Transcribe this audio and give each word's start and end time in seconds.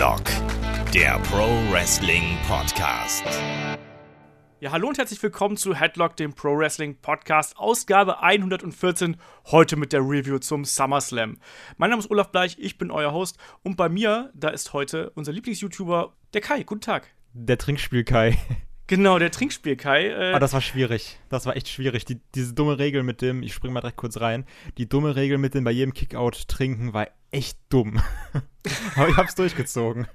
Headlock, 0.00 0.24
der 0.94 1.18
Pro 1.24 1.46
Wrestling 1.70 2.38
Podcast. 2.48 3.22
Ja, 4.58 4.72
hallo 4.72 4.88
und 4.88 4.96
herzlich 4.96 5.22
willkommen 5.22 5.58
zu 5.58 5.74
Headlock, 5.74 6.16
dem 6.16 6.32
Pro 6.32 6.56
Wrestling 6.56 6.96
Podcast, 7.02 7.58
Ausgabe 7.58 8.22
114, 8.22 9.18
heute 9.50 9.76
mit 9.76 9.92
der 9.92 10.00
Review 10.00 10.38
zum 10.38 10.64
SummerSlam. 10.64 11.36
Mein 11.76 11.90
Name 11.90 12.00
ist 12.00 12.10
Olaf 12.10 12.32
Bleich, 12.32 12.56
ich 12.58 12.78
bin 12.78 12.90
euer 12.90 13.12
Host 13.12 13.36
und 13.62 13.76
bei 13.76 13.90
mir, 13.90 14.32
da 14.32 14.48
ist 14.48 14.72
heute 14.72 15.10
unser 15.16 15.32
Lieblings-YouTuber, 15.32 16.14
der 16.32 16.40
Kai. 16.40 16.62
Guten 16.62 16.80
Tag. 16.80 17.08
Der 17.34 17.58
Trinkspiel 17.58 18.04
Kai. 18.04 18.38
Genau, 18.86 19.18
der 19.18 19.30
Trinkspiel 19.30 19.76
Kai. 19.76 20.08
Äh 20.08 20.32
ah, 20.32 20.38
das 20.38 20.54
war 20.54 20.62
schwierig. 20.62 21.20
Das 21.28 21.44
war 21.46 21.54
echt 21.54 21.68
schwierig. 21.68 22.06
Die, 22.06 22.20
diese 22.34 22.54
dumme 22.54 22.78
Regel 22.78 23.02
mit 23.02 23.20
dem, 23.20 23.42
ich 23.42 23.52
spring 23.52 23.72
mal 23.72 23.82
direkt 23.82 23.98
kurz 23.98 24.18
rein, 24.18 24.46
die 24.78 24.88
dumme 24.88 25.14
Regel 25.14 25.36
mit 25.36 25.54
dem 25.54 25.62
bei 25.62 25.70
jedem 25.70 25.92
Kickout 25.92 26.48
trinken 26.48 26.94
war 26.94 27.06
echt 27.30 27.58
dumm. 27.68 28.00
Aber 28.96 29.08
ich 29.08 29.16
hab's 29.16 29.34
durchgezogen. 29.34 30.06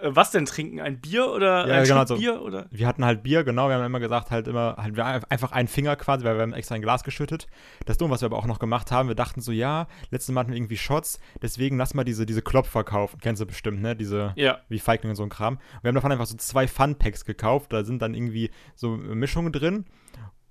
Äh, 0.00 0.10
was 0.10 0.30
denn 0.30 0.46
trinken? 0.46 0.80
Ein 0.80 1.00
Bier 1.00 1.30
oder 1.30 1.66
ja, 1.66 1.78
ein 1.78 1.84
genau, 1.84 2.04
so. 2.04 2.16
Bier? 2.16 2.42
Oder? 2.42 2.66
Wir 2.70 2.86
hatten 2.86 3.04
halt 3.04 3.22
Bier, 3.22 3.44
genau. 3.44 3.68
Wir 3.68 3.76
haben 3.76 3.84
immer 3.84 4.00
gesagt, 4.00 4.30
halt 4.30 4.48
immer, 4.48 4.76
halt 4.78 4.96
wir 4.96 5.04
einfach 5.04 5.52
einen 5.52 5.68
Finger 5.68 5.96
quasi, 5.96 6.24
weil 6.24 6.36
wir 6.36 6.42
haben 6.42 6.52
extra 6.52 6.74
ein 6.74 6.82
Glas 6.82 7.04
geschüttet. 7.04 7.46
Das 7.86 7.98
Dumme, 7.98 8.12
was 8.12 8.22
wir 8.22 8.26
aber 8.26 8.38
auch 8.38 8.46
noch 8.46 8.58
gemacht 8.58 8.90
haben, 8.90 9.08
wir 9.08 9.14
dachten 9.14 9.40
so, 9.40 9.52
ja, 9.52 9.86
letztes 10.10 10.34
Mal 10.34 10.40
hatten 10.40 10.50
wir 10.50 10.56
irgendwie 10.56 10.76
Shots, 10.76 11.18
deswegen 11.42 11.76
lass 11.78 11.94
mal 11.94 12.04
diese, 12.04 12.26
diese 12.26 12.42
Klopfer 12.42 12.84
kaufen. 12.84 13.18
Kennst 13.20 13.42
du 13.42 13.46
bestimmt, 13.46 13.82
ne? 13.82 13.96
Diese, 13.96 14.32
ja. 14.36 14.58
wie 14.68 14.78
Feigling 14.78 15.10
und 15.10 15.16
so 15.16 15.22
ein 15.22 15.30
Kram. 15.30 15.58
wir 15.82 15.88
haben 15.88 15.94
davon 15.94 16.12
einfach 16.12 16.26
so 16.26 16.36
zwei 16.36 16.66
Fun-Packs 16.66 17.24
gekauft. 17.24 17.72
Da 17.72 17.84
sind 17.84 18.02
dann 18.02 18.14
irgendwie 18.14 18.50
so 18.74 18.90
Mischungen 18.90 19.52
drin. 19.52 19.84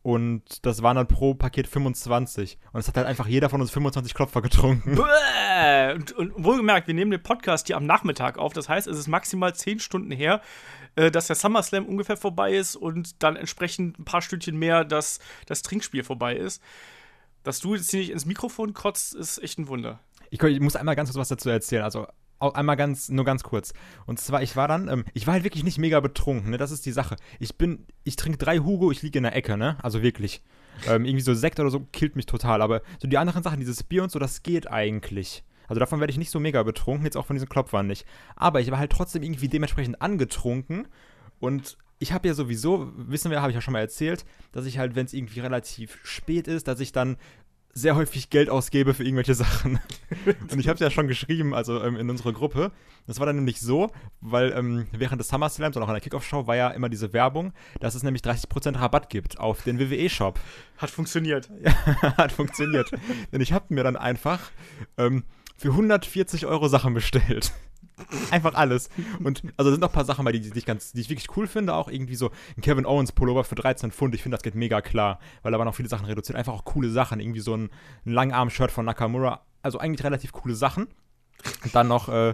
Und 0.08 0.66
das 0.66 0.84
waren 0.84 0.96
dann 0.96 1.10
pro 1.10 1.34
Paket 1.34 1.68
25. 1.68 2.60
Und 2.72 2.80
es 2.80 2.88
hat 2.88 2.96
halt 2.96 3.08
einfach 3.08 3.28
jeder 3.28 3.50
von 3.50 3.60
uns 3.60 3.72
25 3.72 4.14
Klopfer 4.14 4.42
getrunken. 4.42 4.98
Und, 4.98 6.14
und 6.14 6.32
wohlgemerkt, 6.38 6.88
wir 6.88 6.94
nehmen 6.94 7.12
den 7.12 7.22
Podcast 7.22 7.68
hier 7.68 7.76
am 7.76 7.86
Nachmittag 7.86 8.38
auf. 8.38 8.54
Das 8.54 8.70
heißt, 8.70 8.88
es 8.88 8.98
ist 8.98 9.08
maximal 9.10 9.54
10 9.54 9.82
Stunden 9.82 10.12
her, 10.12 10.40
äh, 10.96 11.12
dass 11.12 11.28
der 11.28 11.36
SummerSlam 11.36 11.86
ungefähr 11.86 12.16
vorbei 12.16 12.54
ist 12.54 12.78
und 12.78 13.22
dann 13.22 13.36
entsprechend 13.36 14.00
ein 14.00 14.06
paar 14.06 14.22
Stündchen 14.22 14.58
mehr, 14.58 14.86
dass 14.86 15.20
das 15.46 15.62
Trinkspiel 15.62 16.06
vorbei 16.06 16.38
ist. 16.38 16.64
Dass 17.44 17.60
du 17.60 17.76
jetzt 17.76 17.92
hier 17.92 18.00
nicht 18.00 18.12
ins 18.12 18.26
Mikrofon 18.26 18.74
kotzt, 18.74 19.14
ist 19.14 19.40
echt 19.40 19.60
ein 19.60 19.68
Wunder. 19.68 20.00
Ich, 20.30 20.42
ich 20.42 20.62
muss 20.62 20.78
einmal 20.78 20.96
ganz 20.96 21.10
kurz 21.10 21.20
was 21.20 21.28
dazu 21.28 21.50
erzählen. 21.50 21.84
Also 21.84 22.08
einmal 22.40 22.76
ganz, 22.76 23.10
nur 23.10 23.26
ganz 23.26 23.44
kurz. 23.44 23.74
Und 24.06 24.20
zwar, 24.20 24.42
ich 24.42 24.56
war 24.56 24.68
dann, 24.68 24.88
ähm, 24.88 25.06
ich 25.14 25.28
war 25.28 25.34
halt 25.34 25.44
wirklich 25.44 25.64
nicht 25.64 25.78
mega 25.78 26.00
betrunken, 26.00 26.52
ne? 26.52 26.58
Das 26.58 26.72
ist 26.72 26.86
die 26.86 26.92
Sache. 26.92 27.16
Ich 27.40 27.58
bin, 27.58 27.86
ich 28.04 28.16
trinke 28.16 28.38
drei 28.38 28.60
Hugo, 28.60 28.92
ich 28.92 29.02
liege 29.02 29.20
in 29.20 29.24
der 29.24 29.36
Ecke, 29.36 29.58
ne? 29.58 29.78
Also 29.84 30.02
wirklich. 30.02 30.42
Ähm, 30.88 31.06
irgendwie 31.06 31.24
so 31.24 31.34
Sekt 31.34 31.60
oder 31.60 31.70
so 31.70 31.80
killt 31.92 32.16
mich 32.16 32.26
total. 32.26 32.62
Aber 32.62 32.82
so 33.00 33.08
die 33.08 33.18
anderen 33.18 33.44
Sachen, 33.44 33.60
dieses 33.60 33.84
Bier 33.84 34.04
und 34.04 34.12
so, 34.12 34.20
das 34.20 34.44
geht 34.44 34.70
eigentlich. 34.70 35.44
Also 35.68 35.80
davon 35.80 36.00
werde 36.00 36.12
ich 36.12 36.18
nicht 36.18 36.32
so 36.32 36.40
mega 36.40 36.64
betrunken, 36.64 37.06
jetzt 37.06 37.18
auch 37.18 37.26
von 37.26 37.36
diesen 37.36 37.50
Klopfern 37.50 37.88
nicht. 37.88 38.06
Aber 38.36 38.62
ich 38.62 38.72
war 38.72 38.80
halt 38.80 38.92
trotzdem 38.92 39.24
irgendwie 39.24 39.50
dementsprechend 39.50 40.02
angetrunken. 40.02 40.88
Und 41.40 41.78
ich 42.00 42.14
habe 42.14 42.28
ja 42.28 42.34
sowieso, 42.34 42.92
wissen 42.96 43.32
wir, 43.32 43.42
habe 43.42 43.52
ich 43.52 43.56
ja 43.56 43.62
schon 43.62 43.74
mal 43.74 43.80
erzählt, 43.80 44.26
dass 44.52 44.66
ich 44.66 44.78
halt, 44.78 44.96
wenn 44.96 45.06
es 45.06 45.14
irgendwie 45.14 45.40
relativ 45.40 45.98
spät 46.04 46.48
ist, 46.48 46.68
dass 46.68 46.80
ich 46.80 46.92
dann 46.92 47.18
sehr 47.78 47.96
häufig 47.96 48.30
Geld 48.30 48.50
ausgebe 48.50 48.94
für 48.94 49.04
irgendwelche 49.04 49.36
Sachen. 49.36 49.80
und 50.52 50.60
ich 50.60 50.68
habe 50.68 50.76
es 50.76 50.80
ja 50.80 50.90
schon 50.90 51.08
geschrieben, 51.08 51.54
also 51.54 51.82
ähm, 51.84 51.96
in 51.96 52.10
unserer 52.10 52.34
Gruppe. 52.34 52.72
Das 53.06 53.20
war 53.20 53.26
dann 53.26 53.36
nämlich 53.36 53.60
so, 53.60 53.92
weil 54.20 54.52
ähm, 54.52 54.88
während 54.92 55.22
des 55.22 55.30
SummerSlams 55.30 55.78
und 55.78 55.84
auch 55.84 55.88
in 55.88 55.94
der 55.94 56.02
Kickoff-Show 56.02 56.48
war 56.48 56.56
ja 56.56 56.70
immer 56.70 56.90
diese 56.90 57.14
Werbung, 57.14 57.54
dass 57.80 57.96
es 57.96 58.04
nämlich 58.04 58.24
30% 58.24 58.80
Rabatt 58.80 59.10
gibt 59.10 59.40
auf 59.40 59.64
den 59.64 59.80
WWE-Shop. 59.80 60.40
Hat 60.78 60.90
funktioniert. 60.90 61.50
Ja, 61.62 61.74
hat 62.18 62.32
funktioniert. 62.32 62.92
Denn 63.32 63.42
ich 63.42 63.54
habe 63.54 63.74
mir 63.74 63.84
dann 63.84 63.96
einfach 63.96 64.52
ähm, 64.98 65.24
für 65.56 65.70
140 65.70 66.46
Euro 66.46 66.68
Sachen 66.68 66.94
bestellt. 66.94 67.54
Einfach 68.32 68.54
alles. 68.54 68.90
Und 69.24 69.42
also 69.58 69.72
sind 69.72 69.82
noch 69.82 69.90
ein 69.90 69.94
paar 69.94 70.06
Sachen 70.06 70.24
bei, 70.24 70.32
die, 70.32 70.40
die, 70.40 70.58
ich 70.58 70.66
ganz, 70.66 70.92
die 70.92 71.02
ich 71.02 71.10
wirklich 71.10 71.36
cool 71.36 71.48
finde. 71.48 71.74
Auch 71.74 71.90
irgendwie 71.90 72.16
so 72.16 72.32
ein 72.56 72.62
Kevin 72.62 72.86
Owens 72.86 73.12
Pullover 73.12 73.44
für 73.44 73.56
13 73.56 73.92
Pfund. 73.92 74.14
Ich 74.16 74.22
finde, 74.22 74.38
das 74.38 74.44
geht 74.44 74.56
mega 74.56 74.82
klar, 74.82 75.20
weil 75.42 75.52
da 75.52 75.60
waren 75.60 75.68
auch 75.68 75.76
viele 75.76 75.90
Sachen 75.90 76.06
reduziert. 76.06 76.38
Einfach 76.38 76.54
auch 76.54 76.66
coole 76.66 76.90
Sachen. 76.90 77.20
Irgendwie 77.20 77.40
so 77.40 77.56
ein, 77.56 77.70
ein 78.06 78.14
Langarm-Shirt 78.14 78.72
von 78.72 78.86
Nakamura. 78.86 79.42
Also 79.62 79.80
eigentlich 79.80 80.04
relativ 80.04 80.32
coole 80.32 80.56
Sachen. 80.56 80.88
Und 81.64 81.76
dann 81.76 81.88
noch 81.88 82.10
äh, 82.10 82.34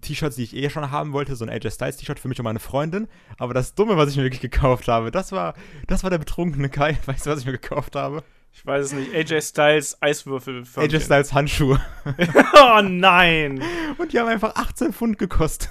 T-Shirts, 0.00 0.36
die 0.36 0.42
ich 0.42 0.56
eh 0.56 0.70
schon 0.70 0.90
haben 0.90 1.12
wollte, 1.12 1.36
so 1.36 1.44
ein 1.44 1.50
AJ 1.50 1.70
Styles 1.70 1.96
T-Shirt 1.96 2.18
für 2.18 2.28
mich 2.28 2.38
und 2.38 2.44
meine 2.44 2.58
Freundin. 2.58 3.08
Aber 3.38 3.54
das 3.54 3.74
Dumme, 3.74 3.96
was 3.96 4.10
ich 4.10 4.16
mir 4.16 4.24
wirklich 4.24 4.40
gekauft 4.40 4.88
habe, 4.88 5.10
das 5.10 5.32
war, 5.32 5.54
das 5.86 6.02
war 6.02 6.10
der 6.10 6.18
betrunkene 6.18 6.68
Kai. 6.68 6.98
Weißt 7.06 7.26
du, 7.26 7.30
was 7.30 7.40
ich 7.40 7.46
mir 7.46 7.52
gekauft 7.52 7.96
habe? 7.96 8.22
Ich 8.54 8.66
weiß 8.66 8.86
es 8.86 8.92
nicht. 8.92 9.14
AJ 9.14 9.40
Styles 9.42 10.00
Eiswürfel. 10.00 10.64
AJ 10.76 11.00
Styles 11.00 11.32
Handschuhe. 11.32 11.80
oh 12.54 12.80
nein. 12.82 13.62
Und 13.98 14.12
die 14.12 14.20
haben 14.20 14.28
einfach 14.28 14.54
18 14.54 14.92
Pfund 14.92 15.18
gekostet. 15.18 15.70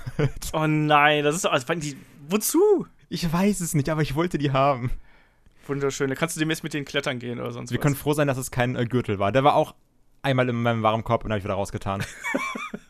Oh 0.53 0.67
nein, 0.67 1.23
das 1.23 1.35
ist 1.35 1.45
also, 1.45 1.73
die, 1.75 1.95
wozu? 2.27 2.87
Ich 3.09 3.31
weiß 3.31 3.59
es 3.59 3.73
nicht, 3.73 3.89
aber 3.89 4.01
ich 4.01 4.15
wollte 4.15 4.37
die 4.37 4.51
haben. 4.51 4.89
Wunderschön. 5.67 6.09
Da 6.09 6.15
kannst 6.15 6.35
du 6.35 6.39
demnächst 6.39 6.63
mit 6.63 6.73
denen 6.73 6.85
klettern 6.85 7.19
gehen 7.19 7.39
oder 7.39 7.51
sonst 7.51 7.71
Wir 7.71 7.77
was. 7.77 7.83
können 7.83 7.95
froh 7.95 8.13
sein, 8.13 8.27
dass 8.27 8.37
es 8.37 8.51
kein 8.51 8.75
äh, 8.75 8.85
Gürtel 8.85 9.19
war. 9.19 9.31
Der 9.31 9.43
war 9.43 9.55
auch 9.55 9.75
einmal 10.23 10.49
in 10.49 10.61
meinem 10.61 10.83
Warenkorb 10.83 11.23
und 11.23 11.31
habe 11.31 11.39
ich 11.39 11.43
wieder 11.43 11.53
rausgetan. 11.53 12.03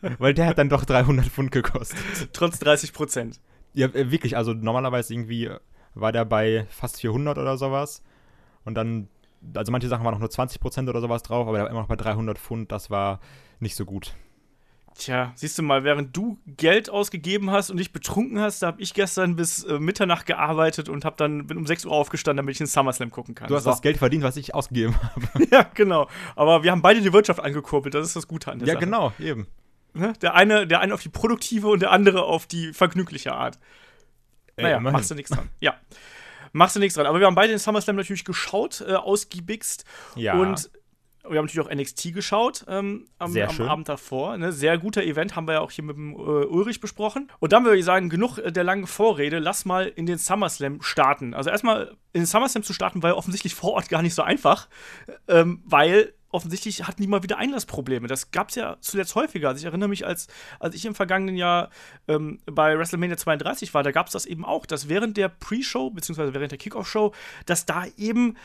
Weil 0.18 0.34
der 0.34 0.46
hat 0.46 0.58
dann 0.58 0.68
doch 0.68 0.84
300 0.84 1.26
Pfund 1.26 1.52
gekostet. 1.52 1.98
Trotz 2.32 2.58
30 2.58 2.92
Prozent. 2.92 3.40
Ja, 3.74 3.88
äh, 3.88 4.10
wirklich. 4.10 4.36
Also 4.36 4.52
normalerweise 4.52 5.14
irgendwie 5.14 5.50
war 5.94 6.12
der 6.12 6.24
bei 6.24 6.66
fast 6.70 7.00
400 7.00 7.38
oder 7.38 7.56
sowas. 7.58 8.02
Und 8.64 8.74
dann 8.74 9.08
also 9.54 9.72
manche 9.72 9.88
Sachen 9.88 10.04
waren 10.04 10.12
noch 10.12 10.20
nur 10.20 10.28
20% 10.28 10.88
oder 10.88 11.00
sowas 11.00 11.22
drauf, 11.22 11.46
aber 11.46 11.56
der 11.56 11.64
war 11.64 11.70
immer 11.70 11.80
noch 11.80 11.88
bei 11.88 11.96
300 11.96 12.38
Pfund, 12.38 12.72
das 12.72 12.90
war 12.90 13.20
nicht 13.60 13.76
so 13.76 13.84
gut. 13.84 14.14
Tja, 14.94 15.32
siehst 15.36 15.58
du 15.58 15.62
mal, 15.62 15.84
während 15.84 16.14
du 16.14 16.38
Geld 16.46 16.90
ausgegeben 16.90 17.50
hast 17.50 17.70
und 17.70 17.78
dich 17.78 17.92
betrunken 17.92 18.40
hast, 18.40 18.62
da 18.62 18.66
habe 18.68 18.82
ich 18.82 18.92
gestern 18.92 19.36
bis 19.36 19.64
äh, 19.64 19.78
Mitternacht 19.78 20.26
gearbeitet 20.26 20.88
und 20.88 21.04
hab 21.04 21.16
dann 21.16 21.46
bin 21.46 21.56
um 21.56 21.66
6 21.66 21.86
Uhr 21.86 21.92
aufgestanden, 21.92 22.38
damit 22.38 22.52
ich 22.52 22.58
den 22.58 22.66
SummerSlam 22.66 23.10
gucken 23.10 23.34
kann. 23.34 23.48
Du 23.48 23.56
hast 23.56 23.64
so. 23.64 23.70
das 23.70 23.80
Geld 23.80 23.96
verdient, 23.96 24.22
was 24.22 24.36
ich 24.36 24.54
ausgegeben 24.54 24.94
habe. 25.02 25.46
ja, 25.50 25.62
genau. 25.74 26.08
Aber 26.36 26.62
wir 26.62 26.70
haben 26.70 26.82
beide 26.82 27.00
die 27.00 27.12
Wirtschaft 27.12 27.40
angekurbelt, 27.40 27.94
das 27.94 28.06
ist 28.06 28.16
das 28.16 28.28
Gute 28.28 28.52
an 28.52 28.58
der 28.58 28.68
ja, 28.68 28.74
Sache. 28.74 28.84
Ja, 28.84 28.86
genau, 28.86 29.12
eben. 29.18 29.46
Ne? 29.94 30.12
Der, 30.20 30.34
eine, 30.34 30.66
der 30.66 30.80
eine 30.80 30.92
auf 30.92 31.02
die 31.02 31.08
produktive 31.08 31.68
und 31.68 31.80
der 31.80 31.90
andere 31.90 32.24
auf 32.24 32.46
die 32.46 32.72
vergnügliche 32.72 33.32
Art. 33.32 33.58
Ey, 34.56 34.64
naja, 34.64 34.76
immerhin. 34.76 34.92
machst 34.92 35.10
du 35.10 35.14
nichts 35.14 35.30
dran. 35.30 35.48
Ja 35.60 35.74
machst 36.52 36.76
du 36.76 36.80
nichts 36.80 36.94
dran. 36.94 37.06
Aber 37.06 37.18
wir 37.18 37.26
haben 37.26 37.34
beide 37.34 37.52
den 37.52 37.58
SummerSlam 37.58 37.96
natürlich 37.96 38.24
geschaut, 38.24 38.84
äh, 38.86 38.94
ausgiebigst. 38.94 39.84
Ja. 40.16 40.34
Und 40.34 40.70
wir 41.28 41.38
haben 41.38 41.44
natürlich 41.44 41.66
auch 41.66 41.72
NXT 41.72 42.12
geschaut 42.12 42.64
ähm, 42.68 43.06
am, 43.18 43.36
am 43.36 43.60
Abend 43.60 43.88
davor. 43.88 44.36
Ne? 44.36 44.52
Sehr 44.52 44.76
guter 44.78 45.02
Event, 45.02 45.36
haben 45.36 45.46
wir 45.46 45.54
ja 45.54 45.60
auch 45.60 45.70
hier 45.70 45.84
mit 45.84 45.96
dem 45.96 46.14
äh, 46.14 46.16
Ulrich 46.16 46.80
besprochen. 46.80 47.30
Und 47.38 47.52
dann 47.52 47.64
würde 47.64 47.78
ich 47.78 47.84
sagen, 47.84 48.08
genug 48.08 48.38
äh, 48.38 48.50
der 48.50 48.64
langen 48.64 48.86
Vorrede, 48.86 49.38
lass 49.38 49.64
mal 49.64 49.86
in 49.86 50.06
den 50.06 50.18
SummerSlam 50.18 50.82
starten. 50.82 51.34
Also 51.34 51.50
erstmal 51.50 51.96
in 52.12 52.22
den 52.22 52.26
SummerSlam 52.26 52.64
zu 52.64 52.72
starten, 52.72 53.02
war 53.02 53.10
ja 53.10 53.16
offensichtlich 53.16 53.54
vor 53.54 53.72
Ort 53.72 53.88
gar 53.88 54.02
nicht 54.02 54.14
so 54.14 54.22
einfach, 54.22 54.68
ähm, 55.28 55.62
weil 55.64 56.12
offensichtlich 56.32 56.86
hatten 56.86 57.02
die 57.02 57.08
mal 57.08 57.22
wieder 57.22 57.38
Einlassprobleme. 57.38 58.08
Das 58.08 58.30
gab 58.30 58.48
es 58.48 58.56
ja 58.56 58.76
zuletzt 58.80 59.14
häufiger. 59.14 59.50
Also 59.50 59.60
ich 59.60 59.66
erinnere 59.66 59.88
mich, 59.88 60.06
als, 60.06 60.26
als 60.58 60.74
ich 60.74 60.84
im 60.84 60.94
vergangenen 60.94 61.36
Jahr 61.36 61.70
ähm, 62.08 62.40
bei 62.46 62.76
WrestleMania 62.76 63.16
32 63.16 63.72
war, 63.74 63.82
da 63.82 63.92
gab 63.92 64.06
es 64.06 64.12
das 64.12 64.26
eben 64.26 64.44
auch, 64.44 64.66
dass 64.66 64.88
während 64.88 65.16
der 65.16 65.28
Pre-Show, 65.28 65.90
beziehungsweise 65.90 66.34
während 66.34 66.50
der 66.50 66.58
Kickoff-Show, 66.58 67.12
dass 67.46 67.66
da 67.66 67.84
eben 67.96 68.36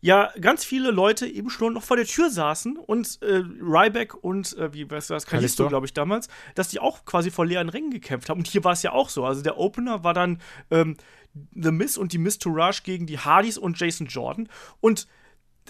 ja 0.00 0.30
ganz 0.40 0.64
viele 0.64 0.90
Leute 0.90 1.26
eben 1.26 1.50
schon 1.50 1.74
noch 1.74 1.82
vor 1.82 1.96
der 1.96 2.06
Tür 2.06 2.30
saßen 2.30 2.78
und 2.78 3.20
äh, 3.22 3.42
Ryback 3.60 4.14
und 4.14 4.56
äh, 4.56 4.72
wie 4.72 4.90
weißt 4.90 5.10
du 5.10 5.14
das, 5.14 5.26
Kalisto, 5.26 5.68
glaube 5.68 5.86
ich, 5.86 5.92
damals, 5.92 6.28
dass 6.54 6.68
die 6.68 6.80
auch 6.80 7.04
quasi 7.04 7.30
vor 7.30 7.44
leeren 7.44 7.68
Rängen 7.68 7.90
gekämpft 7.90 8.30
haben. 8.30 8.38
Und 8.38 8.46
hier 8.46 8.64
war 8.64 8.72
es 8.72 8.82
ja 8.82 8.92
auch 8.92 9.10
so. 9.10 9.24
Also 9.24 9.42
der 9.42 9.58
Opener 9.58 10.02
war 10.02 10.14
dann 10.14 10.40
ähm, 10.70 10.96
The 11.54 11.70
Miss 11.70 11.98
und 11.98 12.12
die 12.12 12.18
Miss 12.18 12.38
Tourage 12.38 12.80
gegen 12.82 13.06
die 13.06 13.18
Hardys 13.18 13.58
und 13.58 13.78
Jason 13.78 14.06
Jordan. 14.06 14.48
Und 14.80 15.06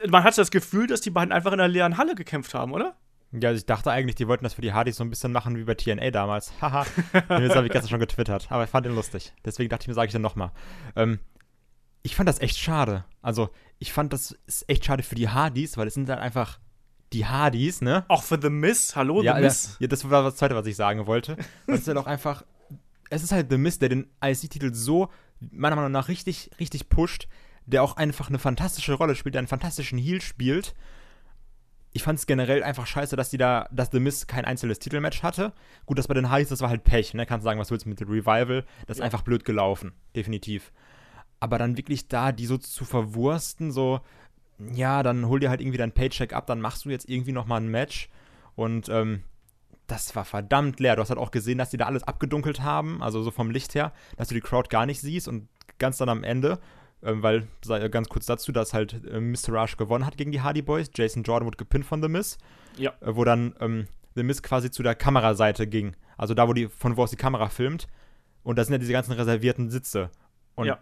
man 0.08 0.24
hatte 0.24 0.36
das 0.36 0.50
Gefühl, 0.50 0.86
dass 0.86 1.00
die 1.00 1.10
beiden 1.10 1.32
einfach 1.32 1.52
in 1.52 1.60
einer 1.60 1.68
leeren 1.68 1.96
Halle 1.96 2.14
gekämpft 2.14 2.54
haben, 2.54 2.72
oder? 2.72 2.96
Ja, 3.32 3.50
also 3.50 3.58
ich 3.58 3.66
dachte 3.66 3.90
eigentlich, 3.92 4.16
die 4.16 4.26
wollten 4.26 4.42
das 4.42 4.54
für 4.54 4.62
die 4.62 4.72
Hardys 4.72 4.96
so 4.96 5.04
ein 5.04 5.10
bisschen 5.10 5.30
machen 5.30 5.56
wie 5.56 5.64
bei 5.64 5.74
TNA 5.74 6.10
damals. 6.10 6.52
Haha. 6.60 6.84
das 7.12 7.54
habe 7.54 7.66
ich 7.66 7.72
gestern 7.72 7.90
schon 7.90 8.00
getwittert. 8.00 8.50
Aber 8.50 8.64
ich 8.64 8.70
fand 8.70 8.86
ihn 8.86 8.94
lustig. 8.94 9.32
Deswegen 9.44 9.68
dachte 9.68 9.84
ich 9.84 9.88
mir, 9.88 9.94
sage 9.94 10.06
ich 10.06 10.12
dann 10.12 10.22
nochmal. 10.22 10.50
Ähm, 10.96 11.20
ich 12.02 12.16
fand 12.16 12.28
das 12.28 12.40
echt 12.40 12.58
schade. 12.58 13.04
Also, 13.22 13.50
ich 13.78 13.92
fand 13.92 14.12
das 14.12 14.36
ist 14.46 14.68
echt 14.68 14.84
schade 14.84 15.02
für 15.02 15.14
die 15.14 15.28
Hardys, 15.28 15.76
weil 15.76 15.86
es 15.86 15.94
sind 15.94 16.08
dann 16.08 16.18
einfach 16.18 16.58
die 17.12 17.26
Hardys, 17.26 17.82
ne? 17.82 18.04
Auch 18.08 18.22
für 18.22 18.38
The 18.40 18.50
Miss. 18.50 18.96
Hallo, 18.96 19.22
ja, 19.22 19.36
The 19.36 19.42
Miss. 19.42 19.76
Ja, 19.78 19.86
das 19.86 20.08
war 20.08 20.24
das 20.24 20.36
Zweite, 20.36 20.56
was 20.56 20.66
ich 20.66 20.76
sagen 20.76 21.06
wollte. 21.06 21.36
Das 21.66 21.80
ist 21.80 21.86
ja 21.86 21.94
doch 21.94 22.06
einfach. 22.06 22.44
Es 23.10 23.22
ist 23.22 23.32
halt 23.32 23.50
The 23.50 23.58
Miss, 23.58 23.78
der 23.78 23.90
den 23.90 24.08
IC-Titel 24.24 24.72
so, 24.72 25.08
meiner 25.40 25.76
Meinung 25.76 25.92
nach, 25.92 26.08
richtig, 26.08 26.50
richtig 26.58 26.88
pusht 26.88 27.28
der 27.66 27.82
auch 27.82 27.96
einfach 27.96 28.28
eine 28.28 28.38
fantastische 28.38 28.94
Rolle 28.94 29.14
spielt, 29.14 29.34
der 29.34 29.40
einen 29.40 29.48
fantastischen 29.48 29.98
Heal 29.98 30.20
spielt. 30.20 30.74
Ich 31.92 32.02
fand 32.02 32.18
es 32.18 32.26
generell 32.26 32.62
einfach 32.62 32.86
scheiße, 32.86 33.16
dass 33.16 33.30
die 33.30 33.38
da, 33.38 33.68
dass 33.72 33.90
The 33.90 34.00
Miz 34.00 34.26
kein 34.26 34.44
einzelnes 34.44 34.78
Titelmatch 34.78 35.22
hatte. 35.22 35.52
Gut, 35.86 35.98
das 35.98 36.06
bei 36.06 36.14
den 36.14 36.30
Hardys, 36.30 36.48
das 36.48 36.60
war 36.60 36.68
halt 36.68 36.84
Pech, 36.84 37.14
ne? 37.14 37.26
Kannst 37.26 37.44
sagen, 37.44 37.58
was 37.58 37.68
du 37.68 37.72
willst 37.72 37.86
mit 37.86 37.98
dem 37.98 38.08
Revival. 38.08 38.64
Das 38.86 38.98
ist 38.98 39.02
einfach 39.02 39.22
blöd 39.22 39.44
gelaufen, 39.44 39.92
definitiv. 40.14 40.72
Aber 41.40 41.58
dann 41.58 41.76
wirklich 41.76 42.06
da, 42.06 42.32
die 42.32 42.46
so 42.46 42.58
zu 42.58 42.84
verwursten, 42.84 43.72
so, 43.72 44.00
ja, 44.72 45.02
dann 45.02 45.26
hol 45.26 45.40
dir 45.40 45.50
halt 45.50 45.60
irgendwie 45.60 45.78
dein 45.78 45.92
Paycheck 45.92 46.32
ab, 46.32 46.46
dann 46.46 46.60
machst 46.60 46.84
du 46.84 46.90
jetzt 46.90 47.08
irgendwie 47.08 47.32
nochmal 47.32 47.60
ein 47.60 47.68
Match. 47.68 48.08
Und, 48.54 48.88
ähm, 48.88 49.24
das 49.90 50.14
war 50.14 50.24
verdammt 50.24 50.78
leer. 50.78 50.94
Du 50.94 51.02
hast 51.02 51.10
halt 51.10 51.18
auch 51.18 51.32
gesehen, 51.32 51.58
dass 51.58 51.70
die 51.70 51.76
da 51.76 51.86
alles 51.86 52.04
abgedunkelt 52.04 52.60
haben, 52.60 53.02
also 53.02 53.22
so 53.22 53.30
vom 53.30 53.50
Licht 53.50 53.74
her, 53.74 53.92
dass 54.16 54.28
du 54.28 54.34
die 54.34 54.40
Crowd 54.40 54.68
gar 54.68 54.86
nicht 54.86 55.00
siehst 55.00 55.26
und 55.26 55.48
ganz 55.78 55.96
dann 55.96 56.08
am 56.08 56.22
Ende, 56.22 56.60
äh, 57.02 57.12
weil, 57.14 57.48
ganz 57.90 58.08
kurz 58.08 58.26
dazu, 58.26 58.52
dass 58.52 58.74
halt 58.74 59.04
äh, 59.04 59.20
Mr. 59.20 59.50
Rush 59.50 59.76
gewonnen 59.76 60.06
hat 60.06 60.16
gegen 60.16 60.32
die 60.32 60.40
Hardy 60.40 60.62
Boys. 60.62 60.90
Jason 60.94 61.22
Jordan 61.22 61.46
wurde 61.46 61.56
gepinnt 61.56 61.84
von 61.84 62.02
The 62.02 62.08
Miz. 62.08 62.38
Ja. 62.76 62.92
Äh, 63.00 63.16
wo 63.16 63.24
dann 63.24 63.54
ähm, 63.60 63.86
The 64.14 64.22
Miz 64.22 64.42
quasi 64.42 64.70
zu 64.70 64.82
der 64.82 64.94
Kameraseite 64.94 65.66
ging. 65.66 65.96
Also 66.16 66.34
da, 66.34 66.48
wo 66.48 66.52
die, 66.52 66.68
von 66.68 66.96
wo 66.96 67.02
aus 67.02 67.10
die 67.10 67.16
Kamera 67.16 67.48
filmt. 67.48 67.86
Und 68.42 68.58
da 68.58 68.64
sind 68.64 68.72
ja 68.72 68.78
diese 68.78 68.92
ganzen 68.92 69.12
reservierten 69.12 69.70
Sitze. 69.70 70.10
Und 70.54 70.66
ja. 70.66 70.78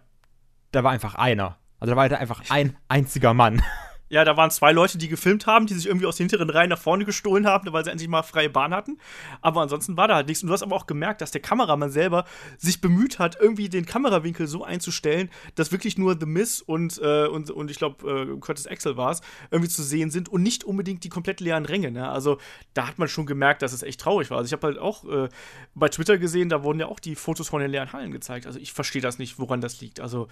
da 0.71 0.83
war 0.83 0.91
einfach 0.91 1.15
einer. 1.15 1.57
Also 1.79 1.91
da 1.91 1.95
war 1.95 2.03
halt 2.03 2.13
einfach 2.13 2.43
ein 2.49 2.75
einziger 2.87 3.33
Mann. 3.33 3.61
Ja, 4.09 4.25
da 4.25 4.35
waren 4.37 4.49
zwei 4.49 4.71
Leute, 4.71 4.97
die 4.97 5.07
gefilmt 5.07 5.45
haben, 5.45 5.67
die 5.67 5.75
sich 5.75 5.85
irgendwie 5.85 6.07
aus 6.07 6.17
den 6.17 6.27
hinteren 6.27 6.49
Reihen 6.49 6.69
nach 6.69 6.79
vorne 6.79 7.05
gestohlen 7.05 7.45
haben, 7.45 7.71
weil 7.71 7.83
sie 7.83 7.91
endlich 7.91 8.09
mal 8.09 8.23
freie 8.23 8.49
Bahn 8.49 8.73
hatten. 8.73 8.97
Aber 9.41 9.61
ansonsten 9.61 9.97
war 9.97 10.07
da 10.07 10.15
halt 10.15 10.27
nichts. 10.27 10.41
Und 10.41 10.47
du 10.47 10.53
hast 10.53 10.63
aber 10.63 10.75
auch 10.75 10.87
gemerkt, 10.87 11.21
dass 11.21 11.31
der 11.31 11.41
Kameramann 11.41 11.91
selber 11.91 12.25
sich 12.57 12.81
bemüht 12.81 13.19
hat, 13.19 13.37
irgendwie 13.39 13.69
den 13.69 13.85
Kamerawinkel 13.85 14.47
so 14.47 14.63
einzustellen, 14.63 15.29
dass 15.55 15.71
wirklich 15.71 15.97
nur 15.97 16.17
The 16.19 16.25
Miss 16.25 16.61
und, 16.61 16.99
äh, 17.01 17.27
und, 17.27 17.51
und 17.51 17.69
ich 17.69 17.77
glaube, 17.77 18.09
äh, 18.09 18.39
Curtis 18.39 18.65
Axel 18.65 18.97
war 18.97 19.11
es, 19.11 19.21
irgendwie 19.51 19.69
zu 19.69 19.83
sehen 19.83 20.09
sind 20.09 20.27
und 20.27 20.41
nicht 20.41 20.63
unbedingt 20.63 21.03
die 21.03 21.09
komplett 21.09 21.39
leeren 21.39 21.65
Ränge. 21.65 21.91
Ne? 21.91 22.09
Also 22.09 22.39
da 22.73 22.87
hat 22.87 22.97
man 22.97 23.07
schon 23.07 23.27
gemerkt, 23.27 23.61
dass 23.61 23.73
es 23.73 23.83
echt 23.83 24.01
traurig 24.01 24.31
war. 24.31 24.39
Also 24.39 24.47
ich 24.47 24.53
habe 24.53 24.65
halt 24.65 24.79
auch 24.79 25.05
äh, 25.05 25.29
bei 25.75 25.89
Twitter 25.89 26.17
gesehen, 26.17 26.49
da 26.49 26.63
wurden 26.63 26.79
ja 26.79 26.87
auch 26.87 26.99
die 26.99 27.15
Fotos 27.15 27.49
von 27.49 27.61
den 27.61 27.69
leeren 27.69 27.93
Hallen 27.93 28.11
gezeigt. 28.11 28.47
Also 28.47 28.57
ich 28.59 28.73
verstehe 28.73 29.01
das 29.01 29.19
nicht, 29.19 29.37
woran 29.37 29.61
das 29.61 29.81
liegt. 29.81 29.99
Also 29.99 30.27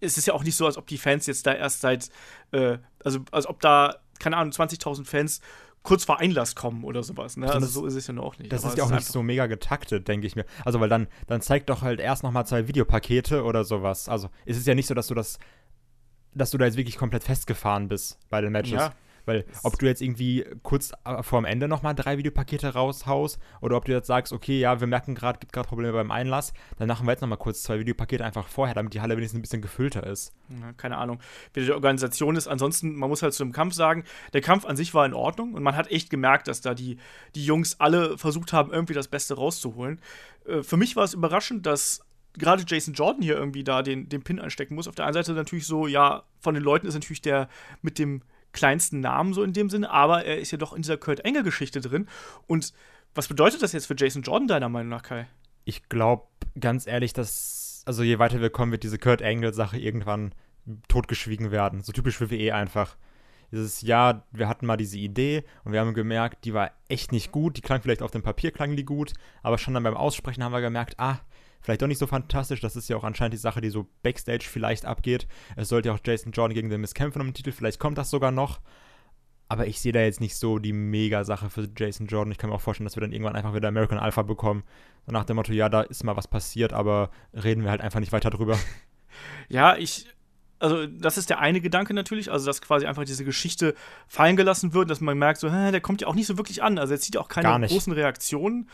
es 0.00 0.18
ist 0.18 0.26
ja 0.26 0.34
auch 0.34 0.44
nicht 0.44 0.56
so, 0.56 0.66
als 0.66 0.76
ob 0.76 0.86
die 0.86 0.98
Fans 0.98 1.26
jetzt 1.26 1.46
da 1.46 1.52
erst 1.52 1.80
seit 1.80 2.10
äh, 2.52 2.78
also 3.04 3.20
als 3.30 3.46
ob 3.46 3.60
da, 3.60 3.96
keine 4.18 4.36
Ahnung, 4.36 4.52
20.000 4.52 5.04
Fans 5.04 5.40
kurz 5.82 6.04
vor 6.04 6.18
Einlass 6.18 6.54
kommen 6.54 6.84
oder 6.84 7.02
sowas. 7.02 7.36
Ne? 7.36 7.50
Also, 7.50 7.66
so 7.66 7.86
ist 7.86 7.94
es 7.94 8.06
ja 8.06 8.12
noch 8.12 8.38
nicht. 8.38 8.52
Das 8.52 8.64
ist 8.64 8.76
ja 8.76 8.84
auch 8.84 8.90
nicht 8.90 9.06
so 9.06 9.22
mega 9.22 9.46
getaktet, 9.46 10.08
denke 10.08 10.26
ich 10.26 10.36
mir. 10.36 10.44
Also, 10.64 10.80
weil 10.80 10.88
dann, 10.88 11.06
dann 11.26 11.40
zeigt 11.40 11.70
doch 11.70 11.82
halt 11.82 12.00
erst 12.00 12.22
noch 12.22 12.30
mal 12.30 12.44
zwei 12.44 12.68
Videopakete 12.68 13.42
oder 13.44 13.64
sowas. 13.64 14.08
Also, 14.08 14.28
es 14.44 14.56
ist 14.56 14.66
ja 14.66 14.74
nicht 14.74 14.86
so, 14.86 14.94
dass 14.94 15.06
du 15.06 15.14
das, 15.14 15.38
dass 16.34 16.50
du 16.50 16.58
da 16.58 16.66
jetzt 16.66 16.76
wirklich 16.76 16.96
komplett 16.96 17.24
festgefahren 17.24 17.88
bist 17.88 18.18
bei 18.28 18.40
den 18.40 18.52
Matches. 18.52 18.72
Ja. 18.72 18.92
Weil 19.28 19.44
ob 19.62 19.78
du 19.78 19.84
jetzt 19.84 20.00
irgendwie 20.00 20.46
kurz 20.62 20.92
äh, 21.04 21.22
vorm 21.22 21.44
Ende 21.44 21.68
nochmal 21.68 21.94
drei 21.94 22.16
Videopakete 22.16 22.72
raushaust 22.72 23.38
oder 23.60 23.76
ob 23.76 23.84
du 23.84 23.92
jetzt 23.92 24.06
sagst, 24.06 24.32
okay, 24.32 24.58
ja, 24.58 24.80
wir 24.80 24.86
merken 24.86 25.14
gerade, 25.14 25.38
gibt 25.38 25.52
gerade 25.52 25.68
Probleme 25.68 25.92
beim 25.92 26.10
Einlass, 26.10 26.54
dann 26.78 26.88
machen 26.88 27.06
wir 27.06 27.12
jetzt 27.12 27.20
nochmal 27.20 27.36
kurz 27.36 27.62
zwei 27.62 27.78
Videopakete 27.78 28.24
einfach 28.24 28.48
vorher, 28.48 28.74
damit 28.74 28.94
die 28.94 29.02
Halle 29.02 29.18
wenigstens 29.18 29.38
ein 29.38 29.42
bisschen 29.42 29.60
gefüllter 29.60 30.06
ist. 30.06 30.32
Ja, 30.48 30.72
keine 30.72 30.96
Ahnung, 30.96 31.20
wie 31.52 31.60
die 31.60 31.70
Organisation 31.72 32.36
ist. 32.36 32.48
Ansonsten, 32.48 32.96
man 32.96 33.10
muss 33.10 33.22
halt 33.22 33.34
zu 33.34 33.44
dem 33.44 33.52
Kampf 33.52 33.74
sagen, 33.74 34.04
der 34.32 34.40
Kampf 34.40 34.64
an 34.64 34.76
sich 34.76 34.94
war 34.94 35.04
in 35.04 35.12
Ordnung 35.12 35.52
und 35.52 35.62
man 35.62 35.76
hat 35.76 35.90
echt 35.90 36.08
gemerkt, 36.08 36.48
dass 36.48 36.62
da 36.62 36.72
die, 36.72 36.96
die 37.34 37.44
Jungs 37.44 37.78
alle 37.80 38.16
versucht 38.16 38.54
haben, 38.54 38.72
irgendwie 38.72 38.94
das 38.94 39.08
Beste 39.08 39.34
rauszuholen. 39.34 40.00
Äh, 40.46 40.62
für 40.62 40.78
mich 40.78 40.96
war 40.96 41.04
es 41.04 41.12
überraschend, 41.12 41.66
dass 41.66 42.00
gerade 42.32 42.64
Jason 42.66 42.94
Jordan 42.94 43.20
hier 43.22 43.36
irgendwie 43.36 43.64
da 43.64 43.82
den, 43.82 44.08
den 44.08 44.22
Pin 44.22 44.40
anstecken 44.40 44.74
muss. 44.74 44.88
Auf 44.88 44.94
der 44.94 45.04
einen 45.04 45.14
Seite 45.14 45.32
natürlich 45.32 45.66
so, 45.66 45.86
ja, 45.86 46.22
von 46.40 46.54
den 46.54 46.64
Leuten 46.64 46.86
ist 46.86 46.94
natürlich 46.94 47.20
der 47.20 47.50
mit 47.82 47.98
dem 47.98 48.22
kleinsten 48.52 49.00
Namen 49.00 49.32
so 49.32 49.42
in 49.42 49.52
dem 49.52 49.70
Sinne, 49.70 49.90
aber 49.90 50.24
er 50.24 50.38
ist 50.38 50.50
ja 50.50 50.58
doch 50.58 50.72
in 50.72 50.82
dieser 50.82 50.96
Kurt 50.96 51.20
Engel-Geschichte 51.20 51.80
drin. 51.80 52.08
Und 52.46 52.72
was 53.14 53.28
bedeutet 53.28 53.62
das 53.62 53.72
jetzt 53.72 53.86
für 53.86 53.96
Jason 53.96 54.22
Jordan, 54.22 54.48
deiner 54.48 54.68
Meinung 54.68 54.90
nach, 54.90 55.02
Kai? 55.02 55.28
Ich 55.64 55.88
glaube, 55.88 56.26
ganz 56.58 56.86
ehrlich, 56.86 57.12
dass, 57.12 57.82
also 57.86 58.02
je 58.02 58.18
weiter 58.18 58.40
wir 58.40 58.50
kommen, 58.50 58.72
wird 58.72 58.82
diese 58.82 58.98
Kurt 58.98 59.20
Engel-Sache 59.20 59.78
irgendwann 59.78 60.34
totgeschwiegen 60.88 61.50
werden. 61.50 61.82
So 61.82 61.92
typisch 61.92 62.16
für 62.16 62.30
WE 62.30 62.54
einfach. 62.54 62.96
Dieses 63.50 63.80
Jahr, 63.80 64.26
wir 64.30 64.46
hatten 64.48 64.66
mal 64.66 64.76
diese 64.76 64.98
Idee 64.98 65.42
und 65.64 65.72
wir 65.72 65.80
haben 65.80 65.94
gemerkt, 65.94 66.44
die 66.44 66.52
war 66.52 66.70
echt 66.88 67.12
nicht 67.12 67.32
gut. 67.32 67.56
Die 67.56 67.62
klang 67.62 67.80
vielleicht 67.80 68.02
auf 68.02 68.10
dem 68.10 68.22
Papier, 68.22 68.50
klang 68.50 68.76
die 68.76 68.84
gut, 68.84 69.14
aber 69.42 69.56
schon 69.56 69.72
dann 69.72 69.82
beim 69.82 69.96
Aussprechen 69.96 70.44
haben 70.44 70.52
wir 70.52 70.60
gemerkt, 70.60 70.96
ah, 70.98 71.20
vielleicht 71.60 71.82
doch 71.82 71.86
nicht 71.86 71.98
so 71.98 72.06
fantastisch. 72.06 72.60
Das 72.60 72.76
ist 72.76 72.88
ja 72.88 72.96
auch 72.96 73.04
anscheinend 73.04 73.34
die 73.34 73.38
Sache, 73.38 73.60
die 73.60 73.70
so 73.70 73.86
Backstage 74.02 74.46
vielleicht 74.48 74.84
abgeht. 74.84 75.26
Es 75.56 75.68
sollte 75.68 75.88
ja 75.88 75.94
auch 75.94 76.00
Jason 76.04 76.32
Jordan 76.32 76.54
gegen 76.54 76.70
den 76.70 76.80
Miss 76.80 76.94
kämpfen 76.94 77.20
um 77.20 77.28
den 77.28 77.34
Titel. 77.34 77.52
Vielleicht 77.52 77.78
kommt 77.78 77.98
das 77.98 78.10
sogar 78.10 78.30
noch. 78.30 78.60
Aber 79.48 79.66
ich 79.66 79.80
sehe 79.80 79.92
da 79.92 80.00
jetzt 80.00 80.20
nicht 80.20 80.36
so 80.36 80.58
die 80.58 80.74
Mega-Sache 80.74 81.48
für 81.48 81.68
Jason 81.74 82.06
Jordan. 82.06 82.32
Ich 82.32 82.38
kann 82.38 82.50
mir 82.50 82.56
auch 82.56 82.60
vorstellen, 82.60 82.84
dass 82.84 82.96
wir 82.96 83.00
dann 83.00 83.12
irgendwann 83.12 83.34
einfach 83.34 83.54
wieder 83.54 83.68
American 83.68 83.98
Alpha 83.98 84.22
bekommen. 84.22 84.62
So 85.06 85.12
nach 85.12 85.24
dem 85.24 85.36
Motto, 85.36 85.52
ja, 85.52 85.70
da 85.70 85.80
ist 85.80 86.04
mal 86.04 86.16
was 86.16 86.28
passiert, 86.28 86.74
aber 86.74 87.10
reden 87.32 87.64
wir 87.64 87.70
halt 87.70 87.80
einfach 87.80 88.00
nicht 88.00 88.12
weiter 88.12 88.30
drüber. 88.30 88.58
ja, 89.48 89.76
ich. 89.76 90.06
Also, 90.60 90.86
das 90.86 91.16
ist 91.16 91.30
der 91.30 91.38
eine 91.38 91.60
Gedanke 91.60 91.94
natürlich, 91.94 92.32
also 92.32 92.44
dass 92.44 92.60
quasi 92.60 92.84
einfach 92.84 93.04
diese 93.04 93.24
Geschichte 93.24 93.74
fallen 94.08 94.34
gelassen 94.34 94.74
wird, 94.74 94.90
dass 94.90 95.00
man 95.00 95.16
merkt, 95.16 95.38
so, 95.38 95.52
hä, 95.52 95.70
der 95.70 95.80
kommt 95.80 96.00
ja 96.00 96.08
auch 96.08 96.16
nicht 96.16 96.26
so 96.26 96.36
wirklich 96.36 96.64
an. 96.64 96.78
Also, 96.78 96.94
er 96.94 97.00
zieht 97.00 97.14
ja 97.14 97.20
auch 97.20 97.28
keine 97.28 97.66
großen 97.66 97.92
Reaktionen. 97.92 98.68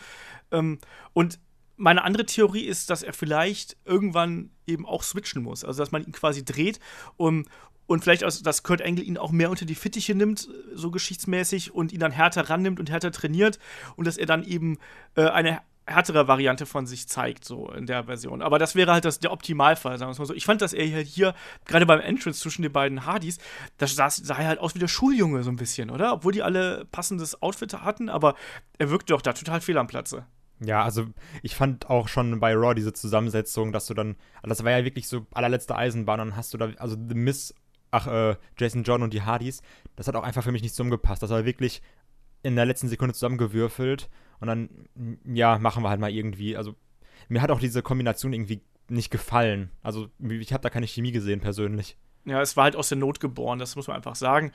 Ähm, 0.50 0.78
und 1.12 1.38
meine 1.76 2.04
andere 2.04 2.26
Theorie 2.26 2.64
ist, 2.64 2.90
dass 2.90 3.02
er 3.02 3.12
vielleicht 3.12 3.76
irgendwann 3.84 4.50
eben 4.66 4.86
auch 4.86 5.02
switchen 5.02 5.42
muss. 5.42 5.64
Also, 5.64 5.82
dass 5.82 5.92
man 5.92 6.04
ihn 6.04 6.12
quasi 6.12 6.44
dreht 6.44 6.80
um, 7.16 7.44
und 7.86 8.02
vielleicht, 8.02 8.24
auch, 8.24 8.30
dass 8.42 8.62
Kurt 8.62 8.80
Angle 8.82 9.04
ihn 9.04 9.18
auch 9.18 9.30
mehr 9.30 9.50
unter 9.50 9.66
die 9.66 9.74
Fittiche 9.74 10.14
nimmt, 10.14 10.48
so 10.72 10.90
geschichtsmäßig, 10.90 11.74
und 11.74 11.92
ihn 11.92 12.00
dann 12.00 12.12
härter 12.12 12.48
rannimmt 12.48 12.80
und 12.80 12.90
härter 12.90 13.12
trainiert 13.12 13.58
und 13.96 14.06
dass 14.06 14.16
er 14.16 14.26
dann 14.26 14.42
eben 14.42 14.78
äh, 15.16 15.26
eine 15.26 15.60
härtere 15.86 16.26
Variante 16.28 16.64
von 16.64 16.86
sich 16.86 17.08
zeigt, 17.08 17.44
so 17.44 17.70
in 17.70 17.86
der 17.86 18.04
Version. 18.04 18.40
Aber 18.40 18.58
das 18.58 18.74
wäre 18.74 18.92
halt 18.92 19.04
das, 19.04 19.20
der 19.20 19.32
Optimalfall, 19.32 19.98
sagen 19.98 20.12
wir 20.12 20.18
mal 20.18 20.26
so. 20.26 20.34
Ich 20.34 20.46
fand, 20.46 20.62
dass 20.62 20.72
er 20.72 20.90
halt 20.90 21.06
hier, 21.06 21.34
gerade 21.66 21.84
beim 21.84 22.00
Entrance 22.00 22.40
zwischen 22.40 22.62
den 22.62 22.72
beiden 22.72 23.04
Hardys, 23.04 23.38
das 23.76 23.94
sah, 23.94 24.08
sah 24.08 24.36
halt 24.36 24.60
aus 24.60 24.74
wie 24.74 24.78
der 24.78 24.88
Schuljunge 24.88 25.42
so 25.42 25.50
ein 25.50 25.56
bisschen, 25.56 25.90
oder? 25.90 26.14
Obwohl 26.14 26.32
die 26.32 26.42
alle 26.42 26.86
passendes 26.86 27.42
Outfit 27.42 27.74
hatten, 27.74 28.08
aber 28.08 28.34
er 28.78 28.88
wirkte 28.88 29.12
doch 29.12 29.20
da 29.20 29.34
total 29.34 29.60
fehl 29.60 29.76
am 29.76 29.86
Platze. 29.86 30.24
Ja, 30.60 30.82
also 30.82 31.06
ich 31.42 31.54
fand 31.54 31.90
auch 31.90 32.08
schon 32.08 32.40
bei 32.40 32.54
Raw 32.54 32.74
diese 32.74 32.92
Zusammensetzung, 32.92 33.72
dass 33.72 33.86
du 33.86 33.94
dann, 33.94 34.16
das 34.42 34.64
war 34.64 34.70
ja 34.70 34.84
wirklich 34.84 35.08
so 35.08 35.26
allerletzte 35.32 35.76
Eisenbahn, 35.76 36.18
dann 36.18 36.36
hast 36.36 36.54
du 36.54 36.58
da, 36.58 36.70
also 36.78 36.96
The 36.96 37.14
Miss, 37.14 37.54
ach, 37.90 38.06
äh, 38.06 38.36
Jason 38.58 38.84
John 38.84 39.02
und 39.02 39.12
die 39.12 39.22
Hardys, 39.22 39.62
das 39.96 40.08
hat 40.08 40.16
auch 40.16 40.22
einfach 40.22 40.44
für 40.44 40.52
mich 40.52 40.62
nicht 40.62 40.74
zusammengepasst. 40.74 41.22
Das 41.22 41.30
war 41.30 41.44
wirklich 41.44 41.82
in 42.42 42.56
der 42.56 42.66
letzten 42.66 42.88
Sekunde 42.88 43.14
zusammengewürfelt 43.14 44.08
und 44.40 44.48
dann, 44.48 44.68
ja, 45.24 45.58
machen 45.58 45.82
wir 45.82 45.90
halt 45.90 46.00
mal 46.00 46.10
irgendwie. 46.10 46.56
Also 46.56 46.74
mir 47.28 47.42
hat 47.42 47.50
auch 47.50 47.60
diese 47.60 47.82
Kombination 47.82 48.32
irgendwie 48.32 48.62
nicht 48.88 49.10
gefallen. 49.10 49.70
Also 49.82 50.08
ich 50.20 50.52
habe 50.52 50.62
da 50.62 50.70
keine 50.70 50.86
Chemie 50.86 51.12
gesehen 51.12 51.40
persönlich. 51.40 51.96
Ja, 52.26 52.40
es 52.40 52.56
war 52.56 52.64
halt 52.64 52.76
aus 52.76 52.88
der 52.88 52.98
Not 52.98 53.20
geboren, 53.20 53.58
das 53.58 53.76
muss 53.76 53.86
man 53.86 53.96
einfach 53.96 54.14
sagen 54.14 54.52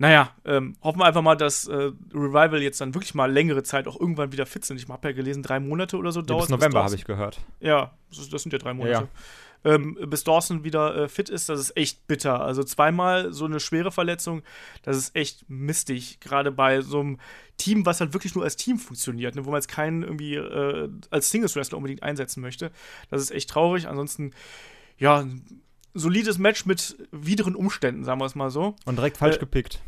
naja, 0.00 0.34
ähm, 0.46 0.76
hoffen 0.82 0.98
wir 0.98 1.04
einfach 1.04 1.20
mal, 1.20 1.36
dass 1.36 1.68
äh, 1.68 1.92
Revival 2.14 2.62
jetzt 2.62 2.80
dann 2.80 2.94
wirklich 2.94 3.14
mal 3.14 3.30
längere 3.30 3.62
Zeit 3.62 3.86
auch 3.86 4.00
irgendwann 4.00 4.32
wieder 4.32 4.46
fit 4.46 4.64
sind. 4.64 4.78
Ich 4.80 4.88
habe 4.88 5.08
ja 5.08 5.14
gelesen, 5.14 5.42
drei 5.42 5.60
Monate 5.60 5.98
oder 5.98 6.10
so 6.10 6.22
dauert 6.22 6.44
es. 6.44 6.48
Ja, 6.48 6.56
bis 6.56 6.62
November 6.62 6.84
habe 6.84 6.94
ich 6.94 7.04
gehört. 7.04 7.38
Ja, 7.60 7.90
das, 8.08 8.30
das, 8.30 8.42
sind 8.42 8.54
ja 8.54 8.58
drei 8.58 8.72
Monate. 8.72 8.92
Ja, 8.92 9.00
ja. 9.00 9.74
Ähm, 9.74 9.98
bis 10.06 10.24
Dawson 10.24 10.64
wieder 10.64 10.96
äh, 10.96 11.08
fit 11.10 11.28
ist, 11.28 11.50
das 11.50 11.60
ist 11.60 11.76
echt 11.76 12.06
bitter. 12.06 12.40
Also 12.40 12.64
zweimal 12.64 13.34
so 13.34 13.44
eine 13.44 13.60
schwere 13.60 13.92
Verletzung, 13.92 14.42
das 14.84 14.96
ist 14.96 15.14
echt 15.14 15.50
mistig. 15.50 16.18
Gerade 16.20 16.50
bei 16.50 16.80
so 16.80 17.00
einem 17.00 17.18
Team, 17.58 17.84
was 17.84 18.00
halt 18.00 18.14
wirklich 18.14 18.34
nur 18.34 18.44
als 18.44 18.56
Team 18.56 18.78
funktioniert, 18.78 19.34
ne, 19.34 19.44
wo 19.44 19.50
man 19.50 19.58
jetzt 19.58 19.68
keinen 19.68 20.02
irgendwie 20.02 20.36
äh, 20.36 20.88
als 21.10 21.30
Singles-Wrestler 21.30 21.76
unbedingt 21.76 22.02
einsetzen 22.02 22.40
möchte. 22.40 22.70
Das 23.10 23.20
ist 23.20 23.32
echt 23.32 23.50
traurig. 23.50 23.86
Ansonsten, 23.86 24.32
ja, 24.96 25.26
solides 25.94 26.38
Match 26.38 26.66
mit 26.66 26.96
wideren 27.10 27.54
Umständen, 27.54 28.04
sagen 28.04 28.20
wir 28.20 28.26
es 28.26 28.34
mal 28.34 28.50
so. 28.50 28.76
Und 28.84 28.96
direkt 28.96 29.16
falsch 29.16 29.36
äh, 29.36 29.40
gepickt. 29.40 29.80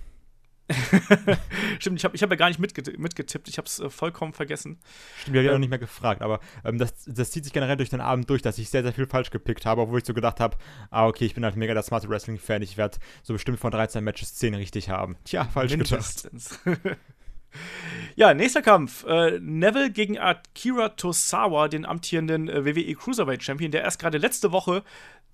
Stimmt, 1.79 1.99
ich 1.99 2.05
habe 2.05 2.15
ich 2.15 2.23
hab 2.23 2.31
ja 2.31 2.37
gar 2.37 2.49
nicht 2.49 2.59
mitget 2.59 2.99
mitgetippt, 2.99 3.49
ich 3.49 3.59
habe 3.59 3.67
es 3.67 3.81
äh, 3.81 3.91
vollkommen 3.91 4.33
vergessen. 4.33 4.79
Stimmt, 5.21 5.37
ich 5.37 5.41
habe 5.41 5.49
ähm, 5.49 5.55
auch 5.55 5.59
nicht 5.59 5.71
mehr 5.71 5.79
gefragt, 5.79 6.23
aber 6.23 6.41
ähm, 6.65 6.79
das, 6.79 7.05
das 7.07 7.31
zieht 7.31 7.45
sich 7.45 7.53
generell 7.53 7.77
durch 7.77 7.91
den 7.91 8.01
Abend 8.01 8.31
durch, 8.31 8.43
dass 8.43 8.59
ich 8.59 8.69
sehr, 8.71 8.83
sehr 8.83 8.93
viel 8.93 9.07
falsch 9.07 9.31
gepickt 9.31 9.67
habe, 9.67 9.83
obwohl 9.83 9.99
ich 9.99 10.07
so 10.07 10.15
gedacht 10.15 10.41
habe, 10.41 10.57
ah, 10.91 11.07
okay, 11.07 11.25
ich 11.25 11.35
bin 11.35 11.45
halt 11.45 11.57
mega 11.57 11.75
der 11.75 11.83
Smart 11.83 12.09
Wrestling-Fan, 12.09 12.63
ich 12.63 12.77
werde 12.77 12.99
so 13.23 13.33
bestimmt 13.33 13.59
von 13.59 13.71
13 13.71 14.03
Matches 14.03 14.35
10 14.35 14.55
richtig 14.55 14.89
haben. 14.89 15.17
Tja, 15.25 15.45
falsch 15.45 15.73
Mindestens. 15.73 16.61
gedacht. 16.65 16.97
ja, 18.17 18.33
nächster 18.33 18.63
Kampf. 18.63 19.05
Äh, 19.05 19.39
Neville 19.41 19.91
gegen 19.91 20.19
Akira 20.19 20.91
Tosawa, 20.91 21.69
den 21.69 21.85
amtierenden 21.85 22.49
äh, 22.49 22.65
WWE 22.65 22.95
Cruiserweight 22.95 23.43
Champion, 23.43 23.71
der 23.71 23.83
erst 23.83 23.99
gerade 23.99 24.19
letzte 24.19 24.53
Woche 24.53 24.83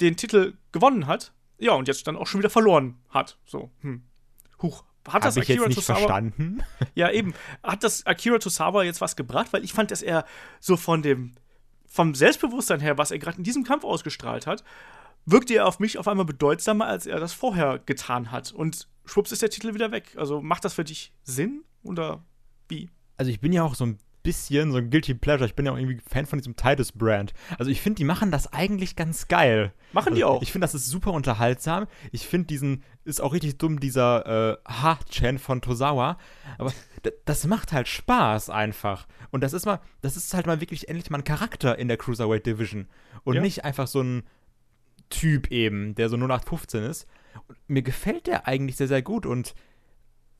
den 0.00 0.16
Titel 0.16 0.54
gewonnen 0.72 1.06
hat. 1.06 1.32
Ja, 1.58 1.72
und 1.72 1.88
jetzt 1.88 2.06
dann 2.06 2.16
auch 2.16 2.26
schon 2.26 2.40
wieder 2.40 2.50
verloren 2.50 2.98
hat. 3.10 3.38
So, 3.44 3.70
hm. 3.80 4.02
Huch, 4.62 4.84
hat 5.08 5.24
das 5.24 5.36
Hab 5.36 5.42
ich 5.42 5.50
Akira 5.50 5.64
jetzt 5.64 5.76
nicht 5.76 5.86
Tosawa, 5.86 5.98
verstanden? 5.98 6.62
Ja, 6.94 7.10
eben. 7.10 7.34
Hat 7.62 7.82
das 7.82 8.06
Akira 8.06 8.38
Tosawa 8.38 8.82
jetzt 8.84 9.00
was 9.00 9.16
gebracht? 9.16 9.52
Weil 9.52 9.64
ich 9.64 9.72
fand, 9.72 9.90
dass 9.90 10.02
er 10.02 10.24
so 10.60 10.76
von 10.76 11.02
dem, 11.02 11.32
vom 11.86 12.14
Selbstbewusstsein 12.14 12.80
her, 12.80 12.98
was 12.98 13.10
er 13.10 13.18
gerade 13.18 13.38
in 13.38 13.44
diesem 13.44 13.64
Kampf 13.64 13.84
ausgestrahlt 13.84 14.46
hat, 14.46 14.64
wirkte 15.24 15.54
er 15.54 15.66
auf 15.66 15.78
mich 15.78 15.98
auf 15.98 16.08
einmal 16.08 16.26
bedeutsamer, 16.26 16.86
als 16.86 17.06
er 17.06 17.20
das 17.20 17.32
vorher 17.32 17.78
getan 17.78 18.30
hat. 18.30 18.52
Und 18.52 18.88
schwupps 19.04 19.32
ist 19.32 19.42
der 19.42 19.50
Titel 19.50 19.74
wieder 19.74 19.90
weg. 19.90 20.14
Also 20.16 20.40
macht 20.40 20.64
das 20.64 20.74
für 20.74 20.84
dich 20.84 21.12
Sinn 21.22 21.64
oder 21.82 22.24
wie? 22.68 22.90
Also 23.16 23.30
ich 23.30 23.40
bin 23.40 23.52
ja 23.52 23.62
auch 23.62 23.74
so 23.74 23.86
ein 23.86 23.98
bisschen 24.28 24.72
so 24.72 24.76
ein 24.76 24.90
Guilty 24.90 25.14
Pleasure. 25.14 25.46
Ich 25.46 25.54
bin 25.54 25.64
ja 25.64 25.72
auch 25.72 25.78
irgendwie 25.78 26.02
Fan 26.06 26.26
von 26.26 26.38
diesem 26.38 26.54
Titus-Brand. 26.54 27.32
Also 27.58 27.70
ich 27.70 27.80
finde, 27.80 27.96
die 27.96 28.04
machen 28.04 28.30
das 28.30 28.52
eigentlich 28.52 28.94
ganz 28.94 29.26
geil. 29.26 29.72
Machen 29.92 30.08
also, 30.08 30.16
die 30.16 30.24
auch. 30.24 30.42
Ich 30.42 30.52
finde, 30.52 30.66
das 30.66 30.74
ist 30.74 30.86
super 30.86 31.12
unterhaltsam. 31.12 31.86
Ich 32.12 32.26
finde 32.26 32.46
diesen, 32.48 32.84
ist 33.04 33.22
auch 33.22 33.32
richtig 33.32 33.56
dumm, 33.56 33.80
dieser 33.80 34.58
äh, 34.66 34.70
Ha-Chan 34.70 35.38
von 35.38 35.62
Tosawa. 35.62 36.18
Aber 36.58 36.74
das 37.24 37.46
macht 37.46 37.72
halt 37.72 37.88
Spaß 37.88 38.50
einfach. 38.50 39.06
Und 39.30 39.42
das 39.42 39.54
ist 39.54 39.64
mal, 39.64 39.80
das 40.02 40.18
ist 40.18 40.34
halt 40.34 40.46
mal 40.46 40.60
wirklich 40.60 40.90
endlich 40.90 41.08
mal 41.08 41.18
ein 41.18 41.24
Charakter 41.24 41.78
in 41.78 41.88
der 41.88 41.96
Cruiserweight 41.96 42.44
Division. 42.44 42.86
Und 43.24 43.36
ja. 43.36 43.40
nicht 43.40 43.64
einfach 43.64 43.86
so 43.86 44.02
ein 44.02 44.24
Typ 45.08 45.50
eben, 45.50 45.94
der 45.94 46.10
so 46.10 46.16
0815 46.16 46.82
ist. 46.82 47.06
Und 47.46 47.56
mir 47.66 47.82
gefällt 47.82 48.26
der 48.26 48.46
eigentlich 48.46 48.76
sehr, 48.76 48.88
sehr 48.88 49.00
gut. 49.00 49.24
Und 49.24 49.54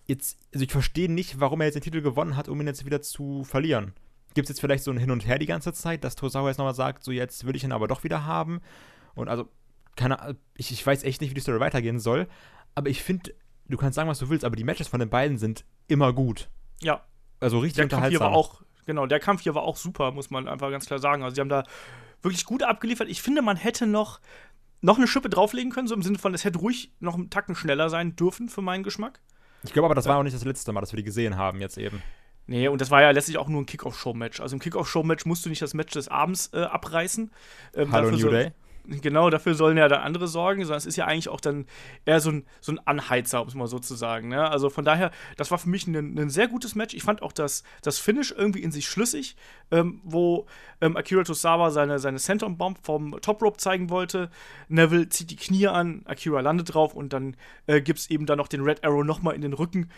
jetzt, 0.09 0.38
also 0.53 0.65
ich 0.65 0.73
verstehe 0.73 1.11
nicht, 1.11 1.38
warum 1.38 1.61
er 1.61 1.67
jetzt 1.67 1.75
den 1.75 1.83
Titel 1.83 2.00
gewonnen 2.00 2.37
hat, 2.37 2.49
um 2.49 2.61
ihn 2.61 2.67
jetzt 2.67 2.85
wieder 2.85 3.03
zu 3.03 3.45
verlieren. 3.45 3.93
Gibt 4.35 4.47
es 4.47 4.49
jetzt 4.49 4.61
vielleicht 4.61 4.83
so 4.83 4.91
ein 4.91 4.99
Hin 4.99 5.11
und 5.11 5.27
Her 5.27 5.38
die 5.38 5.47
ganze 5.47 5.73
Zeit, 5.73 6.03
dass 6.03 6.17
Tosawa 6.17 6.49
jetzt 6.49 6.59
nochmal 6.59 6.75
sagt, 6.75 7.05
so 7.05 7.12
jetzt 7.12 7.47
will 7.47 7.55
ich 7.55 7.65
ihn 7.65 7.73
aber 7.73 7.88
doch 7.88 8.05
wieder 8.05 8.25
haben. 8.25 8.61
Und 9.15 9.29
also, 9.29 9.49
keine 9.97 10.37
ich, 10.55 10.73
ich 10.73 10.85
weiß 10.85 11.05
echt 11.05 11.21
nicht, 11.21 11.31
wie 11.31 11.35
die 11.35 11.41
Story 11.41 11.61
weitergehen 11.61 12.00
soll. 12.00 12.27
Aber 12.75 12.88
ich 12.88 13.03
finde, 13.03 13.35
du 13.67 13.77
kannst 13.77 13.97
sagen, 13.97 14.09
was 14.09 14.19
du 14.19 14.31
willst, 14.31 14.45
aber 14.45 14.57
die 14.57 14.65
Matches 14.65 14.88
von 14.88 15.00
den 15.00 15.11
beiden 15.11 15.38
sind 15.38 15.65
immer 15.88 16.12
gut. 16.12 16.49
Ja. 16.81 17.05
Also 17.41 17.59
richtig 17.59 17.77
der 17.77 17.85
unterhaltsam. 17.85 18.19
Kampf 18.19 18.33
hier 18.33 18.33
war 18.33 18.37
auch, 18.37 18.62
genau, 18.87 19.07
der 19.07 19.21
Kampf 19.21 19.43
hier 19.43 19.55
war 19.55 19.62
auch 19.62 19.77
super, 19.77 20.12
muss 20.12 20.31
man 20.31 20.49
einfach 20.49 20.71
ganz 20.71 20.87
klar 20.87 20.99
sagen. 20.99 21.23
Also 21.23 21.35
sie 21.35 21.41
haben 21.41 21.49
da 21.49 21.65
wirklich 22.23 22.45
gut 22.45 22.62
abgeliefert. 22.62 23.09
Ich 23.09 23.23
finde, 23.23 23.43
man 23.43 23.57
hätte 23.57 23.87
noch, 23.87 24.21
noch 24.81 24.97
eine 24.97 25.07
Schippe 25.07 25.29
drauflegen 25.29 25.73
können, 25.73 25.88
so 25.88 25.95
im 25.95 26.03
Sinne 26.03 26.19
von, 26.19 26.33
es 26.35 26.45
hätte 26.45 26.59
ruhig 26.59 26.93
noch 27.00 27.15
einen 27.15 27.31
Tacken 27.31 27.55
schneller 27.55 27.91
sein 27.91 28.17
dürfen 28.17 28.49
für 28.49 28.62
meinen 28.62 28.85
Geschmack. 28.85 29.21
Ich 29.62 29.73
glaube 29.73 29.87
aber, 29.87 29.95
das 29.95 30.07
war 30.07 30.19
auch 30.19 30.23
nicht 30.23 30.37
das 30.37 30.45
letzte 30.45 30.73
Mal, 30.73 30.81
dass 30.81 30.93
wir 30.93 30.99
die 30.99 31.05
gesehen 31.05 31.37
haben 31.37 31.61
jetzt 31.61 31.79
eben. 31.79 32.03
Nee, 32.47 32.69
und 32.69 32.81
das 32.81 32.91
war 32.91 33.03
ja 33.03 33.11
letztlich 33.11 33.37
auch 33.37 33.49
nur 33.49 33.61
ein 33.61 33.67
Kickoff-Show-Match. 33.67 34.41
Also 34.41 34.57
im 34.57 34.61
Kickoff-Show-Match 34.61 35.27
musst 35.27 35.45
du 35.45 35.50
nicht 35.50 35.61
das 35.61 35.75
Match 35.75 35.93
des 35.93 36.09
Abends 36.09 36.50
äh, 36.55 36.62
abreißen. 36.62 37.31
Ähm, 37.75 37.93
Hallo 37.93 38.11
New 38.11 38.17
so, 38.17 38.31
Day. 38.31 38.53
Genau, 38.90 39.28
dafür 39.28 39.54
sollen 39.54 39.76
ja 39.76 39.87
dann 39.87 40.00
andere 40.00 40.26
sorgen, 40.28 40.62
sondern 40.62 40.78
es 40.78 40.87
ist 40.87 40.97
ja 40.97 41.04
eigentlich 41.04 41.28
auch 41.28 41.42
dann 41.42 41.66
eher 42.07 42.21
so 42.21 42.30
ein, 42.30 42.47
so 42.62 42.73
ein 42.73 42.78
Anheizer, 42.87 43.42
um 43.42 43.49
es 43.49 43.54
mal 43.54 43.66
so 43.66 43.78
zu 43.78 43.95
sagen. 43.95 44.28
Ne? 44.28 44.49
Also 44.49 44.71
von 44.71 44.83
daher, 44.83 45.11
das 45.37 45.50
war 45.50 45.59
für 45.59 45.68
mich 45.68 45.87
ein, 45.87 46.18
ein, 46.18 46.30
sehr 46.30 46.49
gutes 46.49 46.75
Match. 46.75 46.95
Ich 46.95 47.02
fand 47.02 47.21
auch 47.21 47.33
das, 47.33 47.64
das 47.83 47.99
Finish 47.99 48.33
irgendwie 48.33 48.62
in 48.62 48.73
sich 48.73 48.88
schlüssig, 48.88 49.37
ähm, 49.71 50.00
wo 50.04 50.47
ähm, 50.80 50.97
Akira 50.97 51.23
Tosawa 51.23 51.71
seine, 51.71 51.99
seine 51.99 52.18
Senton-Bomb 52.18 52.78
vom 52.83 53.21
Top 53.21 53.42
Rope 53.42 53.59
zeigen 53.59 53.90
wollte. 53.90 54.30
Neville 54.68 55.11
zieht 55.11 55.30
die 55.30 55.37
Knie 55.37 55.66
an, 55.66 56.00
Akira 56.07 56.40
landet 56.40 56.73
drauf 56.73 56.95
und 56.95 57.12
dann 57.12 57.37
äh, 57.66 57.83
gibt 57.83 57.99
es 57.99 58.09
eben 58.09 58.25
dann 58.25 58.38
noch 58.38 58.49
den 58.49 58.62
Red 58.62 58.85
Arrow 58.85 59.04
nochmal 59.04 59.35
in 59.35 59.42
den 59.42 59.52
Rücken. 59.52 59.90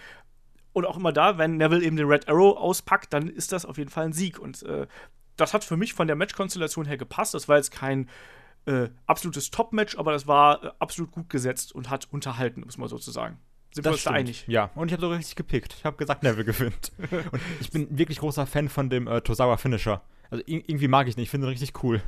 Und 0.73 0.85
auch 0.85 0.97
immer 0.97 1.13
da, 1.13 1.39
wenn 1.39 1.59
Neville 1.59 1.85
eben 1.85 1.97
den 1.97 2.09
Red 2.09 2.29
Arrow 2.29 2.57
auspackt, 2.57 3.13
dann 3.13 3.29
ist 3.29 3.53
das 3.53 3.65
auf 3.65 3.79
jeden 3.79 3.91
Fall 3.91 4.07
ein 4.07 4.13
Sieg. 4.13 4.41
Und 4.41 4.65
äh, 4.65 4.89
das 5.37 5.55
hat 5.55 5.63
für 5.63 5.77
mich 5.77 5.95
von 5.95 6.09
der 6.09 6.17
Matchkonstellation 6.17 6.87
her 6.87 6.97
gepasst. 6.97 7.35
Das 7.35 7.49
war 7.49 7.57
jetzt 7.57 7.71
kein 7.71 8.09
äh, 8.67 8.89
absolutes 9.07 9.51
Top-Match, 9.51 9.97
aber 9.97 10.13
das 10.13 10.27
war 10.27 10.65
äh, 10.65 10.71
absolut 10.79 11.11
gut 11.13 11.29
gesetzt 11.29 11.75
und 11.75 11.91
hat 11.91 12.09
unterhalten, 12.11 12.63
muss 12.63 12.79
man 12.79 12.89
sozusagen. 12.89 13.39
Sind 13.73 13.87
das 13.87 13.91
wir 13.91 13.95
uns 13.95 14.05
da 14.05 14.11
einig? 14.11 14.45
Ja, 14.49 14.71
und 14.75 14.89
ich 14.89 14.93
habe 14.93 15.03
so 15.03 15.11
richtig 15.11 15.37
gepickt. 15.37 15.75
Ich 15.79 15.85
habe 15.85 15.97
gesagt, 15.97 16.23
Neville 16.23 16.45
gewinnt. 16.45 16.93
und 17.11 17.41
ich 17.61 17.71
bin 17.71 17.97
wirklich 17.97 18.19
großer 18.19 18.47
Fan 18.47 18.69
von 18.69 18.91
dem 18.91 19.07
äh, 19.07 19.21
Tosawa 19.21 19.57
Finisher. 19.57 20.03
Also 20.31 20.43
irgendwie 20.47 20.89
mag 20.89 21.09
ich 21.09 21.15
den, 21.15 21.23
ich 21.23 21.31
finde 21.31 21.47
ihn 21.47 21.51
richtig 21.51 21.83
cool. 21.83 22.03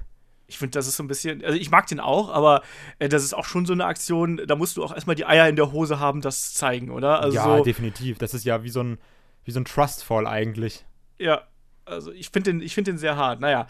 Ich 0.48 0.58
finde, 0.58 0.72
das 0.72 0.86
ist 0.86 0.96
so 0.96 1.02
ein 1.02 1.08
bisschen, 1.08 1.44
also 1.44 1.56
ich 1.56 1.70
mag 1.70 1.86
den 1.86 2.00
auch, 2.00 2.30
aber 2.30 2.62
äh, 2.98 3.08
das 3.08 3.24
ist 3.24 3.32
auch 3.32 3.44
schon 3.44 3.64
so 3.64 3.72
eine 3.72 3.86
Aktion, 3.86 4.40
da 4.46 4.56
musst 4.56 4.76
du 4.76 4.84
auch 4.84 4.92
erstmal 4.92 5.16
die 5.16 5.24
Eier 5.24 5.48
in 5.48 5.56
der 5.56 5.72
Hose 5.72 5.98
haben, 5.98 6.20
das 6.20 6.50
zu 6.50 6.58
zeigen, 6.58 6.90
oder? 6.90 7.20
Also 7.20 7.36
ja, 7.36 7.58
so, 7.58 7.64
definitiv. 7.64 8.18
Das 8.18 8.34
ist 8.34 8.44
ja 8.44 8.62
wie 8.64 8.68
so 8.68 8.82
ein, 8.82 8.98
wie 9.44 9.52
so 9.52 9.60
ein 9.60 9.64
Trustfall 9.64 10.26
eigentlich. 10.26 10.84
Ja, 11.18 11.42
also 11.84 12.12
ich 12.12 12.28
finde 12.30 12.52
den, 12.52 12.68
find 12.68 12.86
den 12.86 12.98
sehr 12.98 13.16
hart. 13.16 13.40
Naja, 13.40 13.66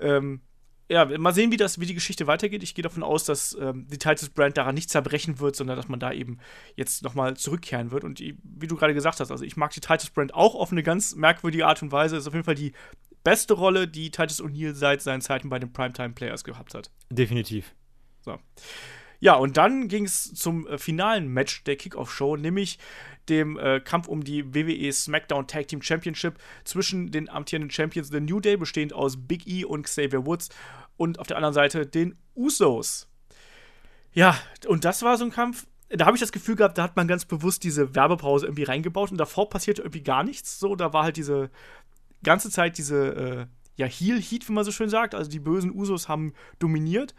ähm, 0.00 0.40
ja, 0.88 1.04
mal 1.18 1.34
sehen, 1.34 1.50
wie, 1.50 1.56
das, 1.56 1.80
wie 1.80 1.86
die 1.86 1.94
Geschichte 1.94 2.26
weitergeht. 2.26 2.62
Ich 2.62 2.74
gehe 2.74 2.82
davon 2.82 3.02
aus, 3.02 3.24
dass 3.24 3.56
ähm, 3.60 3.86
die 3.90 3.98
Titus 3.98 4.28
Brand 4.28 4.56
daran 4.56 4.74
nicht 4.74 4.88
zerbrechen 4.88 5.40
wird, 5.40 5.56
sondern 5.56 5.76
dass 5.76 5.88
man 5.88 5.98
da 5.98 6.12
eben 6.12 6.38
jetzt 6.76 7.02
nochmal 7.02 7.36
zurückkehren 7.36 7.90
wird. 7.90 8.04
Und 8.04 8.20
wie 8.20 8.66
du 8.66 8.76
gerade 8.76 8.94
gesagt 8.94 9.18
hast, 9.18 9.30
also 9.30 9.44
ich 9.44 9.56
mag 9.56 9.72
die 9.72 9.80
Titus 9.80 10.10
Brand 10.10 10.34
auch 10.34 10.54
auf 10.54 10.70
eine 10.70 10.84
ganz 10.84 11.16
merkwürdige 11.16 11.66
Art 11.66 11.82
und 11.82 11.90
Weise. 11.90 12.16
Ist 12.16 12.28
auf 12.28 12.34
jeden 12.34 12.44
Fall 12.44 12.54
die 12.54 12.72
beste 13.24 13.54
Rolle, 13.54 13.88
die 13.88 14.10
Titus 14.12 14.40
O'Neill 14.40 14.74
seit 14.74 15.02
seinen 15.02 15.20
Zeiten 15.20 15.48
bei 15.48 15.58
den 15.58 15.72
Primetime 15.72 16.14
Players 16.14 16.44
gehabt 16.44 16.74
hat. 16.74 16.92
Definitiv. 17.10 17.74
So. 18.20 18.38
Ja, 19.18 19.34
und 19.34 19.56
dann 19.56 19.88
ging 19.88 20.04
es 20.04 20.34
zum 20.34 20.68
äh, 20.68 20.78
finalen 20.78 21.26
Match 21.28 21.64
der 21.64 21.76
Kickoff-Show, 21.76 22.36
nämlich 22.36 22.78
dem 23.28 23.58
äh, 23.58 23.80
Kampf 23.80 24.08
um 24.08 24.24
die 24.24 24.54
WWE 24.54 24.92
SmackDown 24.92 25.46
Tag 25.46 25.68
Team 25.68 25.82
Championship 25.82 26.38
zwischen 26.64 27.10
den 27.10 27.28
amtierenden 27.28 27.70
Champions 27.70 28.08
The 28.08 28.20
New 28.20 28.40
Day, 28.40 28.56
bestehend 28.56 28.92
aus 28.92 29.16
Big 29.16 29.46
E 29.46 29.64
und 29.64 29.84
Xavier 29.84 30.26
Woods, 30.26 30.48
und 30.96 31.18
auf 31.18 31.26
der 31.26 31.36
anderen 31.36 31.54
Seite 31.54 31.86
den 31.86 32.16
Usos. 32.34 33.08
Ja, 34.12 34.38
und 34.66 34.84
das 34.84 35.02
war 35.02 35.18
so 35.18 35.24
ein 35.24 35.30
Kampf, 35.30 35.66
da 35.88 36.06
habe 36.06 36.16
ich 36.16 36.20
das 36.20 36.32
Gefühl 36.32 36.56
gehabt, 36.56 36.78
da 36.78 36.82
hat 36.82 36.96
man 36.96 37.06
ganz 37.06 37.24
bewusst 37.24 37.62
diese 37.62 37.94
Werbepause 37.94 38.46
irgendwie 38.46 38.64
reingebaut 38.64 39.10
und 39.10 39.18
davor 39.18 39.48
passierte 39.48 39.82
irgendwie 39.82 40.02
gar 40.02 40.24
nichts. 40.24 40.58
So, 40.58 40.74
da 40.74 40.92
war 40.92 41.04
halt 41.04 41.16
diese 41.16 41.50
ganze 42.22 42.50
Zeit 42.50 42.78
diese, 42.78 43.14
äh, 43.14 43.46
ja, 43.76 43.86
Heel-Heat, 43.86 44.48
wie 44.48 44.52
man 44.52 44.64
so 44.64 44.72
schön 44.72 44.88
sagt. 44.88 45.14
Also 45.14 45.30
die 45.30 45.38
bösen 45.38 45.72
Usos 45.72 46.08
haben 46.08 46.32
dominiert. 46.58 47.14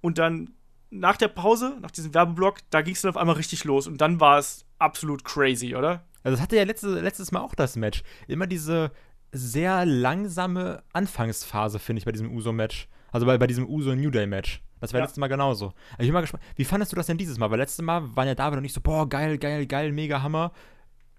Und 0.00 0.18
dann 0.18 0.50
nach 0.90 1.16
der 1.16 1.28
Pause, 1.28 1.76
nach 1.80 1.90
diesem 1.90 2.12
Werbeblock, 2.14 2.58
da 2.70 2.82
ging 2.82 2.94
es 2.94 3.02
dann 3.02 3.10
auf 3.10 3.16
einmal 3.16 3.36
richtig 3.36 3.64
los. 3.64 3.86
Und 3.86 4.00
dann 4.00 4.20
war 4.20 4.38
es 4.38 4.64
absolut 4.78 5.24
crazy, 5.24 5.74
oder? 5.74 6.04
Also 6.22 6.36
das 6.36 6.40
hatte 6.40 6.56
ja 6.56 6.64
letzte, 6.64 7.00
letztes 7.00 7.32
Mal 7.32 7.40
auch 7.40 7.54
das 7.54 7.76
Match. 7.76 8.02
Immer 8.28 8.46
diese 8.46 8.90
sehr 9.32 9.86
langsame 9.86 10.82
Anfangsphase, 10.92 11.78
finde 11.78 11.98
ich, 11.98 12.04
bei 12.04 12.12
diesem 12.12 12.32
Uso-Match. 12.32 12.88
Also 13.12 13.26
bei, 13.26 13.38
bei 13.38 13.46
diesem 13.46 13.68
Uso 13.68 13.94
New 13.94 14.10
Day 14.10 14.26
Match. 14.26 14.62
Das 14.80 14.92
war 14.92 15.00
ja. 15.00 15.04
letztes 15.04 15.18
Mal 15.18 15.28
genauso. 15.28 15.66
Also 15.66 16.00
ich 16.00 16.06
bin 16.06 16.14
mal 16.14 16.20
gespannt. 16.22 16.42
Wie 16.56 16.64
fandest 16.64 16.92
du 16.92 16.96
das 16.96 17.06
denn 17.06 17.18
dieses 17.18 17.38
Mal? 17.38 17.50
Weil 17.50 17.58
letztes 17.58 17.84
Mal 17.84 18.16
waren 18.16 18.26
ja 18.26 18.34
David 18.34 18.58
und 18.58 18.64
ich 18.64 18.72
so, 18.72 18.80
boah, 18.80 19.08
geil, 19.08 19.38
geil, 19.38 19.66
geil, 19.66 19.92
mega 19.92 20.22
Hammer. 20.22 20.52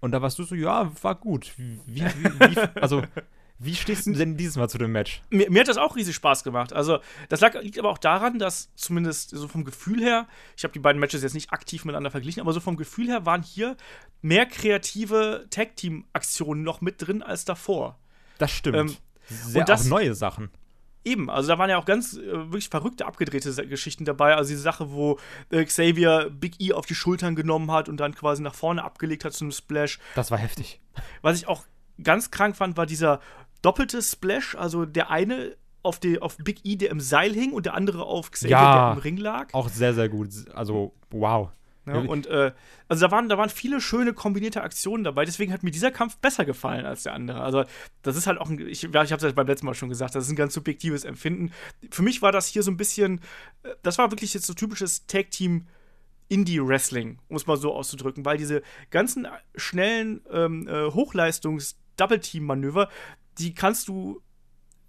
Und 0.00 0.12
da 0.12 0.20
warst 0.20 0.38
du 0.38 0.42
so, 0.42 0.54
ja, 0.54 0.90
war 1.02 1.14
gut. 1.14 1.52
Wie, 1.56 1.78
wie, 1.86 2.02
wie 2.02 2.58
also, 2.80 3.02
wie 3.58 3.74
stehst 3.74 4.06
du 4.06 4.12
denn 4.12 4.36
dieses 4.36 4.56
Mal 4.56 4.68
zu 4.68 4.78
dem 4.78 4.92
Match? 4.92 5.22
Mir, 5.30 5.50
mir, 5.50 5.60
hat 5.60 5.68
das 5.68 5.76
auch 5.76 5.94
riesig 5.94 6.14
Spaß 6.16 6.42
gemacht. 6.42 6.72
Also, 6.72 6.98
das 7.28 7.40
lag, 7.40 7.54
liegt 7.62 7.78
aber 7.78 7.90
auch 7.90 7.98
daran, 7.98 8.38
dass 8.38 8.74
zumindest 8.74 9.30
so 9.30 9.46
vom 9.46 9.64
Gefühl 9.64 10.00
her, 10.02 10.26
ich 10.56 10.64
habe 10.64 10.72
die 10.72 10.80
beiden 10.80 10.98
Matches 10.98 11.22
jetzt 11.22 11.34
nicht 11.34 11.52
aktiv 11.52 11.84
miteinander 11.84 12.10
verglichen, 12.10 12.40
aber 12.40 12.52
so 12.52 12.60
vom 12.60 12.76
Gefühl 12.76 13.06
her 13.06 13.24
waren 13.24 13.42
hier 13.42 13.76
mehr 14.20 14.46
kreative 14.46 15.46
Tag-Team-Aktionen 15.50 16.62
noch 16.62 16.80
mit 16.80 17.06
drin 17.06 17.22
als 17.22 17.44
davor. 17.44 17.98
Das 18.38 18.50
stimmt. 18.50 18.76
Ähm, 18.76 18.96
Sehr 19.28 19.60
und 19.60 19.68
das, 19.68 19.82
auch 19.82 19.90
neue 19.90 20.14
Sachen. 20.14 20.50
Eben, 21.04 21.30
also 21.30 21.48
da 21.48 21.58
waren 21.58 21.68
ja 21.68 21.78
auch 21.78 21.84
ganz 21.84 22.16
äh, 22.16 22.20
wirklich 22.20 22.68
verrückte, 22.68 23.06
abgedrehte 23.06 23.66
Geschichten 23.66 24.04
dabei. 24.04 24.36
Also 24.36 24.50
diese 24.50 24.62
Sache, 24.62 24.92
wo 24.92 25.18
äh, 25.50 25.64
Xavier 25.64 26.30
Big 26.30 26.60
E 26.60 26.72
auf 26.72 26.86
die 26.86 26.94
Schultern 26.94 27.34
genommen 27.34 27.72
hat 27.72 27.88
und 27.88 27.98
dann 27.98 28.14
quasi 28.14 28.42
nach 28.42 28.54
vorne 28.54 28.84
abgelegt 28.84 29.24
hat 29.24 29.32
zu 29.32 29.44
einem 29.44 29.52
Splash. 29.52 29.98
Das 30.14 30.30
war 30.30 30.38
heftig. 30.38 30.80
Was 31.20 31.36
ich 31.36 31.48
auch 31.48 31.64
ganz 32.02 32.30
krank 32.30 32.56
fand, 32.56 32.76
war 32.76 32.86
dieser 32.86 33.20
doppelte 33.62 34.02
Splash. 34.02 34.54
Also 34.54 34.84
der 34.84 35.10
eine 35.10 35.56
auf, 35.82 35.98
die, 35.98 36.20
auf 36.22 36.36
Big 36.36 36.60
E, 36.64 36.76
der 36.76 36.90
im 36.90 37.00
Seil 37.00 37.32
hing, 37.32 37.52
und 37.52 37.66
der 37.66 37.74
andere 37.74 38.04
auf 38.04 38.30
Xavier, 38.30 38.50
ja, 38.50 38.90
der 38.90 38.92
im 38.92 38.98
Ring 38.98 39.16
lag. 39.16 39.52
Auch 39.52 39.68
sehr, 39.68 39.94
sehr 39.94 40.08
gut. 40.08 40.28
Also, 40.54 40.94
wow. 41.10 41.50
Ja, 41.84 41.94
und 41.94 42.28
äh, 42.28 42.52
also 42.86 43.06
da 43.06 43.10
waren, 43.10 43.28
da 43.28 43.36
waren 43.38 43.48
viele 43.50 43.80
schöne 43.80 44.12
kombinierte 44.12 44.62
Aktionen 44.62 45.02
dabei, 45.02 45.24
deswegen 45.24 45.52
hat 45.52 45.64
mir 45.64 45.72
dieser 45.72 45.90
Kampf 45.90 46.16
besser 46.18 46.44
gefallen 46.44 46.86
als 46.86 47.02
der 47.02 47.14
andere. 47.14 47.40
Also, 47.40 47.64
das 48.02 48.14
ist 48.14 48.28
halt 48.28 48.38
auch 48.38 48.48
ein, 48.48 48.60
ich, 48.60 48.84
ich 48.84 48.94
habe 48.94 49.26
es 49.26 49.32
beim 49.32 49.46
letzten 49.48 49.66
Mal 49.66 49.74
schon 49.74 49.88
gesagt, 49.88 50.14
das 50.14 50.26
ist 50.26 50.30
ein 50.30 50.36
ganz 50.36 50.54
subjektives 50.54 51.02
Empfinden. 51.02 51.50
Für 51.90 52.02
mich 52.02 52.22
war 52.22 52.30
das 52.30 52.46
hier 52.46 52.62
so 52.62 52.70
ein 52.70 52.76
bisschen, 52.76 53.20
äh, 53.64 53.70
das 53.82 53.98
war 53.98 54.12
wirklich 54.12 54.32
jetzt 54.34 54.46
so 54.46 54.54
typisches 54.54 55.06
Tag-Team- 55.08 55.66
Indie-Wrestling, 56.28 57.18
um 57.28 57.36
es 57.36 57.46
mal 57.46 57.56
so 57.58 57.74
auszudrücken, 57.74 58.24
weil 58.24 58.38
diese 58.38 58.62
ganzen 58.88 59.26
schnellen 59.54 60.22
ähm, 60.30 60.66
äh, 60.66 60.86
Hochleistungs-Double-Team-Manöver, 60.90 62.88
die 63.38 63.54
kannst 63.54 63.88
du 63.88 64.22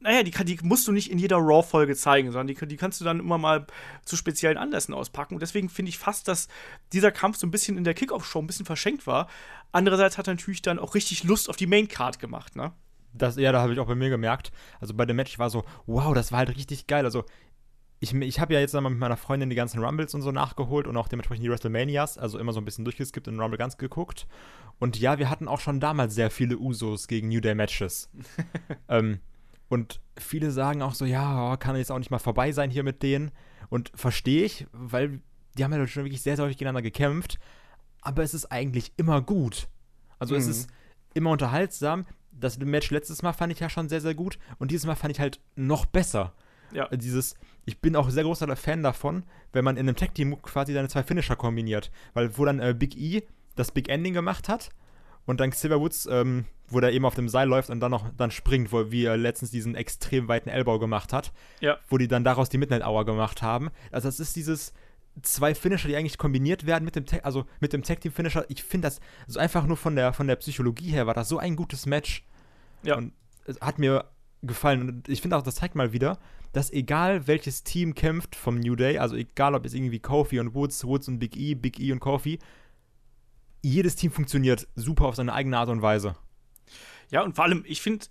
naja, 0.03 0.21
die, 0.21 0.31
die 0.31 0.59
musst 0.63 0.85
du 0.87 0.91
nicht 0.91 1.09
in 1.09 1.17
jeder 1.17 1.37
Raw-Folge 1.37 1.95
zeigen, 1.95 2.31
sondern 2.31 2.47
die, 2.47 2.67
die 2.67 2.75
kannst 2.75 2.99
du 2.99 3.05
dann 3.05 3.21
immer 3.21 3.37
mal 3.37 3.65
zu 4.03 4.17
speziellen 4.17 4.57
Anlässen 4.57 4.93
auspacken. 4.93 5.35
Und 5.35 5.39
deswegen 5.39 5.69
finde 5.69 5.89
ich 5.89 5.97
fast, 5.97 6.27
dass 6.27 6.49
dieser 6.91 7.11
Kampf 7.11 7.37
so 7.37 7.47
ein 7.47 7.51
bisschen 7.51 7.77
in 7.77 7.85
der 7.85 7.93
Kickoff-Show 7.93 8.39
ein 8.39 8.47
bisschen 8.47 8.65
verschenkt 8.65 9.07
war. 9.07 9.29
Andererseits 9.71 10.17
hat 10.17 10.27
er 10.27 10.33
natürlich 10.33 10.61
dann 10.61 10.77
auch 10.77 10.93
richtig 10.93 11.23
Lust 11.23 11.49
auf 11.49 11.55
die 11.55 11.67
Main-Card 11.67 12.19
gemacht, 12.19 12.55
ne? 12.55 12.73
Das, 13.13 13.37
ja, 13.37 13.51
da 13.51 13.61
habe 13.61 13.73
ich 13.73 13.79
auch 13.79 13.87
bei 13.87 13.95
mir 13.95 14.09
gemerkt. 14.09 14.51
Also 14.81 14.93
bei 14.93 15.05
dem 15.05 15.15
Match 15.15 15.39
war 15.39 15.49
so, 15.49 15.63
wow, 15.85 16.13
das 16.13 16.31
war 16.31 16.39
halt 16.39 16.49
richtig 16.49 16.87
geil. 16.87 17.05
Also 17.05 17.23
ich, 18.03 18.13
ich 18.13 18.41
habe 18.41 18.53
ja 18.53 18.59
jetzt 18.59 18.73
mal 18.73 18.81
mit 18.81 18.99
meiner 18.99 19.15
Freundin 19.15 19.49
die 19.49 19.55
ganzen 19.55 19.81
Rumbles 19.81 20.13
und 20.13 20.21
so 20.21 20.33
nachgeholt 20.33 20.87
und 20.87 20.97
auch 20.97 21.07
dementsprechend 21.07 21.45
die 21.45 21.49
WrestleManias, 21.49 22.17
also 22.17 22.37
immer 22.37 22.51
so 22.51 22.59
ein 22.59 22.65
bisschen 22.65 22.83
durchgeskippt 22.83 23.29
und 23.29 23.39
Rumble 23.39 23.57
ganz 23.57 23.77
geguckt. 23.77 24.27
Und 24.77 24.99
ja, 24.99 25.19
wir 25.19 25.29
hatten 25.29 25.47
auch 25.47 25.61
schon 25.61 25.79
damals 25.79 26.13
sehr 26.13 26.29
viele 26.29 26.57
Usos 26.57 27.07
gegen 27.07 27.29
New 27.29 27.39
Day 27.39 27.55
Matches. 27.55 28.09
ähm, 28.89 29.19
und 29.69 30.01
viele 30.17 30.51
sagen 30.51 30.81
auch 30.81 30.95
so, 30.95 31.05
ja, 31.05 31.53
oh, 31.53 31.55
kann 31.55 31.77
jetzt 31.77 31.93
auch 31.93 31.97
nicht 31.97 32.11
mal 32.11 32.19
vorbei 32.19 32.51
sein 32.51 32.69
hier 32.69 32.83
mit 32.83 33.03
denen. 33.03 33.31
Und 33.69 33.89
verstehe 33.95 34.43
ich, 34.43 34.67
weil 34.73 35.21
die 35.57 35.63
haben 35.63 35.71
ja 35.71 35.87
schon 35.87 36.03
wirklich 36.03 36.21
sehr, 36.21 36.35
sehr 36.35 36.43
häufig 36.43 36.57
gegeneinander 36.57 36.81
gekämpft. 36.81 37.39
Aber 38.01 38.21
es 38.21 38.33
ist 38.33 38.51
eigentlich 38.51 38.91
immer 38.97 39.21
gut. 39.21 39.69
Also 40.19 40.35
mhm. 40.35 40.41
es 40.41 40.47
ist 40.47 40.69
immer 41.13 41.31
unterhaltsam. 41.31 42.05
das 42.31 42.59
Match 42.59 42.91
letztes 42.91 43.21
Mal 43.21 43.31
fand 43.31 43.53
ich 43.53 43.61
ja 43.61 43.69
schon 43.69 43.87
sehr, 43.87 44.01
sehr 44.01 44.13
gut 44.13 44.37
und 44.59 44.71
dieses 44.71 44.85
Mal 44.85 44.95
fand 44.95 45.13
ich 45.13 45.21
halt 45.21 45.39
noch 45.55 45.85
besser. 45.85 46.33
Ja. 46.71 46.87
Dieses, 46.89 47.35
ich 47.65 47.79
bin 47.79 47.95
auch 47.95 48.09
sehr 48.09 48.23
großer 48.23 48.55
Fan 48.55 48.83
davon, 48.83 49.23
wenn 49.51 49.63
man 49.63 49.77
in 49.77 49.87
einem 49.87 49.95
Tag-Team 49.95 50.41
quasi 50.41 50.73
seine 50.73 50.89
zwei 50.89 51.03
Finisher 51.03 51.35
kombiniert. 51.35 51.91
Weil 52.13 52.37
wo 52.37 52.45
dann 52.45 52.59
äh, 52.59 52.75
Big 52.77 52.97
E 52.97 53.23
das 53.55 53.71
Big 53.71 53.89
Ending 53.89 54.13
gemacht 54.13 54.49
hat 54.49 54.69
und 55.25 55.39
dann 55.39 55.51
Silver 55.51 55.79
Woods, 55.79 56.07
ähm, 56.09 56.45
wo 56.67 56.79
der 56.79 56.91
eben 56.91 57.05
auf 57.05 57.15
dem 57.15 57.29
Seil 57.29 57.47
läuft 57.47 57.69
und 57.69 57.79
dann 57.79 57.91
noch 57.91 58.09
dann 58.17 58.31
springt, 58.31 58.71
wo 58.71 58.91
wie 58.91 59.05
er 59.05 59.17
letztens 59.17 59.51
diesen 59.51 59.75
extrem 59.75 60.27
weiten 60.27 60.49
Elbow 60.49 60.79
gemacht 60.79 61.13
hat. 61.13 61.31
Ja. 61.59 61.77
Wo 61.87 61.97
die 61.97 62.07
dann 62.07 62.23
daraus 62.23 62.49
die 62.49 62.57
Midnight 62.57 62.83
Hour 62.83 63.05
gemacht 63.05 63.41
haben. 63.41 63.69
Also 63.91 64.07
das 64.07 64.19
ist 64.19 64.35
dieses 64.35 64.73
zwei 65.21 65.53
Finisher, 65.53 65.87
die 65.87 65.95
eigentlich 65.95 66.17
kombiniert 66.17 66.65
werden 66.65 66.85
mit 66.85 66.95
dem 66.95 67.05
Tag, 67.05 67.23
also 67.25 67.45
mit 67.59 67.73
dem 67.73 67.83
Tag 67.83 68.01
Team 68.01 68.11
Finisher. 68.11 68.45
Ich 68.49 68.63
finde 68.63 68.87
das 68.87 68.99
so 69.27 69.39
einfach 69.39 69.65
nur 69.65 69.77
von 69.77 69.95
der 69.95 70.13
von 70.13 70.27
der 70.27 70.37
Psychologie 70.37 70.91
her 70.91 71.05
war 71.07 71.13
das 71.13 71.29
so 71.29 71.37
ein 71.37 71.55
gutes 71.55 71.85
Match. 71.85 72.25
Ja. 72.81 72.95
Und 72.95 73.13
es 73.45 73.59
hat 73.61 73.77
mir 73.77 74.05
gefallen 74.43 74.89
und 74.89 75.09
ich 75.09 75.21
finde 75.21 75.37
auch 75.37 75.41
das 75.41 75.55
zeigt 75.55 75.75
mal 75.75 75.93
wieder, 75.93 76.19
dass 76.51 76.71
egal 76.71 77.27
welches 77.27 77.63
Team 77.63 77.95
kämpft 77.95 78.35
vom 78.35 78.59
New 78.59 78.75
Day, 78.75 78.97
also 78.97 79.15
egal 79.15 79.55
ob 79.55 79.65
es 79.65 79.73
irgendwie 79.73 79.99
Kofi 79.99 80.39
und 80.39 80.53
Woods, 80.53 80.85
Woods 80.85 81.07
und 81.07 81.19
Big 81.19 81.35
E, 81.35 81.55
Big 81.55 81.79
E 81.79 81.91
und 81.91 81.99
Kofi, 81.99 82.39
jedes 83.61 83.95
Team 83.95 84.11
funktioniert 84.11 84.67
super 84.75 85.05
auf 85.05 85.15
seine 85.15 85.33
eigene 85.33 85.57
Art 85.57 85.69
und 85.69 85.81
Weise. 85.81 86.15
Ja, 87.09 87.23
und 87.23 87.35
vor 87.35 87.45
allem, 87.45 87.63
ich 87.65 87.81
finde, 87.81 88.05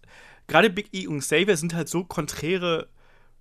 gerade 0.46 0.70
Big 0.70 0.88
E 0.92 1.06
und 1.06 1.20
Xavier 1.20 1.56
sind 1.56 1.74
halt 1.74 1.88
so 1.88 2.04
konträre 2.04 2.88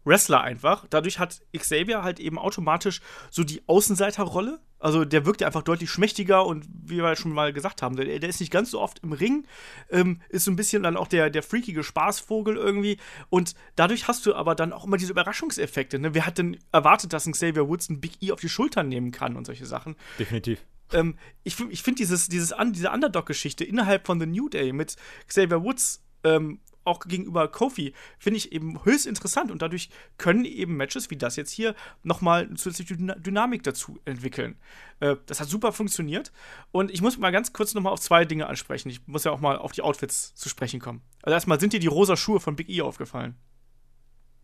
Wrestler 0.03 0.41
einfach. 0.41 0.85
Dadurch 0.89 1.19
hat 1.19 1.41
Xavier 1.55 2.03
halt 2.03 2.19
eben 2.19 2.39
automatisch 2.39 3.01
so 3.29 3.43
die 3.43 3.61
Außenseiterrolle. 3.67 4.59
Also 4.79 5.05
der 5.05 5.25
wirkt 5.25 5.41
ja 5.41 5.47
einfach 5.47 5.61
deutlich 5.61 5.91
schmächtiger 5.91 6.45
und 6.45 6.65
wie 6.71 6.97
wir 6.97 7.15
schon 7.15 7.33
mal 7.33 7.53
gesagt 7.53 7.83
haben, 7.83 7.95
der, 7.95 8.17
der 8.17 8.29
ist 8.29 8.39
nicht 8.39 8.51
ganz 8.51 8.71
so 8.71 8.81
oft 8.81 8.99
im 9.03 9.13
Ring, 9.13 9.45
ähm, 9.91 10.21
ist 10.29 10.45
so 10.45 10.51
ein 10.51 10.55
bisschen 10.55 10.81
dann 10.81 10.97
auch 10.97 11.07
der, 11.07 11.29
der 11.29 11.43
freakige 11.43 11.83
Spaßvogel 11.83 12.57
irgendwie. 12.57 12.97
Und 13.29 13.53
dadurch 13.75 14.07
hast 14.07 14.25
du 14.25 14.33
aber 14.33 14.55
dann 14.55 14.73
auch 14.73 14.85
immer 14.85 14.97
diese 14.97 15.11
Überraschungseffekte. 15.11 15.99
Ne? 15.99 16.15
Wer 16.15 16.25
hat 16.25 16.39
denn 16.39 16.57
erwartet, 16.71 17.13
dass 17.13 17.27
ein 17.27 17.33
Xavier 17.33 17.67
Woods 17.67 17.89
ein 17.89 18.01
Big 18.01 18.13
E 18.21 18.31
auf 18.31 18.39
die 18.39 18.49
Schultern 18.49 18.87
nehmen 18.87 19.11
kann 19.11 19.35
und 19.35 19.45
solche 19.45 19.67
Sachen? 19.67 19.95
Definitiv. 20.17 20.65
Ähm, 20.93 21.15
ich 21.43 21.59
ich 21.69 21.83
finde 21.83 21.99
dieses, 21.99 22.27
dieses, 22.27 22.55
diese 22.71 22.89
Underdog-Geschichte 22.89 23.63
innerhalb 23.63 24.07
von 24.07 24.19
The 24.19 24.25
New 24.25 24.49
Day 24.49 24.73
mit 24.73 24.95
Xavier 25.27 25.63
Woods 25.63 26.03
ähm, 26.23 26.59
auch 26.83 26.99
gegenüber 27.01 27.47
Kofi, 27.47 27.93
finde 28.17 28.37
ich 28.37 28.51
eben 28.51 28.83
höchst 28.83 29.05
interessant 29.05 29.51
und 29.51 29.61
dadurch 29.61 29.89
können 30.17 30.45
eben 30.45 30.77
Matches 30.77 31.09
wie 31.09 31.17
das 31.17 31.35
jetzt 31.35 31.51
hier 31.51 31.75
nochmal 32.03 32.45
eine 32.45 32.55
zusätzliche 32.55 32.95
Dynamik 32.97 33.63
dazu 33.63 33.99
entwickeln. 34.05 34.57
Äh, 34.99 35.15
das 35.25 35.39
hat 35.39 35.49
super 35.49 35.71
funktioniert 35.71 36.31
und 36.71 36.91
ich 36.91 37.01
muss 37.01 37.17
mal 37.17 37.31
ganz 37.31 37.53
kurz 37.53 37.73
nochmal 37.73 37.93
auf 37.93 37.99
zwei 37.99 38.25
Dinge 38.25 38.47
ansprechen. 38.47 38.89
Ich 38.89 39.07
muss 39.07 39.23
ja 39.23 39.31
auch 39.31 39.39
mal 39.39 39.57
auf 39.57 39.71
die 39.71 39.81
Outfits 39.81 40.33
zu 40.35 40.49
sprechen 40.49 40.79
kommen. 40.79 41.01
Also 41.21 41.33
erstmal, 41.33 41.59
sind 41.59 41.73
dir 41.73 41.79
die 41.79 41.87
rosa 41.87 42.15
Schuhe 42.15 42.39
von 42.39 42.55
Big 42.55 42.69
E 42.69 42.81
aufgefallen? 42.81 43.35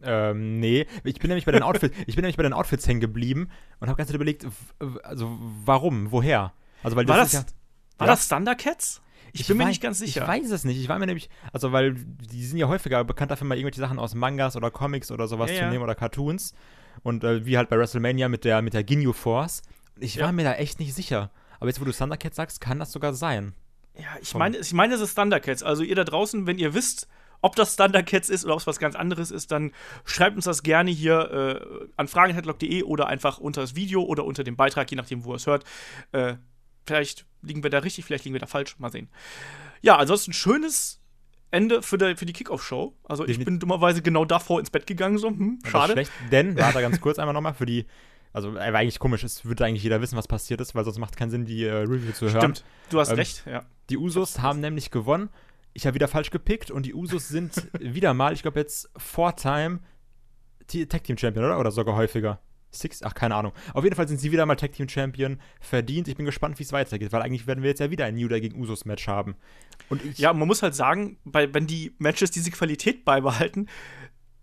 Ähm, 0.03 0.59
nee, 0.59 0.85
ich 1.03 1.19
bin 1.19 1.29
nämlich 1.29 1.45
bei 1.45 1.51
den 1.51 1.63
Outfits, 1.63 1.95
ich 2.05 2.15
bin 2.15 2.23
nämlich 2.23 2.37
bei 2.37 2.43
den 2.43 2.53
Outfits 2.53 2.87
hängen 2.87 2.99
geblieben 2.99 3.49
und 3.79 3.87
habe 3.87 3.97
ganz 3.97 4.11
überlegt, 4.11 4.45
also 5.03 5.37
warum, 5.65 6.11
woher? 6.11 6.53
Also 6.83 6.95
weil 6.95 7.07
war 7.07 7.17
das, 7.17 7.31
das 7.31 7.41
ja, 7.41 7.47
war 7.97 8.07
ja? 8.07 8.13
das 8.13 8.27
Thundercats? 8.27 9.01
Ich, 9.33 9.41
ich 9.41 9.47
bin 9.47 9.57
weiß, 9.57 9.65
mir 9.65 9.69
nicht 9.69 9.81
ganz 9.81 9.99
sicher. 9.99 10.21
Ich 10.21 10.27
weiß 10.27 10.51
es 10.51 10.63
nicht. 10.63 10.79
Ich 10.79 10.89
war 10.89 10.99
mir 10.99 11.05
nämlich, 11.05 11.29
also 11.53 11.71
weil 11.71 11.93
die 11.93 12.45
sind 12.45 12.57
ja 12.57 12.67
häufiger 12.67 13.03
bekannt 13.03 13.31
dafür, 13.31 13.47
mal 13.47 13.57
irgendwelche 13.57 13.79
Sachen 13.79 13.99
aus 13.99 14.15
Mangas 14.15 14.55
oder 14.55 14.71
Comics 14.71 15.11
oder 15.11 15.27
sowas 15.27 15.51
ja, 15.51 15.59
zu 15.59 15.69
nehmen 15.69 15.83
oder 15.83 15.95
Cartoons. 15.95 16.53
Und 17.03 17.23
äh, 17.23 17.45
wie 17.45 17.57
halt 17.57 17.69
bei 17.69 17.77
WrestleMania 17.77 18.29
mit 18.29 18.43
der, 18.43 18.61
mit 18.61 18.73
der 18.73 18.83
Ginyu 18.83 19.13
Force. 19.13 19.61
Ich 19.99 20.19
war 20.19 20.31
mir 20.31 20.43
da 20.43 20.53
echt 20.53 20.79
nicht 20.79 20.93
sicher. 20.93 21.31
Aber 21.59 21.69
jetzt, 21.69 21.81
wo 21.81 21.85
du 21.85 21.91
Thundercats 21.91 22.35
sagst, 22.35 22.61
kann 22.61 22.79
das 22.79 22.91
sogar 22.91 23.13
sein. 23.13 23.53
Ja, 23.95 24.05
ich 24.21 24.33
meine, 24.35 24.57
ich 24.57 24.73
meine, 24.73 24.93
es 24.93 25.01
ist 25.01 25.15
Thundercats. 25.15 25.63
Also 25.63 25.83
ihr 25.83 25.95
da 25.95 26.03
draußen, 26.03 26.45
wenn 26.45 26.59
ihr 26.59 26.73
wisst, 26.73 27.07
ob 27.41 27.55
das 27.55 27.75
Thundercats 27.75 28.29
ist 28.29 28.45
oder 28.45 28.53
ob 28.53 28.59
es 28.59 28.67
was 28.67 28.79
ganz 28.79 28.95
anderes 28.95 29.31
ist, 29.31 29.51
dann 29.51 29.71
schreibt 30.05 30.35
uns 30.35 30.45
das 30.45 30.63
gerne 30.63 30.91
hier 30.91 31.31
äh, 31.31 31.87
an 31.95 32.07
fragenheadlock.de 32.07 32.83
oder 32.83 33.07
einfach 33.07 33.37
unter 33.37 33.61
das 33.61 33.75
Video 33.75 34.03
oder 34.03 34.25
unter 34.25 34.43
dem 34.43 34.55
Beitrag, 34.55 34.89
je 34.89 34.97
nachdem, 34.97 35.23
wo 35.23 35.33
ihr 35.33 35.37
es 35.37 35.47
hört. 35.47 35.63
Äh, 36.11 36.35
Vielleicht 36.87 37.25
liegen 37.41 37.63
wir 37.63 37.69
da 37.69 37.79
richtig, 37.79 38.05
vielleicht 38.05 38.23
liegen 38.23 38.33
wir 38.33 38.39
da 38.39 38.47
falsch. 38.47 38.79
Mal 38.79 38.91
sehen. 38.91 39.09
Ja, 39.81 39.97
ansonsten 39.97 40.33
schönes 40.33 41.01
Ende 41.51 41.81
für, 41.81 41.97
die, 41.97 42.15
für 42.15 42.25
die 42.25 42.33
Kickoff-Show. 42.33 42.95
Also 43.03 43.27
ich 43.27 43.43
bin 43.43 43.59
dummerweise 43.59 44.01
genau 44.01 44.25
davor 44.25 44.59
ins 44.59 44.69
Bett 44.69 44.87
gegangen, 44.87 45.17
so, 45.17 45.29
hm, 45.29 45.59
schade. 45.65 45.93
Schlecht, 45.93 46.11
denn, 46.31 46.57
warte 46.59 46.81
ganz 46.81 46.99
kurz 46.99 47.19
einmal 47.19 47.33
nochmal, 47.33 47.53
für 47.53 47.65
die, 47.65 47.85
also 48.33 48.53
war 48.55 48.61
eigentlich 48.61 48.99
komisch, 48.99 49.23
es 49.23 49.45
würde 49.45 49.65
eigentlich 49.65 49.83
jeder 49.83 50.01
wissen, 50.01 50.17
was 50.17 50.27
passiert 50.27 50.59
ist, 50.61 50.75
weil 50.75 50.83
sonst 50.83 50.97
macht 50.97 51.11
es 51.11 51.17
keinen 51.17 51.29
Sinn, 51.29 51.45
die 51.45 51.63
äh, 51.63 51.73
Review 51.73 52.11
zu 52.11 52.25
hören. 52.25 52.41
Stimmt, 52.41 52.63
du 52.89 52.99
hast 52.99 53.09
ähm, 53.09 53.15
recht, 53.15 53.43
ja. 53.45 53.65
Die 53.89 53.97
Usos 53.97 54.39
haben 54.39 54.59
nämlich 54.59 54.91
gewonnen. 54.91 55.29
Ich 55.73 55.85
habe 55.85 55.95
wieder 55.95 56.07
falsch 56.07 56.31
gepickt 56.31 56.71
und 56.71 56.85
die 56.85 56.93
Usos 56.93 57.27
sind 57.27 57.69
wieder 57.79 58.13
mal, 58.13 58.33
ich 58.33 58.41
glaube 58.41 58.59
jetzt 58.59 58.89
Four-Time 58.97 59.79
Tag 60.89 61.03
Team 61.05 61.17
Champion, 61.17 61.45
oder? 61.45 61.59
Oder 61.59 61.71
sogar 61.71 61.95
häufiger. 61.95 62.41
Six, 62.79 63.03
ach, 63.03 63.13
keine 63.13 63.35
Ahnung. 63.35 63.53
Auf 63.73 63.83
jeden 63.83 63.95
Fall 63.95 64.07
sind 64.07 64.19
sie 64.19 64.31
wieder 64.31 64.45
mal 64.45 64.55
Tag 64.55 64.73
Team 64.73 64.87
Champion 64.87 65.39
verdient. 65.59 66.07
Ich 66.07 66.15
bin 66.15 66.25
gespannt, 66.25 66.59
wie 66.59 66.63
es 66.63 66.71
weitergeht, 66.71 67.11
weil 67.11 67.21
eigentlich 67.21 67.47
werden 67.47 67.63
wir 67.63 67.69
jetzt 67.69 67.79
ja 67.79 67.91
wieder 67.91 68.05
ein 68.05 68.15
New 68.15 68.27
Day 68.27 68.41
gegen 68.41 68.59
Usos 68.59 68.85
Match 68.85 69.07
haben. 69.07 69.35
Und 69.89 70.17
ja, 70.17 70.33
man 70.33 70.47
muss 70.47 70.63
halt 70.63 70.75
sagen, 70.75 71.17
bei, 71.25 71.53
wenn 71.53 71.67
die 71.67 71.93
Matches 71.97 72.31
diese 72.31 72.51
Qualität 72.51 73.05
beibehalten, 73.05 73.67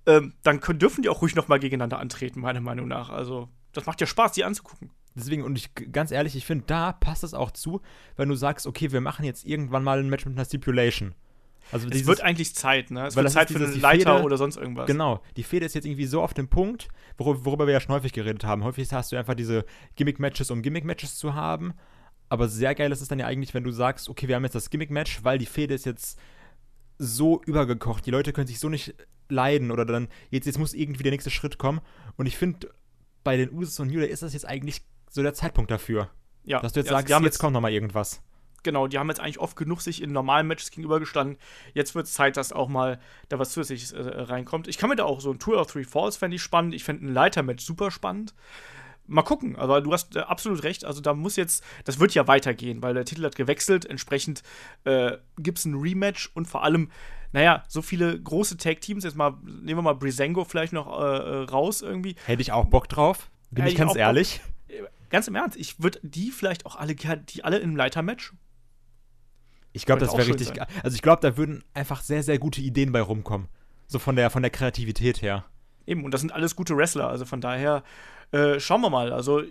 ähm, 0.06 0.34
dann 0.42 0.60
können, 0.60 0.78
dürfen 0.78 1.02
die 1.02 1.08
auch 1.08 1.22
ruhig 1.22 1.34
noch 1.34 1.48
mal 1.48 1.58
gegeneinander 1.58 1.98
antreten, 1.98 2.40
meiner 2.40 2.60
Meinung 2.60 2.88
nach. 2.88 3.10
Also, 3.10 3.48
das 3.72 3.86
macht 3.86 4.00
ja 4.00 4.06
Spaß, 4.06 4.32
die 4.32 4.44
anzugucken. 4.44 4.90
Deswegen, 5.14 5.42
und 5.42 5.56
ich, 5.56 5.70
ganz 5.92 6.10
ehrlich, 6.10 6.34
ich 6.34 6.44
finde, 6.44 6.64
da 6.66 6.92
passt 6.92 7.22
es 7.24 7.34
auch 7.34 7.52
zu, 7.52 7.80
wenn 8.16 8.28
du 8.28 8.34
sagst, 8.34 8.66
okay, 8.66 8.90
wir 8.92 9.00
machen 9.00 9.24
jetzt 9.24 9.46
irgendwann 9.46 9.84
mal 9.84 10.00
ein 10.00 10.08
Match 10.08 10.26
mit 10.26 10.36
einer 10.36 10.44
Stipulation. 10.44 11.14
Also 11.72 11.88
es 11.88 12.06
wird 12.06 12.20
eigentlich 12.20 12.54
Zeit, 12.54 12.90
ne? 12.90 13.06
Es 13.06 13.16
wird 13.16 13.30
Zeit 13.30 13.50
für 13.50 13.56
einen 13.56 13.80
Leiter 13.80 14.16
Fehde, 14.16 14.24
oder 14.24 14.36
sonst 14.36 14.56
irgendwas. 14.56 14.86
Genau. 14.86 15.20
Die 15.36 15.42
Fehde 15.42 15.66
ist 15.66 15.74
jetzt 15.74 15.86
irgendwie 15.86 16.06
so 16.06 16.22
auf 16.22 16.34
dem 16.34 16.48
Punkt, 16.48 16.88
wor 17.16 17.44
worüber 17.44 17.66
wir 17.66 17.72
ja 17.72 17.80
schon 17.80 17.94
häufig 17.94 18.12
geredet 18.12 18.44
haben. 18.44 18.64
Häufig 18.64 18.92
hast 18.92 19.12
du 19.12 19.16
einfach 19.16 19.34
diese 19.34 19.64
Gimmick-Matches, 19.96 20.50
um 20.50 20.62
Gimmick-Matches 20.62 21.16
zu 21.16 21.34
haben. 21.34 21.74
Aber 22.28 22.48
sehr 22.48 22.74
geil 22.74 22.90
ist 22.92 23.00
es 23.00 23.08
dann 23.08 23.18
ja 23.18 23.26
eigentlich, 23.26 23.54
wenn 23.54 23.64
du 23.64 23.70
sagst, 23.70 24.08
okay, 24.08 24.28
wir 24.28 24.36
haben 24.36 24.44
jetzt 24.44 24.54
das 24.54 24.70
Gimmick-Match, 24.70 25.24
weil 25.24 25.38
die 25.38 25.46
Fehde 25.46 25.74
ist 25.74 25.86
jetzt 25.86 26.18
so 26.98 27.42
übergekocht. 27.44 28.06
Die 28.06 28.10
Leute 28.10 28.32
können 28.32 28.46
sich 28.46 28.60
so 28.60 28.68
nicht 28.68 28.94
leiden 29.28 29.70
oder 29.70 29.84
dann, 29.84 30.08
jetzt, 30.30 30.46
jetzt 30.46 30.58
muss 30.58 30.74
irgendwie 30.74 31.02
der 31.02 31.12
nächste 31.12 31.30
Schritt 31.30 31.58
kommen. 31.58 31.80
Und 32.16 32.26
ich 32.26 32.36
finde, 32.36 32.70
bei 33.24 33.36
den 33.36 33.52
Usos 33.52 33.80
und 33.80 33.88
New 33.88 34.00
Day 34.00 34.08
ist 34.08 34.22
das 34.22 34.32
jetzt 34.32 34.46
eigentlich 34.46 34.82
so 35.10 35.22
der 35.22 35.34
Zeitpunkt 35.34 35.70
dafür. 35.70 36.10
Ja. 36.44 36.60
Dass 36.60 36.72
du 36.72 36.80
jetzt 36.80 36.90
ja, 36.90 36.98
sagst, 36.98 37.24
jetzt 37.24 37.38
kommt 37.38 37.54
nochmal 37.54 37.72
irgendwas 37.72 38.22
genau, 38.64 38.86
die 38.88 38.98
haben 38.98 39.08
jetzt 39.08 39.20
eigentlich 39.20 39.38
oft 39.38 39.56
genug 39.56 39.80
sich 39.80 40.02
in 40.02 40.12
normalen 40.12 40.46
Matches 40.46 40.70
gegenübergestanden. 40.70 41.36
Jetzt 41.74 41.94
wird 41.94 42.06
es 42.06 42.14
Zeit, 42.14 42.36
dass 42.36 42.52
auch 42.52 42.68
mal 42.68 42.98
da 43.28 43.38
was 43.38 43.52
Zusätzliches 43.52 43.92
äh, 43.92 44.02
reinkommt. 44.02 44.66
Ich 44.66 44.78
kann 44.78 44.90
mir 44.90 44.96
da 44.96 45.04
auch 45.04 45.20
so 45.20 45.30
ein 45.30 45.38
Two 45.38 45.54
or 45.56 45.66
Three 45.66 45.84
Falls 45.84 46.16
fände 46.16 46.36
ich 46.36 46.42
spannend. 46.42 46.74
Ich 46.74 46.84
fände 46.84 47.06
ein 47.06 47.14
Leiter-Match 47.14 47.64
super 47.64 47.90
spannend. 47.90 48.34
Mal 49.06 49.22
gucken, 49.22 49.56
aber 49.56 49.82
du 49.82 49.92
hast 49.92 50.16
äh, 50.16 50.20
absolut 50.20 50.62
recht. 50.62 50.84
Also 50.84 51.00
da 51.00 51.14
muss 51.14 51.36
jetzt, 51.36 51.62
das 51.84 52.00
wird 52.00 52.14
ja 52.14 52.26
weitergehen, 52.26 52.82
weil 52.82 52.94
der 52.94 53.04
Titel 53.04 53.24
hat 53.24 53.36
gewechselt. 53.36 53.84
Entsprechend 53.84 54.42
äh, 54.84 55.18
gibt 55.38 55.58
es 55.58 55.66
ein 55.66 55.74
Rematch 55.74 56.30
und 56.34 56.48
vor 56.48 56.64
allem, 56.64 56.90
naja, 57.32 57.64
so 57.68 57.82
viele 57.82 58.18
große 58.18 58.56
Tag-Teams. 58.56 59.04
Jetzt 59.04 59.16
mal, 59.16 59.34
nehmen 59.44 59.78
wir 59.78 59.82
mal 59.82 59.94
Brisengo 59.94 60.44
vielleicht 60.44 60.72
noch 60.72 60.88
äh, 60.98 61.02
äh 61.02 61.44
raus 61.44 61.82
irgendwie. 61.82 62.16
Hätte 62.24 62.40
ich 62.40 62.52
auch 62.52 62.64
Bock 62.64 62.88
drauf, 62.88 63.30
bin 63.50 63.66
ich 63.66 63.76
ganz 63.76 63.94
ehrlich. 63.94 64.40
Bock, 64.40 64.54
ganz 65.14 65.28
im 65.28 65.36
Ernst, 65.36 65.56
ich 65.56 65.80
würde 65.80 66.00
die 66.02 66.32
vielleicht 66.32 66.66
auch 66.66 66.74
alle, 66.74 66.96
die 66.96 67.44
alle 67.44 67.58
im 67.58 67.76
Leiter-Match 67.76 68.32
ich 69.74 69.86
glaube, 69.86 70.00
das 70.00 70.16
wäre 70.16 70.26
richtig. 70.28 70.48
Sein. 70.48 70.66
Also 70.82 70.94
ich 70.94 71.02
glaube, 71.02 71.20
da 71.20 71.36
würden 71.36 71.64
einfach 71.74 72.00
sehr, 72.00 72.22
sehr 72.22 72.38
gute 72.38 72.60
Ideen 72.60 72.92
bei 72.92 73.02
rumkommen. 73.02 73.48
So 73.86 73.98
von 73.98 74.16
der, 74.16 74.30
von 74.30 74.42
der 74.42 74.50
Kreativität 74.50 75.20
her. 75.20 75.44
Eben, 75.86 76.04
und 76.04 76.14
das 76.14 76.20
sind 76.20 76.32
alles 76.32 76.56
gute 76.56 76.76
Wrestler. 76.76 77.08
Also 77.08 77.24
von 77.24 77.40
daher 77.40 77.82
äh, 78.30 78.58
schauen 78.60 78.80
wir 78.80 78.88
mal. 78.88 79.12
Also 79.12 79.42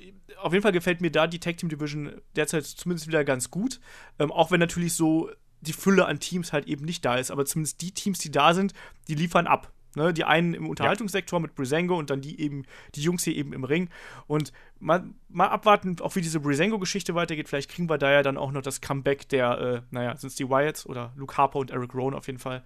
auf 0.42 0.54
jeden 0.54 0.64
Fall 0.64 0.72
gefällt 0.72 1.02
mir 1.02 1.12
da 1.12 1.28
die 1.28 1.40
Tag 1.40 1.58
Team 1.58 1.70
Division 1.70 2.22
derzeit 2.36 2.66
zumindest 2.66 3.08
wieder 3.08 3.24
ganz 3.24 3.52
gut. 3.52 3.80
Ähm, 4.18 4.32
auch 4.32 4.50
wenn 4.50 4.60
natürlich 4.60 4.94
so 4.94 5.30
die 5.62 5.74
Fülle 5.74 6.06
an 6.06 6.20
Teams 6.20 6.54
halt 6.54 6.68
eben 6.68 6.86
nicht 6.86 7.04
da 7.04 7.16
ist. 7.16 7.30
Aber 7.30 7.46
zumindest 7.46 7.82
die 7.82 7.92
Teams, 7.92 8.20
die 8.20 8.32
da 8.32 8.54
sind, 8.54 8.74
die 9.10 9.16
liefern 9.16 9.46
ab. 9.46 9.72
Ne, 9.96 10.12
die 10.12 10.24
einen 10.24 10.56
im 10.56 10.68
Unterhaltungssektor 10.68 11.38
ja. 11.38 11.42
mit 11.42 11.54
Brisengo 11.54 11.98
und 11.98 12.10
dann 12.10 12.20
die 12.20 12.42
eben, 12.42 12.64
die 12.96 13.02
Jungs 13.02 13.24
hier 13.24 13.36
eben 13.36 13.54
im 13.54 13.64
Ring. 13.64 13.90
Und 14.26 14.52
mal, 14.80 15.04
mal 15.30 15.48
abwarten, 15.48 15.98
auch 16.02 16.16
wie 16.16 16.22
diese 16.22 16.40
Brisengo-Geschichte 16.40 17.14
weitergeht. 17.14 17.48
Vielleicht 17.48 17.70
kriegen 17.70 17.88
wir 17.90 18.00
da 18.00 18.12
ja 18.12 18.24
dann 18.24 18.38
auch 18.38 18.52
noch 18.52 18.64
das 18.64 18.82
Comeback 18.82 19.30
der, 19.30 19.60
äh, 19.60 19.82
naja, 19.92 20.18
sind 20.18 20.30
es 20.30 20.36
die 20.36 20.50
Wyatts 20.50 20.88
oder 20.88 21.14
Luke 21.16 21.38
Harper 21.38 21.60
und 21.60 21.70
Eric 21.70 21.94
Rowan 21.94 22.16
auf 22.16 22.26
jeden 22.26 22.40
Fall. 22.40 22.64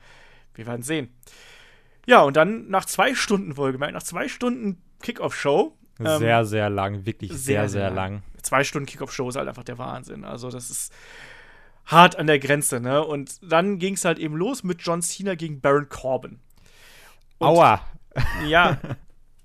Wir 0.56 0.66
werden 0.66 0.84
sehen. 0.84 1.10
Ja, 2.06 2.22
und 2.22 2.38
dann 2.38 2.70
nach 2.70 2.86
zwei 2.86 3.14
Stunden, 3.14 3.58
wohlgemerkt, 3.58 3.94
nach 3.94 4.04
zwei 4.04 4.30
Stunden 4.30 4.82
Kickoff-Show. 5.02 5.78
Ähm, 6.00 6.20
sehr, 6.20 6.46
sehr 6.46 6.70
lang, 6.70 7.06
wirklich 7.06 7.32
sehr, 7.32 7.38
sehr, 7.38 7.70
sehr 7.70 7.90
lang. 7.90 8.14
lang. 8.14 8.24
Zwei 8.42 8.64
Stunden 8.64 8.86
Kickoff-Show 8.86 9.28
ist 9.30 9.36
halt 9.36 9.50
einfach 9.50 9.66
der 9.66 9.78
Wahnsinn. 9.78 10.24
Also, 10.24 10.50
das 10.50 10.70
ist 10.70 10.94
hart 11.86 12.18
an 12.18 12.28
der 12.28 12.40
Grenze, 12.40 12.80
ne? 12.80 13.04
Und 13.04 13.40
dann 13.42 13.80
ging 13.80 13.96
es 13.96 14.06
halt 14.06 14.20
eben 14.20 14.36
los 14.36 14.64
mit 14.64 14.82
John 14.82 15.02
Cena 15.02 15.36
gegen 15.36 15.60
Baron 15.60 15.90
Corbin. 15.90 16.40
Und, 17.40 17.48
Aua. 17.48 17.82
Ja. 18.48 18.78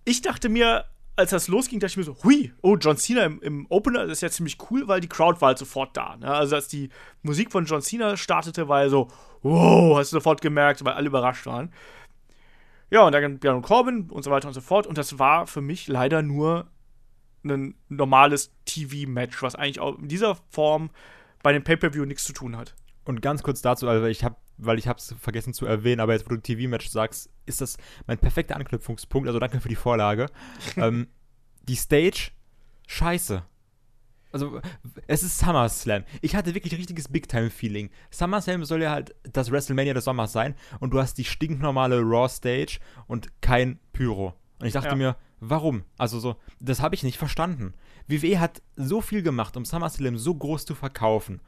Ich 0.04 0.20
dachte 0.20 0.48
mir 0.48 0.86
als 1.14 1.30
das 1.30 1.48
losging, 1.48 1.78
dachte 1.78 1.92
ich 1.92 1.96
mir 1.96 2.02
so, 2.02 2.16
hui, 2.24 2.52
oh, 2.62 2.76
John 2.76 2.96
Cena 2.96 3.24
im, 3.24 3.40
im 3.42 3.66
Opener, 3.68 4.06
das 4.06 4.18
ist 4.18 4.22
ja 4.22 4.30
ziemlich 4.30 4.58
cool, 4.70 4.88
weil 4.88 5.00
die 5.00 5.08
Crowd 5.08 5.40
war 5.40 5.48
halt 5.48 5.58
sofort 5.58 5.96
da. 5.96 6.16
Ne? 6.16 6.26
Also 6.26 6.56
als 6.56 6.68
die 6.68 6.88
Musik 7.22 7.52
von 7.52 7.66
John 7.66 7.82
Cena 7.82 8.16
startete, 8.16 8.68
war 8.68 8.82
er 8.82 8.90
so, 8.90 9.08
wow, 9.42 9.98
hast 9.98 10.12
du 10.12 10.16
sofort 10.16 10.40
gemerkt, 10.40 10.84
weil 10.84 10.94
alle 10.94 11.06
überrascht 11.06 11.46
waren. 11.46 11.72
Ja, 12.90 13.02
und 13.06 13.12
dann 13.12 13.38
Baron 13.38 13.62
Corbin 13.62 14.10
und 14.10 14.22
so 14.22 14.30
weiter 14.30 14.48
und 14.48 14.54
so 14.54 14.60
fort. 14.60 14.86
Und 14.86 14.98
das 14.98 15.18
war 15.18 15.46
für 15.46 15.60
mich 15.60 15.88
leider 15.88 16.22
nur 16.22 16.66
ein 17.44 17.74
normales 17.88 18.52
TV-Match, 18.64 19.42
was 19.42 19.54
eigentlich 19.54 19.80
auch 19.80 19.98
in 19.98 20.08
dieser 20.08 20.36
Form 20.50 20.90
bei 21.42 21.52
dem 21.52 21.64
Pay-Per-View 21.64 22.04
nichts 22.04 22.24
zu 22.24 22.32
tun 22.32 22.56
hat. 22.56 22.74
Und 23.04 23.22
ganz 23.22 23.42
kurz 23.42 23.62
dazu, 23.62 23.88
also 23.88 24.06
ich 24.06 24.24
habe, 24.24 24.36
weil 24.58 24.78
ich 24.78 24.86
habe 24.86 24.98
es 24.98 25.14
vergessen 25.20 25.54
zu 25.54 25.66
erwähnen, 25.66 26.00
aber 26.00 26.12
jetzt, 26.12 26.26
wo 26.26 26.34
du 26.34 26.40
TV-Match 26.40 26.88
sagst, 26.88 27.30
ist 27.46 27.60
das 27.60 27.76
mein 28.06 28.18
perfekter 28.18 28.56
Anknüpfungspunkt. 28.56 29.26
Also 29.28 29.38
danke 29.38 29.60
für 29.60 29.68
die 29.68 29.76
Vorlage. 29.76 30.26
ähm, 30.76 31.08
die 31.68 31.76
Stage, 31.76 32.30
scheiße. 32.86 33.42
Also, 34.32 34.60
es 35.06 35.22
ist 35.22 35.38
SummerSlam. 35.38 36.04
Ich 36.22 36.34
hatte 36.34 36.54
wirklich 36.54 36.74
richtiges 36.74 37.08
Big-Time-Feeling. 37.08 37.90
SummerSlam 38.10 38.64
soll 38.64 38.82
ja 38.82 38.90
halt 38.90 39.14
das 39.30 39.50
WrestleMania 39.50 39.92
des 39.92 40.04
Sommers 40.04 40.32
sein 40.32 40.54
und 40.80 40.92
du 40.94 41.00
hast 41.00 41.18
die 41.18 41.24
stinknormale 41.24 42.00
Raw-Stage 42.00 42.78
und 43.06 43.28
kein 43.42 43.78
Pyro. 43.92 44.34
Und 44.58 44.66
ich 44.66 44.72
dachte 44.72 44.90
ja. 44.90 44.96
mir, 44.96 45.16
warum? 45.40 45.84
Also 45.98 46.18
so, 46.18 46.36
das 46.60 46.80
habe 46.80 46.94
ich 46.94 47.02
nicht 47.02 47.18
verstanden. 47.18 47.74
WWE 48.08 48.40
hat 48.40 48.62
so 48.76 49.00
viel 49.02 49.22
gemacht, 49.22 49.56
um 49.56 49.66
SummerSlam 49.66 50.16
so 50.16 50.34
groß 50.34 50.64
zu 50.64 50.74
verkaufen. 50.74 51.40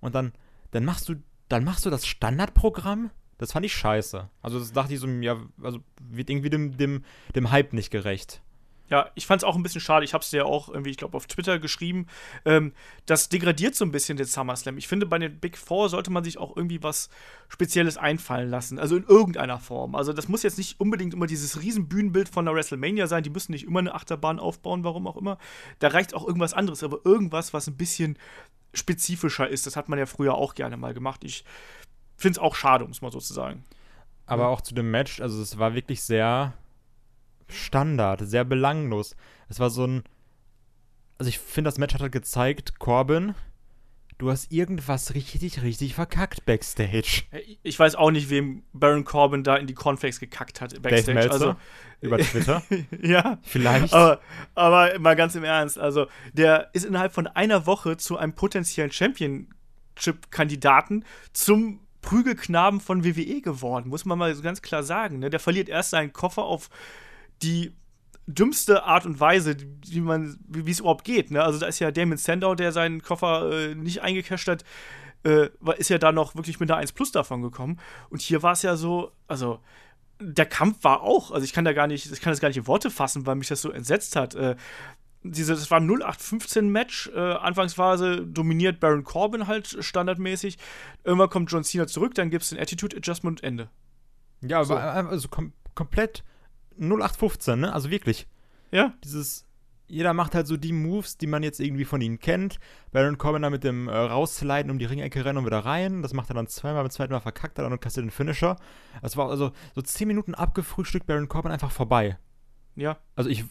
Und 0.00 0.14
dann, 0.16 0.32
dann 0.74 0.84
machst 0.84 1.08
du, 1.08 1.14
dann 1.48 1.62
machst 1.62 1.86
du 1.86 1.90
das 1.90 2.04
Standardprogramm? 2.04 3.10
Das 3.38 3.52
fand 3.52 3.64
ich 3.64 3.74
scheiße. 3.74 4.28
Also 4.42 4.58
das 4.58 4.72
dachte 4.72 4.94
ich 4.94 5.00
so, 5.00 5.06
ja, 5.06 5.40
also 5.62 5.78
wird 6.00 6.30
irgendwie 6.30 6.50
dem, 6.50 6.76
dem, 6.76 7.04
dem 7.34 7.50
Hype 7.52 7.72
nicht 7.72 7.90
gerecht. 7.90 8.42
Ja, 8.90 9.10
ich 9.14 9.26
fand 9.26 9.40
es 9.40 9.44
auch 9.44 9.56
ein 9.56 9.62
bisschen 9.62 9.80
schade. 9.80 10.04
Ich 10.04 10.12
habe 10.14 10.22
es 10.22 10.30
ja 10.32 10.44
auch 10.44 10.68
irgendwie, 10.68 10.90
ich 10.90 10.96
glaube, 10.96 11.16
auf 11.16 11.26
Twitter 11.26 11.58
geschrieben. 11.58 12.06
Ähm, 12.44 12.72
das 13.06 13.28
degradiert 13.28 13.74
so 13.74 13.84
ein 13.84 13.92
bisschen 13.92 14.16
den 14.16 14.26
SummerSlam. 14.26 14.76
Ich 14.76 14.88
finde, 14.88 15.06
bei 15.06 15.18
den 15.18 15.38
Big 15.40 15.56
Four 15.56 15.88
sollte 15.88 16.10
man 16.10 16.22
sich 16.22 16.38
auch 16.38 16.56
irgendwie 16.56 16.82
was 16.82 17.08
Spezielles 17.48 17.96
einfallen 17.96 18.50
lassen. 18.50 18.78
Also 18.78 18.96
in 18.96 19.04
irgendeiner 19.04 19.58
Form. 19.58 19.94
Also 19.94 20.12
das 20.12 20.28
muss 20.28 20.42
jetzt 20.42 20.58
nicht 20.58 20.80
unbedingt 20.80 21.14
immer 21.14 21.26
dieses 21.26 21.62
Riesenbühnenbild 21.62 22.28
von 22.28 22.44
der 22.44 22.54
WrestleMania 22.54 23.06
sein. 23.06 23.22
Die 23.22 23.30
müssen 23.30 23.52
nicht 23.52 23.64
immer 23.64 23.78
eine 23.78 23.94
Achterbahn 23.94 24.38
aufbauen, 24.38 24.84
warum 24.84 25.06
auch 25.06 25.16
immer. 25.16 25.38
Da 25.78 25.88
reicht 25.88 26.14
auch 26.14 26.26
irgendwas 26.26 26.52
anderes, 26.52 26.82
aber 26.82 26.98
irgendwas, 27.04 27.54
was 27.54 27.68
ein 27.68 27.76
bisschen 27.76 28.18
spezifischer 28.74 29.48
ist. 29.48 29.66
Das 29.66 29.76
hat 29.76 29.88
man 29.88 29.98
ja 29.98 30.06
früher 30.06 30.34
auch 30.34 30.54
gerne 30.54 30.76
mal 30.76 30.94
gemacht. 30.94 31.24
Ich 31.24 31.44
finde 32.16 32.38
es 32.38 32.42
auch 32.42 32.54
schade, 32.54 32.84
um 32.84 32.90
es 32.90 33.02
mal 33.02 33.12
so 33.12 33.20
zu 33.20 33.32
sagen. 33.32 33.64
Aber 34.26 34.48
auch 34.48 34.60
zu 34.60 34.74
dem 34.74 34.90
Match, 34.90 35.20
also 35.20 35.40
es 35.42 35.58
war 35.58 35.74
wirklich 35.74 36.02
sehr 36.02 36.54
Standard, 37.48 38.22
sehr 38.24 38.44
belanglos. 38.44 39.16
Es 39.48 39.60
war 39.60 39.70
so 39.70 39.86
ein. 39.86 40.04
Also 41.18 41.28
ich 41.28 41.38
finde, 41.38 41.68
das 41.68 41.78
Match 41.78 41.94
hat 41.94 42.00
halt 42.00 42.12
gezeigt, 42.12 42.78
Corbin, 42.78 43.34
du 44.24 44.30
hast 44.30 44.50
irgendwas 44.50 45.14
richtig, 45.14 45.62
richtig 45.62 45.94
verkackt 45.94 46.44
backstage. 46.46 47.24
Ich 47.62 47.78
weiß 47.78 47.94
auch 47.94 48.10
nicht, 48.10 48.30
wem 48.30 48.62
Baron 48.72 49.04
Corbin 49.04 49.44
da 49.44 49.56
in 49.56 49.66
die 49.66 49.74
Cornflakes 49.74 50.18
gekackt 50.18 50.62
hat 50.62 50.80
backstage. 50.80 51.20
Dave 51.20 51.30
also 51.30 51.56
über 52.00 52.16
Twitter. 52.30 52.62
ja. 53.02 53.38
Vielleicht. 53.42 53.92
Aber, 53.92 54.22
aber 54.54 54.98
mal 54.98 55.14
ganz 55.14 55.34
im 55.34 55.44
Ernst, 55.44 55.78
also 55.78 56.06
der 56.32 56.70
ist 56.72 56.86
innerhalb 56.86 57.12
von 57.12 57.26
einer 57.26 57.66
Woche 57.66 57.98
zu 57.98 58.16
einem 58.16 58.32
potenziellen 58.32 58.90
Championship-Kandidaten 58.90 61.04
zum 61.34 61.80
Prügelknaben 62.00 62.80
von 62.80 63.04
WWE 63.04 63.42
geworden, 63.42 63.90
muss 63.90 64.06
man 64.06 64.18
mal 64.18 64.34
so 64.34 64.40
ganz 64.42 64.62
klar 64.62 64.82
sagen. 64.82 65.18
Ne? 65.18 65.28
Der 65.28 65.40
verliert 65.40 65.68
erst 65.68 65.90
seinen 65.90 66.14
Koffer 66.14 66.44
auf 66.44 66.70
die 67.42 67.74
dümmste 68.26 68.84
Art 68.84 69.06
und 69.06 69.20
Weise, 69.20 69.56
wie 69.86 70.00
man, 70.00 70.38
wie 70.48 70.70
es 70.70 70.80
überhaupt 70.80 71.04
geht. 71.04 71.30
Ne? 71.30 71.42
Also 71.42 71.58
da 71.58 71.66
ist 71.66 71.78
ja 71.78 71.90
Damon 71.90 72.16
Sandow, 72.16 72.54
der 72.54 72.72
seinen 72.72 73.02
Koffer 73.02 73.50
äh, 73.52 73.74
nicht 73.74 74.02
eingecasht 74.02 74.48
hat, 74.48 74.64
äh, 75.24 75.48
ist 75.76 75.90
ja 75.90 75.98
da 75.98 76.12
noch 76.12 76.34
wirklich 76.34 76.60
mit 76.60 76.70
einer 76.70 76.78
1 76.78 76.92
Plus 76.92 77.12
davon 77.12 77.42
gekommen. 77.42 77.78
Und 78.10 78.22
hier 78.22 78.42
war 78.42 78.52
es 78.52 78.62
ja 78.62 78.76
so, 78.76 79.12
also 79.26 79.60
der 80.20 80.46
Kampf 80.46 80.84
war 80.84 81.02
auch, 81.02 81.32
also 81.32 81.44
ich 81.44 81.52
kann 81.52 81.64
da 81.64 81.72
gar 81.72 81.86
nicht, 81.86 82.10
ich 82.10 82.20
kann 82.20 82.32
das 82.32 82.40
gar 82.40 82.48
nicht 82.48 82.56
in 82.56 82.66
Worte 82.66 82.90
fassen, 82.90 83.26
weil 83.26 83.34
mich 83.34 83.48
das 83.48 83.62
so 83.62 83.70
entsetzt 83.70 84.16
hat. 84.16 84.34
Äh, 84.34 84.56
diese, 85.22 85.54
das 85.54 85.70
war 85.70 85.80
ein 85.80 85.90
0815-Match. 85.90 87.10
Äh, 87.14 87.18
Anfangsphase 87.18 88.26
dominiert 88.26 88.78
Baron 88.80 89.04
Corbin 89.04 89.46
halt 89.46 89.76
standardmäßig. 89.80 90.58
Irgendwann 91.02 91.30
kommt 91.30 91.50
John 91.50 91.64
Cena 91.64 91.86
zurück, 91.86 92.14
dann 92.14 92.30
gibt 92.30 92.44
es 92.44 92.50
den 92.50 92.60
Attitude 92.60 92.96
Adjustment 92.96 93.40
und 93.40 93.46
Ende. 93.46 93.70
Ja, 94.42 94.64
so. 94.64 94.74
also 94.76 95.28
kom 95.28 95.52
komplett 95.74 96.22
0815, 96.78 97.60
ne? 97.60 97.72
Also 97.72 97.90
wirklich. 97.90 98.26
Ja. 98.70 98.94
Dieses, 99.04 99.46
jeder 99.86 100.14
macht 100.14 100.34
halt 100.34 100.46
so 100.46 100.56
die 100.56 100.72
Moves, 100.72 101.18
die 101.18 101.26
man 101.26 101.42
jetzt 101.42 101.60
irgendwie 101.60 101.84
von 101.84 102.00
ihnen 102.00 102.18
kennt. 102.18 102.58
Baron 102.90 103.18
Corbin 103.18 103.42
da 103.42 103.50
mit 103.50 103.64
dem 103.64 103.88
äh, 103.88 103.96
raussliden 103.96 104.70
um 104.70 104.78
die 104.78 104.84
Ringecke 104.86 105.24
rennen 105.24 105.38
und 105.38 105.46
wieder 105.46 105.60
rein. 105.60 106.02
Das 106.02 106.14
macht 106.14 106.30
er 106.30 106.34
dann 106.34 106.46
zweimal, 106.46 106.82
beim 106.82 106.90
zweiten 106.90 107.12
Mal 107.12 107.20
verkackt 107.20 107.58
er 107.58 107.64
dann 107.64 107.72
und 107.72 107.80
kassiert 107.80 108.04
den 108.04 108.10
Finisher. 108.10 108.56
Das 109.02 109.16
war 109.16 109.28
also 109.28 109.52
so 109.74 109.82
10 109.82 110.08
Minuten 110.08 110.34
abgefrühstückt, 110.34 111.06
Baron 111.06 111.28
Corbin 111.28 111.52
einfach 111.52 111.70
vorbei. 111.70 112.18
Ja. 112.76 112.98
Also 113.14 113.30
ich 113.30 113.44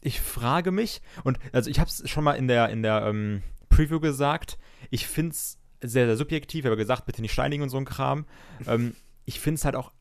ich 0.00 0.20
frage 0.20 0.70
mich 0.70 1.00
und 1.24 1.38
also 1.52 1.70
ich 1.70 1.80
habe 1.80 1.88
es 1.88 2.08
schon 2.08 2.24
mal 2.24 2.34
in 2.34 2.46
der 2.46 2.68
in 2.68 2.82
der 2.82 3.06
ähm, 3.06 3.42
Preview 3.70 4.00
gesagt. 4.00 4.58
Ich 4.90 5.06
finde 5.06 5.32
es 5.32 5.58
sehr 5.82 6.06
sehr 6.06 6.16
subjektiv. 6.16 6.64
Ich 6.64 6.66
habe 6.66 6.76
gesagt, 6.76 7.06
bitte 7.06 7.22
nicht 7.22 7.32
steinigen 7.32 7.62
und 7.62 7.70
so 7.70 7.78
ein 7.78 7.84
Kram. 7.84 8.26
ähm, 8.66 8.94
ich 9.24 9.40
finde 9.40 9.56
es 9.56 9.64
halt 9.64 9.76
auch 9.76 9.92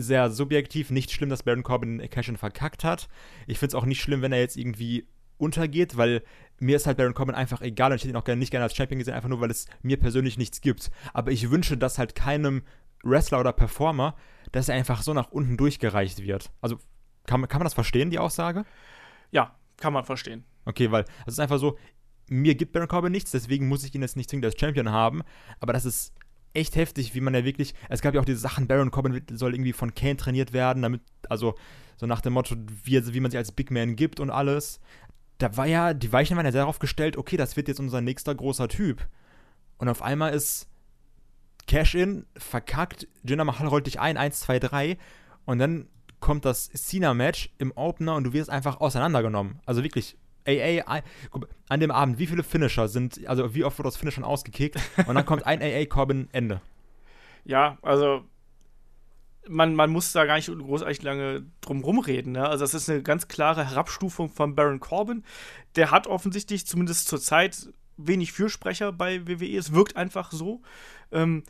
sehr 0.00 0.30
subjektiv. 0.30 0.90
Nicht 0.90 1.10
schlimm, 1.10 1.28
dass 1.28 1.42
Baron 1.42 1.62
Corbin 1.62 2.08
Cashin 2.10 2.36
verkackt 2.36 2.84
hat. 2.84 3.08
Ich 3.46 3.58
finde 3.58 3.68
es 3.68 3.74
auch 3.74 3.84
nicht 3.84 4.00
schlimm, 4.00 4.22
wenn 4.22 4.32
er 4.32 4.40
jetzt 4.40 4.56
irgendwie 4.56 5.06
untergeht, 5.38 5.96
weil 5.96 6.22
mir 6.60 6.76
ist 6.76 6.86
halt 6.86 6.96
Baron 6.96 7.14
Corbin 7.14 7.34
einfach 7.34 7.60
egal 7.60 7.90
und 7.90 7.96
ich 7.96 8.02
hätte 8.02 8.12
ihn 8.12 8.16
auch 8.16 8.24
gerne, 8.24 8.38
nicht 8.38 8.50
gerne 8.50 8.64
als 8.64 8.76
Champion 8.76 8.98
gesehen, 8.98 9.14
einfach 9.14 9.28
nur, 9.28 9.40
weil 9.40 9.50
es 9.50 9.66
mir 9.82 9.98
persönlich 9.98 10.38
nichts 10.38 10.60
gibt. 10.60 10.90
Aber 11.12 11.32
ich 11.32 11.50
wünsche 11.50 11.76
das 11.76 11.98
halt 11.98 12.14
keinem 12.14 12.62
Wrestler 13.02 13.40
oder 13.40 13.52
Performer, 13.52 14.14
dass 14.52 14.68
er 14.68 14.76
einfach 14.76 15.02
so 15.02 15.12
nach 15.12 15.30
unten 15.30 15.56
durchgereicht 15.56 16.22
wird. 16.22 16.50
Also 16.60 16.78
kann, 17.26 17.46
kann 17.48 17.58
man 17.58 17.64
das 17.64 17.74
verstehen, 17.74 18.10
die 18.10 18.18
Aussage? 18.18 18.64
Ja, 19.32 19.56
kann 19.76 19.92
man 19.92 20.04
verstehen. 20.04 20.44
Okay, 20.64 20.90
weil 20.92 21.04
es 21.26 21.34
ist 21.34 21.40
einfach 21.40 21.58
so, 21.58 21.76
mir 22.28 22.54
gibt 22.54 22.72
Baron 22.72 22.88
Corbin 22.88 23.12
nichts, 23.12 23.32
deswegen 23.32 23.68
muss 23.68 23.84
ich 23.84 23.94
ihn 23.94 24.02
jetzt 24.02 24.16
nicht 24.16 24.30
zwingend 24.30 24.46
als 24.46 24.58
Champion 24.58 24.90
haben. 24.90 25.22
Aber 25.58 25.72
das 25.72 25.84
ist 25.84 26.14
echt 26.54 26.76
heftig, 26.76 27.14
wie 27.14 27.20
man 27.20 27.34
ja 27.34 27.44
wirklich. 27.44 27.74
Es 27.88 28.02
gab 28.02 28.14
ja 28.14 28.20
auch 28.20 28.24
diese 28.24 28.38
Sachen, 28.38 28.66
Baron 28.66 28.90
Corbin 28.90 29.22
soll 29.30 29.54
irgendwie 29.54 29.72
von 29.72 29.94
Kane 29.94 30.16
trainiert 30.16 30.52
werden, 30.52 30.82
damit, 30.82 31.02
also 31.28 31.54
so 31.96 32.06
nach 32.06 32.20
dem 32.20 32.32
Motto, 32.34 32.56
wie, 32.84 33.14
wie 33.14 33.20
man 33.20 33.30
sich 33.30 33.38
als 33.38 33.52
Big 33.52 33.70
Man 33.70 33.96
gibt 33.96 34.20
und 34.20 34.30
alles. 34.30 34.80
Da 35.38 35.56
war 35.56 35.66
ja, 35.66 35.94
die 35.94 36.12
Weichen 36.12 36.36
waren 36.36 36.46
ja 36.46 36.52
darauf 36.52 36.78
gestellt, 36.78 37.16
okay, 37.16 37.36
das 37.36 37.56
wird 37.56 37.68
jetzt 37.68 37.80
unser 37.80 38.00
nächster 38.00 38.34
großer 38.34 38.68
Typ. 38.68 39.06
Und 39.78 39.88
auf 39.88 40.02
einmal 40.02 40.32
ist 40.34 40.68
Cash-In 41.66 42.26
verkackt, 42.36 43.08
Jinder 43.24 43.44
Mahal 43.44 43.68
rollt 43.68 43.86
dich 43.86 44.00
ein, 44.00 44.16
1, 44.16 44.40
2, 44.40 44.58
3. 44.58 44.98
Und 45.44 45.58
dann 45.58 45.88
kommt 46.20 46.44
das 46.44 46.70
Cena-Match 46.70 47.50
im 47.58 47.72
Opener 47.72 48.14
und 48.14 48.24
du 48.24 48.32
wirst 48.32 48.50
einfach 48.50 48.80
auseinandergenommen. 48.80 49.60
Also 49.66 49.82
wirklich 49.82 50.16
AA, 50.46 51.02
an 51.68 51.80
dem 51.80 51.90
Abend, 51.90 52.18
wie 52.18 52.26
viele 52.26 52.42
Finisher 52.42 52.88
sind, 52.88 53.26
also 53.26 53.54
wie 53.54 53.64
oft 53.64 53.78
wird 53.78 53.86
aus 53.86 53.96
Finishern 53.96 54.24
ausgekickt 54.24 54.76
und 55.06 55.14
dann 55.14 55.26
kommt 55.26 55.46
ein 55.46 55.62
AA 55.62 55.86
Corbin 55.86 56.28
Ende. 56.32 56.60
Ja, 57.44 57.78
also 57.82 58.24
man, 59.48 59.74
man 59.74 59.90
muss 59.90 60.12
da 60.12 60.24
gar 60.24 60.36
nicht 60.36 60.46
großartig 60.48 61.02
lange 61.02 61.44
drum 61.60 61.82
rumreden. 61.82 62.32
Ne? 62.32 62.48
Also 62.48 62.64
das 62.64 62.74
ist 62.74 62.88
eine 62.88 63.02
ganz 63.02 63.28
klare 63.28 63.68
Herabstufung 63.70 64.28
von 64.28 64.54
Baron 64.54 64.80
Corbin. 64.80 65.24
Der 65.76 65.90
hat 65.90 66.06
offensichtlich 66.06 66.66
zumindest 66.66 67.08
zur 67.08 67.20
Zeit 67.20 67.68
wenig 67.96 68.32
Fürsprecher 68.32 68.92
bei 68.92 69.26
WWE. 69.26 69.56
Es 69.56 69.72
wirkt 69.72 69.96
einfach 69.96 70.32
so. 70.32 70.62
Ähm, 71.10 71.42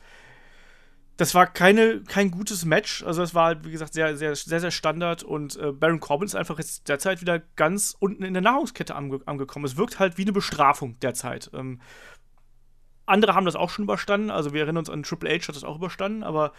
das 1.17 1.35
war 1.35 1.47
keine, 1.47 2.03
kein 2.03 2.31
gutes 2.31 2.65
Match. 2.65 3.03
Also, 3.05 3.23
es 3.23 3.35
war, 3.35 3.47
halt, 3.47 3.65
wie 3.65 3.71
gesagt, 3.71 3.93
sehr, 3.93 4.17
sehr, 4.17 4.35
sehr, 4.35 4.61
sehr 4.61 4.71
Standard. 4.71 5.23
Und 5.23 5.57
äh, 5.57 5.73
Baron 5.73 6.01
Corbin 6.01 6.27
ist 6.27 6.35
einfach 6.35 6.59
jetzt 6.59 6.89
derzeit 6.89 7.21
wieder 7.21 7.41
ganz 7.57 7.95
unten 7.99 8.23
in 8.23 8.33
der 8.33 8.43
Nahrungskette 8.43 8.95
ange 8.95 9.21
angekommen. 9.27 9.65
Es 9.65 9.77
wirkt 9.77 9.99
halt 9.99 10.17
wie 10.17 10.23
eine 10.23 10.33
Bestrafung 10.33 10.99
derzeit. 11.01 11.51
Ähm, 11.53 11.81
andere 13.05 13.35
haben 13.35 13.45
das 13.45 13.57
auch 13.57 13.69
schon 13.69 13.85
überstanden. 13.85 14.31
Also, 14.31 14.55
wir 14.55 14.63
erinnern 14.63 14.79
uns 14.79 14.91
an 14.91 15.03
Triple 15.03 15.31
H, 15.31 15.49
hat 15.49 15.57
das 15.57 15.65
auch 15.65 15.77
überstanden. 15.77 16.23
Aber 16.23 16.53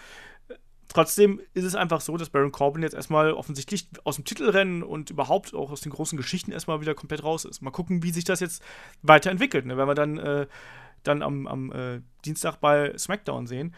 äh, 0.49 0.53
trotzdem 0.87 1.41
ist 1.55 1.63
es 1.63 1.73
einfach 1.73 2.01
so, 2.01 2.15
dass 2.15 2.29
Baron 2.29 2.51
Corbin 2.51 2.83
jetzt 2.83 2.95
erstmal 2.95 3.33
offensichtlich 3.33 3.89
aus 4.03 4.17
dem 4.17 4.25
Titelrennen 4.25 4.83
und 4.83 5.09
überhaupt 5.09 5.55
auch 5.55 5.71
aus 5.71 5.81
den 5.81 5.91
großen 5.91 6.15
Geschichten 6.15 6.51
erstmal 6.51 6.79
wieder 6.79 6.93
komplett 6.93 7.23
raus 7.23 7.45
ist. 7.45 7.61
Mal 7.61 7.71
gucken, 7.71 8.03
wie 8.03 8.11
sich 8.11 8.23
das 8.23 8.39
jetzt 8.39 8.61
weiterentwickelt. 9.01 9.65
Ne? 9.65 9.77
Wenn 9.77 9.87
wir 9.87 9.95
dann, 9.95 10.19
äh, 10.19 10.45
dann 11.01 11.23
am, 11.23 11.47
am 11.47 11.71
äh, 11.71 12.01
Dienstag 12.23 12.57
bei 12.57 12.95
SmackDown 12.95 13.47
sehen. 13.47 13.73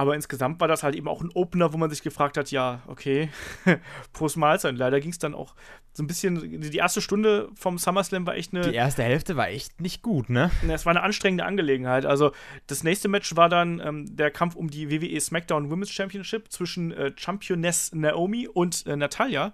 Aber 0.00 0.14
insgesamt 0.14 0.58
war 0.62 0.66
das 0.66 0.82
halt 0.82 0.94
eben 0.94 1.08
auch 1.08 1.20
ein 1.20 1.28
Opener, 1.34 1.74
wo 1.74 1.76
man 1.76 1.90
sich 1.90 2.02
gefragt 2.02 2.38
hat, 2.38 2.50
ja, 2.50 2.80
okay, 2.86 3.28
Prost 4.14 4.38
Mahlzeit. 4.38 4.74
Leider 4.78 4.98
ging 4.98 5.10
es 5.10 5.18
dann 5.18 5.34
auch 5.34 5.54
so 5.92 6.02
ein 6.02 6.06
bisschen, 6.06 6.62
die 6.62 6.78
erste 6.78 7.02
Stunde 7.02 7.50
vom 7.54 7.76
SummerSlam 7.76 8.26
war 8.26 8.34
echt 8.34 8.54
eine... 8.54 8.62
Die 8.62 8.74
erste 8.74 9.02
Hälfte 9.02 9.36
war 9.36 9.50
echt 9.50 9.78
nicht 9.78 10.00
gut, 10.00 10.30
ne? 10.30 10.50
Es 10.66 10.86
war 10.86 10.92
eine 10.92 11.02
anstrengende 11.02 11.44
Angelegenheit. 11.44 12.06
Also 12.06 12.32
das 12.66 12.82
nächste 12.82 13.08
Match 13.08 13.36
war 13.36 13.50
dann 13.50 13.78
ähm, 13.84 14.16
der 14.16 14.30
Kampf 14.30 14.56
um 14.56 14.70
die 14.70 14.90
WWE 14.90 15.20
SmackDown 15.20 15.70
Women's 15.70 15.90
Championship 15.90 16.50
zwischen 16.50 16.92
äh, 16.92 17.12
Championess 17.14 17.92
Naomi 17.92 18.48
und 18.48 18.86
äh, 18.86 18.96
Natalia. 18.96 19.52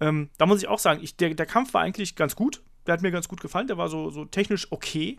Ähm, 0.00 0.30
da 0.38 0.46
muss 0.46 0.62
ich 0.62 0.68
auch 0.68 0.78
sagen, 0.78 1.00
ich, 1.02 1.18
der, 1.18 1.34
der 1.34 1.44
Kampf 1.44 1.74
war 1.74 1.82
eigentlich 1.82 2.16
ganz 2.16 2.34
gut. 2.34 2.62
Der 2.86 2.94
hat 2.94 3.02
mir 3.02 3.10
ganz 3.10 3.28
gut 3.28 3.42
gefallen. 3.42 3.66
Der 3.66 3.76
war 3.76 3.90
so, 3.90 4.08
so 4.08 4.24
technisch 4.24 4.68
okay. 4.72 5.18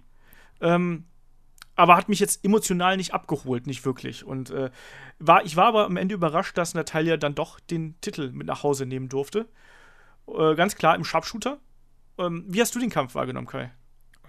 Ähm, 0.62 1.06
aber 1.82 1.98
hat 1.98 2.10
mich 2.10 2.20
jetzt 2.20 2.46
emotional 2.46 2.96
nicht 2.96 3.12
abgeholt, 3.12 3.66
nicht 3.66 3.84
wirklich. 3.86 4.24
Und 4.24 4.52
äh, 4.52 4.70
war, 5.18 5.44
ich 5.44 5.56
war 5.56 5.66
aber 5.66 5.86
am 5.86 5.98
Ende 5.98 6.14
überrascht, 6.14 6.56
dass 6.56 6.76
Natalia 6.76 7.18
dann 7.18 7.34
doch 7.34 7.60
den 7.60 8.00
Titel 8.02 8.32
mit 8.32 8.46
nach 8.46 8.62
Hause 8.62 8.86
nehmen 8.86 9.10
durfte. 9.10 9.48
Äh, 10.28 10.54
ganz 10.54 10.76
klar 10.76 10.96
im 10.96 11.04
Sharpshooter. 11.04 11.58
Ähm, 12.20 12.46
wie 12.48 12.62
hast 12.62 12.76
du 12.76 12.80
den 12.80 12.92
Kampf 12.92 13.16
wahrgenommen, 13.16 13.48
Kai? 13.48 13.72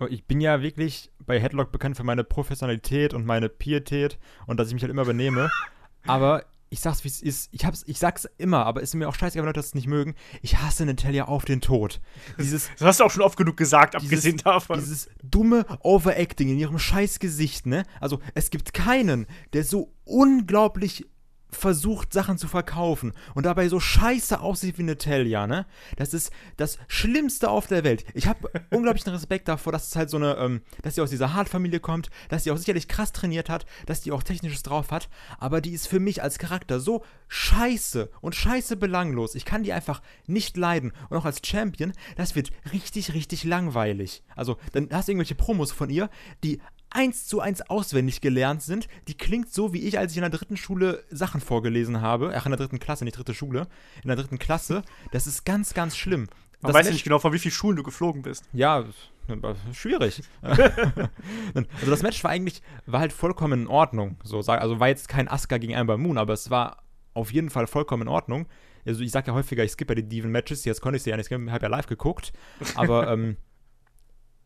Oh, 0.01 0.07
ich 0.09 0.25
bin 0.25 0.41
ja 0.41 0.63
wirklich 0.63 1.13
bei 1.27 1.39
Headlock 1.39 1.73
bekannt 1.73 1.99
für 1.99 2.05
meine 2.05 2.25
Professionalität 2.25 3.13
und 3.13 3.27
meine 3.27 3.51
Pietät 3.51 4.19
und 4.47 4.59
dass 4.59 4.69
ich 4.69 4.73
mich 4.73 4.83
halt 4.83 4.91
immer 4.91 5.05
benehme. 5.05 5.51
aber 6.07 6.47
ich 6.73 6.81
sag's 6.81 7.05
wie 7.05 7.09
es 7.09 7.21
ist, 7.21 7.51
ich 7.53 7.67
hab's, 7.67 7.85
ich 7.87 7.99
sag's 7.99 8.27
immer, 8.39 8.65
aber 8.65 8.81
ist 8.81 8.95
mir 8.95 9.07
auch 9.07 9.15
scheißegal, 9.15 9.43
wenn 9.43 9.49
Leute 9.49 9.61
das 9.61 9.75
nicht 9.75 9.89
mögen. 9.89 10.15
Ich 10.41 10.57
hasse 10.57 10.87
Natalia 10.87 11.27
auf 11.27 11.45
den 11.45 11.61
Tod. 11.61 12.01
Dieses, 12.39 12.71
das 12.79 12.89
hast 12.89 13.01
du 13.01 13.05
auch 13.05 13.11
schon 13.11 13.23
oft 13.23 13.37
genug 13.37 13.59
gesagt, 13.59 13.95
abgesehen 13.95 14.37
dieses, 14.39 14.43
davon. 14.45 14.81
Dieses 14.81 15.11
dumme 15.23 15.67
Overacting 15.81 16.49
in 16.49 16.59
ihrem 16.59 16.79
scheiß 16.79 17.19
Gesicht, 17.19 17.67
ne? 17.67 17.85
Also, 18.01 18.21
es 18.35 18.49
gibt 18.49 18.73
keinen, 18.73 19.27
der 19.53 19.65
so 19.65 19.93
unglaublich 20.05 21.07
versucht, 21.53 22.13
Sachen 22.13 22.39
zu 22.39 22.49
verkaufen 22.49 23.13
und 23.35 23.47
dabei 23.47 23.69
so 23.69 23.79
scheiße 23.79 24.41
aussieht 24.41 24.79
wie 24.79 24.83
Natalia, 24.83 25.47
ne? 25.47 25.67
Das 25.97 26.15
ist 26.15 26.33
das 26.57 26.79
Schlimmste 26.89 27.51
auf 27.51 27.67
der 27.67 27.85
Welt. 27.85 28.05
Ich 28.15 28.27
habe 28.27 28.51
unglaublichen 28.71 29.13
Respekt 29.13 29.49
davor, 29.49 29.73
dass 29.73 29.89
es 29.89 29.97
halt 29.97 30.11
so 30.11 30.17
eine, 30.17 30.37
ähm, 30.37 30.63
dass 30.83 30.95
sie 30.95 31.03
aus 31.03 31.11
dieser 31.11 31.35
Hart-Familie 31.35 31.81
kommt, 31.81 32.11
dass 32.29 32.45
sie 32.45 32.51
auch 32.51 32.57
sicherlich 32.57 32.89
krass 32.89 33.13
trainiert 33.13 33.49
hat, 33.49 33.67
dass 33.87 34.01
die 34.01 34.13
auch 34.13 34.23
Technisches 34.23 34.63
drauf 34.63 34.91
hat, 34.91 35.09
aber 35.39 35.61
die 35.61 35.73
ist 35.73 35.87
für 35.87 36.01
mich 36.01 36.23
als 36.23 36.39
Charakter 36.39 36.81
so 36.81 37.05
scheiße 37.29 38.11
und 38.21 38.35
scheiße 38.35 38.77
belanglos. 38.77 39.35
Ich 39.35 39.45
kann 39.45 39.63
die 39.63 39.73
einfach 39.73 40.03
nicht 40.27 40.57
leiden. 40.57 40.93
Und 41.09 41.17
auch 41.17 41.25
als 41.25 41.41
Champion, 41.45 41.93
das 42.17 42.35
wird 42.35 42.51
richtig, 42.73 43.15
richtig 43.15 43.45
langweilig. 43.45 44.23
Also, 44.37 44.57
dann 44.73 44.89
hast 44.93 45.09
du 45.09 45.13
irgendwelche 45.13 45.35
Promos 45.35 45.73
von 45.73 45.91
ihr, 45.91 46.11
die 46.45 46.61
eins 46.95 47.27
zu 47.27 47.41
eins 47.41 47.63
auswendig 47.63 48.21
gelernt 48.21 48.63
sind. 48.63 48.89
Die 49.09 49.17
klingt 49.17 49.53
so, 49.53 49.73
wie 49.73 49.83
ich, 49.83 49.99
als 49.99 50.13
ich 50.13 50.19
in 50.19 50.23
der 50.23 50.31
dritten 50.31 50.57
Schule 50.57 51.05
Sachen 51.11 51.41
vorgelesen 51.41 52.01
habe. 52.01 52.33
Ach, 52.37 52.47
in 52.47 52.51
der 52.51 52.59
dritten 52.59 52.79
Klasse, 52.79 53.05
nicht 53.05 53.17
dritte 53.17 53.35
Schule. 53.35 53.67
In 54.03 54.09
der 54.09 54.17
dritten 54.17 54.39
Klasse. 54.39 54.83
Das 55.11 55.27
ist 55.27 55.45
ganz, 55.45 55.75
ganz 55.75 55.97
schlimm. 55.97 56.29
Man 56.61 56.75
weiß 56.75 56.87
ja 56.87 56.93
nicht 56.93 57.05
genau, 57.05 57.19
von 57.19 57.33
wie 57.33 57.39
vielen 57.39 57.53
Schulen 57.53 57.77
du 57.77 57.83
geflogen 57.83 58.23
bist. 58.23 58.45
Ja, 58.53 58.85
schwierig. 59.73 60.23
also 60.43 61.91
das 61.91 62.03
Match 62.03 62.23
war 62.23 62.31
eigentlich, 62.31 62.63
war 62.87 63.01
halt 63.01 63.13
vollkommen 63.13 63.63
in 63.63 63.67
Ordnung. 63.67 64.17
So, 64.23 64.39
also 64.41 64.79
war 64.79 64.89
jetzt 64.89 65.09
kein 65.09 65.29
Asuka 65.29 65.59
gegen 65.59 65.75
Amber 65.75 65.99
Moon, 65.99 66.19
aber 66.19 66.33
es 66.33 66.51
war 66.51 66.83
auf 67.15 67.33
jeden 67.33 67.51
Fall 67.51 67.67
vollkommen 67.67 68.03
in 68.03 68.09
Ordnung. 68.09 68.47
Also 68.85 69.03
ich 69.03 69.11
sag 69.11 69.27
ja 69.27 69.35
häufiger, 69.35 69.65
ich 69.65 69.73
skippe 69.73 69.95
die 69.95 70.09
Diven-Matches, 70.09 70.65
jetzt 70.65 70.81
konnte 70.81 70.97
ich 70.97 71.03
sie 71.03 71.11
ja 71.11 71.17
nicht 71.17 71.27
skippen, 71.27 71.53
habe 71.53 71.65
ja 71.65 71.69
live 71.69 71.87
geguckt. 71.87 72.33
Aber 72.75 73.09
ähm, 73.13 73.37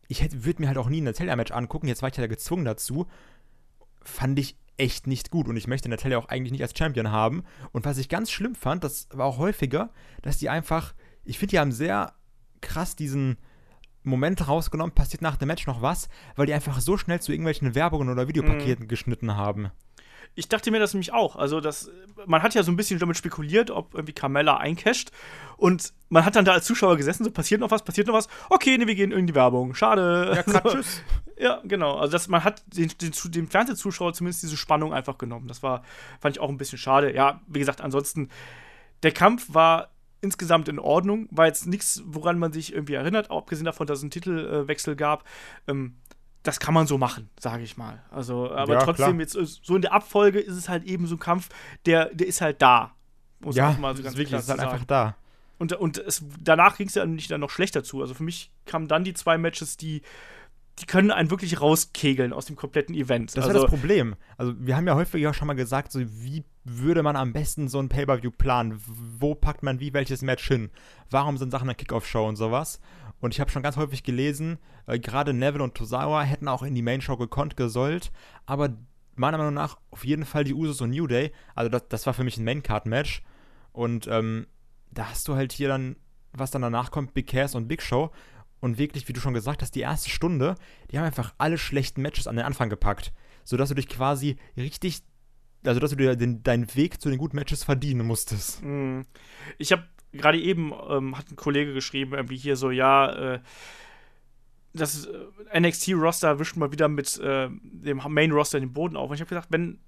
ich 0.07 0.45
würde 0.45 0.61
mir 0.61 0.67
halt 0.67 0.77
auch 0.77 0.89
nie 0.89 1.01
ein 1.01 1.05
Natalia-Match 1.05 1.51
angucken, 1.51 1.87
jetzt 1.87 2.01
war 2.01 2.09
ich 2.09 2.17
ja 2.17 2.27
gezwungen 2.27 2.65
dazu. 2.65 3.07
Fand 4.01 4.39
ich 4.39 4.57
echt 4.77 5.07
nicht 5.07 5.31
gut 5.31 5.47
und 5.47 5.57
ich 5.57 5.67
möchte 5.67 5.89
Natalia 5.89 6.17
auch 6.17 6.29
eigentlich 6.29 6.51
nicht 6.51 6.61
als 6.61 6.77
Champion 6.77 7.11
haben. 7.11 7.43
Und 7.71 7.85
was 7.85 7.97
ich 7.97 8.09
ganz 8.09 8.31
schlimm 8.31 8.55
fand, 8.55 8.83
das 8.83 9.07
war 9.11 9.25
auch 9.25 9.37
häufiger, 9.37 9.91
dass 10.21 10.37
die 10.37 10.49
einfach, 10.49 10.93
ich 11.25 11.39
finde, 11.39 11.51
die 11.51 11.59
haben 11.59 11.71
sehr 11.71 12.13
krass 12.61 12.95
diesen 12.95 13.37
Moment 14.03 14.47
rausgenommen, 14.47 14.95
passiert 14.95 15.21
nach 15.21 15.35
dem 15.35 15.47
Match 15.47 15.67
noch 15.67 15.81
was, 15.81 16.07
weil 16.35 16.45
die 16.45 16.53
einfach 16.53 16.79
so 16.79 16.97
schnell 16.97 17.19
zu 17.19 17.31
irgendwelchen 17.31 17.75
Werbungen 17.75 18.09
oder 18.09 18.27
Videopaketen 18.27 18.85
mhm. 18.85 18.87
geschnitten 18.87 19.35
haben. 19.35 19.71
Ich 20.37 20.47
dachte 20.47 20.69
mir 20.69 20.79
das 20.79 20.93
nämlich 20.93 21.13
auch. 21.13 21.35
Also, 21.35 21.59
das, 21.59 21.89
man 22.27 22.43
hat 22.43 22.53
ja 22.53 22.61
so 22.61 22.71
ein 22.71 22.75
bisschen 22.75 22.99
damit 22.99 23.17
spekuliert, 23.17 23.71
ob 23.71 23.95
irgendwie 23.95 24.13
Carmella 24.13 24.57
eincasht. 24.57 25.09
Und 25.57 25.93
man 26.09 26.25
hat 26.25 26.35
dann 26.35 26.45
da 26.45 26.51
als 26.53 26.65
Zuschauer 26.65 26.95
gesessen, 26.95 27.23
so 27.23 27.31
passiert 27.31 27.59
noch 27.59 27.71
was, 27.71 27.83
passiert 27.83 28.05
noch 28.05 28.13
was. 28.13 28.27
Okay, 28.51 28.77
ne, 28.77 28.85
wir 28.85 28.93
gehen 28.93 29.11
in 29.11 29.25
die 29.25 29.33
Werbung. 29.33 29.73
Schade. 29.73 30.43
Ja, 30.47 30.61
so. 30.63 30.69
tschüss. 30.69 31.01
Ja, 31.39 31.59
genau. 31.63 31.95
Also, 31.95 32.11
das, 32.11 32.27
man 32.27 32.43
hat 32.43 32.61
den, 32.67 32.91
den, 33.01 33.11
den 33.31 33.47
Fernsehzuschauer 33.47 34.13
zumindest 34.13 34.43
diese 34.43 34.57
Spannung 34.57 34.93
einfach 34.93 35.17
genommen. 35.17 35.47
Das 35.47 35.63
war, 35.63 35.81
fand 36.19 36.35
ich 36.35 36.39
auch 36.39 36.49
ein 36.49 36.57
bisschen 36.57 36.77
schade. 36.77 37.15
Ja, 37.15 37.41
wie 37.47 37.57
gesagt, 37.57 37.81
ansonsten, 37.81 38.29
der 39.01 39.13
Kampf 39.13 39.51
war 39.51 39.89
insgesamt 40.21 40.69
in 40.69 40.77
Ordnung. 40.77 41.27
War 41.31 41.47
jetzt 41.47 41.65
nichts, 41.65 42.03
woran 42.05 42.37
man 42.37 42.53
sich 42.53 42.73
irgendwie 42.73 42.93
erinnert, 42.93 43.31
abgesehen 43.31 43.65
davon, 43.65 43.87
dass 43.87 43.97
es 43.97 44.03
einen 44.03 44.11
Titelwechsel 44.11 44.95
gab. 44.95 45.23
Ähm, 45.67 45.95
das 46.47 46.61
kann 46.61 46.73
man 46.73 46.87
so 46.87 46.97
machen, 46.97 47.29
sage 47.37 47.63
ich 47.63 47.75
mal. 47.75 48.01
Also, 48.09 48.49
aber 48.49 48.75
ja, 48.75 48.79
trotzdem, 48.79 49.19
klar. 49.19 49.19
jetzt 49.19 49.33
so 49.33 49.75
in 49.75 49.81
der 49.81 49.91
Abfolge 49.91 50.39
ist 50.39 50.55
es 50.55 50.69
halt 50.69 50.85
eben 50.85 51.05
so 51.05 51.15
ein 51.15 51.19
Kampf, 51.19 51.49
der, 51.85 52.13
der 52.13 52.25
ist 52.25 52.39
halt 52.39 52.61
da. 52.61 52.95
Muss 53.41 53.57
ja, 53.57 53.73
mal 53.73 53.95
so 53.97 54.01
ganz 54.01 54.13
ist 54.13 54.17
wirklich, 54.17 54.39
ist 54.39 54.49
halt 54.49 54.61
einfach 54.61 54.85
da. 54.85 55.17
Und, 55.57 55.73
und 55.73 55.97
es, 55.97 56.23
danach 56.41 56.77
ging 56.77 56.87
es 56.87 56.95
ja 56.95 57.05
nicht 57.05 57.29
dann 57.31 57.41
noch 57.41 57.49
schlechter 57.49 57.83
zu. 57.83 57.99
Also 58.01 58.13
für 58.13 58.23
mich 58.23 58.51
kamen 58.65 58.87
dann 58.87 59.03
die 59.03 59.13
zwei 59.13 59.37
Matches, 59.37 59.75
die, 59.75 60.03
die 60.79 60.85
können 60.85 61.11
einen 61.11 61.31
wirklich 61.31 61.59
rauskegeln 61.59 62.31
aus 62.31 62.45
dem 62.45 62.55
kompletten 62.55 62.95
Event. 62.95 63.31
Das 63.31 63.43
also, 63.43 63.49
ist 63.49 63.55
ja 63.55 63.61
das 63.63 63.69
Problem. 63.69 64.15
Also 64.37 64.53
wir 64.57 64.77
haben 64.77 64.87
ja 64.87 64.95
häufig 64.95 65.27
auch 65.27 65.33
schon 65.33 65.47
mal 65.47 65.53
gesagt, 65.53 65.91
so 65.91 65.99
wie 65.99 66.45
würde 66.63 67.03
man 67.03 67.17
am 67.17 67.33
besten 67.33 67.67
so 67.67 67.79
ein 67.79 67.89
Pay-Per-View 67.89 68.31
planen? 68.31 68.81
Wo 68.85 69.35
packt 69.35 69.63
man 69.63 69.81
wie 69.81 69.93
welches 69.93 70.21
Match 70.21 70.47
hin? 70.47 70.69
Warum 71.09 71.37
sind 71.37 71.51
Sachen 71.51 71.67
eine 71.67 71.75
Kickoff-Show 71.75 72.25
und 72.25 72.37
sowas? 72.37 72.79
Und 73.19 73.33
ich 73.33 73.39
habe 73.39 73.49
schon 73.49 73.63
ganz 73.63 73.77
häufig 73.77 74.03
gelesen, 74.03 74.59
äh, 74.85 74.99
gerade 74.99 75.33
Neville 75.33 75.63
und 75.63 75.75
Tosawa 75.75 76.23
hätten 76.23 76.47
auch 76.47 76.63
in 76.63 76.75
die 76.75 76.81
Main-Show 76.81 77.17
gekonnt, 77.17 77.57
gesollt, 77.57 78.11
aber 78.45 78.77
meiner 79.15 79.37
Meinung 79.37 79.55
nach 79.55 79.77
auf 79.89 80.05
jeden 80.05 80.25
Fall 80.25 80.43
die 80.43 80.53
Usos 80.53 80.81
und 80.81 80.91
New 80.91 81.07
Day. 81.07 81.31
Also 81.55 81.69
das, 81.69 81.87
das 81.89 82.05
war 82.05 82.13
für 82.13 82.23
mich 82.23 82.37
ein 82.37 82.43
Main-Card-Match. 82.43 83.23
Und 83.71 84.07
ähm, 84.07 84.47
da 84.91 85.09
hast 85.09 85.27
du 85.27 85.35
halt 85.35 85.51
hier 85.51 85.67
dann, 85.67 85.95
was 86.33 86.51
dann 86.51 86.61
danach 86.61 86.91
kommt, 86.91 87.13
Big 87.13 87.27
Cass 87.27 87.55
und 87.55 87.67
Big 87.67 87.81
Show. 87.81 88.11
Und 88.59 88.77
wirklich, 88.77 89.07
wie 89.07 89.13
du 89.13 89.19
schon 89.19 89.33
gesagt 89.33 89.61
hast, 89.61 89.75
die 89.75 89.81
erste 89.81 90.09
Stunde, 90.09 90.55
die 90.89 90.97
haben 90.97 91.05
einfach 91.05 91.33
alle 91.37 91.57
schlechten 91.57 92.01
Matches 92.01 92.27
an 92.27 92.35
den 92.35 92.45
Anfang 92.45 92.69
gepackt. 92.69 93.13
Sodass 93.43 93.69
du 93.69 93.75
dich 93.75 93.87
quasi 93.87 94.37
richtig, 94.55 95.03
also 95.65 95.79
dass 95.79 95.91
du 95.91 95.95
dir 95.95 96.15
den, 96.15 96.43
deinen 96.43 96.73
Weg 96.75 97.01
zu 97.01 97.09
den 97.09 97.17
guten 97.17 97.35
Matches 97.35 97.63
verdienen 97.63 98.05
musstest. 98.05 98.63
Mhm. 98.63 99.05
Ich 99.57 99.71
habe 99.71 99.83
gerade 100.17 100.39
eben 100.39 100.73
ähm, 100.89 101.17
hat 101.17 101.31
ein 101.31 101.35
Kollege 101.35 101.73
geschrieben, 101.73 102.13
irgendwie 102.13 102.37
hier 102.37 102.55
so, 102.55 102.71
ja, 102.71 103.35
äh, 103.35 103.39
das 104.73 105.07
äh, 105.07 105.59
NXT-Roster 105.59 106.39
wischt 106.39 106.55
mal 106.55 106.71
wieder 106.71 106.87
mit 106.87 107.17
äh, 107.19 107.49
dem 107.61 108.01
Main-Roster 108.07 108.59
den 108.59 108.73
Boden 108.73 108.95
auf. 108.95 109.09
Und 109.09 109.15
ich 109.15 109.21
habe 109.21 109.29
gedacht, 109.29 109.47
wenn 109.49 109.79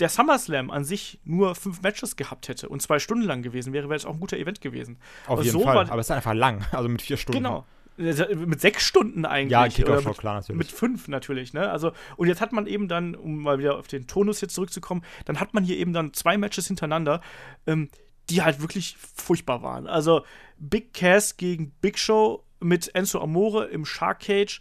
der 0.00 0.08
SummerSlam 0.08 0.70
an 0.70 0.84
sich 0.84 1.20
nur 1.24 1.54
fünf 1.54 1.82
Matches 1.82 2.16
gehabt 2.16 2.48
hätte 2.48 2.68
und 2.68 2.80
zwei 2.80 2.98
Stunden 2.98 3.24
lang 3.24 3.42
gewesen 3.42 3.72
wäre, 3.72 3.88
wäre 3.88 3.96
es 3.96 4.06
auch 4.06 4.14
ein 4.14 4.20
guter 4.20 4.38
Event 4.38 4.60
gewesen. 4.60 4.98
Auf 5.26 5.38
also 5.38 5.42
jeden 5.42 5.58
so 5.58 5.64
Fall, 5.64 5.90
aber 5.90 6.00
es 6.00 6.06
ist 6.06 6.10
einfach 6.10 6.34
lang, 6.34 6.64
also 6.72 6.88
mit 6.88 7.02
vier 7.02 7.16
Stunden. 7.16 7.42
Genau. 7.42 7.66
Mit 7.96 8.62
sechs 8.62 8.86
Stunden 8.86 9.26
eigentlich. 9.26 9.50
Ja, 9.50 9.68
Kickoff-Show, 9.68 10.14
klar, 10.14 10.36
natürlich. 10.36 10.56
Mit 10.56 10.68
fünf 10.68 11.08
natürlich, 11.08 11.52
ne? 11.52 11.70
Also, 11.70 11.92
und 12.16 12.28
jetzt 12.28 12.40
hat 12.40 12.50
man 12.50 12.66
eben 12.66 12.88
dann, 12.88 13.14
um 13.14 13.42
mal 13.42 13.58
wieder 13.58 13.76
auf 13.76 13.88
den 13.88 14.06
Tonus 14.06 14.40
jetzt 14.40 14.54
zurückzukommen, 14.54 15.02
dann 15.26 15.38
hat 15.38 15.52
man 15.52 15.64
hier 15.64 15.76
eben 15.76 15.92
dann 15.92 16.14
zwei 16.14 16.38
Matches 16.38 16.66
hintereinander, 16.66 17.20
ähm, 17.66 17.90
die 18.30 18.42
halt 18.42 18.60
wirklich 18.60 18.96
furchtbar 19.14 19.62
waren. 19.62 19.86
Also 19.86 20.24
Big 20.58 20.94
Cass 20.94 21.36
gegen 21.36 21.70
Big 21.80 21.98
Show 21.98 22.44
mit 22.60 22.94
Enzo 22.94 23.20
Amore 23.20 23.66
im 23.66 23.84
Shark 23.84 24.20
Cage. 24.20 24.60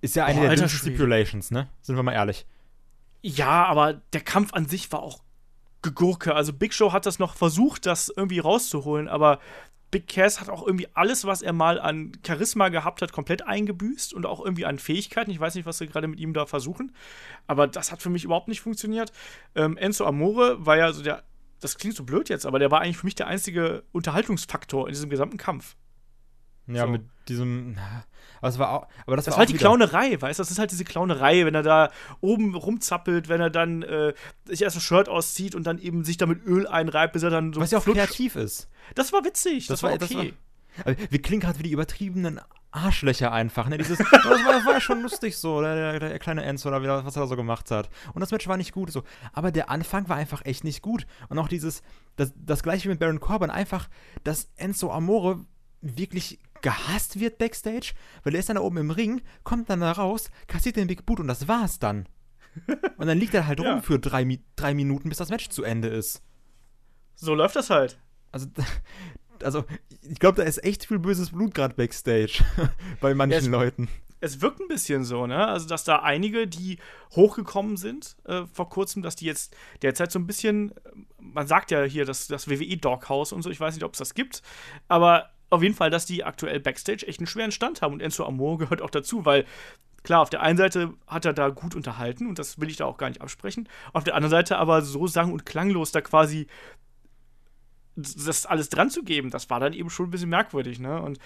Ist 0.00 0.16
ja 0.16 0.24
eine 0.24 0.40
Boah, 0.40 0.48
der 0.48 0.56
dünnsten 0.56 0.80
Stipulations, 0.80 1.50
ne? 1.50 1.68
Sind 1.80 1.96
wir 1.96 2.02
mal 2.02 2.12
ehrlich. 2.12 2.46
Ja, 3.22 3.66
aber 3.66 3.94
der 4.12 4.20
Kampf 4.20 4.52
an 4.52 4.66
sich 4.66 4.90
war 4.90 5.02
auch 5.02 5.22
Gegurke. 5.82 6.34
Also 6.34 6.52
Big 6.52 6.74
Show 6.74 6.92
hat 6.92 7.06
das 7.06 7.18
noch 7.18 7.36
versucht, 7.36 7.86
das 7.86 8.12
irgendwie 8.14 8.40
rauszuholen, 8.40 9.08
aber 9.08 9.38
Big 9.92 10.08
Cass 10.08 10.40
hat 10.40 10.48
auch 10.48 10.66
irgendwie 10.66 10.88
alles, 10.94 11.26
was 11.26 11.42
er 11.42 11.52
mal 11.52 11.78
an 11.78 12.12
Charisma 12.26 12.70
gehabt 12.70 13.02
hat, 13.02 13.12
komplett 13.12 13.46
eingebüßt 13.46 14.14
und 14.14 14.24
auch 14.24 14.42
irgendwie 14.42 14.64
an 14.64 14.78
Fähigkeiten. 14.78 15.30
Ich 15.30 15.38
weiß 15.38 15.54
nicht, 15.54 15.66
was 15.66 15.78
sie 15.78 15.86
gerade 15.86 16.08
mit 16.08 16.18
ihm 16.18 16.32
da 16.32 16.46
versuchen, 16.46 16.94
aber 17.46 17.66
das 17.66 17.92
hat 17.92 18.00
für 18.00 18.08
mich 18.08 18.24
überhaupt 18.24 18.48
nicht 18.48 18.62
funktioniert. 18.62 19.12
Ähm, 19.54 19.76
Enzo 19.76 20.06
Amore 20.06 20.64
war 20.64 20.78
ja 20.78 20.92
so 20.92 21.02
der 21.02 21.24
das 21.62 21.76
klingt 21.78 21.96
so 21.96 22.04
blöd 22.04 22.28
jetzt, 22.28 22.44
aber 22.44 22.58
der 22.58 22.70
war 22.70 22.80
eigentlich 22.80 22.98
für 22.98 23.06
mich 23.06 23.14
der 23.14 23.28
einzige 23.28 23.84
Unterhaltungsfaktor 23.92 24.88
in 24.88 24.92
diesem 24.92 25.10
gesamten 25.10 25.36
Kampf. 25.36 25.76
Ja, 26.66 26.84
so. 26.84 26.90
mit 26.90 27.02
diesem. 27.28 27.76
Aber 28.38 28.48
das 28.48 28.58
war 28.58 28.70
auch. 28.70 28.88
Aber 29.06 29.16
das, 29.16 29.24
das 29.24 29.34
war 29.34 29.40
halt 29.40 29.50
die 29.50 29.56
Clownerei, 29.56 30.20
weißt 30.20 30.38
du? 30.38 30.42
Das 30.42 30.50
ist 30.50 30.58
halt 30.58 30.70
diese 30.70 30.84
Clownerei, 30.84 31.44
wenn 31.44 31.54
er 31.54 31.62
da 31.62 31.90
oben 32.20 32.54
rumzappelt, 32.54 33.28
wenn 33.28 33.40
er 33.40 33.50
dann 33.50 33.82
äh, 33.82 34.12
sich 34.44 34.62
erst 34.62 34.76
ein 34.76 34.80
Shirt 34.80 35.08
auszieht 35.08 35.54
und 35.54 35.64
dann 35.64 35.78
eben 35.78 36.04
sich 36.04 36.16
damit 36.16 36.44
Öl 36.44 36.66
einreibt, 36.66 37.12
bis 37.12 37.22
er 37.22 37.30
dann 37.30 37.52
so. 37.52 37.60
Was 37.60 37.70
ja 37.70 37.78
auch 37.78 37.84
kreativ 37.84 38.36
ist. 38.36 38.68
Das 38.94 39.12
war 39.12 39.24
witzig, 39.24 39.66
das, 39.66 39.80
das 39.80 39.82
war 39.82 39.90
okay. 39.94 39.98
Das 40.00 40.14
war, 40.14 40.24
wir 40.84 41.22
klingen 41.22 41.40
gerade 41.40 41.58
wie 41.58 41.64
die 41.64 41.72
übertriebenen 41.72 42.40
Arschlöcher 42.70 43.32
einfach, 43.32 43.68
ne? 43.68 43.78
Dieses, 43.78 43.98
das, 44.10 44.10
war, 44.24 44.64
war 44.64 44.72
ja 44.72 44.80
schon 44.80 45.02
lustig 45.02 45.36
so, 45.36 45.60
der, 45.60 45.98
der, 45.98 46.00
der 46.00 46.18
kleine 46.18 46.42
Enzo 46.42 46.68
oder 46.68 46.82
wieder, 46.82 47.04
was 47.04 47.16
er 47.16 47.22
da 47.22 47.28
so 47.28 47.36
gemacht 47.36 47.70
hat. 47.70 47.90
Und 48.14 48.20
das 48.20 48.30
Match 48.30 48.48
war 48.48 48.56
nicht 48.56 48.72
gut 48.72 48.90
so. 48.90 49.02
Aber 49.32 49.52
der 49.52 49.70
Anfang 49.70 50.08
war 50.08 50.16
einfach 50.16 50.44
echt 50.44 50.64
nicht 50.64 50.82
gut. 50.82 51.06
Und 51.28 51.38
auch 51.38 51.48
dieses, 51.48 51.82
das, 52.16 52.32
das 52.34 52.62
gleiche 52.62 52.84
wie 52.84 52.88
mit 52.90 53.00
Baron 53.00 53.20
Corbin, 53.20 53.50
einfach, 53.50 53.88
dass 54.24 54.50
Enzo 54.56 54.90
Amore 54.90 55.44
wirklich 55.82 56.40
gehasst 56.62 57.20
wird 57.20 57.38
backstage, 57.38 57.92
weil 58.22 58.34
er 58.34 58.40
ist 58.40 58.48
dann 58.48 58.56
da 58.56 58.62
oben 58.62 58.78
im 58.78 58.90
Ring, 58.90 59.20
kommt 59.42 59.68
dann 59.68 59.80
da 59.80 59.92
raus, 59.92 60.30
kassiert 60.46 60.76
den 60.76 60.86
Big 60.86 61.04
Boot 61.04 61.20
und 61.20 61.28
das 61.28 61.48
war's 61.48 61.78
dann. 61.78 62.08
Und 62.96 63.06
dann 63.06 63.18
liegt 63.18 63.34
er 63.34 63.46
halt 63.46 63.60
ja. 63.60 63.72
rum 63.72 63.82
für 63.82 63.98
drei, 63.98 64.38
drei 64.56 64.74
Minuten, 64.74 65.08
bis 65.08 65.18
das 65.18 65.30
Match 65.30 65.48
zu 65.48 65.64
Ende 65.64 65.88
ist. 65.88 66.22
So 67.16 67.34
läuft 67.34 67.56
das 67.56 67.70
halt. 67.70 67.98
Also, 68.30 68.46
also 69.42 69.64
ich 70.02 70.18
glaube, 70.18 70.36
da 70.36 70.42
ist 70.42 70.62
echt 70.64 70.86
viel 70.86 70.98
böses 70.98 71.30
Blut 71.30 71.54
gerade 71.54 71.74
backstage 71.74 72.44
bei 73.00 73.14
manchen 73.14 73.32
ja, 73.32 73.38
es, 73.38 73.46
Leuten. 73.46 73.88
Es 74.20 74.40
wirkt 74.40 74.60
ein 74.60 74.68
bisschen 74.68 75.04
so, 75.04 75.26
ne? 75.26 75.46
Also, 75.46 75.68
dass 75.68 75.84
da 75.84 75.96
einige, 75.96 76.46
die 76.46 76.78
hochgekommen 77.14 77.76
sind 77.76 78.16
äh, 78.24 78.42
vor 78.52 78.68
kurzem, 78.68 79.02
dass 79.02 79.16
die 79.16 79.26
jetzt 79.26 79.54
derzeit 79.82 80.12
so 80.12 80.18
ein 80.18 80.26
bisschen, 80.26 80.72
man 81.18 81.46
sagt 81.46 81.70
ja 81.70 81.82
hier, 81.82 82.04
dass 82.04 82.26
das 82.28 82.48
WWE 82.48 82.76
Doghouse 82.76 83.32
und 83.32 83.42
so, 83.42 83.50
ich 83.50 83.60
weiß 83.60 83.74
nicht, 83.74 83.84
ob 83.84 83.92
es 83.92 83.98
das 83.98 84.14
gibt, 84.14 84.42
aber 84.88 85.30
auf 85.50 85.62
jeden 85.62 85.74
Fall, 85.74 85.90
dass 85.90 86.06
die 86.06 86.24
aktuell 86.24 86.60
Backstage 86.60 87.06
echt 87.06 87.20
einen 87.20 87.26
schweren 87.26 87.52
Stand 87.52 87.82
haben 87.82 87.92
und 87.92 88.00
Enzo 88.00 88.24
Amore 88.24 88.58
gehört 88.58 88.80
auch 88.80 88.90
dazu, 88.90 89.26
weil 89.26 89.44
klar, 90.02 90.22
auf 90.22 90.30
der 90.30 90.40
einen 90.40 90.56
Seite 90.56 90.94
hat 91.06 91.24
er 91.24 91.32
da 91.32 91.50
gut 91.50 91.74
unterhalten 91.74 92.26
und 92.26 92.38
das 92.38 92.58
will 92.58 92.70
ich 92.70 92.76
da 92.76 92.86
auch 92.86 92.96
gar 92.96 93.08
nicht 93.08 93.20
absprechen, 93.20 93.68
auf 93.92 94.04
der 94.04 94.14
anderen 94.14 94.30
Seite 94.30 94.56
aber 94.58 94.82
so 94.82 95.06
sang- 95.06 95.32
und 95.32 95.44
klanglos 95.44 95.92
da 95.92 96.00
quasi 96.00 96.46
das 97.96 98.46
alles 98.46 98.68
dran 98.68 98.90
zu 98.90 99.02
geben, 99.02 99.30
das 99.30 99.50
war 99.50 99.60
dann 99.60 99.72
eben 99.72 99.90
schon 99.90 100.06
ein 100.06 100.10
bisschen 100.10 100.30
merkwürdig, 100.30 100.78
ne? 100.78 101.00
Und 101.00 101.18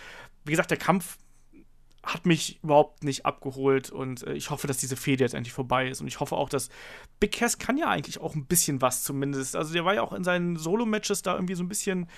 wie 0.45 0.51
gesagt, 0.51 0.71
der 0.71 0.79
Kampf 0.79 1.19
hat 2.03 2.25
mich 2.25 2.63
überhaupt 2.63 3.03
nicht 3.03 3.27
abgeholt 3.27 3.91
und 3.91 4.23
äh, 4.23 4.35
ich 4.35 4.51
hoffe, 4.51 4.69
dass 4.69 4.79
diese 4.79 4.97
Fehde 4.97 5.25
jetzt 5.25 5.35
endlich 5.35 5.53
vorbei 5.53 5.89
ist 5.89 6.01
und 6.01 6.07
ich 6.07 6.21
hoffe 6.21 6.37
auch, 6.37 6.49
dass 6.49 6.69
Big 7.19 7.33
Cass 7.33 7.59
kann 7.59 7.77
ja 7.77 7.89
eigentlich 7.89 8.21
auch 8.21 8.37
ein 8.37 8.47
bisschen 8.47 8.81
was 8.81 9.03
zumindest. 9.03 9.57
Also 9.57 9.73
der 9.73 9.85
war 9.85 9.95
ja 9.95 10.03
auch 10.03 10.13
in 10.13 10.23
seinen 10.23 10.57
Solo-Matches 10.57 11.23
da 11.23 11.35
irgendwie 11.35 11.57
so 11.57 11.65
ein 11.65 11.69
bisschen 11.69 12.09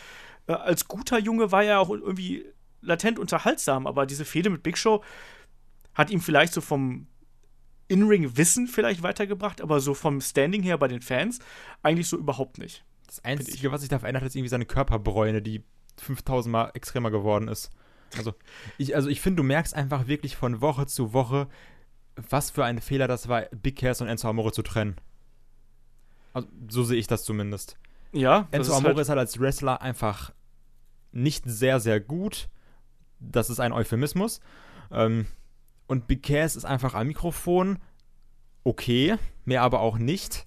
äh, 0.46 0.52
als 0.52 0.88
guter 0.88 1.18
Junge 1.18 1.52
war 1.52 1.62
er 1.62 1.80
auch 1.80 1.90
irgendwie 1.90 2.44
latent 2.80 3.18
unterhaltsam, 3.18 3.86
aber 3.86 4.06
diese 4.06 4.24
Fehde 4.24 4.50
mit 4.50 4.62
Big 4.62 4.76
Show 4.76 5.02
hat 5.94 6.10
ihm 6.10 6.20
vielleicht 6.20 6.52
so 6.52 6.60
vom 6.60 7.06
In-Ring-Wissen 7.88 8.66
vielleicht 8.66 9.02
weitergebracht, 9.02 9.60
aber 9.60 9.80
so 9.80 9.94
vom 9.94 10.20
Standing 10.20 10.62
her 10.62 10.78
bei 10.78 10.88
den 10.88 11.02
Fans 11.02 11.38
eigentlich 11.82 12.08
so 12.08 12.16
überhaupt 12.16 12.58
nicht. 12.58 12.84
Das 13.08 13.24
Einzige, 13.24 13.72
was 13.72 13.80
sich 13.80 13.90
da 13.90 13.98
verändert 13.98 14.22
ist 14.22 14.36
irgendwie 14.36 14.50
seine 14.50 14.66
Körperbräune, 14.66 15.42
die 15.42 15.64
5000 15.96 16.52
Mal 16.52 16.70
extremer 16.74 17.10
geworden 17.10 17.48
ist. 17.48 17.70
Also 18.16 18.34
ich, 18.78 18.94
also 18.94 19.08
ich 19.08 19.20
finde, 19.20 19.38
du 19.38 19.42
merkst 19.42 19.74
einfach 19.74 20.06
wirklich 20.06 20.36
von 20.36 20.60
Woche 20.60 20.86
zu 20.86 21.12
Woche, 21.12 21.48
was 22.16 22.50
für 22.50 22.64
ein 22.64 22.80
Fehler 22.80 23.08
das 23.08 23.28
war, 23.28 23.42
Big 23.50 23.76
Cass 23.76 24.00
und 24.00 24.08
Enzo 24.08 24.28
Amore 24.28 24.52
zu 24.52 24.62
trennen. 24.62 24.96
Also, 26.32 26.48
so 26.68 26.84
sehe 26.84 26.98
ich 26.98 27.06
das 27.06 27.24
zumindest. 27.24 27.76
Ja. 28.12 28.46
Enzo 28.50 28.72
Amore 28.72 28.94
halt 28.94 28.98
ist 28.98 29.08
halt 29.08 29.18
als 29.18 29.40
Wrestler 29.40 29.82
einfach 29.82 30.32
nicht 31.10 31.44
sehr, 31.46 31.80
sehr 31.80 32.00
gut. 32.00 32.48
Das 33.20 33.50
ist 33.50 33.60
ein 33.60 33.72
Euphemismus. 33.72 34.40
Ähm, 34.90 35.26
und 35.86 36.06
Big 36.06 36.22
Cass 36.22 36.56
ist 36.56 36.64
einfach 36.64 36.94
am 36.94 37.08
Mikrofon 37.08 37.78
okay, 38.64 39.16
mehr 39.44 39.62
aber 39.62 39.80
auch 39.80 39.98
nicht. 39.98 40.46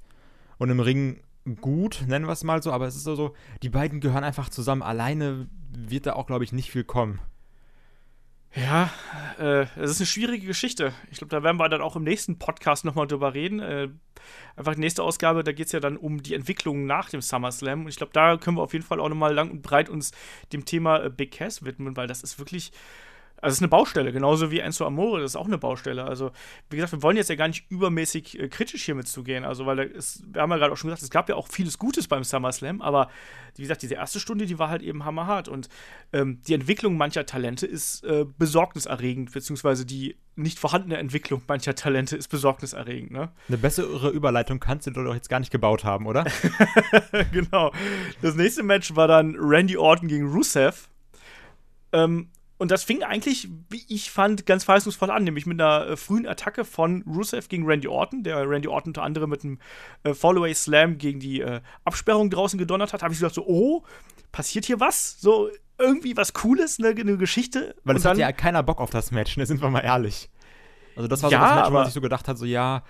Und 0.57 0.69
im 0.69 0.79
Ring 0.79 1.21
gut, 1.59 2.03
nennen 2.07 2.25
wir 2.25 2.33
es 2.33 2.43
mal 2.43 2.61
so, 2.61 2.71
aber 2.71 2.87
es 2.87 2.95
ist 2.95 3.03
so, 3.03 3.15
so 3.15 3.33
die 3.63 3.69
beiden 3.69 3.99
gehören 3.99 4.23
einfach 4.23 4.49
zusammen. 4.49 4.81
Alleine 4.81 5.47
wird 5.71 6.05
da 6.05 6.13
auch, 6.13 6.27
glaube 6.27 6.43
ich, 6.43 6.51
nicht 6.51 6.71
viel 6.71 6.83
kommen. 6.83 7.19
Ja, 8.53 8.89
äh, 9.39 9.65
es 9.77 9.91
ist 9.91 10.01
eine 10.01 10.07
schwierige 10.07 10.45
Geschichte. 10.45 10.93
Ich 11.09 11.19
glaube, 11.19 11.31
da 11.31 11.41
werden 11.41 11.57
wir 11.57 11.69
dann 11.69 11.81
auch 11.81 11.95
im 11.95 12.03
nächsten 12.03 12.37
Podcast 12.37 12.83
nochmal 12.83 13.07
drüber 13.07 13.33
reden. 13.33 13.61
Äh, 13.61 13.87
einfach 14.57 14.75
die 14.75 14.81
nächste 14.81 15.03
Ausgabe, 15.03 15.43
da 15.43 15.53
geht 15.53 15.67
es 15.67 15.71
ja 15.71 15.79
dann 15.79 15.95
um 15.95 16.21
die 16.21 16.33
Entwicklung 16.33 16.85
nach 16.85 17.09
dem 17.09 17.21
SummerSlam. 17.21 17.83
Und 17.83 17.87
ich 17.87 17.95
glaube, 17.95 18.11
da 18.11 18.35
können 18.35 18.57
wir 18.57 18.63
auf 18.63 18.73
jeden 18.73 18.83
Fall 18.83 18.99
auch 18.99 19.07
nochmal 19.07 19.33
lang 19.33 19.51
und 19.51 19.61
breit 19.61 19.89
uns 19.89 20.11
dem 20.51 20.65
Thema 20.65 21.01
äh, 21.01 21.09
Big 21.09 21.31
Cass 21.31 21.63
widmen, 21.63 21.95
weil 21.95 22.07
das 22.07 22.23
ist 22.23 22.39
wirklich 22.39 22.73
also 23.41 23.53
es 23.53 23.57
ist 23.57 23.61
eine 23.61 23.69
Baustelle, 23.69 24.11
genauso 24.13 24.51
wie 24.51 24.59
Enzo 24.59 24.85
Amore, 24.85 25.21
das 25.21 25.31
ist 25.31 25.35
auch 25.35 25.47
eine 25.47 25.57
Baustelle. 25.57 26.03
Also, 26.03 26.31
wie 26.69 26.75
gesagt, 26.75 26.93
wir 26.93 27.01
wollen 27.01 27.17
jetzt 27.17 27.29
ja 27.29 27.35
gar 27.35 27.47
nicht 27.47 27.65
übermäßig 27.69 28.39
äh, 28.39 28.47
kritisch 28.47 28.85
hier 28.85 28.93
mitzugehen. 28.93 29.45
Also, 29.45 29.65
weil 29.65 29.79
es, 29.79 30.23
wir 30.31 30.41
haben 30.41 30.51
ja 30.51 30.57
gerade 30.57 30.71
auch 30.71 30.77
schon 30.77 30.89
gesagt, 30.89 31.01
es 31.01 31.09
gab 31.09 31.27
ja 31.27 31.35
auch 31.35 31.47
vieles 31.47 31.79
Gutes 31.79 32.07
beim 32.07 32.23
SummerSlam, 32.23 32.81
aber 32.81 33.09
wie 33.55 33.63
gesagt, 33.63 33.81
diese 33.81 33.95
erste 33.95 34.19
Stunde, 34.19 34.45
die 34.45 34.59
war 34.59 34.69
halt 34.69 34.83
eben 34.83 35.05
hammerhart. 35.05 35.47
Und 35.47 35.69
ähm, 36.13 36.41
die 36.47 36.53
Entwicklung 36.53 36.97
mancher 36.97 37.25
Talente 37.25 37.65
ist 37.65 38.03
äh, 38.03 38.25
besorgniserregend, 38.37 39.31
beziehungsweise 39.31 39.85
die 39.85 40.15
nicht 40.35 40.59
vorhandene 40.59 40.97
Entwicklung 40.97 41.41
mancher 41.47 41.75
Talente 41.75 42.15
ist 42.15 42.27
besorgniserregend. 42.27 43.11
Ne? 43.11 43.31
Eine 43.47 43.57
bessere 43.57 44.09
Überleitung 44.11 44.59
kannst 44.59 44.87
du 44.87 44.91
doch 44.91 45.13
jetzt 45.13 45.29
gar 45.29 45.39
nicht 45.39 45.51
gebaut 45.51 45.83
haben, 45.83 46.05
oder? 46.05 46.25
genau. 47.31 47.71
Das 48.21 48.35
nächste 48.35 48.63
Match 48.63 48.95
war 48.95 49.07
dann 49.07 49.35
Randy 49.37 49.77
Orton 49.77 50.07
gegen 50.07 50.31
Rusev. 50.31 50.87
Ähm, 51.91 52.29
und 52.61 52.69
das 52.69 52.83
fing 52.83 53.01
eigentlich, 53.01 53.49
wie 53.71 53.83
ich 53.87 54.11
fand, 54.11 54.45
ganz 54.45 54.65
verheißungsvoll 54.65 55.09
an, 55.09 55.23
nämlich 55.23 55.47
mit 55.47 55.59
einer 55.59 55.87
äh, 55.87 55.97
frühen 55.97 56.27
Attacke 56.27 56.63
von 56.63 57.01
Rusev 57.07 57.49
gegen 57.49 57.65
Randy 57.65 57.87
Orton, 57.87 58.21
der 58.21 58.47
Randy 58.47 58.67
Orton 58.67 58.91
unter 58.91 59.01
anderem 59.01 59.31
mit 59.31 59.43
einem 59.43 59.57
äh, 60.03 60.13
Fallaway 60.13 60.53
Slam 60.53 60.99
gegen 60.99 61.19
die 61.19 61.41
äh, 61.41 61.61
Absperrung 61.85 62.29
draußen 62.29 62.59
gedonnert 62.59 62.93
hat. 62.93 63.01
habe 63.01 63.13
ich 63.15 63.19
gedacht 63.19 63.33
so, 63.33 63.47
oh, 63.47 63.83
passiert 64.31 64.65
hier 64.65 64.79
was? 64.79 65.19
So 65.19 65.49
irgendwie 65.79 66.15
was 66.15 66.33
Cooles, 66.33 66.77
eine, 66.77 66.89
eine 66.89 67.17
Geschichte. 67.17 67.73
Weil 67.83 67.95
es 67.95 68.05
hat 68.05 68.19
ja 68.19 68.31
keiner 68.31 68.61
Bock 68.61 68.79
auf 68.79 68.91
das 68.91 69.09
Match, 69.09 69.37
ne? 69.37 69.47
sind 69.47 69.59
wir 69.59 69.71
mal 69.71 69.79
ehrlich. 69.79 70.29
Also 70.95 71.07
das 71.07 71.23
war 71.23 71.31
so 71.31 71.33
ja, 71.33 71.41
das 71.41 71.55
Match, 71.55 71.69
wo 71.71 71.73
man 71.73 71.85
sich 71.85 71.95
so 71.95 72.01
gedacht 72.01 72.27
hat, 72.27 72.37
so 72.37 72.45
ja, 72.45 72.83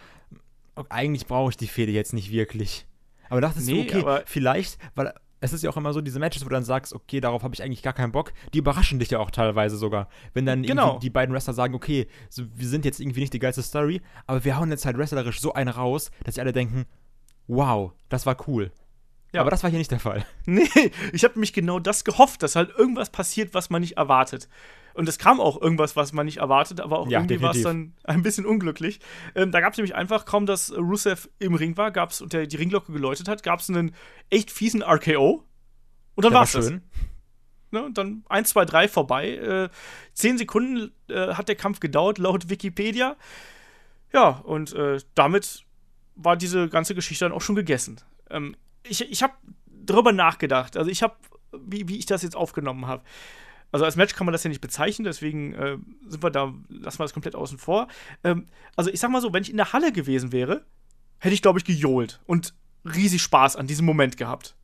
eigentlich 0.90 1.28
brauche 1.28 1.50
ich 1.50 1.56
die 1.56 1.68
Fehde 1.68 1.94
jetzt 1.94 2.12
nicht 2.12 2.30
wirklich. 2.30 2.86
Aber 3.30 3.40
dachtest 3.40 3.68
nee, 3.68 3.86
du, 3.86 4.00
okay, 4.00 4.24
vielleicht, 4.26 4.78
weil 4.96 5.14
es 5.42 5.54
ist 5.54 5.64
ja 5.64 5.70
auch 5.72 5.78
immer 5.78 5.92
so, 5.92 6.02
diese 6.02 6.20
Matches, 6.20 6.46
wo 6.46 6.50
du 6.50 6.54
dann 6.54 6.64
sagst, 6.64 6.94
okay, 6.94 7.20
darauf 7.20 7.44
habe 7.44 7.54
ich 7.54 7.64
eigentlich 7.64 7.82
gar 7.82 7.94
keinen 7.94 8.12
Bock, 8.12 8.32
die 8.54 8.60
überraschen 8.60 9.00
dich 9.00 9.10
ja 9.10 9.20
auch 9.20 9.32
teilweise 9.32 9.76
sogar. 9.76 10.08
Wenn 10.34 10.46
dann 10.46 10.62
genau. 10.62 11.00
die 11.00 11.10
beiden 11.10 11.34
Wrestler 11.34 11.54
sagen, 11.54 11.74
okay, 11.74 12.08
so, 12.30 12.44
wir 12.54 12.68
sind 12.68 12.86
jetzt 12.86 13.00
irgendwie 13.00 13.22
nicht 13.22 13.34
die 13.34 13.40
geilste 13.40 13.64
Story, 13.64 14.02
aber 14.28 14.46
wir 14.46 14.58
hauen 14.58 14.70
jetzt 14.70 14.86
halt 14.86 14.98
wrestlerisch 14.98 15.42
so 15.42 15.54
einen 15.54 15.70
raus, 15.70 16.12
dass 16.24 16.36
sie 16.36 16.42
alle 16.42 16.54
denken, 16.54 16.86
wow, 17.48 17.92
das 18.10 18.26
war 18.26 18.38
cool. 18.48 18.72
Ja. 19.34 19.42
Aber 19.42 19.50
das 19.50 19.64
war 19.64 19.70
hier 19.70 19.80
nicht 19.80 19.92
der 19.92 20.00
Fall. 20.00 20.26
Nee, 20.46 20.68
ich 21.14 21.24
habe 21.24 21.40
mich 21.40 21.54
genau 21.54 21.80
das 21.80 22.04
gehofft, 22.04 22.44
dass 22.44 22.56
halt 22.56 22.70
irgendwas 22.78 23.10
passiert, 23.10 23.54
was 23.54 23.70
man 23.70 23.82
nicht 23.82 23.98
erwartet. 23.98 24.50
Und 24.94 25.08
es 25.08 25.18
kam 25.18 25.40
auch 25.40 25.62
irgendwas, 25.62 25.96
was 25.96 26.12
man 26.12 26.26
nicht 26.26 26.38
erwartet, 26.38 26.82
aber 26.82 27.00
auch 27.00 27.08
ja, 27.08 27.20
irgendwie 27.20 27.42
war 27.42 27.56
es 27.56 27.64
dann 27.64 27.94
ein 28.04 28.24
bisschen 28.24 28.46
unglücklich. 28.46 29.00
Ähm, 29.36 29.52
da 29.52 29.62
gab 29.62 29.72
es 29.72 29.78
nämlich 29.78 29.96
einfach, 29.96 30.26
kaum 30.26 30.46
dass 30.46 30.76
Rusev 30.76 31.30
im 31.40 31.56
Ring 31.56 31.78
war, 31.78 31.92
gab 31.92 32.10
es 32.10 32.22
und 32.22 32.34
der 32.34 32.46
die 32.46 32.58
Ringglocke 32.58 32.92
geläutet 32.92 33.30
hat, 33.30 33.42
gab 33.44 33.62
es 33.62 33.70
einen 33.70 33.96
echt 34.30 34.52
fiesen 34.52 34.84
RKO. 34.84 35.46
Und 36.16 36.26
dann 36.26 36.34
war 36.34 36.44
es 36.44 36.52
schön. 36.52 36.82
Ne, 37.74 37.86
und 37.86 37.98
dann 37.98 38.26
1, 38.28 38.50
2, 38.50 38.66
3 38.66 38.88
vorbei. 38.90 39.36
Äh, 39.36 39.70
zehn 40.14 40.38
Sekunden 40.38 40.92
äh, 41.08 41.36
hat 41.36 41.48
der 41.48 41.56
Kampf 41.56 41.80
gedauert, 41.80 42.18
laut 42.18 42.50
Wikipedia. 42.50 43.16
Ja, 44.12 44.28
und 44.44 44.74
äh, 44.74 45.00
damit 45.16 45.64
war 46.16 46.36
diese 46.36 46.68
ganze 46.68 46.96
Geschichte 46.96 47.24
dann 47.24 47.32
auch 47.32 47.42
schon 47.42 47.56
gegessen. 47.56 48.02
Ähm, 48.30 48.58
ich 48.84 49.10
ich 49.10 49.24
habe 49.24 49.34
darüber 49.68 50.12
nachgedacht. 50.12 50.78
Also 50.78 50.90
ich 50.90 51.04
habe, 51.04 51.16
wie, 51.52 51.88
wie 51.88 51.98
ich 51.98 52.06
das 52.06 52.22
jetzt 52.22 52.36
aufgenommen 52.36 52.88
habe. 52.88 53.04
Also 53.72 53.86
als 53.86 53.96
Match 53.96 54.16
kann 54.16 54.26
man 54.26 54.34
das 54.34 54.44
ja 54.44 54.50
nicht 54.50 54.62
bezeichnen, 54.62 55.06
deswegen 55.06 55.54
äh, 55.54 55.78
sind 56.06 56.22
wir 56.22 56.30
da, 56.30 56.54
lassen 56.68 57.00
wir 57.00 57.06
das 57.06 57.14
komplett 57.14 57.36
außen 57.36 57.58
vor. 57.58 57.88
Ähm, 58.24 58.48
also 58.76 58.90
ich 58.90 59.00
sag 59.00 59.12
mal 59.12 59.22
so, 59.22 59.32
wenn 59.34 59.44
ich 59.44 59.50
in 59.50 59.58
der 59.58 59.72
Halle 59.72 59.94
gewesen 59.94 60.34
wäre, 60.34 60.66
hätte 61.20 61.34
ich, 61.34 61.42
glaube 61.42 61.60
ich, 61.60 61.66
gejohlt 61.66 62.20
und 62.26 62.54
riesig 62.84 63.22
Spaß 63.22 63.56
an 63.56 63.68
diesem 63.68 63.86
Moment 63.86 64.18
gehabt. 64.18 64.56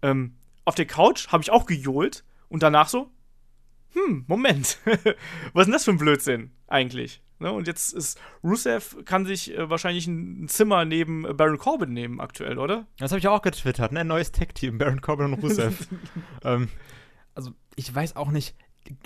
Ähm, 0.00 0.36
auf 0.64 0.74
der 0.74 0.86
Couch 0.86 1.28
habe 1.28 1.42
ich 1.42 1.50
auch 1.50 1.66
gejohlt 1.66 2.24
und 2.48 2.62
danach 2.62 2.88
so, 2.88 3.10
hm, 3.92 4.24
Moment, 4.26 4.78
was 4.84 5.62
ist 5.62 5.66
denn 5.66 5.72
das 5.72 5.84
für 5.84 5.90
ein 5.90 5.98
Blödsinn 5.98 6.52
eigentlich? 6.66 7.20
Ne? 7.40 7.52
Und 7.52 7.66
jetzt 7.66 7.92
ist 7.92 8.20
Rusev 8.42 9.04
kann 9.04 9.26
sich 9.26 9.56
äh, 9.56 9.70
wahrscheinlich 9.70 10.06
ein 10.06 10.48
Zimmer 10.48 10.84
neben 10.84 11.24
äh, 11.24 11.34
Baron 11.34 11.58
Corbin 11.58 11.92
nehmen 11.92 12.20
aktuell, 12.20 12.58
oder? 12.58 12.86
Das 12.98 13.12
habe 13.12 13.20
ich 13.20 13.28
auch 13.28 13.42
getwittert, 13.42 13.92
ne? 13.92 14.00
Ein 14.00 14.08
neues 14.08 14.32
Tech-Team, 14.32 14.78
Baron 14.78 15.00
Corbin 15.00 15.32
und 15.32 15.42
Rusev. 15.42 15.88
ähm, 16.44 16.68
also 17.34 17.52
ich 17.76 17.94
weiß 17.94 18.16
auch 18.16 18.30
nicht, 18.30 18.56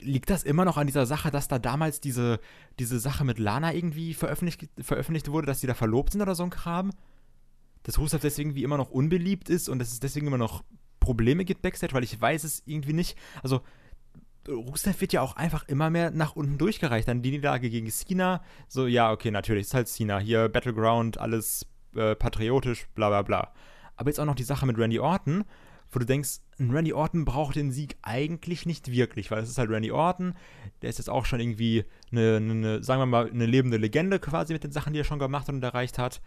liegt 0.01 0.31
das 0.31 0.45
immer 0.45 0.65
noch 0.65 0.77
an 0.77 0.87
dieser 0.87 1.07
Sache, 1.07 1.31
dass 1.31 1.49
da 1.49 1.59
damals 1.59 2.01
diese, 2.01 2.41
diese 2.79 2.99
Sache 2.99 3.25
mit 3.25 3.39
Lana 3.39 3.75
irgendwie 3.75 4.15
veröffentlicht, 4.15 4.69
veröffentlicht 4.81 5.29
wurde, 5.31 5.47
dass 5.47 5.61
sie 5.61 5.67
da 5.67 5.75
verlobt 5.75 6.13
sind 6.13 6.23
oder 6.23 6.35
so 6.35 6.45
ein 6.45 6.51
Kram? 6.51 6.93
Dass 7.83 7.99
Rusev 7.99 8.23
deswegen 8.23 8.55
wie 8.55 8.63
immer 8.63 8.77
noch 8.77 8.91
unbeliebt 8.91 9.51
ist 9.51 9.69
und 9.69 9.79
dass 9.79 9.93
es 9.93 10.01
deswegen 10.01 10.27
immer 10.27 10.39
noch 10.39 10.63
Probleme 11.01 11.45
gibt 11.45 11.63
backstage, 11.63 11.95
weil 11.95 12.05
ich 12.05 12.19
weiß 12.19 12.45
es 12.45 12.63
irgendwie 12.65 12.93
nicht. 12.93 13.19
Also 13.43 13.61
Rusev 14.49 15.01
wird 15.01 15.13
ja 15.13 15.23
auch 15.23 15.37
einfach 15.37 15.69
immer 15.69 15.91
mehr 15.91 16.11
nach 16.11 16.37
unten 16.37 16.59
durchgereicht. 16.59 17.09
Dann 17.09 17.23
die 17.23 17.31
Niederlage 17.31 17.71
gegen 17.71 17.91
Cena, 17.91 18.43
so 18.69 18.87
ja, 18.87 19.13
okay, 19.13 19.31
natürlich, 19.31 19.67
ist 19.67 19.75
halt 19.75 19.89
Cena. 19.89 20.19
Hier 20.19 20.49
Battleground, 20.49 21.19
alles 21.19 21.67
äh, 21.95 22.15
patriotisch, 22.15 22.89
bla 22.95 23.09
bla 23.09 23.23
bla. 23.23 23.53
Aber 23.97 24.11
jetzt 24.11 24.19
auch 24.19 24.25
noch 24.25 24.35
die 24.35 24.43
Sache 24.43 24.67
mit 24.67 24.79
Randy 24.79 24.99
Orton, 24.99 25.45
wo 25.91 25.99
du 25.99 26.07
denkst, 26.07 26.39
Randy 26.59 26.93
Orton 26.93 27.25
braucht 27.25 27.57
den 27.57 27.71
Sieg 27.71 27.97
eigentlich 28.03 28.67
nicht 28.67 28.91
wirklich, 28.91 29.31
weil 29.31 29.43
es 29.43 29.51
ist 29.51 29.59
halt 29.59 29.71
Randy 29.71 29.93
Orton, 29.93 30.35
der 30.81 30.91
ist 30.91 30.99
jetzt 30.99 31.11
auch 31.11 31.27
schon 31.27 31.41
irgendwie 31.41 31.85
eine, 32.11 32.37
eine, 32.37 32.83
sagen 32.83 33.01
wir 33.01 33.07
mal, 33.07 33.31
eine 33.31 33.47
lebende 33.47 33.77
Legende 33.77 34.19
quasi 34.19 34.53
mit 34.53 34.65
den 34.65 34.73
Sachen, 34.73 34.93
die 34.93 35.01
er 35.01 35.05
schon 35.05 35.19
gemacht 35.19 35.49
und 35.49 35.63
erreicht 35.63 35.99
hat. 35.99 36.21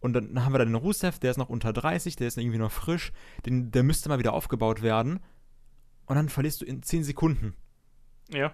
Und 0.00 0.14
dann 0.14 0.44
haben 0.44 0.54
wir 0.54 0.58
da 0.58 0.64
den 0.64 0.74
Rusev, 0.74 1.18
der 1.18 1.30
ist 1.30 1.36
noch 1.36 1.50
unter 1.50 1.74
30, 1.74 2.16
der 2.16 2.28
ist 2.28 2.38
irgendwie 2.38 2.58
noch 2.58 2.72
frisch, 2.72 3.12
den, 3.44 3.70
der 3.70 3.82
müsste 3.82 4.08
mal 4.08 4.18
wieder 4.18 4.32
aufgebaut 4.32 4.80
werden. 4.80 5.20
Und 6.10 6.16
dann 6.16 6.28
verlierst 6.28 6.60
du 6.60 6.64
in 6.64 6.82
10 6.82 7.04
Sekunden. 7.04 7.54
Ja. 8.30 8.52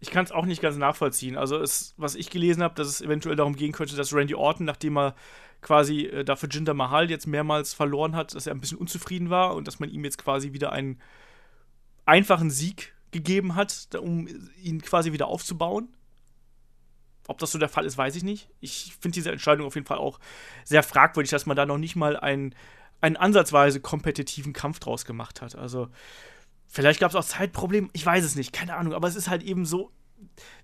Ich 0.00 0.10
kann 0.10 0.24
es 0.24 0.32
auch 0.32 0.46
nicht 0.46 0.62
ganz 0.62 0.78
nachvollziehen. 0.78 1.36
Also, 1.36 1.60
es, 1.60 1.92
was 1.98 2.14
ich 2.14 2.30
gelesen 2.30 2.62
habe, 2.62 2.74
dass 2.74 2.88
es 2.88 3.02
eventuell 3.02 3.36
darum 3.36 3.54
gehen 3.54 3.72
könnte, 3.72 3.96
dass 3.96 4.14
Randy 4.14 4.34
Orton, 4.34 4.64
nachdem 4.64 4.96
er 4.96 5.14
quasi 5.60 6.06
äh, 6.06 6.24
dafür 6.24 6.48
Jinder 6.48 6.72
Mahal 6.72 7.10
jetzt 7.10 7.26
mehrmals 7.26 7.74
verloren 7.74 8.16
hat, 8.16 8.34
dass 8.34 8.46
er 8.46 8.54
ein 8.54 8.60
bisschen 8.60 8.78
unzufrieden 8.78 9.28
war 9.28 9.56
und 9.56 9.68
dass 9.68 9.78
man 9.78 9.90
ihm 9.90 10.04
jetzt 10.04 10.16
quasi 10.16 10.54
wieder 10.54 10.72
einen 10.72 11.02
einfachen 12.06 12.48
Sieg 12.48 12.94
gegeben 13.10 13.54
hat, 13.54 13.86
um 14.00 14.26
ihn 14.62 14.80
quasi 14.80 15.12
wieder 15.12 15.26
aufzubauen. 15.26 15.94
Ob 17.26 17.36
das 17.36 17.52
so 17.52 17.58
der 17.58 17.68
Fall 17.68 17.84
ist, 17.84 17.98
weiß 17.98 18.16
ich 18.16 18.22
nicht. 18.22 18.48
Ich 18.60 18.96
finde 18.98 19.16
diese 19.16 19.32
Entscheidung 19.32 19.66
auf 19.66 19.74
jeden 19.74 19.86
Fall 19.86 19.98
auch 19.98 20.18
sehr 20.64 20.82
fragwürdig, 20.82 21.30
dass 21.30 21.44
man 21.44 21.58
da 21.58 21.66
noch 21.66 21.76
nicht 21.76 21.94
mal 21.94 22.16
einen, 22.16 22.54
einen 23.02 23.18
ansatzweise 23.18 23.80
kompetitiven 23.80 24.52
Kampf 24.54 24.78
draus 24.80 25.04
gemacht 25.04 25.42
hat. 25.42 25.54
Also, 25.54 25.88
vielleicht 26.68 27.00
gab 27.00 27.10
es 27.10 27.16
auch 27.16 27.24
Zeitprobleme, 27.24 27.88
ich 27.92 28.04
weiß 28.04 28.24
es 28.24 28.36
nicht, 28.36 28.52
keine 28.52 28.76
Ahnung, 28.76 28.92
aber 28.92 29.08
es 29.08 29.16
ist 29.16 29.28
halt 29.28 29.42
eben 29.42 29.64
so. 29.64 29.90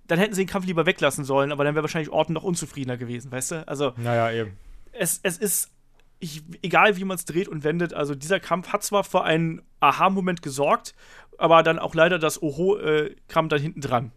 Dann 0.07 0.19
hätten 0.19 0.35
sie 0.35 0.43
den 0.43 0.49
Kampf 0.49 0.67
lieber 0.67 0.87
weglassen 0.87 1.25
sollen, 1.25 1.51
aber 1.51 1.65
dann 1.65 1.75
wäre 1.75 1.83
wahrscheinlich 1.83 2.11
Orton 2.11 2.35
noch 2.35 2.43
unzufriedener 2.43 2.97
gewesen, 2.97 3.33
weißt 3.33 3.53
du? 3.53 3.69
Also, 3.69 3.95
naja, 3.97 4.31
eben. 4.31 4.57
Es, 4.93 5.19
es 5.23 5.39
ist, 5.39 5.71
ich, 6.19 6.43
egal 6.63 6.97
wie 6.97 7.05
man 7.05 7.17
es 7.17 7.25
dreht 7.25 7.49
und 7.49 7.65
wendet, 7.65 7.95
also 7.95 8.15
dieser 8.15 8.41
Kampf 8.41 8.69
hat 8.69 8.83
zwar 8.83 9.05
für 9.05 9.23
einen 9.25 9.63
Aha-Moment 9.81 10.43
gesorgt, 10.43 10.95
aber 11.39 11.63
dann 11.63 11.79
auch 11.79 11.95
leider 11.95 12.19
das 12.19 12.43
Oho 12.43 12.77
äh, 12.77 13.17
kam 13.29 13.49
dann 13.49 13.61
hinten 13.61 13.81
dran. 13.81 14.13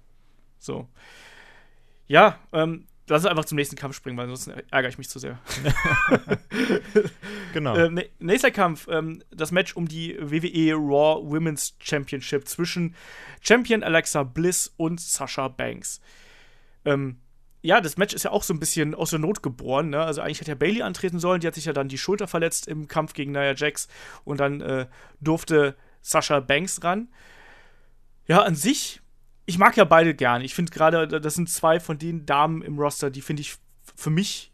So. 0.60 0.88
Ja, 2.08 2.40
ähm, 2.52 2.88
lass 3.08 3.24
uns 3.24 3.30
einfach 3.30 3.46
zum 3.46 3.56
nächsten 3.56 3.76
Kampf 3.76 3.96
springen, 3.96 4.18
weil 4.18 4.28
sonst 4.28 4.48
ärgere 4.72 4.90
ich 4.90 4.98
mich 4.98 5.10
zu 5.10 5.20
sehr. 5.20 5.40
genau. 7.54 7.76
Äh, 7.76 8.10
nächster 8.20 8.52
Kampf, 8.52 8.88
ähm, 8.90 9.24
das 9.32 9.52
Match 9.52 9.76
um 9.76 9.88
die 9.88 10.18
WWE 10.20 10.74
Raw 10.74 11.22
Women's 11.24 11.76
Championship 11.80 12.48
zwischen 12.48 12.96
Champion 13.42 13.84
Alexa 13.84 14.24
Bliss 14.24 14.74
und 14.78 15.00
Sasha 15.00 15.48
Banks. 15.48 16.02
Ähm, 16.86 17.18
ja, 17.62 17.82
das 17.82 17.98
Match 17.98 18.14
ist 18.14 18.24
ja 18.24 18.32
auch 18.32 18.44
so 18.44 18.54
ein 18.54 18.60
bisschen 18.60 18.94
aus 18.94 19.10
der 19.10 19.20
Not 19.20 19.42
geboren. 19.42 19.90
Ne? 19.90 20.02
Also 20.02 20.22
eigentlich 20.22 20.40
hätte 20.40 20.52
ja 20.52 20.56
Bailey 20.56 20.82
antreten 20.82 21.20
sollen, 21.20 21.42
die 21.42 21.48
hat 21.48 21.56
sich 21.56 21.66
ja 21.66 21.74
dann 21.74 21.90
die 21.90 21.98
Schulter 21.98 22.28
verletzt 22.28 22.68
im 22.68 22.88
Kampf 22.88 23.14
gegen 23.14 23.32
Nia 23.32 23.56
Jax 23.56 23.88
und 24.24 24.40
dann 24.40 24.62
äh, 24.62 24.88
durfte 25.20 25.76
Sasha 26.02 26.40
Banks 26.40 26.84
ran. 26.84 27.10
Ja, 28.28 28.44
an 28.44 28.56
sich 28.56 29.02
ich 29.48 29.58
mag 29.58 29.78
ja 29.78 29.86
beide 29.86 30.14
gerne. 30.14 30.44
Ich 30.44 30.54
finde 30.54 30.72
gerade, 30.72 31.08
das 31.08 31.34
sind 31.34 31.50
zwei 31.50 31.80
von 31.80 31.98
den 31.98 32.26
Damen 32.26 32.62
im 32.62 32.78
Roster, 32.78 33.10
die 33.10 33.22
finde 33.22 33.42
ich 33.42 33.56
für 33.96 34.10
mich 34.10 34.52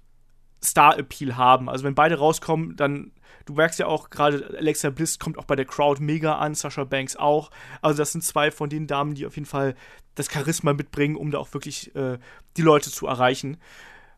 Star-Appeal 0.64 1.36
haben. 1.36 1.68
Also 1.68 1.84
wenn 1.84 1.96
beide 1.96 2.20
rauskommen, 2.20 2.76
dann, 2.76 3.12
du 3.46 3.54
merkst 3.54 3.80
ja 3.80 3.88
auch 3.88 4.12
gerade, 4.12 4.56
Alexa 4.56 4.92
Bliss 4.92 5.18
kommt 5.18 5.40
auch 5.40 5.46
bei 5.46 5.56
der 5.56 5.66
Crowd 5.66 6.02
mega 6.02 6.38
an, 6.38 6.54
Sasha 6.54 6.84
Banks 6.84 7.16
auch. 7.16 7.50
Also 7.82 7.98
das 7.98 8.12
sind 8.12 8.24
zwei 8.24 8.52
von 8.52 8.70
den 8.70 8.86
Damen, 8.86 9.16
die 9.16 9.26
auf 9.26 9.36
jeden 9.36 9.48
Fall 9.48 9.74
das 10.14 10.32
Charisma 10.32 10.74
mitbringen, 10.74 11.16
um 11.16 11.32
da 11.32 11.40
auch 11.40 11.52
wirklich 11.56 11.94
äh, 11.96 12.20
die 12.56 12.62
Leute 12.62 12.92
zu 12.92 13.08
erreichen. 13.08 13.58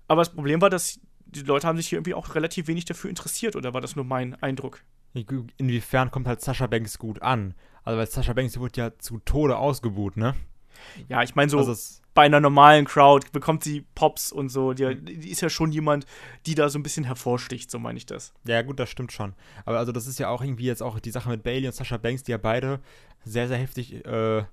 Aber 0.10 0.22
das 0.22 0.34
Problem 0.34 0.62
war, 0.62 0.70
dass 0.70 1.00
die 1.26 1.42
Leute 1.42 1.68
haben 1.68 1.78
sich 1.78 1.88
hier 1.88 1.98
irgendwie 1.98 2.14
auch 2.14 2.36
relativ 2.36 2.68
wenig 2.68 2.84
dafür 2.84 3.10
interessiert, 3.10 3.56
oder 3.56 3.74
war 3.74 3.82
das 3.82 3.96
nur 3.96 4.06
mein 4.06 4.36
Eindruck? 4.36 4.82
Inwiefern 5.58 6.12
kommt 6.12 6.28
halt 6.28 6.42
Sasha 6.42 6.68
Banks 6.68 7.00
gut 7.00 7.22
an? 7.22 7.56
Also 7.84 7.98
weil 7.98 8.08
Sasha 8.08 8.34
Banks 8.34 8.60
wird 8.60 8.76
ja 8.76 8.98
zu 9.00 9.20
Tode 9.20 9.58
ausgebuht, 9.58 10.18
ne? 10.18 10.36
Ja, 11.10 11.24
ich 11.24 11.36
meine 11.36 11.50
so 11.50 11.58
also 11.58 11.76
bei 12.16 12.24
einer 12.24 12.40
normalen 12.40 12.86
Crowd 12.86 13.28
bekommt 13.34 13.64
sie 13.64 13.86
Pops 13.94 14.32
und 14.32 14.50
so. 14.50 14.74
Die, 14.74 14.96
die, 14.96 15.30
ist 15.30 15.42
ja 15.42 15.50
schon 15.50 15.74
jemand, 15.74 16.06
die 16.46 16.56
da 16.56 16.70
so 16.70 16.80
ein 16.80 16.84
bisschen 16.84 17.04
hervorsticht, 17.04 17.70
so 17.70 17.78
meine 17.78 17.98
ich 17.98 18.06
das. 18.06 18.34
Ja, 18.46 18.62
gut, 18.62 18.80
das 18.80 18.90
stimmt 18.90 19.12
schon. 19.12 19.34
Aber 19.66 19.78
also 19.78 19.92
das 19.92 20.08
ist 20.08 20.18
ja 20.18 20.30
auch 20.30 20.42
irgendwie 20.42 20.66
jetzt 20.66 20.82
auch 20.82 21.00
die 21.00 21.12
Sache 21.12 21.30
mit 21.30 21.44
Bailey 21.44 21.68
und 21.68 21.76
Sasha 21.76 21.98
Banks, 21.98 22.24
die 22.24 22.32
ja 22.32 22.38
beide 22.38 22.80
sehr, 23.26 23.50
sehr 23.50 23.58
heftig 23.58 24.06
äh, 24.06 24.44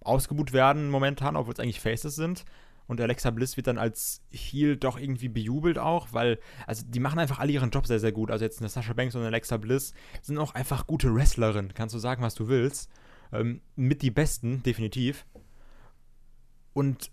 ausgebuht 0.00 0.54
werden 0.54 0.88
momentan, 0.88 1.36
obwohl 1.36 1.52
es 1.52 1.60
eigentlich 1.60 1.80
Faces 1.80 2.16
sind. 2.16 2.46
Und 2.86 3.00
Alexa 3.00 3.30
Bliss 3.30 3.56
wird 3.56 3.66
dann 3.66 3.78
als 3.78 4.22
Heel 4.30 4.76
doch 4.76 4.98
irgendwie 4.98 5.28
bejubelt 5.28 5.78
auch, 5.78 6.08
weil, 6.12 6.38
also 6.66 6.84
die 6.86 7.00
machen 7.00 7.18
einfach 7.18 7.38
alle 7.38 7.52
ihren 7.52 7.70
Job 7.70 7.86
sehr, 7.86 8.00
sehr 8.00 8.12
gut. 8.12 8.30
Also 8.30 8.44
jetzt 8.44 8.60
eine 8.60 8.68
Sasha 8.68 8.92
Banks 8.92 9.14
und 9.14 9.22
Alexa 9.22 9.56
Bliss 9.58 9.94
sind 10.22 10.38
auch 10.38 10.54
einfach 10.54 10.86
gute 10.86 11.14
Wrestlerinnen. 11.14 11.74
Kannst 11.74 11.94
du 11.94 11.98
sagen, 11.98 12.22
was 12.22 12.34
du 12.34 12.48
willst. 12.48 12.90
Ähm, 13.32 13.60
mit 13.74 14.02
die 14.02 14.10
Besten, 14.10 14.62
definitiv. 14.62 15.26
Und 16.74 17.10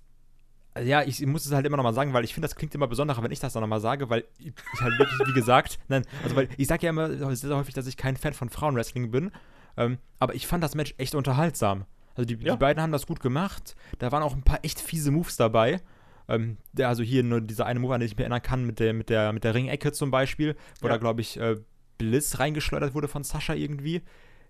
also 0.74 0.88
ja, 0.89 1.03
ich, 1.03 1.26
muss 1.26 1.45
es 1.45 1.51
halt 1.51 1.66
immer 1.66 1.78
nochmal 1.78 1.93
sagen, 1.93 2.14
weil 2.14 2.24
ich 2.24 2.34
finde, 2.34 2.47
das 2.47 2.55
klingt 2.55 2.74
immer 2.76 2.88
besonderer, 2.88 3.22
wenn 3.24 3.32
ich 3.32 3.39
das 3.39 3.53
dann 3.53 3.62
nochmal 3.62 3.82
sage, 3.82 4.09
weil 4.09 4.26
ich 4.39 4.53
halt 4.80 4.97
wirklich, 4.97 5.20
wie 5.28 5.34
gesagt, 5.34 5.80
nein, 5.89 6.05
also 6.24 6.36
weil 6.36 6.47
ich 6.57 6.68
sage 6.68 6.86
ja 6.86 6.91
immer 6.91 7.09
sehr, 7.09 7.36
sehr 7.36 7.57
häufig, 7.57 7.74
dass 7.74 7.88
ich 7.88 7.97
kein 7.97 8.16
Fan 8.16 8.34
von 8.34 8.49
Frauenwrestling 8.49 9.12
bin, 9.12 9.32
ähm, 9.76 9.97
aber 10.20 10.34
ich 10.34 10.47
fand 10.47 10.64
das 10.64 10.76
Match 10.76 10.93
echt 10.97 11.14
unterhaltsam. 11.14 11.86
Also 12.16 12.26
die, 12.26 12.41
ja. 12.43 12.53
die, 12.53 12.59
beiden 12.59 12.82
haben 12.82 12.91
das 12.91 13.05
gut 13.07 13.22
gemacht. 13.22 13.76
Da 13.99 14.12
waren 14.12 14.24
auch 14.24 14.34
ein 14.34 14.43
paar 14.43 14.59
echt 14.64 14.80
fiese 14.80 15.12
Moves 15.12 15.38
dabei. 15.38 15.82
Ähm, 16.28 16.57
der, 16.72 16.89
also 16.89 17.03
hier 17.03 17.24
nur 17.24 17.41
dieser 17.41 17.66
eine 17.66 17.80
Move, 17.80 17.93
an 17.93 17.99
den 17.99 18.07
ich 18.07 18.14
mich 18.14 18.22
erinnern 18.22 18.41
kann, 18.41 18.66
mit 18.66 18.80
der, 18.80 18.93
mit 18.93 19.09
der, 19.09 19.34
mit 19.34 19.43
der 19.43 19.53
Ringecke 19.53 19.91
zum 19.91 20.12
Beispiel, 20.12 20.55
wo 20.82 20.88
ja. 20.88 20.93
da, 20.93 20.97
glaube 20.97 21.22
ich, 21.22 21.38
äh, 21.38 21.57
Bliss 21.97 22.39
reingeschleudert 22.39 22.93
wurde 22.93 23.07
von 23.07 23.24
Sascha 23.24 23.53
irgendwie, 23.53 24.01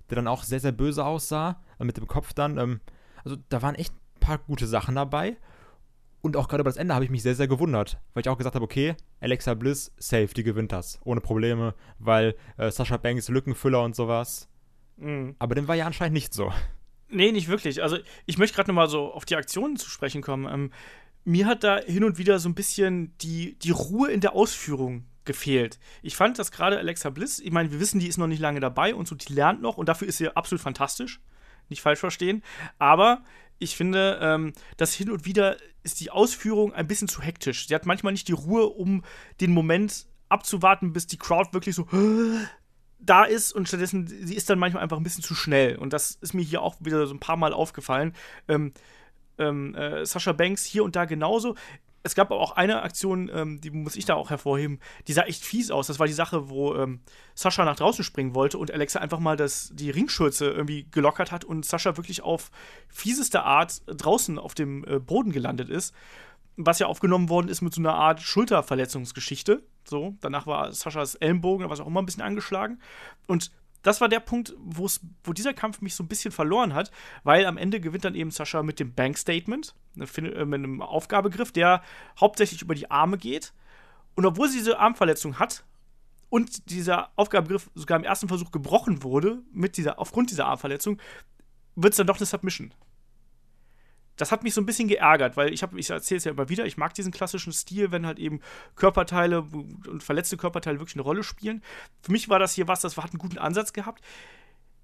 der 0.09 0.16
dann 0.16 0.28
auch 0.28 0.43
sehr, 0.43 0.59
sehr 0.59 0.72
böse 0.72 1.05
aussah, 1.05 1.62
äh, 1.80 1.84
mit 1.84 1.97
dem 1.97 2.07
Kopf 2.07 2.34
dann. 2.34 2.57
Ähm, 2.57 2.82
also 3.24 3.38
da 3.49 3.62
waren 3.62 3.76
echt 3.76 3.93
paar 4.22 4.38
gute 4.38 4.67
Sachen 4.67 4.95
dabei. 4.95 5.36
Und 6.22 6.38
auch 6.38 6.47
gerade 6.47 6.61
über 6.61 6.69
das 6.69 6.78
Ende 6.78 6.93
habe 6.93 7.03
ich 7.03 7.11
mich 7.11 7.24
sehr, 7.24 7.36
sehr 7.36 7.47
gewundert, 7.47 7.99
weil 8.13 8.22
ich 8.22 8.30
auch 8.30 8.38
gesagt 8.38 8.55
habe, 8.55 8.63
okay, 8.63 8.95
Alexa 9.19 9.55
Bliss, 9.55 9.91
safe, 9.97 10.28
die 10.28 10.43
gewinnt 10.43 10.72
das. 10.72 10.99
Ohne 11.03 11.19
Probleme, 11.19 11.74
weil 11.97 12.36
äh, 12.57 12.69
Sascha 12.69 12.97
Banks 12.97 13.28
Lückenfüller 13.28 13.84
und 13.84 13.95
sowas. 13.95 14.47
Mhm. 14.97 15.36
Aber 15.39 15.55
dem 15.55 15.67
war 15.67 15.76
ja 15.76 15.88
anscheinend 15.88 16.13
nicht 16.13 16.34
so. 16.34 16.53
Nee, 17.09 17.32
nicht 17.32 17.47
wirklich. 17.47 17.84
Also 17.84 17.97
ich 18.26 18.38
möchte 18.38 18.55
gerade 18.55 18.69
nochmal 18.69 18.88
so 18.88 19.11
auf 19.11 19.26
die 19.26 19.36
Aktionen 19.36 19.76
zu 19.78 19.89
sprechen 19.89 20.22
kommen. 20.22 20.51
Ähm, 20.51 20.72
mir 21.24 21.45
hat 21.45 21.63
da 21.63 21.80
hin 21.80 22.03
und 22.03 22.17
wieder 22.17 22.39
so 22.39 22.49
ein 22.49 22.55
bisschen 22.55 23.15
die, 23.19 23.57
die 23.59 23.72
Ruhe 23.72 24.11
in 24.11 24.22
der 24.22 24.34
Ausführung 24.34 25.05
gefehlt. 25.26 25.80
Ich 26.01 26.15
fand, 26.15 26.39
dass 26.39 26.51
gerade 26.51 26.78
Alexa 26.78 27.09
Bliss, 27.09 27.39
ich 27.39 27.51
meine, 27.51 27.72
wir 27.72 27.80
wissen, 27.80 27.99
die 27.99 28.07
ist 28.07 28.17
noch 28.17 28.28
nicht 28.28 28.39
lange 28.39 28.59
dabei 28.59 28.95
und 28.95 29.07
so, 29.07 29.15
die 29.15 29.34
lernt 29.34 29.61
noch 29.61 29.78
und 29.78 29.89
dafür 29.89 30.07
ist 30.07 30.17
sie 30.17 30.30
absolut 30.30 30.61
fantastisch. 30.61 31.19
Nicht 31.69 31.82
falsch 31.82 31.99
verstehen. 31.99 32.43
Aber 32.80 33.24
ich 33.62 33.76
finde, 33.76 34.20
ähm, 34.22 34.53
dass 34.78 34.93
hin 34.93 35.12
und 35.12 35.26
wieder 35.26 35.57
ist 35.84 35.99
die 35.99 36.12
Ausführung 36.12 36.74
ein 36.74 36.88
bisschen 36.88 37.07
zu 37.07 37.22
hektisch. 37.22 37.68
Sie 37.68 37.76
hat 37.76 37.86
manchmal 37.86 38.14
nicht 38.14 38.28
die 38.28 38.34
Ruhe, 38.34 38.68
um 38.68 39.03
den 39.39 39.51
Moment 39.51 40.05
abzuwarten, 40.30 40.93
bis 40.93 41.07
die 41.07 41.18
Crowd 41.18 41.53
wirklich 41.53 41.76
so 41.76 41.88
da 42.99 43.24
ist 43.24 43.51
und 43.51 43.68
stattdessen, 43.68 44.07
sie 44.07 44.36
ist 44.36 44.49
dann 44.49 44.59
manchmal 44.59 44.84
einfach 44.84 44.97
ein 44.97 45.03
bisschen 45.03 45.24
zu 45.24 45.36
schnell. 45.36 45.78
Und 45.78 45.93
das 45.93 46.18
ist 46.22 46.34
mir 46.34 46.43
hier 46.43 46.62
auch 46.62 46.76
wieder 46.80 47.05
so 47.07 47.14
ein 47.14 47.20
paar 47.20 47.38
Mal 47.38 47.53
aufgefallen. 47.53 48.14
Ähm, 48.47 48.74
ähm, 49.38 49.76
äh, 49.76 50.05
Sascha 50.05 50.34
Banks 50.34 50.66
hier 50.66 50.84
und 50.84 50.95
da 50.95 51.05
genauso 51.05 51.55
es 52.04 52.16
gab 52.16 52.32
aber 52.32 52.39
auch 52.39 52.54
eine 52.54 52.82
Aktion, 52.82 53.30
ähm, 53.34 53.62
die 53.62 53.70
muss 53.70 53.95
ich 53.95 54.06
da 54.06 54.16
auch 54.16 54.30
hervorheben, 54.30 54.80
die 55.08 55.14
sah 55.14 55.24
echt 55.24 55.43
fies 55.43 55.72
aus. 55.72 55.88
Das 55.88 55.99
war 55.99 56.08
die 56.08 56.14
Sache, 56.14 56.49
wo 56.49 56.76
ähm, 56.76 57.02
Sascha 57.36 57.64
nach 57.66 57.76
draußen 57.76 58.04
springen 58.04 58.34
wollte 58.34 58.58
und 58.58 58.72
Alexa 58.72 58.99
einfach 58.99 59.20
mal 59.20 59.38
das, 59.38 59.72
die 59.74 59.91
Ringschürze 59.91 60.49
irgendwie 60.49 60.88
gelockert 60.89 61.32
hat 61.32 61.45
und 61.45 61.66
Sascha 61.66 61.97
wirklich 61.97 62.24
auf 62.24 62.49
fieseste 62.88 63.43
Art 63.43 63.82
draußen 63.86 64.39
auf 64.39 64.56
dem 64.56 64.84
äh, 64.86 64.99
Boden 64.99 65.32
gelandet 65.32 65.70
ist. 65.70 65.93
Was 66.58 66.80
ja 66.80 66.88
aufgenommen 66.88 67.30
worden 67.30 67.47
ist 67.47 67.62
mit 67.62 67.74
so 67.74 67.82
einer 67.82 67.95
Art 67.95 68.22
Schulterverletzungsgeschichte. 68.22 69.64
So, 69.86 70.16
danach 70.22 70.47
war 70.47 70.74
Saschas 70.74 71.16
Ellenbogen, 71.16 71.70
was 71.70 71.80
auch 71.80 71.88
immer 71.88 72.02
ein 72.02 72.06
bisschen 72.06 72.24
angeschlagen. 72.24 72.80
Und 73.26 73.52
das 73.84 74.02
war 74.02 74.10
der 74.10 74.20
Punkt, 74.20 74.54
wo 74.58 75.34
dieser 75.34 75.54
Kampf 75.54 75.82
mich 75.82 75.96
so 75.96 76.04
ein 76.04 76.08
bisschen 76.08 76.32
verloren 76.32 76.74
hat, 76.74 76.92
weil 77.24 77.46
am 77.46 77.58
Ende 77.58 77.80
gewinnt 77.80 78.06
dann 78.06 78.16
eben 78.16 78.32
Sascha 78.32 78.64
mit 78.64 78.80
dem 78.80 78.94
Bank 78.94 79.18
Statement, 79.18 79.76
ne, 79.96 80.06
äh, 80.18 80.46
mit 80.46 80.60
einem 80.60 80.82
Aufgabegriff, 80.82 81.52
der 81.52 81.82
hauptsächlich 82.20 82.62
über 82.62 82.76
die 82.76 82.92
Arme 82.92 83.18
geht. 83.18 83.54
Und 84.16 84.26
obwohl 84.26 84.50
sie 84.50 84.60
diese 84.60 84.80
Armverletzung 84.80 85.40
hat 85.40 85.64
und 86.30 86.70
dieser 86.70 87.10
Aufgabegriff 87.16 87.70
sogar 87.76 87.98
im 87.98 88.04
ersten 88.04 88.28
Versuch 88.28 88.52
gebrochen 88.52 89.04
wurde, 89.04 89.42
mit 89.52 89.78
dieser, 89.78 90.00
aufgrund 90.00 90.32
dieser 90.32 90.46
Armverletzung, 90.48 91.00
wird 91.76 91.94
es 91.94 91.98
dann 91.98 92.08
doch 92.08 92.18
eine 92.18 92.26
Submission 92.26 92.74
das 94.22 94.32
hat 94.32 94.43
mich 94.43 94.53
so 94.53 94.61
ein 94.61 94.67
bisschen 94.67 94.88
geärgert, 94.88 95.36
weil 95.36 95.51
ich 95.51 95.63
habe, 95.63 95.80
ich 95.80 95.89
erzähle 95.89 96.19
es 96.19 96.26
ja 96.26 96.32
immer 96.32 96.47
wieder, 96.47 96.65
ich 96.67 96.78
mag 96.78 96.93
diesen 96.93 97.11
klassischen 97.11 97.51
Stil, 97.51 97.91
wenn 97.91 98.05
halt 98.05 98.19
eben 98.19 98.39
Körperteile 98.76 99.41
und 99.41 100.03
verletzte 100.03 100.38
Körperteile 100.38 100.80
wirklich 100.80 100.95
eine 100.95 101.01
Rolle 101.01 101.24
spielen. 101.24 101.63
Für 102.03 102.11
mich 102.11 102.30
war 102.30 102.38
das 102.38 102.53
hier 102.53 102.67
was, 102.67 102.82
das 102.82 102.95
hat 102.97 103.11
einen 103.11 103.17
guten 103.17 103.39
Ansatz 103.39 103.74
gehabt, 103.74 104.03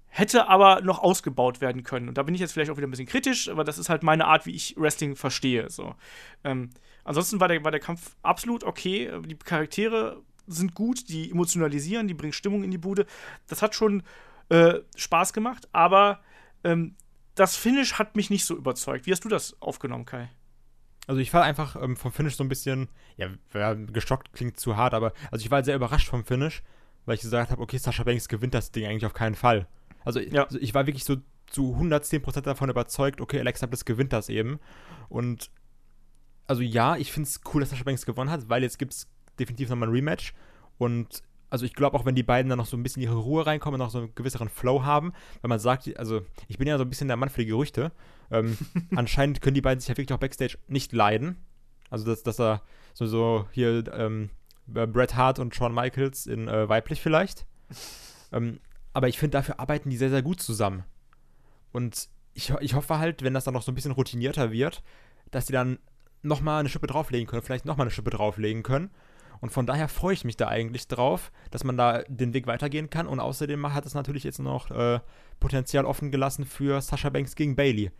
hätte 0.08 0.48
aber 0.48 0.80
noch 0.80 0.98
ausgebaut 0.98 1.60
werden 1.60 1.84
können. 1.84 2.08
Und 2.08 2.18
da 2.18 2.24
bin 2.24 2.34
ich 2.34 2.40
jetzt 2.40 2.52
vielleicht 2.52 2.68
auch 2.72 2.76
wieder 2.76 2.88
ein 2.88 2.90
bisschen 2.90 3.06
kritisch, 3.06 3.48
aber 3.48 3.62
das 3.62 3.78
ist 3.78 3.88
halt 3.88 4.02
meine 4.02 4.26
Art, 4.26 4.44
wie 4.44 4.56
ich 4.56 4.74
Wrestling 4.76 5.14
verstehe. 5.14 5.70
So. 5.70 5.94
Ähm, 6.42 6.70
ansonsten 7.04 7.38
war 7.38 7.46
der, 7.46 7.62
war 7.62 7.70
der 7.70 7.78
Kampf 7.78 8.16
absolut 8.22 8.64
okay. 8.64 9.12
Die 9.24 9.36
Charaktere 9.36 10.20
sind 10.48 10.74
gut, 10.74 11.08
die 11.08 11.30
emotionalisieren, 11.30 12.08
die 12.08 12.14
bringen 12.14 12.32
Stimmung 12.32 12.64
in 12.64 12.72
die 12.72 12.78
Bude. 12.78 13.06
Das 13.46 13.62
hat 13.62 13.76
schon 13.76 14.02
äh, 14.48 14.80
Spaß 14.96 15.32
gemacht, 15.32 15.68
aber 15.72 16.20
ähm, 16.64 16.96
das 17.38 17.56
Finish 17.56 17.94
hat 17.94 18.16
mich 18.16 18.30
nicht 18.30 18.44
so 18.44 18.56
überzeugt. 18.56 19.06
Wie 19.06 19.12
hast 19.12 19.24
du 19.24 19.28
das 19.28 19.60
aufgenommen, 19.60 20.04
Kai? 20.04 20.30
Also 21.06 21.20
ich 21.20 21.32
war 21.32 21.44
einfach 21.44 21.80
ähm, 21.80 21.96
vom 21.96 22.12
Finish 22.12 22.36
so 22.36 22.44
ein 22.44 22.48
bisschen, 22.48 22.88
ja, 23.16 23.28
gestockt 23.74 24.32
klingt 24.32 24.60
zu 24.60 24.76
hart, 24.76 24.92
aber 24.92 25.12
also 25.30 25.44
ich 25.44 25.50
war 25.50 25.64
sehr 25.64 25.76
überrascht 25.76 26.08
vom 26.08 26.24
Finish, 26.24 26.62
weil 27.06 27.14
ich 27.14 27.22
gesagt 27.22 27.50
habe, 27.50 27.62
okay, 27.62 27.78
Sascha 27.78 28.02
Banks 28.04 28.28
gewinnt 28.28 28.54
das 28.54 28.72
Ding 28.72 28.86
eigentlich 28.86 29.06
auf 29.06 29.14
keinen 29.14 29.34
Fall. 29.34 29.66
Also, 30.04 30.20
ja. 30.20 30.44
also 30.44 30.58
ich 30.58 30.74
war 30.74 30.86
wirklich 30.86 31.04
so 31.04 31.16
zu 31.46 31.74
110% 31.80 32.42
davon 32.42 32.68
überzeugt, 32.68 33.20
okay, 33.20 33.40
Alexa 33.40 33.66
Bliss 33.66 33.84
gewinnt 33.84 34.12
das 34.12 34.28
eben. 34.28 34.58
Und 35.08 35.50
also 36.46 36.62
ja, 36.62 36.96
ich 36.96 37.12
finde 37.12 37.28
es 37.28 37.40
cool, 37.52 37.60
dass 37.60 37.70
Sascha 37.70 37.84
Banks 37.84 38.04
gewonnen 38.04 38.30
hat, 38.30 38.48
weil 38.48 38.62
jetzt 38.62 38.78
gibt 38.78 38.92
es 38.92 39.08
definitiv 39.38 39.70
nochmal 39.70 39.88
ein 39.88 39.94
Rematch. 39.94 40.34
Und 40.76 41.22
also 41.50 41.64
ich 41.64 41.74
glaube 41.74 41.96
auch, 41.96 42.04
wenn 42.04 42.14
die 42.14 42.22
beiden 42.22 42.48
dann 42.48 42.58
noch 42.58 42.66
so 42.66 42.76
ein 42.76 42.82
bisschen 42.82 43.02
ihre 43.02 43.16
Ruhe 43.16 43.46
reinkommen, 43.46 43.78
noch 43.78 43.90
so 43.90 43.98
einen 43.98 44.14
gewisseren 44.14 44.48
Flow 44.48 44.82
haben, 44.82 45.12
weil 45.40 45.48
man 45.48 45.58
sagt, 45.58 45.96
also 45.98 46.22
ich 46.46 46.58
bin 46.58 46.68
ja 46.68 46.76
so 46.76 46.84
ein 46.84 46.90
bisschen 46.90 47.08
der 47.08 47.16
Mann 47.16 47.28
für 47.28 47.40
die 47.40 47.46
Gerüchte. 47.46 47.92
Ähm, 48.30 48.56
anscheinend 48.96 49.40
können 49.40 49.54
die 49.54 49.60
beiden 49.60 49.80
sich 49.80 49.88
ja 49.88 49.96
wirklich 49.96 50.14
auch 50.14 50.20
Backstage 50.20 50.58
nicht 50.68 50.92
leiden. 50.92 51.36
Also 51.90 52.04
dass, 52.04 52.22
dass 52.22 52.38
er 52.38 52.62
so, 52.92 53.06
so 53.06 53.46
hier 53.52 53.84
ähm, 53.94 54.30
Bret 54.66 55.14
Hart 55.14 55.38
und 55.38 55.54
Shawn 55.54 55.74
Michaels 55.74 56.26
in 56.26 56.48
äh, 56.48 56.68
weiblich 56.68 57.00
vielleicht. 57.00 57.46
ähm, 58.32 58.60
aber 58.92 59.08
ich 59.08 59.18
finde, 59.18 59.38
dafür 59.38 59.60
arbeiten 59.60 59.90
die 59.90 59.96
sehr, 59.96 60.10
sehr 60.10 60.22
gut 60.22 60.40
zusammen. 60.40 60.84
Und 61.72 62.08
ich, 62.34 62.52
ich 62.60 62.74
hoffe 62.74 62.98
halt, 62.98 63.22
wenn 63.22 63.34
das 63.34 63.44
dann 63.44 63.54
noch 63.54 63.62
so 63.62 63.72
ein 63.72 63.74
bisschen 63.74 63.92
routinierter 63.92 64.52
wird, 64.52 64.82
dass 65.30 65.46
die 65.46 65.52
dann 65.52 65.78
nochmal 66.22 66.60
eine 66.60 66.68
Schippe 66.68 66.86
drauflegen 66.86 67.26
können, 67.26 67.42
vielleicht 67.42 67.64
nochmal 67.64 67.84
eine 67.84 67.90
Schippe 67.90 68.10
drauflegen 68.10 68.62
können. 68.62 68.90
Und 69.40 69.50
von 69.50 69.66
daher 69.66 69.88
freue 69.88 70.14
ich 70.14 70.24
mich 70.24 70.36
da 70.36 70.48
eigentlich 70.48 70.88
drauf, 70.88 71.30
dass 71.50 71.64
man 71.64 71.76
da 71.76 72.02
den 72.08 72.34
Weg 72.34 72.46
weitergehen 72.46 72.90
kann. 72.90 73.06
Und 73.06 73.20
außerdem 73.20 73.74
hat 73.74 73.86
es 73.86 73.94
natürlich 73.94 74.24
jetzt 74.24 74.38
noch 74.38 74.70
äh, 74.70 75.00
Potenzial 75.40 75.84
offen 75.84 76.10
gelassen 76.10 76.44
für 76.44 76.80
Sasha 76.80 77.10
Banks 77.10 77.36
gegen 77.36 77.56
Bailey. 77.56 77.90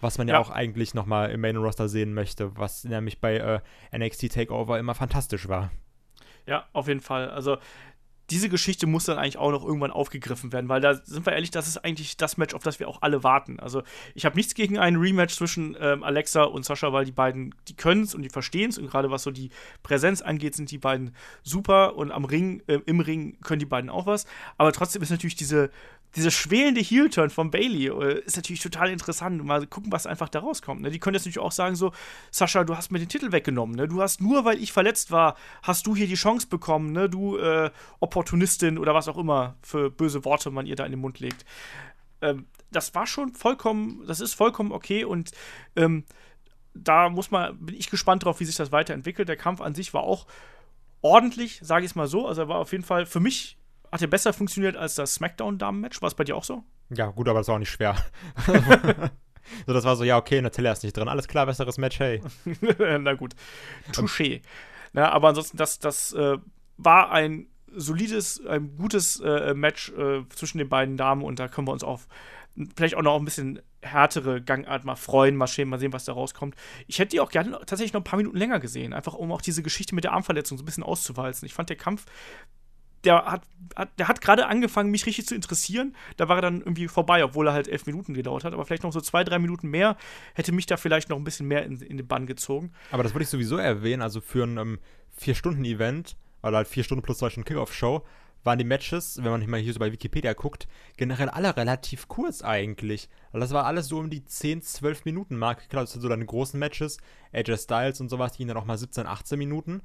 Was 0.00 0.18
man 0.18 0.26
ja, 0.28 0.34
ja 0.34 0.40
auch 0.40 0.50
eigentlich 0.50 0.94
nochmal 0.94 1.30
im 1.30 1.40
Main 1.40 1.56
Roster 1.56 1.88
sehen 1.88 2.12
möchte, 2.12 2.56
was 2.56 2.84
nämlich 2.84 3.20
bei 3.20 3.36
äh, 3.36 3.60
NXT 3.96 4.32
Takeover 4.32 4.78
immer 4.78 4.94
fantastisch 4.94 5.48
war. 5.48 5.70
Ja, 6.46 6.66
auf 6.72 6.88
jeden 6.88 7.00
Fall. 7.00 7.30
Also 7.30 7.58
diese 8.30 8.48
Geschichte 8.48 8.86
muss 8.86 9.04
dann 9.04 9.18
eigentlich 9.18 9.36
auch 9.36 9.50
noch 9.50 9.64
irgendwann 9.64 9.90
aufgegriffen 9.90 10.52
werden, 10.52 10.68
weil 10.68 10.80
da 10.80 10.94
sind 10.94 11.26
wir 11.26 11.32
ehrlich, 11.32 11.50
das 11.50 11.68
ist 11.68 11.78
eigentlich 11.78 12.16
das 12.16 12.36
Match, 12.36 12.54
auf 12.54 12.62
das 12.62 12.80
wir 12.80 12.88
auch 12.88 13.02
alle 13.02 13.22
warten. 13.24 13.60
Also 13.60 13.82
ich 14.14 14.24
habe 14.24 14.36
nichts 14.36 14.54
gegen 14.54 14.78
ein 14.78 14.96
Rematch 14.96 15.34
zwischen 15.34 15.76
ähm, 15.80 16.02
Alexa 16.02 16.44
und 16.44 16.64
Sascha, 16.64 16.92
weil 16.92 17.04
die 17.04 17.12
beiden, 17.12 17.54
die 17.68 17.74
können 17.74 18.02
es 18.02 18.14
und 18.14 18.22
die 18.22 18.30
verstehen 18.30 18.70
es 18.70 18.78
und 18.78 18.88
gerade 18.88 19.10
was 19.10 19.22
so 19.24 19.30
die 19.30 19.50
Präsenz 19.82 20.22
angeht, 20.22 20.54
sind 20.54 20.70
die 20.70 20.78
beiden 20.78 21.14
super 21.42 21.96
und 21.96 22.10
am 22.10 22.24
Ring, 22.24 22.62
äh, 22.68 22.78
im 22.86 23.00
Ring 23.00 23.38
können 23.42 23.60
die 23.60 23.66
beiden 23.66 23.90
auch 23.90 24.06
was. 24.06 24.26
Aber 24.56 24.72
trotzdem 24.72 25.02
ist 25.02 25.10
natürlich 25.10 25.36
diese 25.36 25.70
dieser 26.16 26.30
schwelende 26.30 26.80
Heel-Turn 26.80 27.30
von 27.30 27.50
Bailey 27.50 27.86
äh, 27.86 28.20
ist 28.20 28.36
natürlich 28.36 28.60
total 28.60 28.90
interessant. 28.90 29.42
Mal 29.44 29.66
gucken, 29.66 29.92
was 29.92 30.06
einfach 30.06 30.28
da 30.28 30.40
rauskommt. 30.40 30.82
Ne? 30.82 30.90
Die 30.90 30.98
können 30.98 31.14
jetzt 31.14 31.24
natürlich 31.24 31.38
auch 31.38 31.52
sagen: 31.52 31.74
so, 31.74 31.92
Sascha, 32.30 32.64
du 32.64 32.76
hast 32.76 32.90
mir 32.90 32.98
den 32.98 33.08
Titel 33.08 33.32
weggenommen. 33.32 33.74
Ne? 33.74 33.88
Du 33.88 34.02
hast 34.02 34.20
nur, 34.20 34.44
weil 34.44 34.62
ich 34.62 34.72
verletzt 34.72 35.10
war, 35.10 35.36
hast 35.62 35.86
du 35.86 35.96
hier 35.96 36.06
die 36.06 36.14
Chance 36.14 36.46
bekommen, 36.48 36.92
ne? 36.92 37.08
du 37.08 37.38
äh, 37.38 37.70
Opportunistin 38.00 38.78
oder 38.78 38.94
was 38.94 39.08
auch 39.08 39.18
immer 39.18 39.56
für 39.62 39.90
böse 39.90 40.24
Worte 40.24 40.50
man 40.50 40.66
ihr 40.66 40.76
da 40.76 40.84
in 40.84 40.92
den 40.92 41.00
Mund 41.00 41.20
legt. 41.20 41.44
Ähm, 42.20 42.46
das 42.70 42.94
war 42.94 43.06
schon 43.06 43.34
vollkommen, 43.34 44.04
das 44.06 44.20
ist 44.20 44.34
vollkommen 44.34 44.72
okay 44.72 45.04
und 45.04 45.32
ähm, 45.76 46.04
da 46.74 47.10
muss 47.10 47.30
man, 47.30 47.58
bin 47.58 47.74
ich 47.74 47.90
gespannt 47.90 48.24
drauf, 48.24 48.40
wie 48.40 48.44
sich 48.46 48.56
das 48.56 48.72
weiterentwickelt. 48.72 49.28
Der 49.28 49.36
Kampf 49.36 49.60
an 49.60 49.74
sich 49.74 49.92
war 49.92 50.02
auch 50.02 50.26
ordentlich, 51.02 51.60
sage 51.62 51.84
ich 51.84 51.90
es 51.90 51.94
mal 51.94 52.06
so. 52.06 52.26
Also 52.26 52.42
er 52.42 52.48
war 52.48 52.58
auf 52.58 52.72
jeden 52.72 52.84
Fall 52.84 53.04
für 53.04 53.20
mich 53.20 53.58
hat 53.92 54.00
ja 54.00 54.06
besser 54.06 54.32
funktioniert 54.32 54.76
als 54.76 54.94
das 54.94 55.14
SmackDown-Damen-Match. 55.14 56.00
War 56.00 56.08
es 56.08 56.14
bei 56.14 56.24
dir 56.24 56.36
auch 56.36 56.44
so? 56.44 56.64
Ja, 56.90 57.06
gut, 57.06 57.28
aber 57.28 57.40
das 57.40 57.48
war 57.48 57.56
auch 57.56 57.60
nicht 57.60 57.70
schwer. 57.70 57.94
so, 59.66 59.72
das 59.72 59.84
war 59.84 59.96
so, 59.96 60.04
ja, 60.04 60.16
okay, 60.16 60.40
Natalia 60.40 60.72
ist 60.72 60.82
nicht 60.82 60.96
drin. 60.96 61.08
Alles 61.08 61.28
klar, 61.28 61.46
besseres 61.46 61.76
Match, 61.76 62.00
hey. 62.00 62.22
Na 62.98 63.12
gut. 63.14 63.34
Touché. 63.92 64.40
Na, 64.94 65.10
aber 65.10 65.28
ansonsten, 65.28 65.58
das, 65.58 65.78
das 65.78 66.12
äh, 66.14 66.38
war 66.78 67.12
ein 67.12 67.48
solides, 67.74 68.44
ein 68.46 68.76
gutes 68.76 69.20
äh, 69.20 69.54
Match 69.54 69.90
äh, 69.90 70.22
zwischen 70.30 70.58
den 70.58 70.68
beiden 70.68 70.96
Damen 70.96 71.22
und 71.22 71.38
da 71.38 71.48
können 71.48 71.68
wir 71.68 71.72
uns 71.72 71.84
auf 71.84 72.08
vielleicht 72.76 72.96
auch 72.96 73.02
noch 73.02 73.18
ein 73.18 73.24
bisschen 73.24 73.62
härtere 73.80 74.42
Gangart 74.42 74.84
mal 74.84 74.96
freuen, 74.96 75.36
mal 75.36 75.46
sehen, 75.46 75.68
mal 75.68 75.78
sehen, 75.78 75.92
was 75.92 76.04
da 76.04 76.12
rauskommt. 76.12 76.54
Ich 76.86 76.98
hätte 76.98 77.10
die 77.10 77.20
auch 77.20 77.30
gerne 77.30 77.52
tatsächlich 77.60 77.94
noch 77.94 78.00
ein 78.00 78.04
paar 78.04 78.18
Minuten 78.18 78.36
länger 78.36 78.60
gesehen, 78.60 78.92
einfach 78.92 79.14
um 79.14 79.32
auch 79.32 79.40
diese 79.40 79.62
Geschichte 79.62 79.94
mit 79.94 80.04
der 80.04 80.12
Armverletzung 80.12 80.58
so 80.58 80.62
ein 80.62 80.66
bisschen 80.66 80.84
auszuwalzen. 80.84 81.46
Ich 81.46 81.54
fand 81.54 81.70
der 81.70 81.76
Kampf 81.76 82.04
der 83.04 83.24
hat, 83.24 83.42
hat 83.76 83.98
der 83.98 84.08
hat 84.08 84.20
gerade 84.20 84.46
angefangen, 84.46 84.90
mich 84.90 85.06
richtig 85.06 85.26
zu 85.26 85.34
interessieren. 85.34 85.94
Da 86.16 86.28
war 86.28 86.36
er 86.36 86.42
dann 86.42 86.60
irgendwie 86.60 86.88
vorbei, 86.88 87.24
obwohl 87.24 87.48
er 87.48 87.52
halt 87.52 87.68
elf 87.68 87.86
Minuten 87.86 88.14
gedauert 88.14 88.44
hat. 88.44 88.52
Aber 88.52 88.64
vielleicht 88.64 88.82
noch 88.82 88.92
so 88.92 89.00
zwei, 89.00 89.24
drei 89.24 89.38
Minuten 89.38 89.68
mehr 89.68 89.96
hätte 90.34 90.52
mich 90.52 90.66
da 90.66 90.76
vielleicht 90.76 91.08
noch 91.08 91.16
ein 91.16 91.24
bisschen 91.24 91.48
mehr 91.48 91.64
in, 91.64 91.80
in 91.80 91.96
den 91.96 92.06
Bann 92.06 92.26
gezogen. 92.26 92.72
Aber 92.90 93.02
das 93.02 93.14
wollte 93.14 93.24
ich 93.24 93.30
sowieso 93.30 93.56
erwähnen. 93.56 94.02
Also 94.02 94.20
für 94.20 94.44
ein 94.44 94.58
um, 94.58 94.78
Vier-Stunden-Event, 95.16 96.16
oder 96.42 96.58
halt 96.58 96.68
vier 96.68 96.84
Stunden 96.84 97.02
plus 97.02 97.18
zwei 97.18 97.30
Stunden 97.30 97.46
Kickoff-Show, 97.46 98.04
waren 98.44 98.58
die 98.58 98.64
Matches, 98.64 99.18
wenn 99.22 99.30
man 99.30 99.48
mal 99.48 99.60
hier 99.60 99.72
so 99.72 99.78
bei 99.78 99.92
Wikipedia 99.92 100.32
guckt, 100.32 100.66
generell 100.96 101.28
alle 101.28 101.56
relativ 101.56 102.08
kurz 102.08 102.42
eigentlich. 102.42 103.08
Also 103.26 103.40
das 103.40 103.52
war 103.52 103.66
alles 103.66 103.86
so 103.86 103.98
um 103.98 104.10
die 104.10 104.24
10, 104.24 104.62
12 104.62 105.04
Minuten 105.04 105.36
Marke. 105.36 105.68
Klar, 105.68 105.84
das 105.84 105.92
sind 105.92 106.00
so 106.00 106.08
deine 106.08 106.26
großen 106.26 106.58
Matches, 106.58 106.98
AJ 107.32 107.58
Styles 107.58 108.00
und 108.00 108.08
sowas, 108.08 108.32
die 108.32 108.38
gingen 108.38 108.48
dann 108.48 108.56
auch 108.56 108.64
mal 108.64 108.78
17, 108.78 109.06
18 109.06 109.38
Minuten 109.38 109.82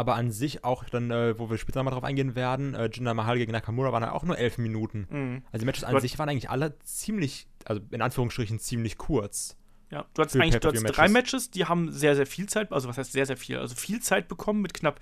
aber 0.00 0.14
an 0.14 0.30
sich 0.30 0.64
auch 0.64 0.84
dann, 0.84 1.10
äh, 1.10 1.38
wo 1.38 1.50
wir 1.50 1.58
später 1.58 1.82
mal 1.82 1.90
drauf 1.90 2.04
eingehen 2.04 2.34
werden, 2.34 2.74
äh, 2.74 2.88
Jinder 2.90 3.12
Mahal 3.12 3.36
gegen 3.36 3.52
Nakamura 3.52 3.92
waren 3.92 4.02
auch 4.04 4.22
nur 4.22 4.38
elf 4.38 4.56
Minuten. 4.56 5.06
Mhm. 5.10 5.42
Also 5.52 5.60
die 5.60 5.66
Matches 5.66 5.84
an 5.84 6.00
sich 6.00 6.18
waren 6.18 6.30
eigentlich 6.30 6.48
alle 6.48 6.78
ziemlich, 6.78 7.46
also 7.66 7.82
in 7.90 8.00
Anführungsstrichen 8.00 8.58
ziemlich 8.58 8.96
kurz. 8.96 9.58
Ja, 9.90 10.06
du 10.14 10.22
hattest 10.22 10.36
eigentlich 10.36 10.58
du 10.58 10.68
hattest 10.68 10.96
drei 10.96 11.08
Matches, 11.08 11.50
die 11.50 11.66
haben 11.66 11.92
sehr, 11.92 12.16
sehr 12.16 12.24
viel 12.24 12.48
Zeit, 12.48 12.72
also 12.72 12.88
was 12.88 12.96
heißt 12.96 13.12
sehr, 13.12 13.26
sehr 13.26 13.36
viel, 13.36 13.58
also 13.58 13.74
viel 13.74 14.00
Zeit 14.00 14.26
bekommen 14.26 14.62
mit 14.62 14.72
knapp 14.72 15.00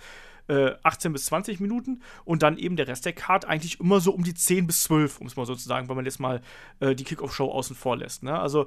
äh, 0.48 0.72
18 0.82 1.12
bis 1.12 1.26
20 1.26 1.60
Minuten 1.60 2.02
und 2.24 2.42
dann 2.42 2.58
eben 2.58 2.74
der 2.74 2.88
Rest 2.88 3.04
der 3.04 3.12
Card 3.12 3.44
eigentlich 3.44 3.78
immer 3.78 4.00
so 4.00 4.10
um 4.10 4.24
die 4.24 4.34
10 4.34 4.66
bis 4.66 4.82
12, 4.82 5.20
um 5.20 5.28
es 5.28 5.36
mal 5.36 5.46
so 5.46 5.54
zu 5.54 5.68
sagen, 5.68 5.88
wenn 5.88 5.94
man 5.94 6.06
jetzt 6.06 6.18
mal 6.18 6.40
äh, 6.80 6.96
die 6.96 7.04
Kickoff-Show 7.04 7.48
außen 7.48 7.76
vor 7.76 7.96
lässt. 7.96 8.24
Ne? 8.24 8.36
Also 8.36 8.66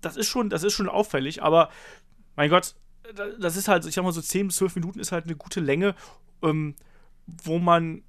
das 0.00 0.16
ist 0.16 0.28
schon, 0.28 0.50
das 0.50 0.62
ist 0.62 0.74
schon 0.74 0.88
auffällig, 0.88 1.42
aber 1.42 1.70
mein 2.36 2.48
Gott, 2.48 2.76
das 3.38 3.56
ist 3.56 3.68
halt, 3.68 3.86
ich 3.86 3.94
sag 3.94 4.04
mal 4.04 4.12
so 4.12 4.20
10 4.20 4.48
bis 4.48 4.56
12 4.56 4.76
Minuten 4.76 5.00
ist 5.00 5.12
halt 5.12 5.24
eine 5.24 5.36
gute 5.36 5.60
Länge, 5.60 5.94
ähm, 6.42 6.74
wo 7.26 7.58
man 7.58 8.02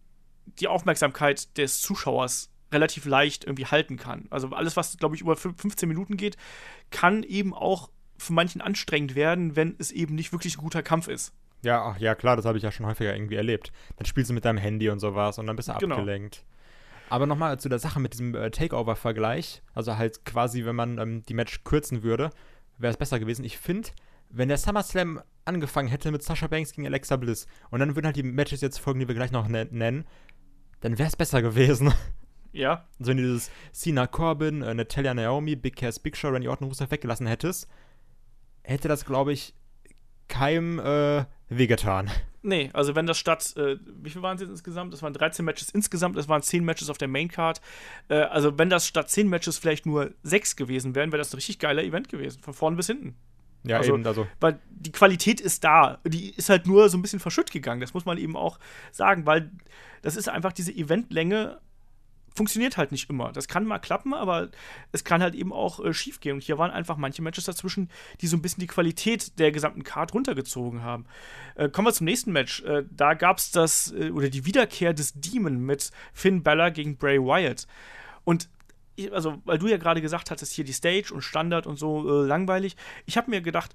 die 0.60 0.68
Aufmerksamkeit 0.68 1.58
des 1.58 1.82
Zuschauers 1.82 2.52
relativ 2.72 3.06
leicht 3.06 3.46
irgendwie 3.46 3.66
halten 3.66 3.98
kann. 3.98 4.28
Also 4.30 4.50
alles, 4.50 4.78
was, 4.78 4.98
glaube 4.98 5.16
ich, 5.16 5.22
über 5.22 5.36
15 5.36 5.88
Minuten 5.88 6.18
geht, 6.18 6.38
kann 6.92 7.24
eben 7.24 7.54
auch 7.54 7.90
für 8.18 8.34
manchen 8.34 8.62
anstrengend 8.62 9.16
werden, 9.16 9.56
wenn 9.56 9.76
es 9.80 9.92
eben 9.92 10.16
nicht 10.16 10.32
wirklich 10.32 10.58
ein 10.58 10.62
guter 10.62 10.84
Kampf 10.84 11.08
ist. 11.08 11.34
Ja, 11.62 11.84
ach, 11.84 11.98
ja, 11.98 12.16
klar, 12.16 12.36
das 12.36 12.46
habe 12.46 12.58
ich 12.58 12.64
ja 12.64 12.72
schon 12.72 12.86
häufiger 12.86 13.14
irgendwie 13.14 13.36
erlebt. 13.36 13.72
Dann 13.98 14.06
spielst 14.06 14.30
du 14.30 14.34
mit 14.34 14.46
deinem 14.46 14.58
Handy 14.58 14.90
und 14.90 15.00
sowas 15.00 15.38
und 15.40 15.48
dann 15.48 15.56
bist 15.56 15.68
du 15.68 15.74
genau. 15.74 15.96
abgelenkt. 15.96 16.46
Aber 17.10 17.26
nochmal 17.26 17.60
zu 17.60 17.70
der 17.70 17.80
Sache 17.80 18.00
mit 18.00 18.14
diesem 18.14 18.36
äh, 18.36 18.52
Takeover-Vergleich. 18.52 19.64
Also 19.74 19.98
halt 19.98 20.26
quasi, 20.26 20.64
wenn 20.66 20.76
man 20.76 21.00
ähm, 21.00 21.24
die 21.24 21.34
Match 21.34 21.64
kürzen 21.64 22.04
würde, 22.04 22.30
wäre 22.78 22.92
es 22.92 22.98
besser 22.98 23.20
gewesen. 23.20 23.44
Ich 23.44 23.58
finde, 23.58 23.90
wenn 24.30 24.48
der 24.48 24.58
SummerSlam 24.58 25.22
angefangen 25.46 25.90
hätte 25.90 26.12
mit 26.12 26.24
Sasha 26.24 26.48
Banks 26.48 26.74
gegen 26.74 26.88
Alexa 26.88 27.16
Bliss 27.18 27.48
und 27.72 27.80
dann 27.80 27.96
würden 27.96 28.06
halt 28.06 28.16
die 28.16 28.24
Matches 28.24 28.62
jetzt 28.62 28.80
folgen, 28.80 29.00
die 29.00 29.08
wir 29.08 29.16
gleich 29.16 29.32
noch 29.32 29.48
nennen, 29.48 30.06
dann 30.82 30.98
wäre 30.98 31.10
es 31.10 31.16
besser 31.16 31.42
gewesen. 31.42 31.94
Ja. 32.52 32.86
Also 33.00 33.12
wenn 33.12 33.18
du 33.18 33.24
dieses 33.24 33.52
Cena 33.72 34.08
Corbin, 34.08 34.64
äh, 34.64 34.74
Natalia 34.74 35.14
Naomi, 35.14 35.56
Big 35.56 35.76
Cass 35.76 36.00
Big 36.00 36.18
Show, 36.18 36.30
Randy 36.30 36.48
Orton, 36.48 36.68
Rusev 36.68 36.90
weggelassen 36.90 37.28
hättest, 37.28 37.68
hätte 38.64 38.88
das, 38.88 39.06
glaube 39.06 39.34
ich, 39.34 39.54
keinem 40.28 40.80
äh, 40.80 41.26
wehgetan. 41.50 42.10
Nee, 42.42 42.70
also 42.74 42.96
wenn 42.96 43.06
das 43.06 43.18
statt, 43.18 43.56
äh, 43.58 43.78
wie 43.86 44.10
viel 44.10 44.22
waren 44.22 44.36
es 44.36 44.42
jetzt 44.42 44.50
insgesamt? 44.50 44.94
Das 44.94 45.02
waren 45.04 45.14
13 45.14 45.44
Matches 45.44 45.70
insgesamt, 45.72 46.18
es 46.18 46.28
waren 46.28 46.42
10 46.42 46.64
Matches 46.64 46.90
auf 46.90 46.98
der 46.98 47.08
Maincard. 47.08 47.62
Äh, 48.08 48.16
also 48.16 48.58
wenn 48.58 48.70
das 48.70 48.88
statt 48.88 49.10
10 49.10 49.28
Matches 49.28 49.58
vielleicht 49.58 49.86
nur 49.86 50.14
6 50.24 50.56
gewesen 50.56 50.96
wären, 50.96 51.12
wäre 51.12 51.20
das 51.20 51.34
ein 51.34 51.36
richtig 51.38 51.60
geiler 51.60 51.84
Event 51.84 52.10
gewesen, 52.10 52.42
von 52.42 52.54
vorn 52.54 52.78
bis 52.78 52.88
hinten. 52.88 53.16
Ja, 53.64 53.78
also, 53.78 53.94
eben, 53.94 54.06
also. 54.06 54.28
Weil 54.40 54.60
die 54.70 54.92
Qualität 54.92 55.42
ist 55.42 55.64
da. 55.64 56.00
Die 56.06 56.30
ist 56.32 56.50
halt 56.50 56.66
nur 56.66 56.90
so 56.90 56.98
ein 56.98 57.02
bisschen 57.02 57.20
verschütt 57.20 57.52
gegangen. 57.52 57.82
Das 57.82 57.94
muss 57.94 58.06
man 58.06 58.18
eben 58.18 58.36
auch 58.36 58.60
sagen, 58.92 59.26
weil 59.26 59.52
das 60.02 60.16
ist 60.16 60.30
einfach 60.30 60.54
diese 60.54 60.72
Eventlänge 60.72 61.60
funktioniert 62.36 62.78
halt 62.78 62.92
nicht 62.94 63.10
immer. 63.10 63.34
Das 63.34 63.48
kann 63.48 63.66
mal 63.66 63.80
klappen, 63.80 64.14
aber 64.14 64.50
es 64.94 65.04
kann 65.04 65.22
halt 65.22 65.36
eben 65.36 65.52
auch 65.52 65.84
äh, 65.84 65.94
schief 65.94 66.20
gehen. 66.22 66.36
Und 66.36 66.44
hier 66.44 66.58
waren 66.58 66.72
einfach 66.72 66.96
manche 66.96 67.22
Matches 67.22 67.46
dazwischen, 67.46 67.90
die 68.22 68.28
so 68.28 68.38
ein 68.38 68.42
bisschen 68.42 68.62
die 68.62 68.68
Qualität 68.68 69.38
der 69.40 69.52
gesamten 69.52 69.84
Card 69.84 70.14
runtergezogen 70.14 70.82
haben. 70.82 71.06
Äh, 71.56 71.68
kommen 71.68 71.88
wir 71.88 71.94
zum 71.94 72.06
nächsten 72.06 72.32
Match. 72.32 72.62
Äh, 72.64 72.84
da 72.92 73.14
gab 73.14 73.40
es 73.40 73.52
das, 73.52 73.92
äh, 73.92 74.12
oder 74.12 74.30
die 74.30 74.46
Wiederkehr 74.46 74.94
des 74.94 75.14
Demon 75.16 75.60
mit 75.60 75.92
Finn 76.14 76.42
Balor 76.44 76.72
gegen 76.72 76.98
Bray 76.98 77.20
Wyatt. 77.20 77.68
Und 78.24 78.48
also, 79.12 79.42
weil 79.46 79.58
du 79.58 79.68
ja 79.68 79.78
gerade 79.78 80.02
gesagt 80.02 80.32
hattest, 80.32 80.54
hier 80.54 80.66
die 80.66 80.74
Stage 80.74 81.14
und 81.14 81.22
Standard 81.22 81.68
und 81.68 81.78
so 81.78 82.24
äh, 82.24 82.28
langweilig. 82.28 82.76
Ich 83.06 83.18
habe 83.18 83.30
mir 83.30 83.42
gedacht, 83.42 83.74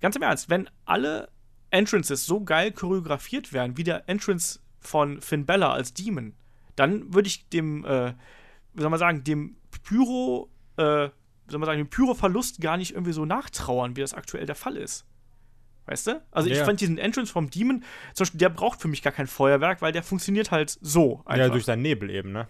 ganz 0.00 0.16
im 0.16 0.22
Ernst, 0.22 0.50
wenn 0.50 0.68
alle 0.84 1.28
Entrances 1.70 2.26
so 2.26 2.42
geil 2.42 2.72
choreografiert 2.72 3.52
wären, 3.52 3.76
wie 3.76 3.84
der 3.84 4.08
Entrance 4.08 4.60
von 4.78 5.20
Finn 5.20 5.46
Bella 5.46 5.72
als 5.72 5.94
Demon, 5.94 6.34
dann 6.76 7.12
würde 7.14 7.28
ich 7.28 7.48
dem, 7.48 7.84
äh, 7.84 8.14
wie 8.74 8.80
soll 8.80 8.90
man 8.90 8.98
sagen, 8.98 9.24
dem 9.24 9.56
Pyro, 9.82 10.50
äh, 10.76 11.08
wie 11.08 11.50
soll 11.50 11.60
man 11.60 11.66
sagen, 11.66 11.78
dem 11.78 11.90
Pyro-Verlust 11.90 12.60
gar 12.60 12.76
nicht 12.76 12.92
irgendwie 12.92 13.12
so 13.12 13.24
nachtrauern, 13.24 13.96
wie 13.96 14.00
das 14.00 14.14
aktuell 14.14 14.46
der 14.46 14.54
Fall 14.54 14.76
ist. 14.76 15.04
Weißt 15.86 16.06
du? 16.06 16.22
Also 16.30 16.48
ja. 16.48 16.56
ich 16.56 16.62
fand 16.62 16.80
diesen 16.80 16.98
Entrance 16.98 17.32
vom 17.32 17.50
Demon, 17.50 17.82
zum 18.14 18.24
Beispiel, 18.24 18.38
der 18.38 18.50
braucht 18.50 18.80
für 18.80 18.88
mich 18.88 19.02
gar 19.02 19.12
kein 19.12 19.26
Feuerwerk, 19.26 19.82
weil 19.82 19.92
der 19.92 20.02
funktioniert 20.02 20.50
halt 20.50 20.78
so. 20.80 21.22
Einfach. 21.24 21.36
Ja, 21.36 21.48
durch 21.48 21.64
seinen 21.64 21.82
Nebel 21.82 22.10
eben, 22.10 22.32
ne? 22.32 22.48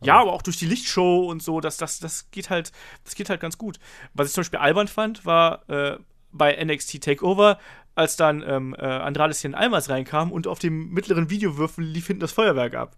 Ja, 0.00 0.20
aber 0.20 0.32
auch 0.32 0.42
durch 0.42 0.56
die 0.56 0.66
Lichtshow 0.66 1.28
und 1.28 1.42
so, 1.42 1.60
das, 1.60 1.76
das, 1.76 1.98
das 1.98 2.30
geht 2.30 2.50
halt, 2.50 2.72
das 3.04 3.14
geht 3.14 3.30
halt 3.30 3.40
ganz 3.40 3.58
gut. 3.58 3.78
Was 4.14 4.28
ich 4.28 4.32
zum 4.32 4.42
Beispiel 4.42 4.60
albern 4.60 4.88
fand, 4.88 5.26
war 5.26 5.68
äh, 5.68 5.98
bei 6.30 6.64
NXT 6.64 7.02
Takeover, 7.02 7.58
als 7.94 8.16
dann 8.16 8.44
ähm, 8.46 8.76
äh, 8.78 8.84
Andrades 8.84 9.40
hier 9.40 9.50
in 9.50 9.54
Almas 9.56 9.88
reinkam 9.88 10.30
und 10.30 10.46
auf 10.46 10.60
dem 10.60 10.90
mittleren 10.90 11.30
Videowürfel 11.30 11.84
lief 11.84 12.06
hinten 12.06 12.20
das 12.20 12.32
Feuerwerk 12.32 12.74
ab. 12.74 12.96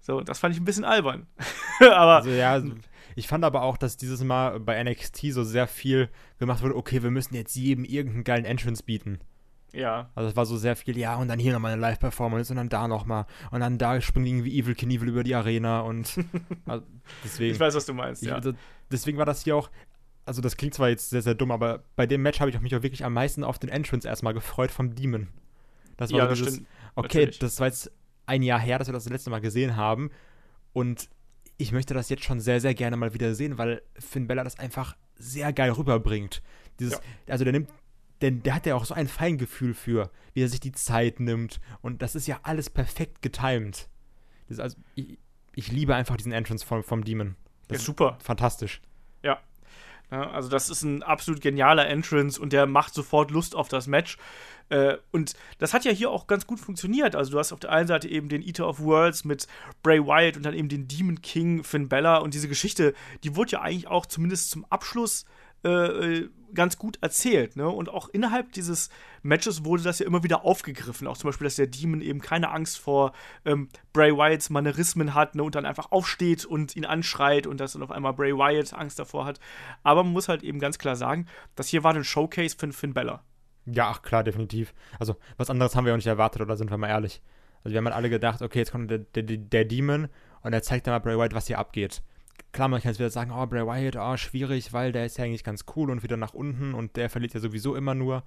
So, 0.00 0.20
das 0.20 0.38
fand 0.38 0.54
ich 0.54 0.60
ein 0.60 0.64
bisschen 0.64 0.84
albern. 0.84 1.26
aber. 1.80 2.16
Also, 2.16 2.30
ja, 2.30 2.62
ich 3.16 3.26
fand 3.26 3.44
aber 3.44 3.62
auch, 3.62 3.76
dass 3.76 3.96
dieses 3.96 4.22
Mal 4.22 4.60
bei 4.60 4.82
NXT 4.82 5.32
so 5.32 5.42
sehr 5.42 5.66
viel 5.66 6.08
gemacht 6.38 6.62
wurde, 6.62 6.76
okay, 6.76 7.02
wir 7.02 7.10
müssen 7.10 7.34
jetzt 7.34 7.56
jedem 7.56 7.84
irgendeinen 7.84 8.24
geilen 8.24 8.44
Entrance 8.44 8.84
bieten. 8.84 9.18
Ja. 9.72 10.10
Also 10.14 10.30
es 10.30 10.36
war 10.36 10.46
so 10.46 10.56
sehr 10.56 10.76
viel, 10.76 10.96
ja, 10.98 11.16
und 11.16 11.28
dann 11.28 11.38
hier 11.38 11.52
nochmal 11.52 11.72
eine 11.72 11.80
Live-Performance 11.80 12.52
und 12.52 12.56
dann 12.56 12.68
da 12.68 12.88
nochmal. 12.88 13.26
Und 13.50 13.60
dann 13.60 13.78
da 13.78 14.00
springt 14.00 14.26
irgendwie 14.26 14.58
Evil 14.58 14.74
Knievel 14.74 15.08
über 15.08 15.22
die 15.24 15.34
Arena 15.34 15.80
und 15.80 16.18
also 16.66 16.84
deswegen. 17.24 17.54
Ich 17.54 17.60
weiß, 17.60 17.74
was 17.74 17.86
du 17.86 17.94
meinst, 17.94 18.22
ich, 18.22 18.28
ja. 18.28 18.36
Also, 18.36 18.52
deswegen 18.90 19.18
war 19.18 19.26
das 19.26 19.44
hier 19.44 19.56
auch, 19.56 19.70
also 20.24 20.40
das 20.42 20.56
klingt 20.56 20.74
zwar 20.74 20.88
jetzt 20.88 21.10
sehr, 21.10 21.22
sehr 21.22 21.34
dumm, 21.34 21.50
aber 21.50 21.84
bei 21.96 22.06
dem 22.06 22.22
Match 22.22 22.40
habe 22.40 22.50
ich 22.50 22.60
mich 22.60 22.74
auch 22.74 22.82
wirklich 22.82 23.04
am 23.04 23.12
meisten 23.12 23.44
auf 23.44 23.58
den 23.58 23.70
Entrance 23.70 24.06
erstmal 24.06 24.34
gefreut 24.34 24.70
vom 24.70 24.94
Demon. 24.94 25.28
Das 25.96 26.12
war 26.12 26.18
ja, 26.18 26.24
so 26.24 26.30
das 26.30 26.38
dieses, 26.38 26.54
stimmt. 26.54 26.68
okay, 26.94 27.18
Natürlich. 27.18 27.38
das 27.38 27.60
war 27.60 27.66
jetzt 27.66 27.92
ein 28.26 28.42
Jahr 28.42 28.60
her, 28.60 28.78
dass 28.78 28.88
wir 28.88 28.92
das, 28.92 29.04
das 29.04 29.12
letzte 29.12 29.30
Mal 29.30 29.40
gesehen 29.40 29.76
haben 29.76 30.10
und 30.72 31.08
ich 31.60 31.72
möchte 31.72 31.92
das 31.92 32.08
jetzt 32.08 32.24
schon 32.24 32.40
sehr, 32.40 32.60
sehr 32.60 32.74
gerne 32.74 32.96
mal 32.96 33.12
wieder 33.12 33.34
sehen, 33.34 33.58
weil 33.58 33.82
Finn 33.98 34.26
Bella 34.26 34.44
das 34.44 34.58
einfach 34.58 34.96
sehr 35.16 35.52
geil 35.52 35.72
rüberbringt. 35.72 36.42
Dieses, 36.78 36.94
Ja. 36.94 37.00
Also 37.28 37.44
der 37.44 37.52
nimmt, 37.52 37.68
denn 38.22 38.42
der 38.42 38.54
hat 38.54 38.66
ja 38.66 38.74
auch 38.74 38.84
so 38.84 38.94
ein 38.94 39.08
Feingefühl 39.08 39.74
für, 39.74 40.10
wie 40.34 40.42
er 40.42 40.48
sich 40.48 40.60
die 40.60 40.72
Zeit 40.72 41.20
nimmt 41.20 41.60
und 41.82 42.02
das 42.02 42.14
ist 42.14 42.26
ja 42.26 42.40
alles 42.42 42.70
perfekt 42.70 43.22
getimed. 43.22 43.88
Das 44.48 44.58
ist 44.58 44.60
also, 44.60 44.76
ich, 44.94 45.18
ich 45.54 45.70
liebe 45.72 45.94
einfach 45.94 46.16
diesen 46.16 46.32
Entrance 46.32 46.64
vom, 46.66 46.82
vom 46.82 47.04
Demon. 47.04 47.28
Ja, 47.28 47.34
Das 47.68 47.78
ist 47.78 47.86
super. 47.86 48.18
fantastisch. 48.22 48.80
Ja. 49.22 49.38
Ja, 50.10 50.28
also 50.30 50.48
das 50.48 50.70
ist 50.70 50.82
ein 50.82 51.04
absolut 51.04 51.40
genialer 51.40 51.86
Entrance 51.86 52.40
und 52.40 52.52
der 52.52 52.66
macht 52.66 52.94
sofort 52.94 53.30
Lust 53.30 53.54
auf 53.54 53.68
das 53.68 53.86
Match. 53.86 54.18
Äh, 54.68 54.96
und 55.12 55.34
das 55.58 55.72
hat 55.72 55.84
ja 55.84 55.92
hier 55.92 56.10
auch 56.10 56.26
ganz 56.26 56.48
gut 56.48 56.58
funktioniert. 56.58 57.14
Also 57.14 57.30
du 57.30 57.38
hast 57.38 57.52
auf 57.52 57.60
der 57.60 57.70
einen 57.70 57.86
Seite 57.86 58.08
eben 58.08 58.28
den 58.28 58.42
Eater 58.42 58.66
of 58.68 58.80
Worlds 58.80 59.24
mit 59.24 59.46
Bray 59.84 60.04
Wyatt 60.04 60.36
und 60.36 60.42
dann 60.42 60.54
eben 60.54 60.68
den 60.68 60.88
Demon 60.88 61.22
King 61.22 61.62
Finn 61.62 61.88
Bella 61.88 62.16
und 62.18 62.34
diese 62.34 62.48
Geschichte, 62.48 62.92
die 63.22 63.36
wurde 63.36 63.52
ja 63.52 63.60
eigentlich 63.62 63.86
auch 63.86 64.04
zumindest 64.04 64.50
zum 64.50 64.64
Abschluss 64.64 65.26
äh, 65.62 66.28
ganz 66.54 66.78
gut 66.78 66.98
erzählt. 67.00 67.56
Ne? 67.56 67.68
Und 67.68 67.88
auch 67.88 68.08
innerhalb 68.08 68.52
dieses 68.52 68.90
Matches 69.22 69.64
wurde 69.64 69.82
das 69.82 69.98
ja 69.98 70.06
immer 70.06 70.22
wieder 70.22 70.44
aufgegriffen. 70.44 71.06
Auch 71.06 71.16
zum 71.16 71.28
Beispiel, 71.28 71.44
dass 71.44 71.56
der 71.56 71.66
Demon 71.66 72.00
eben 72.00 72.20
keine 72.20 72.50
Angst 72.50 72.78
vor 72.78 73.12
ähm, 73.44 73.68
Bray 73.92 74.12
Wyatts 74.12 74.50
Manierismen 74.50 75.14
hat 75.14 75.34
ne? 75.34 75.42
und 75.42 75.54
dann 75.54 75.66
einfach 75.66 75.92
aufsteht 75.92 76.44
und 76.44 76.76
ihn 76.76 76.84
anschreit 76.84 77.46
und 77.46 77.60
dass 77.60 77.72
dann 77.72 77.82
auf 77.82 77.90
einmal 77.90 78.12
Bray 78.14 78.34
Wyatt 78.36 78.74
Angst 78.74 78.98
davor 78.98 79.24
hat. 79.24 79.40
Aber 79.82 80.04
man 80.04 80.12
muss 80.12 80.28
halt 80.28 80.42
eben 80.42 80.58
ganz 80.58 80.78
klar 80.78 80.96
sagen, 80.96 81.26
das 81.56 81.68
hier 81.68 81.84
war 81.84 81.94
ein 81.94 82.04
Showcase 82.04 82.56
für 82.58 82.72
Finn 82.72 82.94
Bella. 82.94 83.22
Ja, 83.66 83.90
ach 83.90 84.02
klar, 84.02 84.24
definitiv. 84.24 84.74
Also, 84.98 85.16
was 85.36 85.50
anderes 85.50 85.76
haben 85.76 85.84
wir 85.84 85.92
auch 85.92 85.96
nicht 85.96 86.06
erwartet, 86.06 86.42
oder 86.42 86.56
sind 86.56 86.70
wir 86.70 86.78
mal 86.78 86.88
ehrlich? 86.88 87.22
Also, 87.62 87.72
wir 87.72 87.78
haben 87.78 87.84
halt 87.84 87.96
alle 87.96 88.10
gedacht, 88.10 88.42
okay, 88.42 88.60
jetzt 88.60 88.72
kommt 88.72 88.90
der, 88.90 88.98
der, 88.98 89.22
der 89.22 89.64
Demon 89.64 90.08
und 90.42 90.52
er 90.52 90.62
zeigt 90.62 90.86
dann 90.86 90.94
mal 90.94 90.98
Bray 90.98 91.18
Wyatt, 91.18 91.34
was 91.34 91.46
hier 91.46 91.58
abgeht. 91.58 92.02
Klar, 92.52 92.68
man 92.68 92.80
kann 92.80 92.90
jetzt 92.90 92.98
wieder 92.98 93.10
sagen, 93.10 93.30
oh, 93.30 93.46
Bray 93.46 93.66
Wyatt, 93.66 93.96
oh, 93.96 94.16
schwierig, 94.16 94.72
weil 94.72 94.92
der 94.92 95.06
ist 95.06 95.18
ja 95.18 95.24
eigentlich 95.24 95.44
ganz 95.44 95.64
cool 95.76 95.90
und 95.90 96.02
wieder 96.02 96.16
nach 96.16 96.34
unten 96.34 96.74
und 96.74 96.96
der 96.96 97.10
verliert 97.10 97.34
ja 97.34 97.40
sowieso 97.40 97.74
immer 97.76 97.94
nur. 97.94 98.24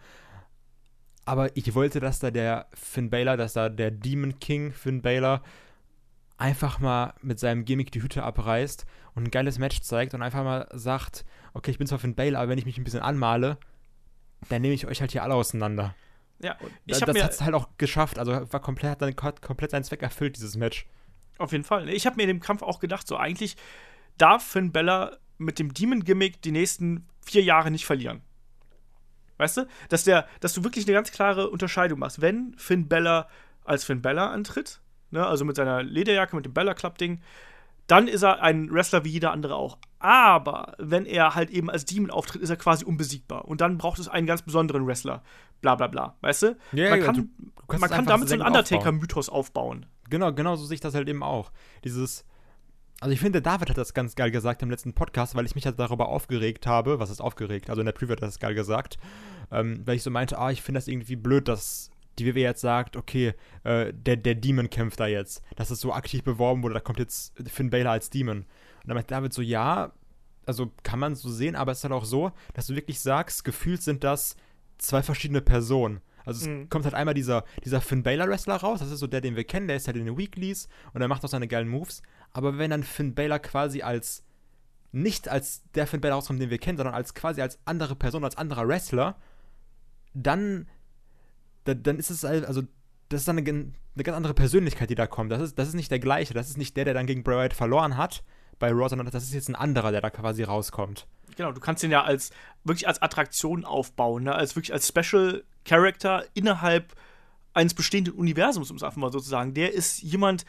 Aber 1.25 1.55
ich 1.55 1.73
wollte, 1.73 1.99
dass 1.99 2.19
da 2.19 2.31
der 2.31 2.67
Finn 2.73 3.09
Balor, 3.09 3.37
dass 3.37 3.53
da 3.53 3.69
der 3.69 3.91
Demon 3.91 4.39
King 4.39 4.71
Finn 4.71 5.01
Balor 5.01 5.41
einfach 6.37 6.79
mal 6.79 7.13
mit 7.21 7.39
seinem 7.39 7.63
Gimmick 7.65 7.91
die 7.91 8.01
Hütte 8.01 8.23
abreißt 8.23 8.85
und 9.15 9.25
ein 9.25 9.31
geiles 9.31 9.59
Match 9.59 9.81
zeigt 9.81 10.13
und 10.13 10.21
einfach 10.21 10.43
mal 10.43 10.67
sagt, 10.73 11.25
okay, 11.53 11.71
ich 11.71 11.77
bin 11.77 11.87
zwar 11.87 11.99
Finn 11.99 12.15
Balor, 12.15 12.39
aber 12.41 12.49
wenn 12.49 12.57
ich 12.57 12.65
mich 12.65 12.77
ein 12.77 12.83
bisschen 12.83 13.01
anmale, 13.01 13.57
dann 14.49 14.61
nehme 14.61 14.73
ich 14.73 14.87
euch 14.87 14.99
halt 14.99 15.11
hier 15.11 15.23
alle 15.23 15.35
auseinander. 15.35 15.95
Ja, 16.39 16.57
Ich 16.85 16.99
das 16.99 17.23
hat 17.23 17.31
es 17.31 17.41
halt 17.41 17.55
auch 17.55 17.69
geschafft. 17.77 18.19
Also 18.19 18.31
war 18.51 18.59
komplett, 18.59 18.91
hat 18.91 19.01
dann 19.01 19.15
komplett 19.15 19.71
seinen 19.71 19.83
Zweck 19.83 20.01
erfüllt, 20.01 20.35
dieses 20.35 20.57
Match. 20.57 20.85
Auf 21.37 21.51
jeden 21.51 21.63
Fall. 21.63 21.89
Ich 21.89 22.05
habe 22.05 22.17
mir 22.17 22.23
in 22.23 22.27
dem 22.27 22.39
Kampf 22.41 22.61
auch 22.61 22.79
gedacht, 22.79 23.07
so 23.07 23.17
eigentlich 23.17 23.55
darf 24.17 24.43
Finn 24.43 24.71
Bella 24.71 25.17
mit 25.37 25.59
dem 25.59 25.73
Demon-Gimmick 25.73 26.41
die 26.41 26.51
nächsten 26.51 27.07
vier 27.25 27.43
Jahre 27.43 27.71
nicht 27.71 27.85
verlieren. 27.85 28.21
Weißt 29.37 29.57
du? 29.57 29.67
Dass, 29.89 30.03
der, 30.03 30.27
dass 30.39 30.53
du 30.53 30.63
wirklich 30.63 30.85
eine 30.85 30.93
ganz 30.93 31.11
klare 31.11 31.49
Unterscheidung 31.49 31.99
machst. 31.99 32.21
Wenn 32.21 32.53
Finn 32.57 32.87
Bella 32.87 33.27
als 33.65 33.83
Finn 33.83 34.01
Bella 34.01 34.31
antritt, 34.31 34.81
ne, 35.11 35.25
also 35.25 35.43
mit 35.45 35.55
seiner 35.55 35.83
Lederjacke, 35.83 36.35
mit 36.35 36.45
dem 36.45 36.53
Bella 36.53 36.73
Club-Ding, 36.73 37.21
dann 37.87 38.07
ist 38.07 38.21
er 38.23 38.41
ein 38.41 38.71
Wrestler 38.71 39.03
wie 39.03 39.09
jeder 39.09 39.31
andere 39.31 39.55
auch. 39.55 39.77
Aber 39.99 40.75
wenn 40.77 41.05
er 41.05 41.35
halt 41.35 41.49
eben 41.49 41.69
als 41.69 41.85
Demon 41.85 42.11
auftritt, 42.11 42.41
ist 42.41 42.49
er 42.49 42.55
quasi 42.55 42.85
unbesiegbar. 42.85 43.45
Und 43.45 43.59
dann 43.61 43.77
braucht 43.77 43.99
es 43.99 44.07
einen 44.07 44.27
ganz 44.27 44.41
besonderen 44.41 44.85
Wrestler. 44.87 45.23
Bla 45.61 45.75
bla 45.75 45.87
bla. 45.87 46.15
Weißt 46.21 46.43
du? 46.43 46.57
Ja, 46.71 46.89
man 46.91 46.99
ja, 46.99 47.05
kann, 47.05 47.15
du- 47.15 47.21
du 47.67 47.77
man 47.79 47.89
kann 47.89 48.05
damit 48.05 48.29
so 48.29 48.35
einen. 48.35 48.43
Undertaker-Mythos 48.43 49.29
aufbauen. 49.29 49.85
Genau, 50.09 50.31
genau 50.33 50.55
so 50.55 50.65
sehe 50.65 50.75
ich 50.75 50.81
das 50.81 50.93
halt 50.93 51.09
eben 51.09 51.23
auch. 51.23 51.51
Dieses. 51.83 52.25
Also 53.03 53.11
ich 53.13 53.19
finde, 53.19 53.41
David 53.41 53.69
hat 53.69 53.77
das 53.77 53.93
ganz 53.93 54.15
geil 54.15 54.31
gesagt 54.31 54.61
im 54.61 54.69
letzten 54.71 54.93
Podcast, 54.93 55.35
weil 55.35 55.45
ich 55.45 55.55
mich 55.55 55.65
halt 55.65 55.77
darüber 55.77 56.07
aufgeregt 56.07 56.65
habe. 56.65 56.99
Was 56.99 57.09
ist 57.09 57.19
aufgeregt? 57.19 57.69
Also 57.69 57.81
in 57.81 57.85
der 57.85 57.91
Preview 57.91 58.13
hat 58.13 58.21
er 58.21 58.27
das 58.27 58.39
geil 58.39 58.55
gesagt. 58.55 58.97
Ähm, 59.51 59.81
weil 59.85 59.97
ich 59.97 60.03
so 60.03 60.09
meinte, 60.09 60.37
ah, 60.39 60.51
ich 60.51 60.61
finde 60.61 60.77
das 60.77 60.87
irgendwie 60.87 61.17
blöd, 61.17 61.49
dass 61.49 61.91
die 62.17 62.25
WWE 62.25 62.39
jetzt 62.39 62.61
sagt, 62.61 62.95
okay, 62.95 63.33
äh, 63.65 63.91
der, 63.93 64.15
der 64.15 64.35
Demon 64.35 64.69
kämpft 64.69 65.01
da 65.01 65.07
jetzt. 65.07 65.43
Dass 65.57 65.69
es 65.69 65.81
so 65.81 65.91
aktiv 65.91 66.23
beworben 66.23 66.63
wurde, 66.63 66.75
da 66.75 66.79
kommt 66.79 66.99
jetzt 66.99 67.33
Finn 67.49 67.69
Balor 67.69 67.91
als 67.91 68.09
Demon. 68.09 68.37
Und 68.37 68.45
dann 68.85 68.95
meinte 68.95 69.13
David 69.13 69.33
so, 69.33 69.41
ja, 69.41 69.91
also 70.45 70.71
kann 70.83 70.99
man 70.99 71.15
so 71.15 71.29
sehen, 71.29 71.57
aber 71.57 71.73
es 71.73 71.79
ist 71.79 71.83
halt 71.83 71.93
auch 71.93 72.05
so, 72.05 72.31
dass 72.53 72.67
du 72.67 72.75
wirklich 72.75 73.01
sagst, 73.01 73.43
gefühlt 73.43 73.81
sind 73.81 74.05
das 74.05 74.37
zwei 74.77 75.03
verschiedene 75.03 75.41
Personen. 75.41 75.99
Also 76.25 76.41
es 76.41 76.47
Mhm. 76.47 76.69
kommt 76.69 76.85
halt 76.85 76.95
einmal 76.95 77.13
dieser, 77.13 77.43
dieser 77.65 77.81
Finn 77.81 78.01
Balor 78.01 78.29
Wrestler 78.29 78.55
raus, 78.55 78.79
das 78.79 78.91
ist 78.91 78.99
so 78.99 79.07
der, 79.07 79.19
den 79.19 79.35
wir 79.35 79.43
kennen, 79.43 79.67
der 79.67 79.75
ist 79.75 79.87
halt 79.87 79.97
in 79.97 80.05
den 80.05 80.17
Weeklies 80.17 80.69
und 80.93 81.01
er 81.01 81.09
macht 81.09 81.25
auch 81.25 81.29
seine 81.29 81.49
geilen 81.49 81.67
Moves. 81.67 82.01
Aber 82.33 82.57
wenn 82.57 82.71
dann 82.71 82.83
Finn 82.83 83.15
Balor 83.15 83.39
quasi 83.39 83.81
als, 83.81 84.23
nicht 84.91 85.29
als 85.29 85.63
der 85.75 85.87
Finn 85.87 86.01
Balor 86.01 86.15
rauskommt, 86.17 86.41
den 86.41 86.49
wir 86.49 86.57
kennen, 86.57 86.77
sondern 86.77 86.95
als 86.95 87.13
quasi 87.13 87.41
als 87.41 87.59
andere 87.65 87.95
Person, 87.95 88.23
als 88.23 88.37
anderer 88.37 88.67
Wrestler, 88.67 89.15
dann, 90.13 90.67
da, 91.63 91.73
dann 91.73 91.97
ist 91.97 92.09
es 92.09 92.23
halt, 92.23 92.45
also 92.45 92.63
das 93.09 93.21
ist 93.21 93.27
dann 93.27 93.37
eine, 93.37 93.49
eine 93.49 94.03
ganz 94.03 94.15
andere 94.15 94.33
Persönlichkeit, 94.33 94.89
die 94.89 94.95
da 94.95 95.07
kommt. 95.07 95.31
Das 95.31 95.41
ist, 95.41 95.57
das 95.57 95.67
ist 95.67 95.75
nicht 95.75 95.91
der 95.91 95.99
gleiche, 95.99 96.33
das 96.33 96.49
ist 96.49 96.57
nicht 96.57 96.75
der, 96.75 96.85
der 96.85 96.93
dann 96.93 97.05
gegen 97.05 97.23
Bray 97.23 97.37
Wyatt 97.37 97.53
verloren 97.53 97.97
hat 97.97 98.23
bei 98.59 98.71
Raw, 98.71 98.89
sondern 98.89 99.09
das 99.09 99.23
ist 99.23 99.33
jetzt 99.33 99.49
ein 99.49 99.55
anderer, 99.55 99.91
der 99.91 100.01
da 100.01 100.09
quasi 100.09 100.43
rauskommt. 100.43 101.07
Genau, 101.35 101.51
du 101.51 101.59
kannst 101.59 101.83
ihn 101.83 101.91
ja 101.91 102.03
als 102.03 102.31
wirklich 102.63 102.87
als 102.87 103.01
Attraktion 103.01 103.65
aufbauen, 103.65 104.23
ne? 104.23 104.35
als 104.35 104.55
wirklich 104.55 104.73
als 104.73 104.87
Special 104.87 105.43
Character 105.65 106.25
innerhalb 106.33 106.93
eines 107.53 107.73
bestehenden 107.73 108.13
Universums, 108.13 108.71
um 108.71 108.77
es 108.77 108.83
einfach 108.83 108.97
mal 108.97 109.11
so 109.11 109.19
zu 109.19 109.29
sagen. 109.29 109.53
Der 109.53 109.73
ist 109.73 110.01
jemand, 110.01 110.45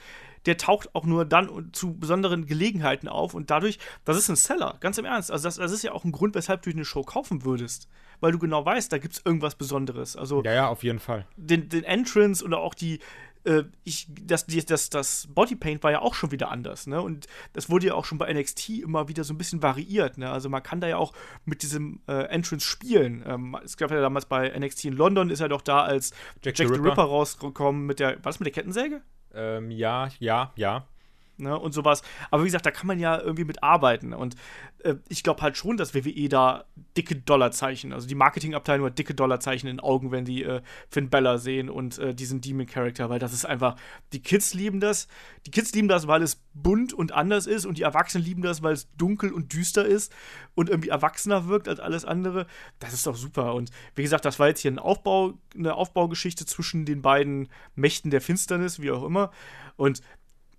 der 0.46 0.56
taucht 0.56 0.94
auch 0.94 1.04
nur 1.04 1.24
dann 1.24 1.70
zu 1.72 1.94
besonderen 1.94 2.46
Gelegenheiten 2.46 3.08
auf 3.08 3.34
und 3.34 3.50
dadurch, 3.50 3.78
das 4.04 4.16
ist 4.16 4.28
ein 4.28 4.36
Seller, 4.36 4.76
ganz 4.80 4.98
im 4.98 5.04
Ernst. 5.04 5.30
Also 5.30 5.44
das, 5.44 5.56
das 5.56 5.72
ist 5.72 5.82
ja 5.82 5.92
auch 5.92 6.04
ein 6.04 6.12
Grund, 6.12 6.34
weshalb 6.34 6.62
du 6.62 6.70
eine 6.70 6.84
Show 6.84 7.02
kaufen 7.02 7.44
würdest, 7.44 7.88
weil 8.20 8.32
du 8.32 8.38
genau 8.38 8.64
weißt, 8.64 8.92
da 8.92 8.98
gibt 8.98 9.14
es 9.14 9.22
irgendwas 9.24 9.54
Besonderes. 9.54 10.16
Also 10.16 10.42
Ja, 10.42 10.52
ja, 10.52 10.68
auf 10.68 10.82
jeden 10.82 10.98
Fall. 10.98 11.26
den, 11.36 11.68
den 11.68 11.84
Entrance 11.84 12.44
oder 12.44 12.58
auch 12.58 12.74
die, 12.74 13.00
äh, 13.44 13.64
ich, 13.84 14.06
das, 14.08 14.46
die, 14.46 14.64
das, 14.64 14.90
das 14.90 15.28
Bodypaint 15.34 15.82
war 15.82 15.92
ja 15.92 16.00
auch 16.00 16.14
schon 16.14 16.32
wieder 16.32 16.50
anders, 16.50 16.86
ne? 16.86 17.00
Und 17.00 17.26
das 17.52 17.70
wurde 17.70 17.86
ja 17.88 17.94
auch 17.94 18.04
schon 18.04 18.18
bei 18.18 18.32
NXT 18.32 18.70
immer 18.70 19.08
wieder 19.08 19.24
so 19.24 19.34
ein 19.34 19.38
bisschen 19.38 19.62
variiert, 19.62 20.18
ne? 20.18 20.30
Also 20.30 20.48
man 20.48 20.62
kann 20.62 20.80
da 20.80 20.88
ja 20.88 20.96
auch 20.96 21.12
mit 21.44 21.62
diesem 21.62 22.00
äh, 22.08 22.24
Entrance 22.24 22.66
spielen. 22.66 23.22
Ähm, 23.26 23.56
es 23.62 23.76
gab 23.76 23.90
ja 23.90 24.00
damals 24.00 24.26
bei 24.26 24.48
NXT 24.58 24.86
in 24.86 24.94
London, 24.94 25.30
ist 25.30 25.40
er 25.40 25.48
doch 25.48 25.62
da 25.62 25.82
als 25.82 26.12
Jack, 26.42 26.56
the 26.56 26.64
Ripper. 26.64 27.02
rausgekommen 27.02 27.86
mit 27.86 28.00
der, 28.00 28.16
war 28.16 28.32
das 28.32 28.40
mit 28.40 28.46
der 28.46 28.52
Kettensäge? 28.52 29.02
Ähm, 29.34 29.70
ja, 29.70 30.08
ja, 30.20 30.52
ja. 30.56 30.88
Ne, 31.36 31.58
und 31.58 31.72
sowas. 31.72 32.02
Aber 32.30 32.42
wie 32.42 32.48
gesagt, 32.48 32.66
da 32.66 32.70
kann 32.70 32.86
man 32.86 32.98
ja 32.98 33.20
irgendwie 33.20 33.44
mit 33.44 33.62
arbeiten. 33.62 34.12
Und 34.12 34.36
äh, 34.80 34.94
ich 35.08 35.22
glaube 35.22 35.42
halt 35.42 35.56
schon, 35.56 35.76
dass 35.76 35.94
WWE 35.94 36.28
da 36.28 36.64
dicke 36.96 37.16
Dollarzeichen, 37.16 37.92
also 37.92 38.06
die 38.06 38.14
Marketingabteilung 38.14 38.86
hat 38.86 38.98
dicke 38.98 39.14
Dollarzeichen 39.14 39.68
in 39.68 39.80
Augen, 39.80 40.12
wenn 40.12 40.24
die 40.24 40.44
äh, 40.44 40.62
Finn 40.88 41.10
Bella 41.10 41.38
sehen 41.38 41.68
und 41.70 41.98
äh, 41.98 42.14
diesen 42.14 42.40
Demon-Charakter, 42.40 43.10
weil 43.10 43.18
das 43.18 43.32
ist 43.32 43.44
einfach, 43.44 43.76
die 44.12 44.22
Kids 44.22 44.54
lieben 44.54 44.80
das. 44.80 45.08
Die 45.46 45.50
Kids 45.50 45.72
lieben 45.72 45.88
das, 45.88 46.06
weil 46.06 46.22
es 46.22 46.40
bunt 46.54 46.92
und 46.92 47.12
anders 47.12 47.46
ist 47.46 47.66
und 47.66 47.78
die 47.78 47.82
Erwachsenen 47.82 48.24
lieben 48.24 48.42
das, 48.42 48.62
weil 48.62 48.74
es 48.74 48.88
dunkel 48.96 49.32
und 49.32 49.52
düster 49.52 49.84
ist 49.84 50.12
und 50.54 50.70
irgendwie 50.70 50.90
erwachsener 50.90 51.48
wirkt 51.48 51.68
als 51.68 51.80
alles 51.80 52.04
andere. 52.04 52.46
Das 52.78 52.92
ist 52.92 53.06
doch 53.06 53.16
super. 53.16 53.54
Und 53.54 53.70
wie 53.94 54.02
gesagt, 54.02 54.24
das 54.24 54.38
war 54.38 54.48
jetzt 54.48 54.60
hier 54.60 54.70
ein 54.70 54.78
Aufbau, 54.78 55.34
eine 55.54 55.74
Aufbaugeschichte 55.74 56.46
zwischen 56.46 56.84
den 56.84 57.02
beiden 57.02 57.48
Mächten 57.74 58.10
der 58.10 58.20
Finsternis, 58.20 58.80
wie 58.80 58.90
auch 58.90 59.04
immer. 59.04 59.30
Und 59.76 60.00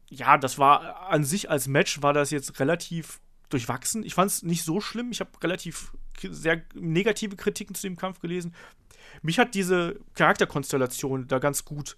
ja, 0.10 0.38
das 0.38 0.58
war 0.60 1.10
an 1.10 1.24
sich 1.24 1.50
als 1.50 1.68
Match 1.68 2.02
war 2.02 2.14
das 2.14 2.32
jetzt 2.32 2.60
relativ 2.60 3.20
durchwachsen. 3.50 4.04
Ich 4.04 4.14
fand 4.14 4.32
es 4.32 4.44
nicht 4.44 4.64
so 4.64 4.82
schlimm. 4.82 5.12
Ich 5.12 5.20
habe 5.20 5.32
relativ 5.42 5.94
sehr 6.22 6.64
negative 6.74 7.36
Kritiken 7.36 7.76
zu 7.76 7.84
dem 7.84 7.96
Kampf 7.96 8.20
gelesen. 8.20 8.54
Mich 9.22 9.40
hat 9.40 9.56
diese 9.56 10.00
Charakterkonstellation 10.14 11.28
da 11.28 11.40
ganz 11.40 11.66
gut 11.66 11.98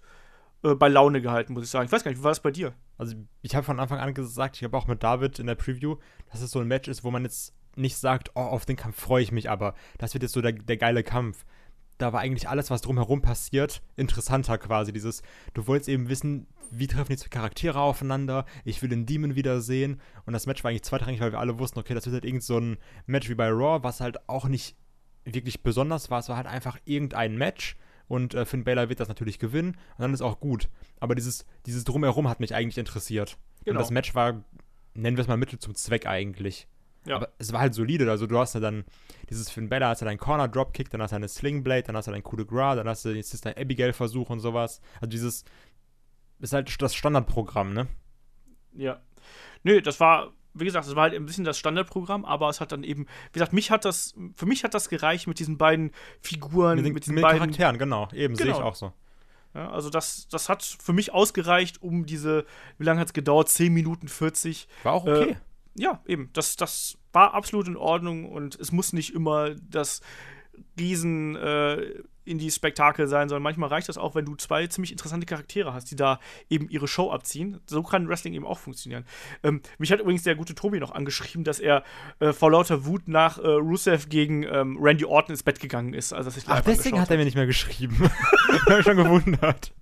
äh, 0.62 0.74
bei 0.74 0.88
Laune 0.88 1.20
gehalten, 1.20 1.52
muss 1.52 1.64
ich 1.64 1.70
sagen. 1.70 1.86
Ich 1.86 1.92
weiß 1.92 2.04
gar 2.04 2.10
nicht, 2.10 2.20
wie 2.20 2.24
war 2.24 2.30
das 2.30 2.42
bei 2.42 2.50
dir? 2.50 2.74
Also 2.96 3.14
ich 3.42 3.54
habe 3.54 3.64
von 3.64 3.80
Anfang 3.80 3.98
an 3.98 4.14
gesagt, 4.14 4.56
ich 4.56 4.64
habe 4.64 4.76
auch 4.76 4.86
mit 4.86 5.02
David 5.02 5.38
in 5.38 5.46
der 5.46 5.54
Preview, 5.54 5.96
dass 6.30 6.40
es 6.40 6.50
so 6.50 6.60
ein 6.60 6.68
Match 6.68 6.88
ist, 6.88 7.04
wo 7.04 7.10
man 7.10 7.24
jetzt 7.24 7.54
nicht 7.76 7.96
sagt, 7.96 8.32
oh, 8.34 8.40
auf 8.40 8.66
den 8.66 8.76
Kampf 8.76 9.00
freue 9.00 9.22
ich 9.22 9.32
mich, 9.32 9.48
aber 9.48 9.74
das 9.98 10.14
wird 10.14 10.22
jetzt 10.22 10.32
so 10.32 10.40
der, 10.40 10.52
der 10.52 10.76
geile 10.76 11.02
Kampf. 11.02 11.44
Da 11.98 12.12
war 12.12 12.20
eigentlich 12.20 12.48
alles, 12.48 12.70
was 12.70 12.80
drumherum 12.80 13.22
passiert, 13.22 13.82
interessanter 13.96 14.56
quasi. 14.58 14.92
Dieses, 14.92 15.22
du 15.54 15.66
wolltest 15.66 15.88
eben 15.88 16.08
wissen, 16.08 16.46
wie 16.70 16.86
treffen 16.86 17.12
die 17.12 17.16
zwei 17.16 17.28
Charaktere 17.28 17.80
aufeinander, 17.80 18.44
ich 18.64 18.82
will 18.82 18.88
den 18.88 19.06
Demon 19.06 19.34
wiedersehen. 19.34 20.00
Und 20.26 20.32
das 20.32 20.46
Match 20.46 20.62
war 20.64 20.70
eigentlich 20.70 20.82
zweitrangig, 20.82 21.20
weil 21.20 21.32
wir 21.32 21.40
alle 21.40 21.58
wussten, 21.58 21.78
okay, 21.78 21.94
das 21.94 22.06
wird 22.06 22.14
halt 22.14 22.24
irgend 22.24 22.42
so 22.42 22.58
ein 22.58 22.78
Match 23.06 23.28
wie 23.28 23.34
bei 23.34 23.48
Raw, 23.48 23.82
was 23.82 24.00
halt 24.00 24.28
auch 24.28 24.46
nicht 24.46 24.76
wirklich 25.24 25.62
besonders 25.62 26.10
war. 26.10 26.20
Es 26.20 26.28
war 26.28 26.36
halt 26.36 26.46
einfach 26.46 26.78
irgendein 26.84 27.36
Match. 27.36 27.76
Und 28.06 28.34
äh, 28.34 28.46
Finn 28.46 28.64
Balor 28.64 28.88
wird 28.88 29.00
das 29.00 29.08
natürlich 29.08 29.38
gewinnen. 29.38 29.72
Und 29.72 30.00
dann 30.00 30.14
ist 30.14 30.22
auch 30.22 30.40
gut. 30.40 30.70
Aber 30.98 31.14
dieses, 31.14 31.44
dieses 31.66 31.84
Drumherum 31.84 32.28
hat 32.28 32.40
mich 32.40 32.54
eigentlich 32.54 32.78
interessiert. 32.78 33.36
Genau. 33.64 33.78
Und 33.78 33.82
das 33.82 33.90
Match 33.90 34.14
war, 34.14 34.44
nennen 34.94 35.16
wir 35.16 35.22
es 35.22 35.28
mal 35.28 35.36
Mittel 35.36 35.58
zum 35.58 35.74
Zweck 35.74 36.06
eigentlich. 36.06 36.68
Ja. 37.08 37.16
Aber 37.16 37.32
es 37.38 37.52
war 37.52 37.60
halt 37.60 37.74
solide. 37.74 38.10
Also 38.10 38.26
du 38.26 38.38
hast 38.38 38.54
ja 38.54 38.60
dann 38.60 38.84
dieses 39.30 39.50
Finn 39.50 39.68
Bella, 39.68 39.88
hast 39.88 40.02
du 40.02 40.04
deinen 40.04 40.18
Corner 40.18 40.48
Dropkick, 40.48 40.90
dann 40.90 41.02
hast 41.02 41.10
du 41.10 41.16
eine 41.16 41.28
Slingblade, 41.28 41.84
dann 41.84 41.96
hast 41.96 42.06
du 42.06 42.12
deinen 42.12 42.22
Coup 42.22 42.36
de 42.36 42.46
Gras, 42.46 42.76
dann 42.76 42.88
hast 42.88 43.04
du 43.04 43.12
den 43.12 43.22
Sister 43.22 43.56
Abigail 43.56 43.92
Versuch 43.92 44.30
und 44.30 44.40
sowas. 44.40 44.80
Also 44.96 45.10
dieses 45.10 45.44
ist 46.40 46.52
halt 46.52 46.80
das 46.80 46.94
Standardprogramm, 46.94 47.72
ne? 47.72 47.88
Ja. 48.74 49.00
Nö, 49.64 49.80
das 49.80 49.98
war 49.98 50.32
wie 50.54 50.64
gesagt, 50.64 50.86
das 50.86 50.96
war 50.96 51.04
halt 51.04 51.14
ein 51.14 51.26
bisschen 51.26 51.44
das 51.44 51.58
Standardprogramm, 51.58 52.24
aber 52.24 52.48
es 52.48 52.60
hat 52.60 52.72
dann 52.72 52.82
eben, 52.82 53.06
wie 53.32 53.34
gesagt, 53.34 53.52
mich 53.52 53.70
hat 53.70 53.84
das, 53.84 54.14
für 54.34 54.46
mich 54.46 54.64
hat 54.64 54.74
das 54.74 54.88
gereicht 54.88 55.26
mit 55.26 55.38
diesen 55.38 55.58
beiden 55.58 55.92
Figuren, 56.20 56.76
mit, 56.76 56.86
den, 56.86 56.94
mit 56.94 57.04
diesen 57.04 57.14
mit 57.14 57.22
beiden 57.22 57.38
Charakteren, 57.38 57.78
genau, 57.78 58.08
eben 58.12 58.34
genau. 58.34 58.36
sehe 58.36 58.46
ich 58.46 58.56
genau. 58.56 58.68
auch 58.68 58.74
so. 58.74 58.92
Ja, 59.54 59.70
also 59.70 59.88
das, 59.88 60.28
das 60.28 60.48
hat 60.48 60.62
für 60.62 60.92
mich 60.92 61.12
ausgereicht, 61.12 61.82
um 61.82 62.06
diese, 62.06 62.44
wie 62.76 62.84
lange 62.84 63.00
hat 63.00 63.08
es 63.08 63.12
gedauert? 63.12 63.48
10 63.48 63.72
Minuten 63.72 64.08
40. 64.08 64.68
War 64.82 64.92
auch 64.92 65.04
okay. 65.04 65.30
Äh, 65.30 65.36
ja, 65.78 66.02
eben. 66.06 66.30
Das, 66.32 66.56
das 66.56 66.98
war 67.12 67.34
absolut 67.34 67.68
in 67.68 67.76
Ordnung 67.76 68.30
und 68.30 68.56
es 68.56 68.72
muss 68.72 68.92
nicht 68.92 69.14
immer 69.14 69.54
das 69.54 70.00
riesen 70.78 71.36
äh, 71.36 72.02
Indie-Spektakel 72.24 73.06
sein, 73.08 73.28
sondern 73.28 73.42
manchmal 73.42 73.70
reicht 73.70 73.88
das 73.88 73.96
auch, 73.96 74.14
wenn 74.14 74.26
du 74.26 74.34
zwei 74.36 74.66
ziemlich 74.66 74.92
interessante 74.92 75.24
Charaktere 75.24 75.72
hast, 75.72 75.90
die 75.90 75.96
da 75.96 76.20
eben 76.50 76.68
ihre 76.68 76.86
Show 76.86 77.10
abziehen. 77.10 77.60
So 77.66 77.82
kann 77.82 78.08
Wrestling 78.08 78.34
eben 78.34 78.46
auch 78.46 78.58
funktionieren. 78.58 79.04
Ähm, 79.42 79.62
mich 79.78 79.90
hat 79.90 80.00
übrigens 80.00 80.24
der 80.24 80.34
gute 80.34 80.54
Tobi 80.54 80.78
noch 80.78 80.92
angeschrieben, 80.92 81.44
dass 81.44 81.58
er 81.58 81.84
äh, 82.20 82.32
vor 82.32 82.50
lauter 82.50 82.84
Wut 82.84 83.08
nach 83.08 83.38
äh, 83.38 83.46
Rusev 83.46 84.08
gegen 84.08 84.42
ähm, 84.42 84.76
Randy 84.80 85.04
Orton 85.04 85.32
ins 85.32 85.42
Bett 85.42 85.60
gegangen 85.60 85.94
ist. 85.94 86.12
Also, 86.12 86.30
Ach, 86.46 86.60
deswegen 86.60 87.00
hat 87.00 87.10
er 87.10 87.16
mir 87.16 87.24
nicht 87.24 87.36
mehr 87.36 87.46
geschrieben. 87.46 87.96
ich 88.54 88.62
habe 88.62 88.76
mich 88.76 88.84
schon 88.84 88.96
gewundert. 88.96 89.72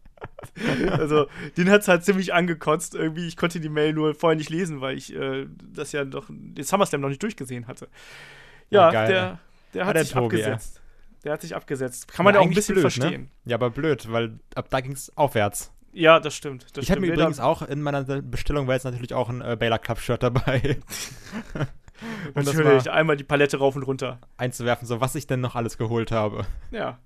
also, 0.91 1.27
den 1.57 1.71
hat 1.71 1.83
es 1.83 1.89
halt 1.89 2.05
ziemlich 2.05 2.33
angekotzt. 2.35 2.95
Irgendwie, 2.95 3.27
ich 3.27 3.37
konnte 3.37 3.61
die 3.61 3.69
Mail 3.69 3.93
nur 3.93 4.15
vorher 4.15 4.37
nicht 4.37 4.51
lesen, 4.51 4.81
weil 4.81 4.97
ich 4.97 5.15
äh, 5.15 5.47
das 5.75 5.93
ja 5.93 6.05
noch, 6.05 6.27
den 6.29 6.65
SummerSlam 6.65 7.01
noch 7.01 7.09
nicht 7.09 7.23
durchgesehen 7.23 7.67
hatte. 7.67 7.89
Ja, 8.71 8.89
oh, 8.89 8.93
der, 8.93 9.39
der 9.75 9.87
hat 9.87 9.97
der 9.97 10.05
sich 10.05 10.13
Tobi, 10.13 10.37
abgesetzt. 10.37 10.77
Ja. 10.77 10.83
Der 11.25 11.33
hat 11.33 11.43
sich 11.43 11.57
abgesetzt. 11.57 12.09
Kann 12.09 12.25
man 12.25 12.35
ja 12.35 12.41
auch 12.41 12.45
ein 12.45 12.55
bisschen 12.55 12.75
blöd, 12.75 12.85
ne? 12.85 12.91
verstehen. 12.91 13.23
Ne? 13.23 13.51
Ja, 13.51 13.57
aber 13.57 13.71
blöd, 13.71 14.11
weil 14.13 14.39
ab 14.55 14.69
da 14.71 14.81
ging 14.81 14.93
es 14.93 15.17
aufwärts. 15.17 15.73
Ja, 15.93 16.21
das 16.21 16.35
stimmt. 16.35 16.67
Das 16.75 16.85
ich 16.85 16.91
habe 16.91 17.01
mir 17.01 17.13
übrigens 17.13 17.41
auch 17.41 17.63
in 17.63 17.81
meiner 17.81 18.05
Bestellung 18.23 18.67
war 18.67 18.75
jetzt 18.75 18.85
natürlich 18.85 19.15
auch 19.15 19.29
ein 19.29 19.41
äh, 19.41 19.57
Baylor 19.59 19.79
Club 19.79 19.99
Shirt 19.99 20.23
dabei. 20.23 20.79
und 22.35 22.45
natürlich 22.45 22.91
einmal 22.91 23.17
die 23.17 23.25
Palette 23.25 23.57
rauf 23.57 23.77
und 23.77 23.83
runter 23.83 24.21
einzuwerfen, 24.37 24.87
so 24.87 25.01
was 25.01 25.15
ich 25.15 25.27
denn 25.27 25.41
noch 25.41 25.55
alles 25.55 25.79
geholt 25.79 26.13
habe. 26.13 26.47
Ja. 26.71 26.99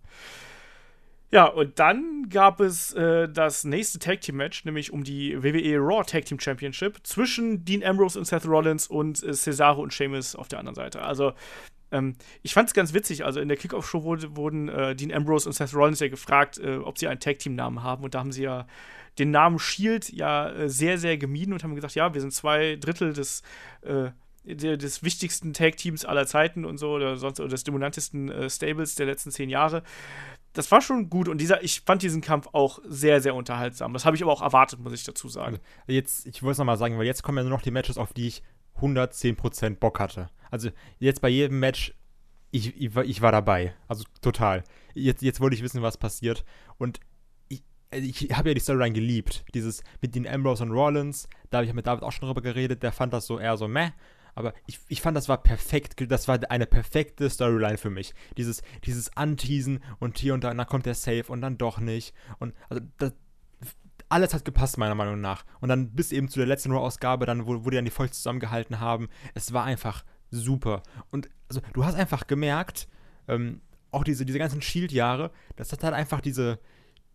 Ja, 1.32 1.46
und 1.46 1.78
dann 1.78 2.28
gab 2.28 2.60
es 2.60 2.92
äh, 2.92 3.28
das 3.28 3.62
nächste 3.62 4.00
Tag 4.00 4.20
Team 4.20 4.36
Match, 4.36 4.64
nämlich 4.64 4.92
um 4.92 5.04
die 5.04 5.40
WWE 5.40 5.78
Raw 5.78 6.02
Tag 6.04 6.24
Team 6.24 6.40
Championship 6.40 6.98
zwischen 7.04 7.64
Dean 7.64 7.84
Ambrose 7.84 8.18
und 8.18 8.24
Seth 8.24 8.46
Rollins 8.46 8.88
und 8.88 9.22
äh, 9.22 9.32
Cesaro 9.32 9.80
und 9.80 9.94
Sheamus 9.94 10.34
auf 10.34 10.48
der 10.48 10.58
anderen 10.58 10.74
Seite. 10.74 11.02
Also, 11.02 11.32
ähm, 11.92 12.16
ich 12.42 12.52
fand 12.52 12.68
es 12.68 12.74
ganz 12.74 12.94
witzig. 12.94 13.24
Also, 13.24 13.38
in 13.38 13.46
der 13.46 13.56
Kickoff-Show 13.56 14.02
wurde, 14.02 14.36
wurden 14.36 14.68
äh, 14.68 14.96
Dean 14.96 15.12
Ambrose 15.12 15.48
und 15.48 15.52
Seth 15.52 15.72
Rollins 15.72 16.00
ja 16.00 16.08
gefragt, 16.08 16.58
äh, 16.58 16.78
ob 16.78 16.98
sie 16.98 17.06
einen 17.06 17.20
Tag 17.20 17.38
Team-Namen 17.38 17.84
haben. 17.84 18.02
Und 18.02 18.16
da 18.16 18.18
haben 18.18 18.32
sie 18.32 18.42
ja 18.42 18.66
den 19.20 19.30
Namen 19.30 19.60
Shield 19.60 20.12
ja 20.12 20.50
äh, 20.50 20.68
sehr, 20.68 20.98
sehr 20.98 21.16
gemieden 21.16 21.52
und 21.52 21.62
haben 21.62 21.76
gesagt: 21.76 21.94
Ja, 21.94 22.12
wir 22.12 22.20
sind 22.20 22.32
zwei 22.32 22.74
Drittel 22.74 23.12
des 23.12 23.42
äh, 23.82 24.10
des 24.42 25.02
wichtigsten 25.04 25.52
Tag-Teams 25.52 26.06
aller 26.06 26.26
Zeiten 26.26 26.64
und 26.64 26.78
so, 26.78 26.92
oder 26.92 27.18
sonst 27.18 27.40
oder 27.40 27.50
des 27.50 27.62
dominantesten 27.62 28.30
äh, 28.30 28.48
Stables 28.48 28.94
der 28.94 29.04
letzten 29.04 29.30
zehn 29.30 29.50
Jahre 29.50 29.82
das 30.52 30.70
war 30.72 30.80
schon 30.80 31.08
gut 31.10 31.28
und 31.28 31.38
dieser, 31.38 31.62
ich 31.62 31.80
fand 31.82 32.02
diesen 32.02 32.20
Kampf 32.20 32.48
auch 32.52 32.80
sehr, 32.84 33.20
sehr 33.20 33.34
unterhaltsam. 33.34 33.92
Das 33.92 34.04
habe 34.04 34.16
ich 34.16 34.22
aber 34.22 34.32
auch 34.32 34.42
erwartet, 34.42 34.80
muss 34.80 34.92
ich 34.92 35.04
dazu 35.04 35.28
sagen. 35.28 35.60
Also 35.82 35.92
jetzt, 35.92 36.26
ich 36.26 36.42
wollte 36.42 36.52
es 36.52 36.58
nochmal 36.58 36.78
sagen, 36.78 36.98
weil 36.98 37.06
jetzt 37.06 37.22
kommen 37.22 37.38
ja 37.38 37.44
nur 37.44 37.52
noch 37.52 37.62
die 37.62 37.70
Matches, 37.70 37.98
auf 37.98 38.12
die 38.12 38.26
ich 38.26 38.42
110% 38.80 39.76
Bock 39.76 40.00
hatte. 40.00 40.28
Also 40.50 40.70
jetzt 40.98 41.20
bei 41.20 41.28
jedem 41.28 41.60
Match, 41.60 41.94
ich, 42.50 42.80
ich, 42.80 42.96
ich 42.96 43.22
war 43.22 43.30
dabei. 43.30 43.74
Also 43.86 44.04
total. 44.22 44.64
Jetzt, 44.94 45.22
jetzt 45.22 45.40
wollte 45.40 45.54
ich 45.54 45.62
wissen, 45.62 45.82
was 45.82 45.96
passiert. 45.96 46.44
Und 46.78 46.98
ich, 47.48 47.62
ich 47.90 48.36
habe 48.36 48.50
ja 48.50 48.54
die 48.54 48.60
Storyline 48.60 48.92
geliebt. 48.92 49.44
Dieses 49.54 49.82
mit 50.00 50.14
den 50.14 50.26
Ambrose 50.26 50.64
und 50.64 50.72
Rollins, 50.72 51.28
da 51.50 51.58
habe 51.58 51.66
ich 51.66 51.74
mit 51.74 51.86
David 51.86 52.02
auch 52.02 52.12
schon 52.12 52.26
drüber 52.26 52.42
geredet, 52.42 52.82
der 52.82 52.92
fand 52.92 53.12
das 53.12 53.26
so 53.26 53.38
eher 53.38 53.56
so 53.56 53.68
meh. 53.68 53.90
Aber 54.34 54.54
ich, 54.66 54.78
ich 54.88 55.00
fand, 55.02 55.16
das 55.16 55.28
war 55.28 55.42
perfekt, 55.42 56.10
das 56.10 56.28
war 56.28 56.38
eine 56.48 56.66
perfekte 56.66 57.28
Storyline 57.28 57.78
für 57.78 57.90
mich. 57.90 58.14
Dieses, 58.36 58.62
dieses 58.84 59.16
Anteasen 59.16 59.80
und 59.98 60.18
hier 60.18 60.34
und 60.34 60.44
da, 60.44 60.52
dann 60.52 60.66
kommt 60.66 60.86
der 60.86 60.94
Safe 60.94 61.24
und 61.28 61.40
dann 61.40 61.58
doch 61.58 61.78
nicht. 61.78 62.14
Und 62.38 62.54
also 62.68 62.82
das, 62.98 63.12
alles 64.08 64.34
hat 64.34 64.44
gepasst, 64.44 64.76
meiner 64.76 64.94
Meinung 64.94 65.20
nach. 65.20 65.44
Und 65.60 65.68
dann 65.68 65.92
bis 65.92 66.12
eben 66.12 66.28
zu 66.28 66.40
der 66.40 66.48
letzten 66.48 66.72
Raw-Ausgabe, 66.72 67.26
dann, 67.26 67.46
wo, 67.46 67.64
wo 67.64 67.70
die 67.70 67.76
dann 67.76 67.84
die 67.84 67.90
Folge 67.90 68.12
zusammengehalten 68.12 68.80
haben, 68.80 69.08
es 69.34 69.52
war 69.52 69.64
einfach 69.64 70.04
super. 70.30 70.82
Und 71.10 71.30
also, 71.48 71.60
du 71.72 71.84
hast 71.84 71.94
einfach 71.94 72.26
gemerkt, 72.26 72.88
ähm, 73.28 73.60
auch 73.92 74.04
diese, 74.04 74.24
diese 74.24 74.38
ganzen 74.38 74.62
Shield-Jahre, 74.62 75.30
das 75.56 75.72
hat 75.72 75.82
halt 75.82 75.94
einfach 75.94 76.20
diese, 76.20 76.58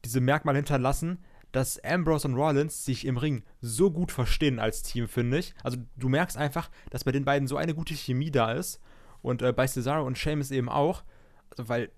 diese 0.03 0.21
Merkmale 0.21 0.57
hinterlassen, 0.57 1.19
dass 1.55 1.81
Ambrose 1.85 2.27
und 2.27 2.35
Rollins 2.35 2.83
sich 2.83 3.05
im 3.05 3.15
Ring 3.15 3.43
so 3.61 3.89
gut 3.89 4.11
verstehen 4.11 4.59
als 4.59 4.83
Team, 4.83 5.07
finde 5.07 5.39
ich. 5.39 5.53
Also 5.63 5.77
du 5.95 6.09
merkst 6.09 6.35
einfach, 6.35 6.69
dass 6.89 7.05
bei 7.05 7.13
den 7.13 7.23
beiden 7.23 7.47
so 7.47 7.55
eine 7.55 7.73
gute 7.73 7.93
Chemie 7.93 8.29
da 8.29 8.51
ist. 8.51 8.81
Und 9.21 9.41
äh, 9.41 9.53
bei 9.53 9.65
Cesaro 9.65 10.05
und 10.05 10.17
Sheamus 10.17 10.51
eben 10.51 10.67
auch. 10.67 11.03
Also, 11.49 11.69
weil 11.69 11.91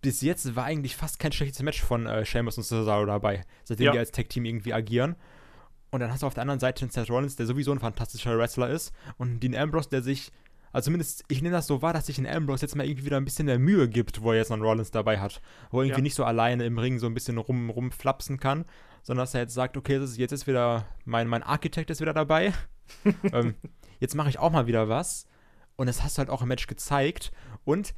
bis 0.00 0.20
jetzt 0.20 0.56
war 0.56 0.64
eigentlich 0.64 0.96
fast 0.96 1.20
kein 1.20 1.30
schlechtes 1.30 1.62
Match 1.62 1.80
von 1.80 2.06
äh, 2.06 2.24
Sheamus 2.24 2.58
und 2.58 2.64
Cesaro 2.64 3.06
dabei, 3.06 3.44
seitdem 3.62 3.86
ja. 3.86 3.92
die 3.92 3.98
als 4.00 4.10
Tag-Team 4.10 4.44
irgendwie 4.44 4.72
agieren. 4.72 5.14
Und 5.92 6.00
dann 6.00 6.10
hast 6.10 6.22
du 6.22 6.26
auf 6.26 6.34
der 6.34 6.42
anderen 6.42 6.58
Seite 6.58 6.84
den 6.84 6.90
Seth 6.90 7.08
Rollins, 7.08 7.36
der 7.36 7.46
sowieso 7.46 7.70
ein 7.70 7.78
fantastischer 7.78 8.36
Wrestler 8.36 8.68
ist. 8.68 8.92
Und 9.16 9.40
den 9.40 9.54
Ambrose, 9.54 9.90
der 9.90 10.02
sich 10.02 10.32
also 10.72 10.86
zumindest, 10.86 11.24
ich 11.28 11.42
nehme 11.42 11.54
das 11.54 11.66
so 11.66 11.82
wahr, 11.82 11.92
dass 11.92 12.06
sich 12.06 12.18
in 12.18 12.26
Ambrose 12.26 12.62
jetzt 12.62 12.74
mal 12.76 12.86
irgendwie 12.86 13.04
wieder 13.04 13.18
ein 13.18 13.24
bisschen 13.24 13.46
der 13.46 13.58
Mühe 13.58 13.88
gibt, 13.88 14.22
wo 14.22 14.32
er 14.32 14.38
jetzt 14.38 14.48
noch 14.48 14.56
einen 14.56 14.64
Rollins 14.64 14.90
dabei 14.90 15.20
hat. 15.20 15.42
Wo 15.70 15.80
er 15.80 15.84
irgendwie 15.84 16.00
ja. 16.00 16.02
nicht 16.02 16.14
so 16.14 16.24
alleine 16.24 16.64
im 16.64 16.78
Ring 16.78 16.98
so 16.98 17.06
ein 17.06 17.14
bisschen 17.14 17.38
rum, 17.38 17.68
rumflapsen 17.70 18.40
kann, 18.40 18.64
sondern 19.02 19.22
dass 19.24 19.34
er 19.34 19.42
jetzt 19.42 19.54
sagt, 19.54 19.76
okay, 19.76 20.02
ist, 20.02 20.16
jetzt 20.16 20.32
ist 20.32 20.46
wieder, 20.46 20.86
mein, 21.04 21.28
mein 21.28 21.42
Architekt 21.42 21.90
ist 21.90 22.00
wieder 22.00 22.14
dabei. 22.14 22.52
ähm, 23.32 23.54
jetzt 24.00 24.14
mache 24.14 24.30
ich 24.30 24.38
auch 24.38 24.50
mal 24.50 24.66
wieder 24.66 24.88
was. 24.88 25.26
Und 25.76 25.86
das 25.86 26.02
hast 26.02 26.16
du 26.16 26.20
halt 26.20 26.30
auch 26.30 26.42
im 26.42 26.48
Match 26.48 26.66
gezeigt. 26.66 27.32
Und 27.64 27.94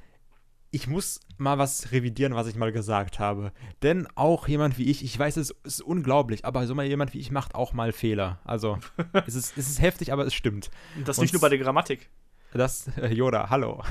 ich 0.74 0.88
muss 0.88 1.20
mal 1.36 1.56
was 1.58 1.92
revidieren, 1.92 2.34
was 2.34 2.48
ich 2.48 2.56
mal 2.56 2.72
gesagt 2.72 3.20
habe. 3.20 3.52
Denn 3.82 4.08
auch 4.16 4.48
jemand 4.48 4.76
wie 4.78 4.90
ich, 4.90 5.04
ich 5.04 5.16
weiß, 5.16 5.36
es 5.36 5.50
ist 5.62 5.80
unglaublich, 5.80 6.44
aber 6.44 6.66
so 6.66 6.74
mal 6.74 6.84
jemand 6.84 7.14
wie 7.14 7.20
ich 7.20 7.30
macht 7.30 7.54
auch 7.54 7.72
mal 7.72 7.92
Fehler. 7.92 8.40
Also, 8.44 8.78
es 9.26 9.36
ist, 9.36 9.56
es 9.56 9.68
ist 9.68 9.80
heftig, 9.80 10.12
aber 10.12 10.26
es 10.26 10.34
stimmt. 10.34 10.70
Das 11.04 11.18
nicht 11.18 11.32
nur 11.32 11.40
bei 11.40 11.48
der 11.48 11.58
Grammatik. 11.58 12.10
Das, 12.54 12.86
äh, 12.98 13.12
Yoda, 13.12 13.50
hallo. 13.50 13.82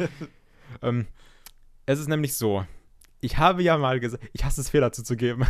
ähm, 0.82 1.06
es 1.86 1.98
ist 1.98 2.08
nämlich 2.08 2.36
so, 2.36 2.66
ich 3.22 3.38
habe 3.38 3.62
ja 3.62 3.78
mal 3.78 4.00
gesagt, 4.00 4.22
ich 4.34 4.44
hasse 4.44 4.60
es, 4.60 4.68
Fehler 4.68 4.92
zuzugeben. 4.92 5.46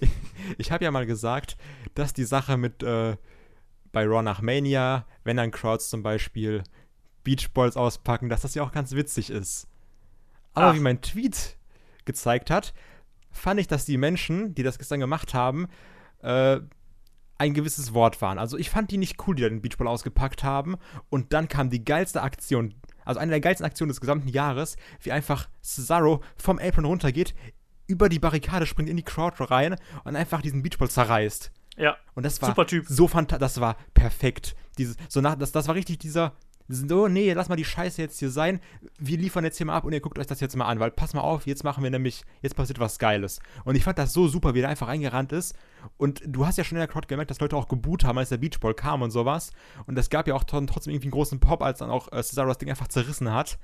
ich, 0.00 0.10
ich 0.58 0.72
habe 0.72 0.84
ja 0.84 0.90
mal 0.90 1.04
gesagt, 1.04 1.58
dass 1.94 2.14
die 2.14 2.24
Sache 2.24 2.56
mit 2.56 2.82
äh, 2.82 3.18
bei 3.92 4.06
Raw 4.06 4.22
nach 4.22 4.40
Mania, 4.40 5.06
wenn 5.24 5.36
dann 5.36 5.50
Crowds 5.50 5.90
zum 5.90 6.02
Beispiel 6.02 6.62
Beach 7.24 7.50
Balls 7.52 7.76
auspacken, 7.76 8.30
dass 8.30 8.40
das 8.40 8.54
ja 8.54 8.62
auch 8.62 8.72
ganz 8.72 8.92
witzig 8.92 9.28
ist. 9.28 9.68
Aber 10.54 10.68
Ach. 10.68 10.74
wie 10.74 10.80
mein 10.80 11.02
Tweet 11.02 11.58
gezeigt 12.06 12.50
hat, 12.50 12.72
fand 13.30 13.60
ich, 13.60 13.66
dass 13.66 13.84
die 13.84 13.98
Menschen, 13.98 14.54
die 14.54 14.62
das 14.62 14.78
gestern 14.78 15.00
gemacht 15.00 15.34
haben, 15.34 15.68
äh, 16.22 16.58
ein 17.38 17.54
gewisses 17.54 17.94
Wort 17.94 18.22
waren. 18.22 18.38
Also 18.38 18.56
ich 18.56 18.70
fand 18.70 18.90
die 18.90 18.98
nicht 18.98 19.26
cool, 19.26 19.34
die 19.34 19.42
da 19.42 19.48
den 19.48 19.62
Beachball 19.62 19.88
ausgepackt 19.88 20.42
haben. 20.44 20.76
Und 21.10 21.32
dann 21.32 21.48
kam 21.48 21.70
die 21.70 21.84
geilste 21.84 22.22
Aktion, 22.22 22.74
also 23.04 23.20
eine 23.20 23.30
der 23.30 23.40
geilsten 23.40 23.66
Aktionen 23.66 23.90
des 23.90 24.00
gesamten 24.00 24.28
Jahres, 24.28 24.76
wie 25.00 25.12
einfach 25.12 25.48
Cesaro 25.62 26.22
vom 26.36 26.58
Apron 26.58 26.84
runtergeht, 26.84 27.34
über 27.86 28.08
die 28.08 28.18
Barrikade 28.18 28.66
springt 28.66 28.88
in 28.88 28.96
die 28.96 29.02
Crowd 29.02 29.36
rein 29.44 29.76
und 30.04 30.16
einfach 30.16 30.42
diesen 30.42 30.62
Beachball 30.62 30.90
zerreißt. 30.90 31.52
Ja. 31.76 31.96
Und 32.14 32.24
das 32.24 32.40
war 32.40 32.48
super 32.50 32.66
Typ. 32.66 32.86
so 32.88 33.06
fantastisch, 33.06 33.40
das 33.40 33.60
war 33.60 33.76
perfekt. 33.94 34.56
Dieses, 34.78 34.96
so 35.08 35.20
nach, 35.20 35.36
das, 35.36 35.52
das 35.52 35.68
war 35.68 35.74
richtig 35.74 35.98
dieser 35.98 36.32
so, 36.68 37.08
nee, 37.08 37.32
lass 37.32 37.48
mal 37.48 37.56
die 37.56 37.64
Scheiße 37.64 38.02
jetzt 38.02 38.18
hier 38.18 38.30
sein. 38.30 38.60
Wir 38.98 39.18
liefern 39.18 39.44
jetzt 39.44 39.56
hier 39.56 39.66
mal 39.66 39.76
ab 39.76 39.84
und 39.84 39.92
ihr 39.92 40.00
guckt 40.00 40.18
euch 40.18 40.26
das 40.26 40.40
jetzt 40.40 40.56
mal 40.56 40.66
an, 40.66 40.80
weil 40.80 40.90
pass 40.90 41.14
mal 41.14 41.20
auf, 41.20 41.46
jetzt 41.46 41.64
machen 41.64 41.82
wir 41.84 41.90
nämlich, 41.90 42.24
jetzt 42.42 42.56
passiert 42.56 42.80
was 42.80 42.98
Geiles. 42.98 43.40
Und 43.64 43.76
ich 43.76 43.84
fand 43.84 43.98
das 43.98 44.12
so 44.12 44.26
super, 44.26 44.54
wie 44.54 44.60
er 44.60 44.68
einfach 44.68 44.88
reingerannt 44.88 45.32
ist. 45.32 45.54
Und 45.96 46.22
du 46.26 46.46
hast 46.46 46.58
ja 46.58 46.64
schon 46.64 46.76
in 46.76 46.80
der 46.80 46.88
Crowd 46.88 47.06
gemerkt, 47.06 47.30
dass 47.30 47.40
Leute 47.40 47.56
auch 47.56 47.68
geboot 47.68 48.04
haben, 48.04 48.18
als 48.18 48.30
der 48.30 48.38
Beachball 48.38 48.74
kam 48.74 49.02
und 49.02 49.10
sowas. 49.10 49.52
Und 49.86 49.96
es 49.98 50.10
gab 50.10 50.26
ja 50.26 50.34
auch 50.34 50.44
trotzdem 50.44 50.92
irgendwie 50.92 51.06
einen 51.06 51.12
großen 51.12 51.38
Pop, 51.38 51.62
als 51.62 51.78
dann 51.78 51.90
auch 51.90 52.10
äh, 52.12 52.22
Cesaro 52.22 52.48
das 52.48 52.58
Ding 52.58 52.70
einfach 52.70 52.88
zerrissen 52.88 53.32
hat. 53.32 53.58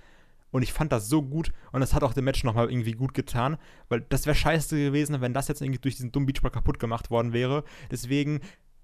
Und 0.53 0.63
ich 0.63 0.73
fand 0.73 0.93
das 0.93 1.09
so 1.09 1.23
gut 1.23 1.51
und 1.73 1.81
das 1.81 1.95
hat 1.95 2.03
auch 2.03 2.13
dem 2.13 2.25
Match 2.25 2.45
nochmal 2.45 2.71
irgendwie 2.71 2.93
gut 2.93 3.15
getan, 3.15 3.57
weil 3.89 4.03
das 4.03 4.27
wäre 4.27 4.37
scheiße 4.37 4.77
gewesen, 4.77 5.23
wenn 5.23 5.33
das 5.33 5.49
jetzt 5.49 5.63
irgendwie 5.63 5.81
durch 5.81 5.97
diesen 5.97 6.13
dummen 6.13 6.27
Beachball 6.27 6.51
kaputt 6.51 6.79
gemacht 6.79 7.11
worden 7.11 7.33
wäre. 7.33 7.65
Deswegen 7.91 8.41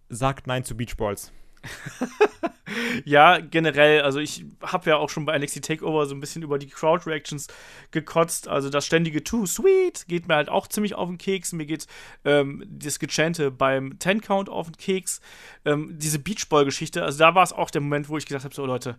sagt 0.09 0.47
Nein 0.47 0.64
zu 0.64 0.77
Beachballs. 0.77 1.31
ja, 3.05 3.39
generell, 3.39 4.03
also 4.03 4.19
ich 4.19 4.45
habe 4.63 4.91
ja 4.91 4.97
auch 4.97 5.11
schon 5.11 5.25
bei 5.25 5.39
NXT 5.39 5.65
Takeover 5.65 6.07
so 6.07 6.15
ein 6.15 6.21
bisschen 6.21 6.43
über 6.43 6.59
die 6.59 6.69
Crowd 6.69 7.09
Reactions 7.09 7.49
gekotzt. 7.91 8.49
Also 8.49 8.71
das 8.71 8.87
ständige 8.87 9.25
Too 9.25 9.47
Sweet 9.47 10.07
geht 10.09 10.29
mir 10.29 10.37
halt 10.37 10.49
auch 10.49 10.67
ziemlich 10.67 10.95
auf 10.95 11.09
den 11.09 11.19
Keks. 11.19 11.53
Mir 11.53 11.67
geht 11.67 11.87
ähm, 12.25 12.65
das 12.69 12.99
Gechante 12.99 13.51
beim 13.51 13.99
Ten 13.99 14.21
Count 14.21 14.49
auf 14.49 14.67
den 14.67 14.77
Keks. 14.77 15.21
Ähm, 15.65 15.99
diese 15.99 16.19
Beachball-Geschichte, 16.19 17.03
also 17.03 17.19
da 17.19 17.35
war 17.35 17.43
es 17.43 17.53
auch 17.53 17.71
der 17.71 17.81
Moment, 17.81 18.09
wo 18.09 18.17
ich 18.17 18.27
gesagt 18.27 18.45
habe: 18.45 18.55
so 18.55 18.65
Leute, 18.67 18.97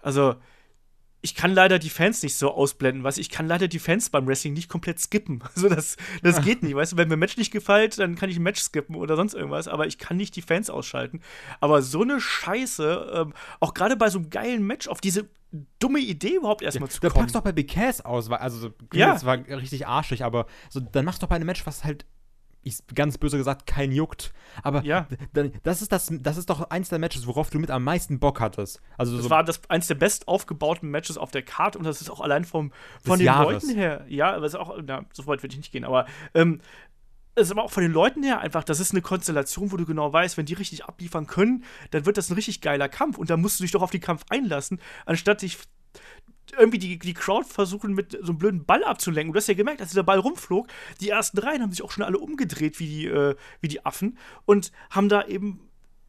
also 0.00 0.36
ich 1.24 1.36
kann 1.36 1.54
leider 1.54 1.78
die 1.78 1.88
Fans 1.88 2.22
nicht 2.22 2.36
so 2.36 2.52
ausblenden, 2.52 3.04
weißt 3.04 3.18
ich 3.18 3.30
kann 3.30 3.46
leider 3.46 3.68
die 3.68 3.78
Fans 3.78 4.10
beim 4.10 4.26
Wrestling 4.26 4.54
nicht 4.54 4.68
komplett 4.68 4.98
skippen. 4.98 5.42
Also 5.54 5.68
das, 5.68 5.96
das 6.22 6.42
geht 6.42 6.62
nicht, 6.62 6.74
weißt 6.74 6.92
du, 6.92 6.96
wenn 6.96 7.08
mir 7.08 7.14
ein 7.14 7.20
Match 7.20 7.36
nicht 7.36 7.52
gefällt, 7.52 7.98
dann 7.98 8.16
kann 8.16 8.30
ich 8.30 8.36
ein 8.36 8.42
Match 8.42 8.60
skippen 8.60 8.96
oder 8.96 9.16
sonst 9.16 9.34
irgendwas, 9.34 9.68
aber 9.68 9.86
ich 9.86 9.98
kann 9.98 10.16
nicht 10.16 10.34
die 10.34 10.42
Fans 10.42 10.70
ausschalten. 10.70 11.20
Aber 11.60 11.82
so 11.82 12.02
eine 12.02 12.20
Scheiße, 12.20 13.12
ähm, 13.14 13.34
auch 13.60 13.74
gerade 13.74 13.96
bei 13.96 14.10
so 14.10 14.18
einem 14.18 14.30
geilen 14.30 14.66
Match, 14.66 14.88
auf 14.88 15.00
diese 15.00 15.28
dumme 15.78 16.00
Idee 16.00 16.36
überhaupt 16.36 16.62
erstmal 16.62 16.88
ja, 16.88 16.92
zu 16.92 17.00
kommen. 17.00 17.12
Du 17.12 17.20
packst 17.20 17.34
doch 17.34 17.42
bei 17.42 17.52
Big 17.52 17.70
Cass 17.70 18.00
aus, 18.00 18.30
also 18.30 18.70
ja. 18.92 19.12
das 19.12 19.24
war 19.24 19.36
richtig 19.36 19.86
arschig, 19.86 20.24
aber 20.24 20.46
so, 20.70 20.80
dann 20.80 21.04
machst 21.04 21.22
du 21.22 21.26
doch 21.26 21.30
bei 21.30 21.36
einem 21.36 21.46
Match, 21.46 21.66
was 21.66 21.84
halt 21.84 22.06
ich 22.62 22.78
ganz 22.94 23.18
böse 23.18 23.36
gesagt, 23.36 23.66
kein 23.66 23.92
juckt. 23.92 24.32
Aber 24.62 24.84
ja. 24.84 25.06
das, 25.62 25.82
ist 25.82 25.92
das, 25.92 26.12
das 26.20 26.36
ist 26.36 26.48
doch 26.48 26.70
eins 26.70 26.88
der 26.88 26.98
Matches, 26.98 27.26
worauf 27.26 27.50
du 27.50 27.58
mit 27.58 27.70
am 27.70 27.84
meisten 27.84 28.20
Bock 28.20 28.40
hattest. 28.40 28.80
Also 28.96 29.14
das 29.16 29.24
so 29.24 29.30
war 29.30 29.44
das 29.44 29.60
eins 29.68 29.88
der 29.88 29.94
best 29.94 30.28
aufgebauten 30.28 30.90
Matches 30.90 31.18
auf 31.18 31.30
der 31.30 31.42
Karte 31.42 31.78
und 31.78 31.84
das 31.84 32.00
ist 32.00 32.10
auch 32.10 32.20
allein 32.20 32.44
vom, 32.44 32.72
von 33.04 33.18
den 33.18 33.26
Jahres. 33.26 33.64
Leuten 33.64 33.76
her. 33.76 34.04
Ja, 34.08 34.34
aber 34.34 34.46
ist 34.46 34.54
auch, 34.54 34.78
na, 34.84 35.04
so 35.12 35.26
weit 35.26 35.42
würde 35.42 35.54
ich 35.54 35.58
nicht 35.58 35.72
gehen, 35.72 35.84
aber 35.84 36.06
ähm, 36.34 36.60
es 37.34 37.44
ist 37.48 37.52
aber 37.52 37.64
auch 37.64 37.70
von 37.70 37.82
den 37.82 37.92
Leuten 37.92 38.22
her 38.22 38.40
einfach, 38.40 38.62
das 38.62 38.78
ist 38.78 38.92
eine 38.92 39.00
Konstellation, 39.00 39.72
wo 39.72 39.76
du 39.76 39.86
genau 39.86 40.12
weißt, 40.12 40.36
wenn 40.36 40.46
die 40.46 40.54
richtig 40.54 40.84
abliefern 40.84 41.26
können, 41.26 41.64
dann 41.90 42.04
wird 42.04 42.18
das 42.18 42.30
ein 42.30 42.34
richtig 42.34 42.60
geiler 42.60 42.88
Kampf 42.88 43.16
und 43.16 43.30
da 43.30 43.36
musst 43.36 43.58
du 43.58 43.64
dich 43.64 43.72
doch 43.72 43.82
auf 43.82 43.90
den 43.90 44.02
Kampf 44.02 44.24
einlassen, 44.28 44.80
anstatt 45.06 45.42
dich 45.42 45.58
irgendwie 46.58 46.78
die, 46.78 46.98
die 46.98 47.14
Crowd 47.14 47.48
versuchen, 47.48 47.94
mit 47.94 48.12
so 48.12 48.32
einem 48.32 48.38
blöden 48.38 48.64
Ball 48.64 48.84
abzulenken. 48.84 49.32
Du 49.32 49.36
hast 49.38 49.48
ja 49.48 49.54
gemerkt, 49.54 49.80
als 49.80 49.90
dieser 49.90 50.02
Ball 50.02 50.18
rumflog, 50.18 50.68
die 51.00 51.08
ersten 51.08 51.38
dreien 51.38 51.62
haben 51.62 51.70
sich 51.70 51.82
auch 51.82 51.90
schon 51.90 52.04
alle 52.04 52.18
umgedreht 52.18 52.78
wie 52.78 52.86
die, 52.86 53.06
äh, 53.06 53.36
wie 53.60 53.68
die 53.68 53.84
Affen 53.84 54.18
und 54.44 54.72
haben 54.90 55.08
da 55.08 55.24
eben 55.26 55.60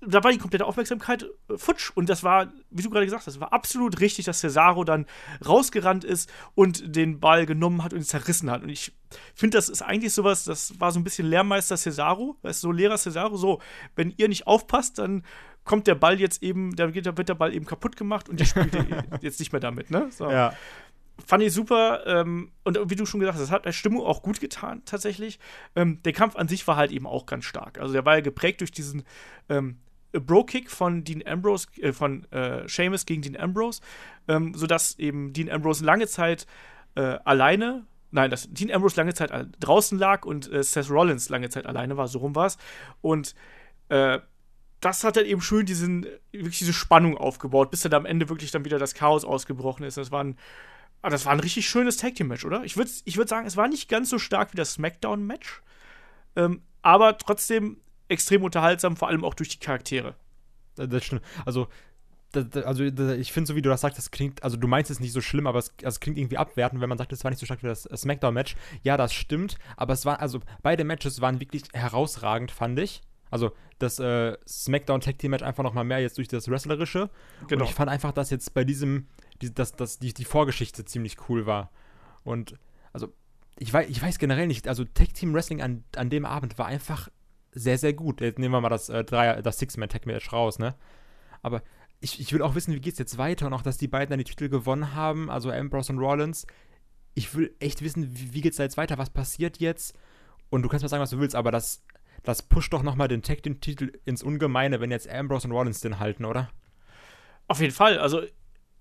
da 0.08 0.24
war 0.24 0.32
die 0.32 0.38
komplette 0.38 0.66
Aufmerksamkeit 0.66 1.24
äh, 1.50 1.58
futsch. 1.58 1.92
Und 1.96 2.10
das 2.10 2.24
war, 2.24 2.52
wie 2.70 2.84
du 2.84 2.90
gerade 2.90 3.06
gesagt 3.06 3.28
hast, 3.28 3.40
war 3.40 3.54
absolut 3.54 4.00
richtig, 4.00 4.26
dass 4.26 4.40
Cesaro 4.40 4.84
dann 4.84 5.06
rausgerannt 5.46 6.04
ist 6.04 6.32
und 6.56 6.96
den 6.96 7.20
Ball 7.20 7.46
genommen 7.46 7.84
hat 7.84 7.94
und 7.94 8.00
ihn 8.00 8.06
zerrissen 8.06 8.52
hat. 8.52 8.64
Und 8.64 8.70
ich 8.70 8.94
finde, 9.34 9.58
das 9.58 9.70
ist 9.70 9.82
eigentlich 9.82 10.14
sowas, 10.14 10.44
das 10.44 10.80
war 10.80 10.92
so 10.92 11.00
ein 11.00 11.04
bisschen 11.04 11.28
Lehrmeister 11.28 11.78
Cesaro, 11.78 12.38
weißt 12.42 12.64
du, 12.64 12.68
so 12.68 12.72
Lehrer 12.72 12.98
Cesaro, 12.98 13.38
so, 13.38 13.62
wenn 13.96 14.14
ihr 14.18 14.28
nicht 14.28 14.48
aufpasst, 14.48 15.00
dann 15.00 15.24
kommt 15.64 15.88
der 15.88 15.96
Ball 15.96 16.20
jetzt 16.20 16.44
eben, 16.44 16.76
da 16.76 16.94
wird 16.94 17.30
der 17.30 17.36
Ball 17.36 17.54
eben 17.54 17.66
kaputt 17.66 17.96
gemacht 17.96 18.30
und 18.30 18.40
die 18.40 18.46
spielt 18.46 18.76
jetzt 19.22 19.40
nicht 19.40 19.52
mehr 19.52 19.62
damit, 19.62 19.92
ne? 19.92 20.08
So. 20.12 20.30
Ja. 20.30 20.54
Fand 21.26 21.44
ich 21.44 21.54
super. 21.54 22.06
Ähm, 22.08 22.52
und 22.64 22.78
wie 22.90 22.96
du 22.96 23.06
schon 23.06 23.20
gesagt 23.20 23.38
hast, 23.38 23.44
das 23.44 23.52
hat 23.52 23.66
der 23.66 23.72
Stimmung 23.72 24.04
auch 24.04 24.24
gut 24.24 24.40
getan, 24.40 24.82
tatsächlich. 24.86 25.40
Ähm, 25.76 26.02
der 26.04 26.14
Kampf 26.14 26.36
an 26.36 26.48
sich 26.48 26.68
war 26.68 26.76
halt 26.76 26.92
eben 26.92 27.06
auch 27.06 27.26
ganz 27.26 27.46
stark. 27.46 27.80
Also 27.80 27.94
der 27.94 28.04
war 28.06 28.16
ja 28.16 28.22
geprägt 28.22 28.62
durch 28.62 28.72
diesen 28.72 29.04
ähm, 29.48 29.78
Bro-Kick 30.12 30.72
von 30.72 31.04
Dean 31.04 31.24
Ambrose, 31.26 31.68
äh, 31.80 31.94
von 31.94 32.30
äh, 32.32 32.68
Seamus 32.68 33.06
gegen 33.06 33.22
Dean 33.22 33.38
Ambrose, 33.38 33.82
ähm, 34.28 34.54
sodass 34.56 34.98
eben 34.98 35.34
Dean 35.34 35.50
Ambrose 35.50 35.86
lange 35.86 36.08
Zeit 36.08 36.48
äh, 36.96 37.18
alleine 37.24 37.86
nein, 38.14 38.30
dass 38.30 38.48
Dean 38.52 38.72
Ambrose 38.72 38.96
lange 38.96 39.14
Zeit 39.14 39.32
draußen 39.60 39.98
lag 39.98 40.26
und 40.26 40.52
äh, 40.52 40.64
Seth 40.64 40.90
Rollins 40.90 41.30
lange 41.30 41.50
Zeit 41.50 41.66
alleine 41.66 41.98
war, 41.98 42.08
so 42.08 42.20
rum 42.20 42.36
war 42.36 42.46
es. 42.46 42.58
Und 43.02 43.36
äh, 43.90 44.20
das 44.84 45.04
hat 45.04 45.16
dann 45.16 45.26
eben 45.26 45.42
schön 45.42 45.66
diesen, 45.66 46.06
wirklich 46.32 46.60
diese 46.60 46.74
Spannung 46.74 47.18
aufgebaut, 47.18 47.72
bis 47.72 47.82
dann 47.82 47.94
am 47.94 48.06
Ende 48.06 48.30
wirklich 48.30 48.52
dann 48.52 48.66
wieder 48.66 48.80
das 48.80 48.94
Chaos 48.94 49.24
ausgebrochen 49.24 49.86
ist. 49.86 49.98
Das 49.98 50.12
war 50.12 50.24
ein, 50.24 50.38
ah, 51.02 51.10
das 51.10 51.26
war 51.26 51.32
ein 51.32 51.40
richtig 51.40 51.70
schönes 51.70 51.98
Tag 51.98 52.16
Team 52.16 52.28
Match, 52.28 52.44
oder? 52.44 52.64
Ich 52.64 52.76
würde 52.76 52.92
ich 53.06 53.18
würd 53.18 53.30
sagen, 53.30 53.48
es 53.48 53.56
war 53.56 53.68
nicht 53.68 53.88
ganz 53.88 54.10
so 54.10 54.20
stark 54.20 54.52
wie 54.52 54.58
das 54.58 54.74
SmackDown 54.74 55.26
Match, 55.26 55.62
ähm, 56.36 56.62
aber 56.82 57.18
trotzdem 57.18 57.78
extrem 58.10 58.44
unterhaltsam, 58.44 58.98
vor 58.98 59.08
allem 59.08 59.24
auch 59.24 59.34
durch 59.34 59.50
die 59.50 59.60
Charaktere. 59.60 60.16
Das 60.76 61.06
stimmt. 61.06 61.22
Also, 61.46 61.68
das, 62.34 62.66
also 62.66 62.84
ich 62.84 63.32
finde, 63.32 63.48
so 63.48 63.56
wie 63.56 63.62
du 63.62 63.70
das 63.70 63.82
sagst, 63.82 63.98
das 63.98 64.12
klingt, 64.12 64.44
also 64.44 64.58
du 64.58 64.68
meinst 64.68 64.92
es 64.92 65.00
nicht 65.00 65.14
so 65.14 65.22
schlimm, 65.22 65.48
aber 65.48 65.60
es, 65.60 65.72
also 65.84 66.00
klingt 66.00 66.18
irgendwie 66.18 66.38
abwertend, 66.38 66.82
wenn 66.82 66.90
man 66.90 66.98
sagt, 66.98 67.14
es 67.14 67.24
war 67.24 67.32
nicht 67.32 67.40
so 67.40 67.46
stark 67.46 67.64
wie 67.64 67.68
das 67.68 67.84
SmackDown-Match. 67.84 68.56
Ja, 68.82 68.98
das 68.98 69.14
stimmt, 69.14 69.58
aber 69.78 69.94
es 69.94 70.06
war, 70.06 70.20
also 70.20 70.42
beide 70.62 70.84
Matches 70.84 71.22
waren 71.22 71.40
wirklich 71.40 71.64
herausragend, 71.74 72.52
fand 72.52 72.80
ich. 72.80 73.02
Also 73.34 73.52
das 73.80 73.98
äh, 73.98 74.38
SmackDown 74.48 75.02
Tag 75.02 75.18
Team 75.18 75.32
Match 75.32 75.42
einfach 75.42 75.64
noch 75.64 75.74
mal 75.74 75.84
mehr 75.84 76.00
jetzt 76.00 76.20
durch 76.20 76.28
das 76.28 76.48
Wrestlerische. 76.48 77.10
Genau. 77.48 77.64
Und 77.64 77.68
ich 77.68 77.74
fand 77.74 77.90
einfach, 77.90 78.12
dass 78.12 78.30
jetzt 78.30 78.54
bei 78.54 78.64
diesem, 78.64 79.08
die, 79.42 79.52
dass, 79.52 79.76
dass 79.76 79.98
die, 79.98 80.14
die 80.14 80.24
Vorgeschichte 80.24 80.86
ziemlich 80.86 81.18
cool 81.28 81.48
war. 81.48 81.72
Und 82.24 82.54
also 82.94 83.12
ich 83.58 83.74
weiß, 83.74 83.90
ich 83.90 84.00
weiß 84.00 84.20
generell 84.20 84.46
nicht, 84.46 84.68
also 84.68 84.84
Tag 84.86 85.16
Team 85.16 85.34
Wrestling 85.34 85.64
an, 85.64 85.84
an 85.96 86.12
dem 86.12 86.26
Abend 86.26 86.60
war 86.60 86.68
einfach 86.68 87.10
sehr, 87.54 87.80
sehr 87.80 87.94
gut. 87.94 88.22
Jetzt 88.22 88.38
nehmen 88.38 88.54
wir 88.54 88.62
mal 88.62 88.70
das, 88.70 88.90
äh, 88.90 89.04
das 89.04 89.58
Six-Man-Tag-Match 89.58 90.32
raus, 90.32 90.60
ne? 90.60 90.76
Aber 91.42 91.64
ich, 92.02 92.20
ich 92.20 92.34
will 92.34 92.44
auch 92.44 92.54
wissen, 92.54 92.76
wie 92.76 92.82
geht's 92.82 93.00
jetzt 93.00 93.18
weiter 93.18 93.48
und 93.48 93.54
auch, 93.54 93.64
dass 93.64 93.80
die 93.80 93.88
beiden 93.88 94.12
dann 94.12 94.20
die 94.20 94.26
Titel 94.26 94.48
gewonnen 94.48 94.94
haben, 94.94 95.32
also 95.32 95.50
Ambrose 95.50 95.92
und 95.92 95.98
Rollins. 95.98 96.46
Ich 97.16 97.34
will 97.34 97.56
echt 97.60 97.82
wissen, 97.82 98.16
wie, 98.16 98.36
wie 98.36 98.42
geht's 98.42 98.58
da 98.58 98.64
jetzt 98.64 98.78
weiter, 98.78 99.00
was 99.00 99.10
passiert 99.10 99.58
jetzt? 99.58 99.98
Und 100.52 100.62
du 100.62 100.70
kannst 100.70 100.84
mir 100.84 100.90
sagen, 100.90 101.02
was 101.02 101.10
du 101.10 101.20
willst, 101.20 101.36
aber 101.36 101.52
das 101.52 101.82
das 102.22 102.44
pusht 102.44 102.74
doch 102.74 102.84
nochmal 102.84 103.08
den 103.08 103.22
Tag 103.22 103.44
Team 103.44 103.60
Titel 103.60 103.92
ins 104.06 104.24
Ungemeine, 104.24 104.80
wenn 104.80 104.92
jetzt 104.92 105.10
Ambrose 105.10 105.48
und 105.48 105.54
Rollins 105.54 105.82
den 105.82 106.00
halten, 106.00 106.26
oder? 106.26 106.50
Auf 107.48 107.60
jeden 107.60 107.74
Fall. 107.74 108.00
Also 108.00 108.22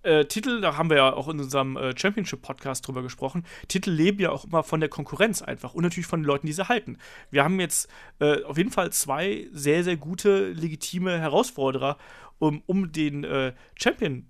äh, 0.03 0.24
Titel, 0.24 0.61
da 0.61 0.76
haben 0.76 0.91
wir 0.91 0.97
ja 0.97 1.12
auch 1.12 1.28
in 1.28 1.39
unserem 1.39 1.76
äh, 1.76 1.97
Championship-Podcast 1.97 2.87
drüber 2.87 3.03
gesprochen. 3.03 3.45
Titel 3.68 3.91
leben 3.91 4.20
ja 4.20 4.30
auch 4.30 4.45
immer 4.45 4.62
von 4.62 4.80
der 4.80 4.89
Konkurrenz 4.89 5.43
einfach 5.43 5.74
und 5.74 5.83
natürlich 5.85 6.07
von 6.07 6.20
den 6.20 6.26
Leuten, 6.26 6.47
die 6.47 6.53
sie 6.53 6.68
halten. 6.68 6.99
Wir 7.30 7.45
haben 7.45 7.61
jetzt 7.61 7.89
äh, 8.18 8.43
auf 8.43 8.59
jeden 8.59 8.70
Fall 8.70 8.91
zwei 8.93 9.47
sehr, 9.53 9.85
sehr 9.85 9.97
gute, 9.97 10.51
legitime 10.53 11.18
Herausforderer 11.18 11.99
um, 12.39 12.62
um 12.66 12.91
den 12.91 13.24
äh, 13.24 13.53
Champion 13.76 14.26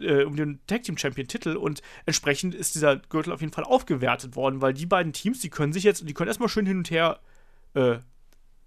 äh, 0.00 0.24
um 0.24 0.36
den 0.36 0.60
Tag 0.66 0.82
Team 0.82 0.98
Champion 0.98 1.28
Titel 1.28 1.56
und 1.56 1.80
entsprechend 2.04 2.54
ist 2.54 2.74
dieser 2.74 2.96
Gürtel 2.96 3.32
auf 3.32 3.40
jeden 3.40 3.52
Fall 3.52 3.64
aufgewertet 3.64 4.36
worden, 4.36 4.60
weil 4.60 4.74
die 4.74 4.86
beiden 4.86 5.12
Teams, 5.12 5.40
die 5.40 5.50
können 5.50 5.72
sich 5.72 5.84
jetzt, 5.84 6.06
die 6.08 6.14
können 6.14 6.28
erstmal 6.28 6.48
schön 6.48 6.66
hin 6.66 6.78
und 6.78 6.90
her 6.90 7.20
äh, 7.74 7.98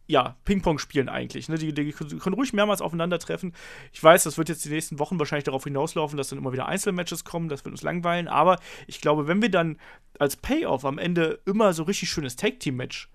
ja, 0.07 0.37
Ping-Pong 0.45 0.79
spielen 0.79 1.09
eigentlich. 1.09 1.49
Ne? 1.49 1.57
Die, 1.57 1.73
die, 1.73 1.91
können 1.91 2.33
ruhig 2.35 2.53
mehrmals 2.53 2.81
aufeinandertreffen. 2.81 3.53
Ich 3.91 4.01
weiß, 4.01 4.23
das 4.23 4.37
wird 4.37 4.47
jetzt 4.49 4.63
die 4.63 4.69
nächsten 4.69 4.99
Wochen 4.99 5.19
wahrscheinlich 5.19 5.43
darauf 5.43 5.65
hinauslaufen, 5.65 6.17
dass 6.17 6.29
dann 6.29 6.39
immer 6.39 6.53
wieder 6.53 6.67
Einzelmatches 6.67 7.25
kommen. 7.25 7.49
Das 7.49 7.65
wird 7.65 7.73
uns 7.73 7.83
langweilen. 7.83 8.29
Aber 8.29 8.59
ich 8.87 9.01
glaube, 9.01 9.27
wenn 9.27 9.41
wir 9.41 9.51
dann 9.51 9.77
als 10.17 10.37
Payoff 10.37 10.85
am 10.85 10.97
Ende 10.97 11.39
immer 11.45 11.73
so 11.73 11.83
richtig 11.83 12.09
schönes 12.09 12.37
Tag-Team-Match 12.37 13.09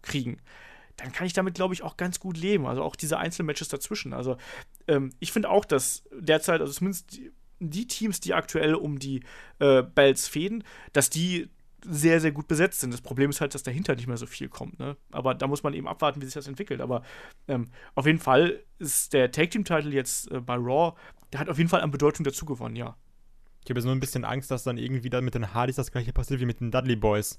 kriegen, 0.00 0.40
dann 0.96 1.12
kann 1.12 1.26
ich 1.26 1.34
damit, 1.34 1.54
glaube 1.54 1.74
ich, 1.74 1.82
auch 1.82 1.98
ganz 1.98 2.18
gut 2.18 2.38
leben. 2.38 2.66
Also 2.66 2.82
auch 2.82 2.96
diese 2.96 3.18
Einzelmatches 3.18 3.68
dazwischen. 3.68 4.14
Also 4.14 4.38
ähm, 4.88 5.12
ich 5.20 5.32
finde 5.32 5.50
auch, 5.50 5.66
dass 5.66 6.04
derzeit, 6.12 6.62
also 6.62 6.72
zumindest 6.72 7.12
die, 7.12 7.30
die 7.60 7.86
Teams, 7.86 8.20
die 8.20 8.32
aktuell 8.32 8.74
um 8.74 8.98
die 8.98 9.22
äh, 9.58 9.82
Bells 9.82 10.28
fäden, 10.28 10.64
dass 10.94 11.10
die 11.10 11.50
sehr, 11.84 12.20
sehr 12.20 12.32
gut 12.32 12.48
besetzt 12.48 12.80
sind. 12.80 12.92
Das 12.92 13.00
Problem 13.00 13.30
ist 13.30 13.40
halt, 13.40 13.54
dass 13.54 13.62
dahinter 13.62 13.94
nicht 13.94 14.06
mehr 14.06 14.16
so 14.16 14.26
viel 14.26 14.48
kommt. 14.48 14.78
Ne? 14.78 14.96
Aber 15.12 15.34
da 15.34 15.46
muss 15.46 15.62
man 15.62 15.74
eben 15.74 15.88
abwarten, 15.88 16.20
wie 16.20 16.24
sich 16.24 16.34
das 16.34 16.48
entwickelt. 16.48 16.80
Aber 16.80 17.02
ähm, 17.46 17.68
auf 17.94 18.06
jeden 18.06 18.18
Fall 18.18 18.60
ist 18.78 19.12
der 19.12 19.30
Tag 19.30 19.50
Team 19.50 19.64
Title 19.64 19.90
jetzt 19.92 20.30
äh, 20.30 20.40
bei 20.40 20.54
Raw, 20.54 20.94
der 21.32 21.40
hat 21.40 21.48
auf 21.48 21.58
jeden 21.58 21.70
Fall 21.70 21.80
an 21.80 21.90
Bedeutung 21.90 22.24
dazu 22.24 22.44
gewonnen, 22.44 22.76
ja. 22.76 22.96
Ich 23.64 23.70
habe 23.70 23.80
jetzt 23.80 23.84
nur 23.84 23.94
ein 23.94 24.00
bisschen 24.00 24.24
Angst, 24.24 24.50
dass 24.50 24.62
dann 24.62 24.78
irgendwie 24.78 25.10
dann 25.10 25.24
mit 25.24 25.34
den 25.34 25.52
Hardys 25.52 25.76
das 25.76 25.92
gleiche 25.92 26.12
passiert 26.12 26.40
wie 26.40 26.46
mit 26.46 26.60
den 26.60 26.70
Dudley 26.70 26.96
Boys, 26.96 27.38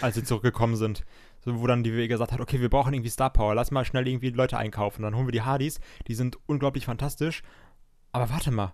als 0.00 0.14
sie 0.14 0.24
zurückgekommen 0.24 0.76
sind. 0.76 1.04
So, 1.44 1.60
wo 1.60 1.66
dann 1.66 1.82
die 1.82 1.92
WG 1.92 2.08
gesagt 2.08 2.32
hat, 2.32 2.40
okay, 2.40 2.60
wir 2.60 2.70
brauchen 2.70 2.94
irgendwie 2.94 3.10
Star 3.10 3.30
Power, 3.30 3.54
lass 3.54 3.70
mal 3.70 3.84
schnell 3.84 4.08
irgendwie 4.08 4.30
Leute 4.30 4.56
einkaufen. 4.56 5.02
Dann 5.02 5.14
holen 5.14 5.26
wir 5.26 5.32
die 5.32 5.42
Hardys, 5.42 5.80
die 6.06 6.14
sind 6.14 6.38
unglaublich 6.46 6.86
fantastisch. 6.86 7.42
Aber 8.12 8.30
warte 8.30 8.50
mal, 8.50 8.72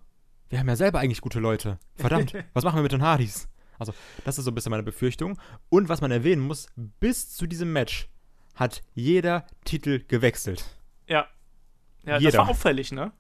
wir 0.49 0.61
haben 0.61 0.69
ja 0.69 0.77
selber 0.77 1.01
eigentlich 1.01 1.21
gute 1.21 1.41
Leute. 1.41 1.79
Verdammt, 1.97 2.35
was 2.55 2.65
machen 2.65 2.77
wir 2.77 2.83
mit 2.83 2.93
den 2.93 3.03
Hardys? 3.03 3.49
Also, 3.79 3.95
das 4.25 4.39
ist 4.39 4.45
so 4.45 4.51
ein 4.51 4.55
bisschen 4.55 4.71
meine 4.71 4.83
Befürchtung. 4.83 5.39
Und 5.69 5.89
was 5.89 6.01
man 6.01 6.11
erwähnen 6.11 6.43
muss, 6.43 6.69
bis 7.01 7.31
zu 7.31 7.47
diesem 7.47 7.73
Match 7.73 8.09
hat 8.55 8.83
jeder 8.95 9.47
Titel 9.65 10.03
gewechselt. 10.09 10.65
Ja. 11.07 11.27
Ja, 12.05 12.19
jeder. 12.19 12.31
das 12.31 12.39
war 12.39 12.49
auffällig, 12.49 12.93
ne? 12.93 13.13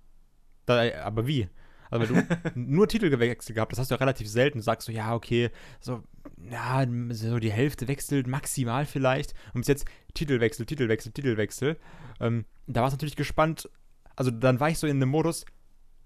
Da, 0.65 1.03
aber 1.03 1.27
wie? 1.27 1.49
Also, 1.91 2.17
wenn 2.17 2.27
du 2.29 2.51
nur 2.55 2.89
Titel 2.89 3.11
gewechselt 3.11 3.55
gehabt, 3.55 3.73
das 3.73 3.79
hast 3.79 3.91
du 3.91 3.95
ja 3.95 3.99
relativ 3.99 4.29
selten. 4.29 4.59
Du 4.59 4.65
sagst 4.65 4.87
so, 4.87 4.93
ja, 4.93 5.15
okay, 5.15 5.51
so, 5.81 6.03
ja, 6.51 6.85
so 7.11 7.39
die 7.39 7.53
Hälfte 7.53 7.87
wechselt 7.89 8.27
maximal 8.27 8.87
vielleicht. 8.87 9.35
Und 9.55 9.61
bis 9.61 9.69
jetzt 9.69 9.87
Titelwechsel, 10.15 10.67
Titelwechsel, 10.67 11.13
Titelwechsel. 11.13 11.79
Ähm, 12.21 12.45
da 12.67 12.81
war 12.81 12.89
es 12.89 12.95
natürlich 12.95 13.17
gespannt. 13.17 13.69
Also, 14.17 14.31
dann 14.31 14.61
war 14.61 14.71
ich 14.71 14.79
so 14.79 14.87
in 14.87 15.01
dem 15.01 15.11
Modus, 15.11 15.45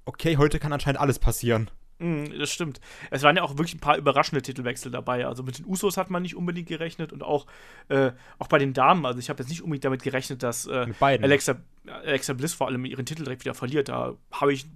okay, 0.04 0.36
heute 0.36 0.58
kann 0.58 0.72
anscheinend 0.72 1.00
alles 1.00 1.18
passieren. 1.18 1.70
Mm, 2.00 2.38
das 2.38 2.50
stimmt. 2.50 2.80
Es 3.10 3.22
waren 3.22 3.36
ja 3.36 3.42
auch 3.42 3.50
wirklich 3.52 3.74
ein 3.74 3.80
paar 3.80 3.96
überraschende 3.96 4.42
Titelwechsel 4.42 4.90
dabei. 4.90 5.26
Also 5.26 5.42
mit 5.42 5.58
den 5.58 5.66
Usos 5.66 5.96
hat 5.96 6.10
man 6.10 6.22
nicht 6.22 6.34
unbedingt 6.34 6.68
gerechnet 6.68 7.12
und 7.12 7.22
auch, 7.22 7.46
äh, 7.88 8.12
auch 8.38 8.48
bei 8.48 8.58
den 8.58 8.72
Damen. 8.72 9.06
Also 9.06 9.18
ich 9.18 9.28
habe 9.28 9.42
jetzt 9.42 9.50
nicht 9.50 9.62
unbedingt 9.62 9.84
damit 9.84 10.02
gerechnet, 10.02 10.42
dass 10.42 10.66
äh, 10.66 10.86
Alexa, 11.22 11.56
Alexa 11.86 12.32
Bliss 12.32 12.54
vor 12.54 12.66
allem 12.66 12.84
ihren 12.86 13.06
Titel 13.06 13.24
direkt 13.24 13.44
wieder 13.44 13.54
verliert. 13.54 13.88
Da 13.88 14.14
habe 14.32 14.52
ich 14.52 14.66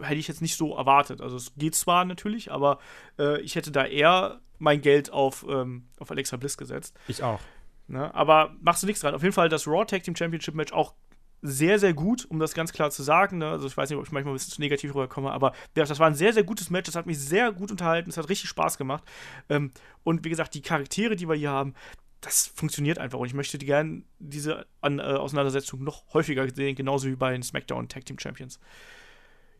hätte 0.00 0.14
ich 0.14 0.28
jetzt 0.28 0.42
nicht 0.42 0.56
so 0.56 0.76
erwartet. 0.76 1.20
Also 1.20 1.36
es 1.36 1.52
geht 1.56 1.74
zwar 1.74 2.04
natürlich, 2.04 2.50
aber 2.50 2.78
äh, 3.18 3.40
ich 3.40 3.56
hätte 3.56 3.70
da 3.70 3.84
eher 3.84 4.40
mein 4.58 4.80
Geld 4.80 5.12
auf, 5.12 5.44
ähm, 5.48 5.86
auf 5.98 6.10
Alexa 6.10 6.36
Bliss 6.36 6.56
gesetzt. 6.56 6.96
Ich 7.08 7.22
auch. 7.22 7.40
Ne? 7.88 8.12
Aber 8.14 8.54
machst 8.60 8.82
du 8.82 8.86
nichts 8.86 9.02
dran. 9.02 9.14
Auf 9.14 9.22
jeden 9.22 9.34
Fall 9.34 9.48
das 9.48 9.66
Raw 9.66 9.84
Tag 9.84 10.02
Team 10.02 10.16
Championship 10.16 10.54
Match 10.54 10.72
auch 10.72 10.94
sehr, 11.46 11.78
sehr 11.78 11.94
gut, 11.94 12.26
um 12.28 12.38
das 12.38 12.54
ganz 12.54 12.72
klar 12.72 12.90
zu 12.90 13.02
sagen. 13.02 13.38
Ne? 13.38 13.48
Also 13.48 13.66
ich 13.66 13.76
weiß 13.76 13.90
nicht, 13.90 13.98
ob 13.98 14.06
ich 14.06 14.12
manchmal 14.12 14.32
ein 14.32 14.36
bisschen 14.36 14.52
zu 14.52 14.60
negativ 14.60 14.94
rüberkomme, 14.94 15.30
aber 15.30 15.52
das 15.74 15.98
war 15.98 16.06
ein 16.06 16.14
sehr, 16.14 16.32
sehr 16.32 16.44
gutes 16.44 16.70
Match. 16.70 16.86
Das 16.86 16.96
hat 16.96 17.06
mich 17.06 17.18
sehr 17.18 17.52
gut 17.52 17.70
unterhalten. 17.70 18.10
Es 18.10 18.16
hat 18.16 18.28
richtig 18.28 18.50
Spaß 18.50 18.78
gemacht. 18.78 19.04
Ähm, 19.48 19.72
und 20.04 20.24
wie 20.24 20.30
gesagt, 20.30 20.54
die 20.54 20.62
Charaktere, 20.62 21.16
die 21.16 21.28
wir 21.28 21.34
hier 21.34 21.50
haben, 21.50 21.74
das 22.20 22.46
funktioniert 22.46 22.98
einfach. 22.98 23.18
Und 23.18 23.26
ich 23.26 23.34
möchte 23.34 23.58
die 23.58 23.66
gerne 23.66 24.02
diese 24.18 24.66
An 24.80 24.98
äh, 24.98 25.02
Auseinandersetzung 25.02 25.84
noch 25.84 26.02
häufiger 26.12 26.48
sehen, 26.52 26.74
genauso 26.74 27.08
wie 27.08 27.16
bei 27.16 27.32
den 27.32 27.42
SmackDown 27.42 27.88
Tag 27.88 28.04
Team 28.04 28.18
Champions. 28.18 28.58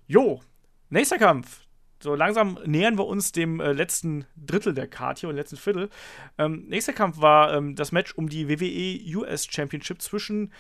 Jo, 0.07 0.41
nächster 0.89 1.19
Kampf. 1.19 1.66
So 2.07 2.15
langsam 2.15 2.57
nähern 2.65 2.99
wir 2.99 3.05
uns 3.05 3.33
dem 3.33 3.59
äh, 3.59 3.73
letzten 3.73 4.27
Drittel 4.37 4.75
der 4.75 4.87
Karte 4.87 5.23
hier 5.23 5.29
und 5.29 5.35
letzten 5.35 5.57
Viertel. 5.57 5.91
Ähm, 6.39 6.65
nächster 6.69 6.93
Kampf 6.93 7.21
war 7.21 7.53
ähm, 7.53 7.75
das 7.75 7.91
Match 7.91 8.15
um 8.15 8.29
die 8.29 8.49
WWE 8.49 9.19
US 9.19 9.49
Championship 9.51 10.01
zwischen 10.01 10.53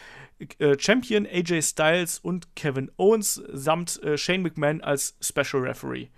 äh, 0.58 0.76
Champion 0.76 1.24
AJ 1.24 1.62
Styles 1.62 2.18
und 2.18 2.56
Kevin 2.56 2.90
Owens 2.96 3.40
samt 3.52 4.02
äh, 4.02 4.18
Shane 4.18 4.42
McMahon 4.42 4.80
als 4.80 5.16
Special 5.20 5.62
Referee. 5.62 6.08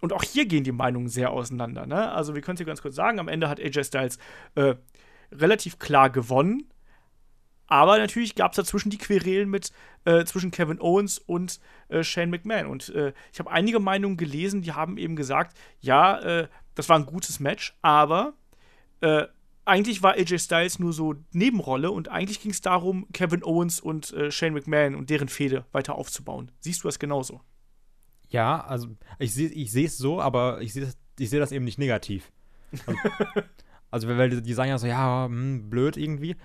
Und 0.00 0.12
auch 0.12 0.24
hier 0.24 0.44
gehen 0.44 0.64
die 0.64 0.72
Meinungen 0.72 1.06
sehr 1.06 1.30
auseinander. 1.30 1.86
Ne? 1.86 2.10
Also, 2.10 2.34
wir 2.34 2.42
können 2.42 2.56
es 2.56 2.58
hier 2.58 2.66
ganz 2.66 2.82
kurz 2.82 2.96
sagen: 2.96 3.20
Am 3.20 3.28
Ende 3.28 3.48
hat 3.48 3.60
AJ 3.60 3.84
Styles 3.84 4.18
äh, 4.56 4.74
relativ 5.30 5.78
klar 5.78 6.10
gewonnen. 6.10 6.64
Aber 7.66 7.98
natürlich 7.98 8.34
gab 8.34 8.52
es 8.52 8.56
dazwischen 8.56 8.90
die 8.90 8.98
Querelen 8.98 9.48
mit 9.48 9.72
äh, 10.04 10.24
zwischen 10.24 10.50
Kevin 10.50 10.80
Owens 10.80 11.18
und 11.18 11.60
äh, 11.88 12.02
Shane 12.02 12.30
McMahon. 12.30 12.66
Und 12.66 12.90
äh, 12.90 13.12
ich 13.32 13.38
habe 13.38 13.50
einige 13.50 13.80
Meinungen 13.80 14.16
gelesen, 14.16 14.62
die 14.62 14.72
haben 14.72 14.98
eben 14.98 15.16
gesagt, 15.16 15.56
ja, 15.80 16.18
äh, 16.20 16.48
das 16.74 16.88
war 16.88 16.98
ein 16.98 17.06
gutes 17.06 17.40
Match, 17.40 17.76
aber 17.82 18.34
äh, 19.00 19.26
eigentlich 19.64 20.02
war 20.02 20.14
AJ 20.14 20.38
Styles 20.40 20.78
nur 20.78 20.92
so 20.92 21.14
Nebenrolle 21.32 21.90
und 21.90 22.08
eigentlich 22.08 22.40
ging 22.40 22.50
es 22.50 22.60
darum, 22.60 23.06
Kevin 23.12 23.42
Owens 23.42 23.80
und 23.80 24.12
äh, 24.12 24.30
Shane 24.30 24.52
McMahon 24.52 24.94
und 24.94 25.10
deren 25.10 25.28
Fehde 25.28 25.64
weiter 25.72 25.94
aufzubauen. 25.94 26.50
Siehst 26.60 26.84
du 26.84 26.88
das 26.88 26.98
genauso? 26.98 27.40
Ja, 28.28 28.60
also 28.60 28.88
ich 29.18 29.32
sehe 29.32 29.48
ich 29.48 29.74
es 29.74 29.96
so, 29.96 30.20
aber 30.20 30.60
ich 30.60 30.72
sehe 30.72 30.92
ich 31.18 31.30
seh 31.30 31.38
das 31.38 31.52
eben 31.52 31.64
nicht 31.64 31.78
negativ. 31.78 32.32
Also, 32.86 32.98
also 33.90 34.08
weil 34.08 34.40
die, 34.40 34.54
sagen 34.54 34.70
ja 34.70 34.78
so, 34.78 34.86
ja, 34.86 35.26
hm, 35.26 35.70
blöd 35.70 35.96
irgendwie, 35.96 36.36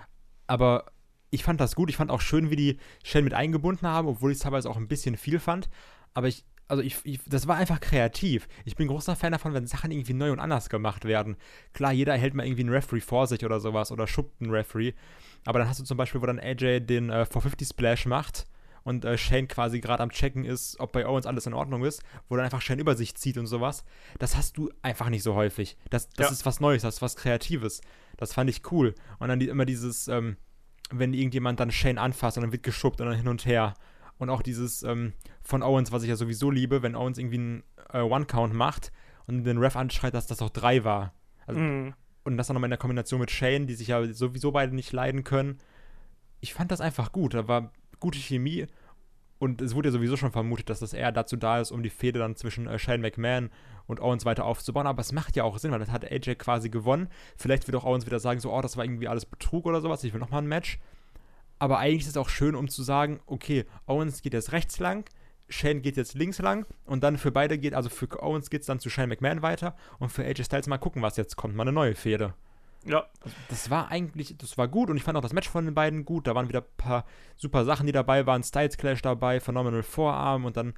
aber 0.46 0.86
ich 1.30 1.44
fand 1.44 1.60
das 1.60 1.74
gut. 1.74 1.90
Ich 1.90 1.96
fand 1.96 2.10
auch 2.10 2.20
schön, 2.20 2.50
wie 2.50 2.56
die 2.56 2.78
Shell 3.04 3.22
mit 3.22 3.34
eingebunden 3.34 3.86
haben, 3.86 4.08
obwohl 4.08 4.32
ich 4.32 4.38
es 4.38 4.42
teilweise 4.42 4.68
auch 4.68 4.76
ein 4.76 4.88
bisschen 4.88 5.16
viel 5.16 5.38
fand. 5.38 5.68
Aber 6.12 6.28
ich, 6.28 6.44
also 6.68 6.82
ich, 6.82 6.98
ich, 7.04 7.20
das 7.26 7.46
war 7.46 7.56
einfach 7.56 7.80
kreativ. 7.80 8.48
Ich 8.64 8.76
bin 8.76 8.88
großer 8.88 9.16
Fan 9.16 9.32
davon, 9.32 9.54
wenn 9.54 9.66
Sachen 9.66 9.90
irgendwie 9.90 10.12
neu 10.12 10.32
und 10.32 10.40
anders 10.40 10.68
gemacht 10.68 11.04
werden. 11.04 11.36
Klar, 11.72 11.92
jeder 11.92 12.16
hält 12.16 12.34
mal 12.34 12.46
irgendwie 12.46 12.62
einen 12.62 12.72
Referee 12.72 13.00
vor 13.00 13.26
sich 13.26 13.44
oder 13.44 13.60
sowas 13.60 13.92
oder 13.92 14.06
schuppt 14.06 14.40
einen 14.40 14.50
Referee. 14.50 14.94
Aber 15.44 15.58
dann 15.58 15.68
hast 15.68 15.80
du 15.80 15.84
zum 15.84 15.96
Beispiel, 15.96 16.20
wo 16.20 16.26
dann 16.26 16.38
AJ 16.38 16.80
den 16.80 17.10
äh, 17.10 17.24
450 17.24 17.68
Splash 17.68 18.06
macht 18.06 18.46
und 18.82 19.04
äh, 19.04 19.18
Shane 19.18 19.48
quasi 19.48 19.80
gerade 19.80 20.02
am 20.02 20.10
Checken 20.10 20.44
ist, 20.44 20.78
ob 20.80 20.92
bei 20.92 21.06
Owens 21.06 21.26
alles 21.26 21.46
in 21.46 21.54
Ordnung 21.54 21.84
ist, 21.84 22.02
wo 22.28 22.36
dann 22.36 22.44
einfach 22.44 22.62
Shane 22.62 22.78
über 22.78 22.96
sich 22.96 23.14
zieht 23.14 23.38
und 23.38 23.46
sowas. 23.46 23.84
Das 24.18 24.36
hast 24.36 24.56
du 24.56 24.70
einfach 24.82 25.08
nicht 25.10 25.22
so 25.22 25.34
häufig. 25.34 25.76
Das, 25.90 26.08
das 26.10 26.26
ja. 26.26 26.32
ist 26.32 26.46
was 26.46 26.60
Neues, 26.60 26.82
das 26.82 26.96
ist 26.96 27.02
was 27.02 27.16
Kreatives. 27.16 27.80
Das 28.16 28.32
fand 28.32 28.50
ich 28.50 28.70
cool. 28.70 28.94
Und 29.18 29.28
dann 29.28 29.40
die, 29.40 29.48
immer 29.48 29.64
dieses, 29.64 30.08
ähm, 30.08 30.36
wenn 30.90 31.14
irgendjemand 31.14 31.60
dann 31.60 31.70
Shane 31.70 31.98
anfasst 31.98 32.36
und 32.36 32.42
dann 32.42 32.52
wird 32.52 32.62
geschubbt 32.62 33.00
und 33.00 33.06
dann 33.06 33.16
hin 33.16 33.28
und 33.28 33.46
her. 33.46 33.74
Und 34.18 34.28
auch 34.28 34.42
dieses 34.42 34.82
ähm, 34.82 35.14
von 35.42 35.62
Owens, 35.62 35.92
was 35.92 36.02
ich 36.02 36.08
ja 36.08 36.16
sowieso 36.16 36.50
liebe, 36.50 36.82
wenn 36.82 36.94
Owens 36.94 37.18
irgendwie 37.18 37.38
einen 37.38 37.62
äh, 37.92 38.00
One-Count 38.00 38.52
macht 38.52 38.92
und 39.26 39.44
den 39.44 39.58
Ref 39.58 39.76
anschreit, 39.76 40.14
dass 40.14 40.26
das 40.26 40.42
auch 40.42 40.50
drei 40.50 40.84
war. 40.84 41.14
Also, 41.46 41.60
mm. 41.60 41.94
Und 42.22 42.36
das 42.36 42.48
dann 42.48 42.54
nochmal 42.54 42.68
in 42.68 42.72
der 42.72 42.78
Kombination 42.78 43.20
mit 43.20 43.30
Shane, 43.30 43.66
die 43.66 43.74
sich 43.74 43.88
ja 43.88 44.04
sowieso 44.12 44.52
beide 44.52 44.74
nicht 44.74 44.92
leiden 44.92 45.24
können. 45.24 45.58
Ich 46.40 46.52
fand 46.52 46.70
das 46.70 46.82
einfach 46.82 47.12
gut. 47.12 47.32
Da 47.32 47.48
war 47.48 47.72
gute 47.98 48.18
Chemie. 48.18 48.66
Und 49.40 49.62
es 49.62 49.74
wurde 49.74 49.88
ja 49.88 49.92
sowieso 49.92 50.18
schon 50.18 50.32
vermutet, 50.32 50.68
dass 50.68 50.80
das 50.80 50.92
eher 50.92 51.12
dazu 51.12 51.34
da 51.34 51.60
ist, 51.60 51.70
um 51.70 51.82
die 51.82 51.88
Fehde 51.88 52.18
dann 52.18 52.36
zwischen 52.36 52.66
äh, 52.66 52.78
Shane 52.78 53.00
McMahon 53.00 53.48
und 53.86 53.98
Owens 53.98 54.26
weiter 54.26 54.44
aufzubauen. 54.44 54.86
Aber 54.86 55.00
es 55.00 55.12
macht 55.12 55.34
ja 55.34 55.44
auch 55.44 55.56
Sinn, 55.56 55.72
weil 55.72 55.78
das 55.78 55.90
hat 55.90 56.04
AJ 56.04 56.34
quasi 56.34 56.68
gewonnen. 56.68 57.08
Vielleicht 57.38 57.66
wird 57.66 57.74
auch 57.74 57.86
Owens 57.86 58.04
wieder 58.04 58.20
sagen, 58.20 58.38
so, 58.38 58.52
oh, 58.52 58.60
das 58.60 58.76
war 58.76 58.84
irgendwie 58.84 59.08
alles 59.08 59.24
Betrug 59.24 59.64
oder 59.64 59.80
sowas. 59.80 60.04
Ich 60.04 60.12
will 60.12 60.20
nochmal 60.20 60.42
ein 60.42 60.46
Match. 60.46 60.78
Aber 61.58 61.78
eigentlich 61.78 62.02
ist 62.02 62.10
es 62.10 62.16
auch 62.18 62.28
schön, 62.28 62.54
um 62.54 62.68
zu 62.68 62.82
sagen, 62.82 63.20
okay, 63.24 63.64
Owens 63.86 64.20
geht 64.20 64.34
jetzt 64.34 64.52
rechts 64.52 64.78
lang, 64.78 65.08
Shane 65.48 65.80
geht 65.80 65.96
jetzt 65.96 66.14
links 66.14 66.38
lang 66.38 66.66
und 66.84 67.02
dann 67.02 67.16
für 67.16 67.32
beide 67.32 67.56
geht, 67.56 67.74
also 67.74 67.88
für 67.88 68.22
Owens 68.22 68.50
geht 68.50 68.60
es 68.60 68.66
dann 68.66 68.78
zu 68.78 68.90
Shane 68.90 69.08
McMahon 69.08 69.40
weiter 69.40 69.74
und 69.98 70.10
für 70.10 70.22
AJ 70.22 70.44
Styles 70.44 70.68
mal 70.68 70.78
gucken, 70.78 71.00
was 71.00 71.16
jetzt 71.16 71.36
kommt. 71.36 71.56
Mal 71.56 71.62
eine 71.62 71.72
neue 71.72 71.94
Fehde. 71.94 72.34
Ja. 72.84 73.06
Das 73.48 73.70
war 73.70 73.90
eigentlich, 73.90 74.36
das 74.38 74.56
war 74.56 74.68
gut 74.68 74.90
und 74.90 74.96
ich 74.96 75.02
fand 75.02 75.16
auch 75.18 75.22
das 75.22 75.32
Match 75.32 75.48
von 75.48 75.64
den 75.64 75.74
beiden 75.74 76.04
gut. 76.04 76.26
Da 76.26 76.34
waren 76.34 76.48
wieder 76.48 76.60
ein 76.60 76.76
paar 76.76 77.04
super 77.36 77.64
Sachen, 77.64 77.86
die 77.86 77.92
dabei 77.92 78.26
waren. 78.26 78.42
Styles 78.42 78.76
Clash 78.76 79.02
dabei, 79.02 79.40
Phenomenal 79.40 79.82
Vorarm 79.82 80.44
und 80.44 80.56
dann, 80.56 80.74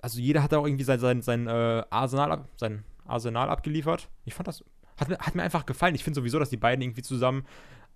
also 0.00 0.20
jeder 0.20 0.42
hat 0.42 0.54
auch 0.54 0.66
irgendwie 0.66 0.84
sein, 0.84 1.00
sein, 1.00 1.22
sein, 1.22 1.46
äh, 1.46 1.84
Arsenal, 1.90 2.44
sein 2.56 2.84
Arsenal 3.06 3.50
abgeliefert. 3.50 4.08
Ich 4.24 4.34
fand 4.34 4.48
das, 4.48 4.64
hat 4.96 5.08
mir, 5.08 5.18
hat 5.18 5.34
mir 5.34 5.42
einfach 5.42 5.66
gefallen. 5.66 5.94
Ich 5.94 6.04
finde 6.04 6.20
sowieso, 6.20 6.38
dass 6.38 6.50
die 6.50 6.56
beiden 6.56 6.82
irgendwie 6.82 7.02
zusammen, 7.02 7.46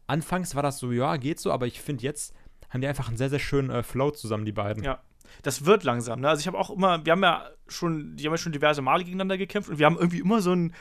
anfangs 0.06 0.54
war 0.54 0.62
das 0.62 0.78
so, 0.78 0.92
ja, 0.92 1.16
geht 1.16 1.40
so, 1.40 1.52
aber 1.52 1.66
ich 1.66 1.80
finde 1.80 2.02
jetzt 2.02 2.34
haben 2.72 2.80
die 2.80 2.88
einfach 2.88 3.08
einen 3.08 3.18
sehr, 3.18 3.28
sehr 3.28 3.38
schönen 3.38 3.70
äh, 3.70 3.82
Flow 3.82 4.10
zusammen, 4.10 4.46
die 4.46 4.52
beiden. 4.52 4.82
Ja, 4.82 5.02
das 5.42 5.66
wird 5.66 5.84
langsam. 5.84 6.20
Ne? 6.20 6.28
Also 6.28 6.40
ich 6.40 6.46
habe 6.46 6.58
auch 6.58 6.70
immer, 6.70 7.04
wir 7.04 7.12
haben 7.12 7.22
ja 7.22 7.50
schon, 7.68 8.16
die 8.16 8.24
haben 8.24 8.32
ja 8.32 8.38
schon 8.38 8.52
diverse 8.52 8.80
Male 8.80 9.04
gegeneinander 9.04 9.36
gekämpft 9.36 9.68
und 9.68 9.78
wir 9.78 9.86
haben 9.86 9.96
irgendwie 9.96 10.20
immer 10.20 10.40
so 10.40 10.52
ein 10.52 10.74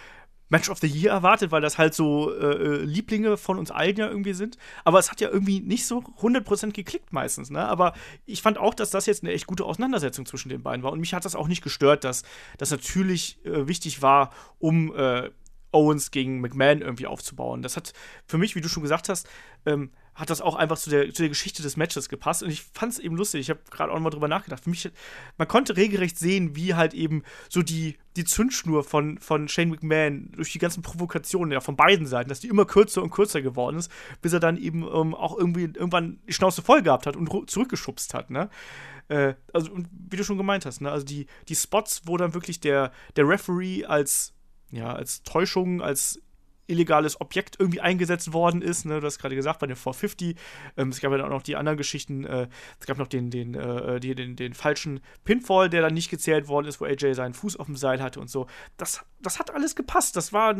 Match 0.51 0.69
of 0.69 0.79
the 0.79 0.87
Year 0.87 1.11
erwartet, 1.11 1.51
weil 1.51 1.61
das 1.61 1.77
halt 1.77 1.93
so 1.93 2.31
äh, 2.31 2.45
äh, 2.45 2.83
Lieblinge 2.83 3.37
von 3.37 3.57
uns 3.57 3.71
allen 3.71 3.95
ja 3.95 4.07
irgendwie 4.07 4.33
sind. 4.33 4.57
Aber 4.83 4.99
es 4.99 5.09
hat 5.09 5.21
ja 5.21 5.29
irgendwie 5.29 5.61
nicht 5.61 5.87
so 5.87 5.99
100% 5.99 6.73
geklickt 6.73 7.13
meistens. 7.13 7.49
Ne? 7.49 7.65
Aber 7.65 7.93
ich 8.25 8.41
fand 8.41 8.57
auch, 8.57 8.73
dass 8.73 8.89
das 8.89 9.05
jetzt 9.05 9.23
eine 9.23 9.31
echt 9.31 9.47
gute 9.47 9.63
Auseinandersetzung 9.63 10.25
zwischen 10.25 10.49
den 10.49 10.61
beiden 10.61 10.83
war. 10.83 10.91
Und 10.91 10.99
mich 10.99 11.13
hat 11.13 11.23
das 11.23 11.35
auch 11.35 11.47
nicht 11.47 11.63
gestört, 11.63 12.03
dass 12.03 12.23
das 12.57 12.69
natürlich 12.69 13.43
äh, 13.45 13.67
wichtig 13.67 14.01
war, 14.01 14.31
um 14.59 14.93
äh, 14.93 15.29
Owens 15.71 16.11
gegen 16.11 16.41
McMahon 16.41 16.81
irgendwie 16.81 17.07
aufzubauen. 17.07 17.61
Das 17.61 17.77
hat 17.77 17.93
für 18.25 18.37
mich, 18.37 18.55
wie 18.55 18.61
du 18.61 18.67
schon 18.67 18.83
gesagt 18.83 19.07
hast, 19.07 19.29
ähm, 19.65 19.91
hat 20.13 20.29
das 20.29 20.41
auch 20.41 20.55
einfach 20.55 20.77
zu 20.77 20.89
der, 20.89 21.13
zu 21.13 21.23
der 21.23 21.29
Geschichte 21.29 21.63
des 21.63 21.77
Matches 21.77 22.09
gepasst. 22.09 22.43
Und 22.43 22.49
ich 22.49 22.63
fand 22.73 22.93
es 22.93 22.99
eben 22.99 23.15
lustig. 23.15 23.41
Ich 23.41 23.49
habe 23.49 23.61
gerade 23.69 23.91
auch 23.91 23.95
noch 23.95 24.03
mal 24.03 24.09
drüber 24.09 24.27
nachgedacht. 24.27 24.63
Für 24.63 24.69
mich, 24.69 24.89
man 25.37 25.47
konnte 25.47 25.77
regelrecht 25.77 26.17
sehen, 26.17 26.55
wie 26.55 26.75
halt 26.75 26.93
eben 26.93 27.23
so 27.49 27.61
die, 27.61 27.97
die 28.17 28.25
Zündschnur 28.25 28.83
von, 28.83 29.19
von 29.19 29.47
Shane 29.47 29.69
McMahon 29.69 30.31
durch 30.33 30.51
die 30.51 30.59
ganzen 30.59 30.83
Provokationen 30.83 31.53
ja 31.53 31.61
von 31.61 31.77
beiden 31.77 32.07
Seiten, 32.07 32.29
dass 32.29 32.41
die 32.41 32.49
immer 32.49 32.65
kürzer 32.65 33.01
und 33.01 33.11
kürzer 33.11 33.41
geworden 33.41 33.77
ist, 33.77 33.91
bis 34.21 34.33
er 34.33 34.41
dann 34.41 34.57
eben 34.57 34.83
ähm, 34.83 35.15
auch 35.15 35.37
irgendwie 35.37 35.63
irgendwann 35.63 36.19
die 36.27 36.33
Schnauze 36.33 36.61
voll 36.61 36.81
gehabt 36.81 37.07
hat 37.07 37.15
und 37.15 37.49
zurückgeschubst 37.49 38.13
hat, 38.13 38.29
ne? 38.29 38.49
Äh, 39.07 39.35
also, 39.53 39.71
wie 40.09 40.17
du 40.17 40.23
schon 40.23 40.37
gemeint 40.37 40.65
hast, 40.65 40.81
ne? 40.81 40.91
Also 40.91 41.05
die, 41.05 41.27
die 41.47 41.55
Spots, 41.55 42.01
wo 42.05 42.17
dann 42.17 42.33
wirklich 42.33 42.59
der, 42.59 42.91
der 43.15 43.27
Referee 43.27 43.85
als, 43.85 44.33
ja, 44.71 44.93
als 44.93 45.23
Täuschung, 45.23 45.81
als 45.81 46.19
illegales 46.71 47.19
Objekt 47.19 47.57
irgendwie 47.59 47.81
eingesetzt 47.81 48.33
worden 48.33 48.61
ist. 48.61 48.85
Ne? 48.85 48.99
Du 48.99 49.05
hast 49.05 49.19
gerade 49.19 49.35
gesagt, 49.35 49.59
bei 49.59 49.67
den 49.67 49.75
450. 49.75 50.35
Ähm, 50.77 50.89
es 50.89 51.01
gab 51.01 51.11
ja 51.11 51.23
auch 51.23 51.29
noch 51.29 51.43
die 51.43 51.55
anderen 51.55 51.77
Geschichten. 51.77 52.23
Äh, 52.25 52.47
es 52.79 52.85
gab 52.85 52.97
noch 52.97 53.07
den, 53.07 53.29
den, 53.29 53.53
äh, 53.53 53.99
die, 53.99 54.15
den, 54.15 54.35
den 54.35 54.53
falschen 54.53 55.01
Pinfall, 55.23 55.69
der 55.69 55.81
dann 55.81 55.93
nicht 55.93 56.09
gezählt 56.09 56.47
worden 56.47 56.67
ist, 56.67 56.81
wo 56.81 56.85
AJ 56.85 57.13
seinen 57.13 57.33
Fuß 57.33 57.57
auf 57.57 57.65
dem 57.65 57.75
Seil 57.75 58.01
hatte 58.01 58.19
und 58.19 58.29
so. 58.29 58.47
Das, 58.77 59.05
das 59.21 59.39
hat 59.39 59.53
alles 59.53 59.75
gepasst. 59.75 60.15
Das 60.15 60.33
war 60.33 60.55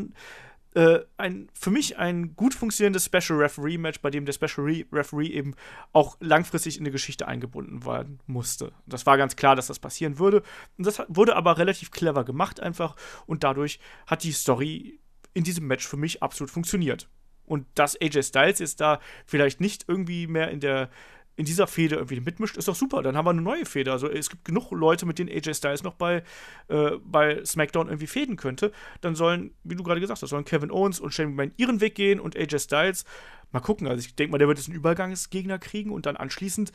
äh, 0.73 0.99
ein, 1.17 1.49
für 1.53 1.69
mich 1.69 1.97
ein 1.97 2.35
gut 2.35 2.53
funktionierendes 2.53 3.05
Special 3.05 3.39
Referee 3.39 3.77
Match, 3.77 3.99
bei 3.99 4.09
dem 4.09 4.25
der 4.25 4.33
Special 4.33 4.65
Re 4.65 4.85
Referee 4.91 5.27
eben 5.27 5.55
auch 5.91 6.15
langfristig 6.21 6.77
in 6.77 6.85
die 6.85 6.91
Geschichte 6.91 7.27
eingebunden 7.27 7.85
werden 7.85 8.19
musste. 8.25 8.71
Das 8.85 9.05
war 9.05 9.17
ganz 9.17 9.35
klar, 9.35 9.55
dass 9.55 9.67
das 9.67 9.79
passieren 9.79 10.17
würde. 10.17 10.43
Und 10.77 10.87
das 10.87 11.01
wurde 11.09 11.35
aber 11.35 11.57
relativ 11.57 11.91
clever 11.91 12.23
gemacht 12.23 12.61
einfach 12.61 12.95
und 13.25 13.43
dadurch 13.43 13.79
hat 14.07 14.23
die 14.23 14.31
Story 14.31 15.00
in 15.33 15.43
diesem 15.43 15.67
Match 15.67 15.87
für 15.87 15.97
mich 15.97 16.21
absolut 16.21 16.51
funktioniert. 16.51 17.09
Und 17.45 17.65
dass 17.75 17.99
AJ 17.99 18.23
Styles 18.23 18.59
jetzt 18.59 18.79
da 18.79 18.99
vielleicht 19.25 19.59
nicht 19.61 19.85
irgendwie 19.87 20.27
mehr 20.27 20.49
in 20.51 20.59
der 20.59 20.89
in 21.37 21.45
dieser 21.45 21.65
Fehde 21.65 21.95
irgendwie 21.95 22.19
mitmischt, 22.19 22.57
ist 22.57 22.67
doch 22.67 22.75
super. 22.75 23.01
Dann 23.01 23.15
haben 23.15 23.25
wir 23.25 23.31
eine 23.31 23.41
neue 23.41 23.65
Fehde. 23.65 23.91
Also 23.91 24.09
es 24.09 24.29
gibt 24.29 24.45
genug 24.45 24.69
Leute, 24.71 25.05
mit 25.05 25.17
denen 25.17 25.29
AJ 25.29 25.55
Styles 25.55 25.81
noch 25.81 25.95
bei, 25.95 26.23
äh, 26.67 26.91
bei 27.03 27.43
SmackDown 27.43 27.87
irgendwie 27.87 28.07
fäden 28.07 28.35
könnte. 28.35 28.71
Dann 28.99 29.15
sollen, 29.15 29.51
wie 29.63 29.75
du 29.75 29.83
gerade 29.83 30.01
gesagt 30.01 30.21
hast, 30.21 30.29
sollen 30.29 30.45
Kevin 30.45 30.71
Owens 30.71 30.99
und 30.99 31.13
Shane 31.13 31.29
McMahon 31.29 31.53
ihren 31.57 31.81
Weg 31.81 31.95
gehen 31.95 32.19
und 32.19 32.35
AJ 32.35 32.59
Styles 32.59 33.05
mal 33.51 33.61
gucken. 33.61 33.87
Also 33.87 33.99
ich 34.01 34.15
denke 34.15 34.31
mal, 34.31 34.37
der 34.37 34.47
wird 34.47 34.57
jetzt 34.57 34.67
einen 34.67 34.77
Übergangsgegner 34.77 35.57
kriegen 35.57 35.91
und 35.91 36.05
dann 36.05 36.17
anschließend 36.17 36.71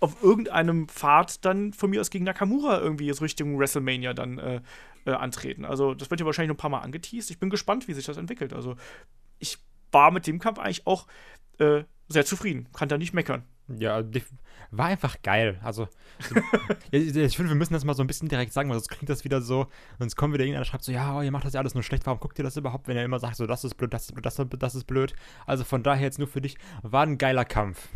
auf 0.00 0.22
irgendeinem 0.22 0.88
Pfad 0.88 1.44
dann 1.44 1.72
von 1.72 1.90
mir 1.90 2.00
aus 2.00 2.10
gegen 2.10 2.24
Nakamura 2.24 2.80
irgendwie 2.80 3.12
so 3.12 3.22
Richtung 3.22 3.58
WrestleMania 3.58 4.14
dann 4.14 4.38
äh, 4.38 4.60
äh, 5.08 5.12
antreten. 5.12 5.64
Also, 5.64 5.94
das 5.94 6.10
wird 6.10 6.20
ja 6.20 6.26
wahrscheinlich 6.26 6.48
noch 6.48 6.56
ein 6.56 6.58
paar 6.58 6.70
Mal 6.70 6.80
angeteased. 6.80 7.30
Ich 7.30 7.38
bin 7.38 7.48
gespannt, 7.48 7.88
wie 7.88 7.94
sich 7.94 8.04
das 8.04 8.18
entwickelt. 8.18 8.52
Also, 8.52 8.76
ich 9.38 9.58
war 9.90 10.10
mit 10.10 10.26
dem 10.26 10.38
Kampf 10.38 10.58
eigentlich 10.58 10.86
auch 10.86 11.06
äh, 11.58 11.84
sehr 12.08 12.26
zufrieden. 12.26 12.68
Kann 12.74 12.88
da 12.88 12.98
nicht 12.98 13.14
meckern. 13.14 13.44
Ja, 13.68 14.02
war 14.70 14.86
einfach 14.86 15.22
geil. 15.22 15.60
Also, 15.62 15.88
ich 16.90 17.36
finde, 17.36 17.50
wir 17.50 17.54
müssen 17.54 17.72
das 17.72 17.84
mal 17.84 17.94
so 17.94 18.02
ein 18.02 18.06
bisschen 18.06 18.28
direkt 18.28 18.52
sagen, 18.52 18.68
weil 18.68 18.76
sonst 18.76 18.88
klingt 18.88 19.08
das 19.08 19.24
wieder 19.24 19.40
so, 19.40 19.66
sonst 19.98 20.16
kommt 20.16 20.34
wieder 20.34 20.44
irgendeiner 20.44 20.64
schreibt 20.64 20.84
so, 20.84 20.92
ja, 20.92 21.16
oh, 21.16 21.22
ihr 21.22 21.30
macht 21.30 21.44
das 21.44 21.54
ja 21.54 21.60
alles 21.60 21.74
nur 21.74 21.82
schlecht, 21.82 22.06
warum 22.06 22.20
guckt 22.20 22.38
ihr 22.38 22.44
das 22.44 22.56
überhaupt, 22.56 22.88
wenn 22.88 22.96
er 22.96 23.04
immer 23.04 23.18
sagt, 23.18 23.36
so, 23.36 23.46
das 23.46 23.64
ist 23.64 23.74
blöd, 23.74 23.92
das 23.92 24.06
ist 24.06 24.12
blöd, 24.12 24.26
das 24.26 24.38
ist, 24.38 24.46
das 24.58 24.74
ist 24.74 24.84
blöd. 24.84 25.14
Also 25.46 25.64
von 25.64 25.82
daher 25.82 26.04
jetzt 26.04 26.18
nur 26.18 26.28
für 26.28 26.40
dich, 26.40 26.56
war 26.82 27.02
ein 27.02 27.18
geiler 27.18 27.44
Kampf. 27.44 27.88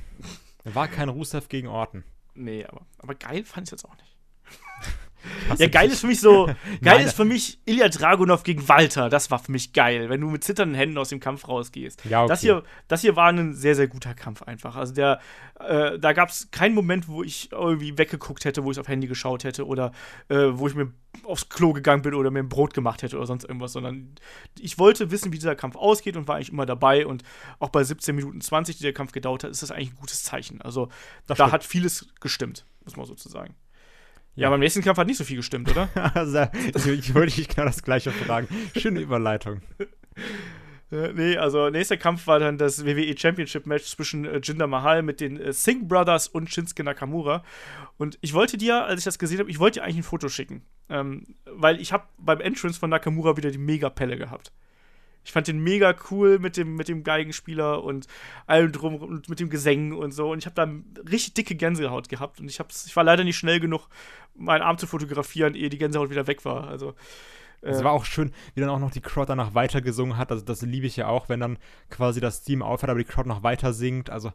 War 0.65 0.89
kein 0.89 1.09
Rusev 1.09 1.49
gegen 1.49 1.69
Orten. 1.69 2.05
Nee, 2.35 2.65
aber, 2.65 2.87
aber 2.99 3.15
geil 3.15 3.45
fand 3.45 3.69
ich 3.69 3.73
jetzt 3.73 3.85
auch 3.85 3.97
nicht. 3.97 4.17
Ja, 5.59 5.69
geil 5.69 5.91
ist 5.91 6.01
für 6.01 6.07
mich 6.07 6.21
so. 6.21 6.47
Geil 6.83 6.97
Nein. 6.99 7.07
ist 7.07 7.15
für 7.15 7.25
mich 7.25 7.59
Ilya 7.65 7.89
Dragunov 7.89 8.43
gegen 8.43 8.69
Walter. 8.69 9.09
Das 9.09 9.31
war 9.31 9.39
für 9.39 9.53
mich 9.53 9.73
geil, 9.73 10.09
wenn 10.09 10.21
du 10.21 10.29
mit 10.29 10.45
zitternden 10.45 10.77
Händen 10.77 10.99
aus 10.99 11.11
dem 11.11 11.21
Kampf 11.21 11.49
rausgehst. 11.49 12.05
Ja, 12.05 12.23
okay. 12.23 12.29
das, 12.29 12.41
hier, 12.41 12.63
das 12.89 13.01
hier 13.03 13.17
war 13.17 13.29
ein 13.29 13.55
sehr, 13.55 13.75
sehr 13.75 13.89
guter 13.89 14.15
Kampf 14.15 14.43
einfach. 14.43 14.77
Also 14.77 14.95
der, 14.95 15.21
äh, 15.61 15.99
da 15.99 16.13
gab 16.13 16.31
es 16.31 16.51
keinen 16.51 16.75
Moment, 16.75 17.09
wo 17.09 17.23
ich 17.23 17.53
irgendwie 17.53 17.99
weggeguckt 17.99 18.45
hätte, 18.45 18.65
wo 18.65 18.71
ich 18.71 18.81
auf 18.81 18.89
Handy 18.89 19.07
geschaut 19.07 19.45
hätte 19.45 19.67
oder 19.67 19.93
äh, 20.29 20.49
wo 20.53 20.67
ich 20.67 20.75
mir 20.75 20.93
aufs 21.25 21.49
Klo 21.49 21.73
gegangen 21.73 22.03
bin 22.03 22.15
oder 22.15 22.31
mir 22.31 22.41
ein 22.41 22.49
Brot 22.49 22.75
gemacht 22.75 23.03
hätte 23.03 23.17
oder 23.17 23.27
sonst 23.27 23.45
irgendwas, 23.45 23.73
sondern 23.73 24.15
ich 24.59 24.79
wollte 24.79 25.11
wissen, 25.11 25.33
wie 25.33 25.39
dieser 25.39 25.55
Kampf 25.55 25.77
ausgeht 25.77 26.17
und 26.17 26.27
war 26.27 26.37
eigentlich 26.37 26.51
immer 26.51 26.67
dabei 26.67 27.07
und 27.07 27.23
auch 27.59 27.69
bei 27.69 27.85
17 27.85 28.15
Minuten 28.17 28.41
20, 28.41 28.79
die 28.79 28.83
der 28.83 28.93
Kampf 28.93 29.13
gedauert 29.13 29.45
hat, 29.45 29.51
ist 29.51 29.63
das 29.63 29.71
eigentlich 29.71 29.93
ein 29.93 29.97
gutes 30.01 30.25
Zeichen. 30.25 30.63
Also 30.63 30.87
das 31.27 31.39
da 31.39 31.45
stimmt. 31.45 31.53
hat 31.53 31.65
vieles 31.65 32.09
gestimmt, 32.21 32.65
muss 32.85 32.97
man 32.97 33.07
sozusagen. 33.07 33.55
Ja, 34.35 34.49
beim 34.49 34.61
nächsten 34.61 34.83
Kampf 34.83 34.99
hat 34.99 35.07
nicht 35.07 35.19
so 35.19 35.25
viel 35.25 35.37
gestimmt, 35.37 35.71
oder? 35.71 35.89
also, 36.15 36.47
ich 36.91 37.15
wollte 37.15 37.37
dich 37.37 37.49
genau 37.49 37.67
das 37.67 37.83
gleiche 37.83 38.11
fragen. 38.11 38.49
Schöne 38.77 39.01
Überleitung. 39.01 39.61
nee, 40.91 41.37
also 41.37 41.69
nächster 41.69 41.99
Kampf 41.99 42.27
war 42.27 42.39
dann 42.39 42.57
das 42.57 42.87
WWE 42.87 43.17
Championship 43.17 43.67
Match 43.67 43.85
zwischen 43.85 44.25
äh, 44.25 44.41
Jinder 44.43 44.67
Mahal 44.67 45.03
mit 45.03 45.21
den 45.21 45.39
äh, 45.39 45.53
Singh 45.53 45.87
Brothers 45.87 46.29
und 46.29 46.51
Shinsuke 46.51 46.83
Nakamura. 46.83 47.45
Und 47.99 48.19
ich 48.23 48.33
wollte 48.33 48.57
dir, 48.57 48.85
als 48.85 49.01
ich 49.01 49.05
das 49.05 49.19
gesehen 49.19 49.39
habe, 49.39 49.51
ich 49.51 49.59
wollte 49.59 49.81
dir 49.81 49.85
eigentlich 49.85 49.99
ein 49.99 50.03
Foto 50.03 50.29
schicken. 50.29 50.63
Ähm, 50.89 51.35
weil 51.45 51.81
ich 51.81 51.93
habe 51.93 52.05
beim 52.19 52.41
Entrance 52.41 52.79
von 52.79 52.91
Nakamura 52.91 53.37
wieder 53.37 53.51
die 53.51 53.59
Mega-Pelle 53.59 54.17
gehabt. 54.17 54.53
Ich 55.25 55.33
fand 55.33 55.47
den 55.47 55.61
mega 55.61 55.95
cool 56.11 56.39
mit 56.39 56.57
dem, 56.57 56.75
mit 56.75 56.89
dem 56.89 57.05
Geigenspieler 57.05 57.83
und 57.83 58.07
allem 58.47 58.73
drum 58.73 58.97
und 58.97 59.29
mit 59.29 59.39
dem 59.41 59.51
Gesängen 59.51 59.93
und 59.93 60.13
so. 60.13 60.33
Und 60.33 60.39
ich 60.39 60.47
habe 60.47 60.57
da 60.57 60.69
richtig 61.09 61.35
dicke 61.35 61.55
Gänsehaut 61.55 62.09
gehabt. 62.09 62.41
Und 62.41 62.49
ich, 62.49 62.59
hab's, 62.59 62.87
ich 62.87 62.97
war 62.97 63.05
leider 63.05 63.23
nicht 63.23 63.37
schnell 63.37 63.61
genug, 63.61 63.89
meinen 64.35 64.63
Arm 64.63 64.79
zu 64.79 64.87
fotografieren, 64.87 65.55
ehe 65.55 65.71
die 65.71 65.79
Gänsehaut 65.79 66.11
wieder 66.11 66.27
weg 66.27 66.45
war. 66.45 66.67
Also. 66.67 66.95
Es 67.61 67.81
äh, 67.81 67.85
war 67.85 67.93
auch 67.93 68.05
schön, 68.05 68.33
wie 68.55 68.61
dann 68.61 68.71
auch 68.71 68.81
noch 68.81 68.91
die 68.91 69.01
Crowd 69.01 69.29
danach 69.29 69.55
weitergesungen 69.55 70.17
hat. 70.17 70.33
Also, 70.33 70.45
das 70.45 70.63
liebe 70.63 70.87
ich 70.87 70.97
ja 70.97 71.07
auch, 71.07 71.29
wenn 71.29 71.41
dann 71.41 71.59
quasi 71.91 72.21
das 72.21 72.43
Team 72.43 72.63
aufhört, 72.63 72.91
aber 72.91 72.99
die 72.99 73.05
Crowd 73.05 73.29
noch 73.29 73.45
weiter 73.45 73.73
singt. 73.73 74.11
Also, 74.11 74.33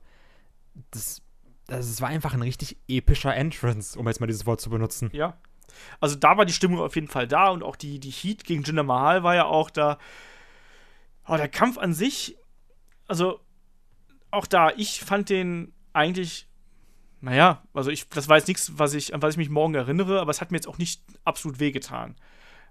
das, 0.92 1.22
das 1.66 2.00
war 2.02 2.08
einfach 2.08 2.34
ein 2.34 2.42
richtig 2.42 2.78
epischer 2.88 3.36
Entrance, 3.36 4.00
um 4.00 4.08
jetzt 4.08 4.22
mal 4.22 4.28
dieses 4.28 4.46
Wort 4.46 4.62
zu 4.62 4.70
benutzen. 4.70 5.10
Ja. 5.12 5.38
Also, 6.00 6.16
da 6.16 6.38
war 6.38 6.46
die 6.46 6.54
Stimmung 6.54 6.80
auf 6.80 6.96
jeden 6.96 7.10
Fall 7.10 7.28
da 7.28 7.50
und 7.50 7.64
auch 7.64 7.76
die, 7.76 8.00
die 8.00 8.12
Heat 8.12 8.46
gegen 8.46 8.64
Jinder 8.64 8.84
Mahal 8.84 9.24
war 9.24 9.36
ja 9.36 9.46
auch 9.46 9.70
da. 9.70 9.98
Aber 11.28 11.38
der 11.38 11.50
Kampf 11.50 11.78
an 11.78 11.94
sich, 11.94 12.38
also 13.06 13.42
auch 14.32 14.48
da, 14.48 14.72
ich 14.78 15.02
fand 15.02 15.30
den 15.30 15.74
eigentlich, 15.92 16.48
naja, 17.20 17.64
also 17.74 17.92
ich, 17.92 18.08
das 18.08 18.30
war 18.30 18.38
jetzt 18.38 18.48
nichts, 18.48 18.80
was 18.80 18.94
ich, 18.94 19.14
an 19.14 19.22
was 19.22 19.34
ich 19.34 19.38
mich 19.38 19.50
morgen 19.50 19.76
erinnere, 19.76 20.22
aber 20.22 20.32
es 20.32 20.40
hat 20.40 20.52
mir 20.52 20.58
jetzt 20.58 20.68
auch 20.68 20.78
nicht 20.78 21.02
absolut 21.26 21.60
wehgetan. 21.60 22.16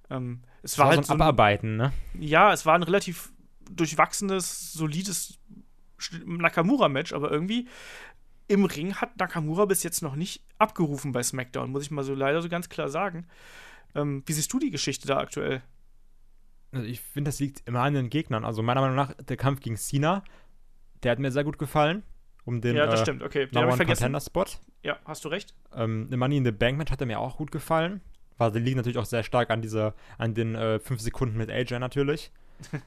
Ähm, 0.08 0.40
es 0.62 0.72
das 0.72 0.78
war, 0.78 0.86
war 0.86 0.96
halt 0.96 1.04
so 1.04 1.12
ein 1.12 1.20
Abarbeiten, 1.20 1.76
ne? 1.76 1.92
Ja, 2.18 2.50
es 2.50 2.64
war 2.64 2.74
ein 2.74 2.82
relativ 2.82 3.30
durchwachsenes, 3.70 4.72
solides 4.72 5.38
Nakamura-Match, 6.24 7.12
aber 7.12 7.30
irgendwie 7.30 7.68
im 8.48 8.64
Ring 8.64 8.94
hat 8.94 9.18
Nakamura 9.18 9.66
bis 9.66 9.82
jetzt 9.82 10.00
noch 10.00 10.16
nicht 10.16 10.42
abgerufen 10.56 11.12
bei 11.12 11.22
SmackDown, 11.22 11.70
muss 11.70 11.82
ich 11.82 11.90
mal 11.90 12.04
so 12.04 12.14
leider 12.14 12.40
so 12.40 12.48
ganz 12.48 12.70
klar 12.70 12.88
sagen. 12.88 13.26
Ähm, 13.94 14.22
wie 14.24 14.32
siehst 14.32 14.50
du 14.50 14.58
die 14.58 14.70
Geschichte 14.70 15.06
da 15.06 15.18
aktuell? 15.18 15.62
Also 16.76 16.88
ich 16.88 17.00
finde, 17.00 17.28
das 17.28 17.40
liegt 17.40 17.66
immer 17.66 17.80
an 17.80 17.94
den 17.94 18.10
Gegnern. 18.10 18.44
Also 18.44 18.62
meiner 18.62 18.80
Meinung 18.80 18.96
nach, 18.96 19.14
der 19.14 19.36
Kampf 19.36 19.60
gegen 19.60 19.76
Cena, 19.76 20.22
der 21.02 21.12
hat 21.12 21.18
mir 21.18 21.30
sehr 21.30 21.44
gut 21.44 21.58
gefallen. 21.58 22.02
Um 22.44 22.60
den 22.60 22.76
ja, 22.76 22.86
das 22.86 23.00
äh, 23.00 23.02
stimmt, 23.02 23.22
okay. 23.22 23.46
Den 23.46 23.68
ich 23.68 23.74
vergessen. 23.74 24.20
Spot. 24.20 24.44
Ja, 24.82 24.98
hast 25.04 25.24
du 25.24 25.28
recht. 25.28 25.52
Ähm, 25.74 26.06
der 26.08 26.16
Money 26.16 26.36
in 26.36 26.44
the 26.44 26.52
Bank 26.52 26.78
Match 26.78 26.92
hat 26.92 27.00
er 27.00 27.06
mir 27.06 27.18
auch 27.18 27.38
gut 27.38 27.50
gefallen. 27.50 28.00
War, 28.38 28.52
der 28.52 28.60
liegt 28.60 28.76
natürlich 28.76 28.98
auch 28.98 29.04
sehr 29.04 29.24
stark 29.24 29.50
an 29.50 29.62
dieser, 29.62 29.94
an 30.16 30.34
den 30.34 30.54
äh, 30.54 30.78
fünf 30.78 31.00
Sekunden 31.00 31.36
mit 31.36 31.50
AJ 31.50 31.80
natürlich. 31.80 32.30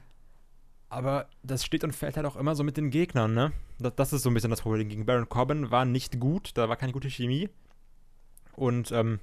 Aber 0.88 1.28
das 1.42 1.64
steht 1.64 1.84
und 1.84 1.94
fällt 1.94 2.16
halt 2.16 2.26
auch 2.26 2.36
immer 2.36 2.54
so 2.54 2.64
mit 2.64 2.76
den 2.76 2.90
Gegnern, 2.90 3.34
ne? 3.34 3.52
Das, 3.78 3.94
das 3.96 4.12
ist 4.12 4.22
so 4.22 4.30
ein 4.30 4.34
bisschen 4.34 4.50
das 4.50 4.62
Problem. 4.62 4.88
Gegen 4.88 5.06
Baron 5.06 5.28
Corbin 5.28 5.70
war 5.70 5.84
nicht 5.84 6.18
gut, 6.18 6.52
da 6.54 6.68
war 6.68 6.76
keine 6.76 6.92
gute 6.92 7.10
Chemie. 7.10 7.48
Und 8.56 8.90
ähm, 8.92 9.20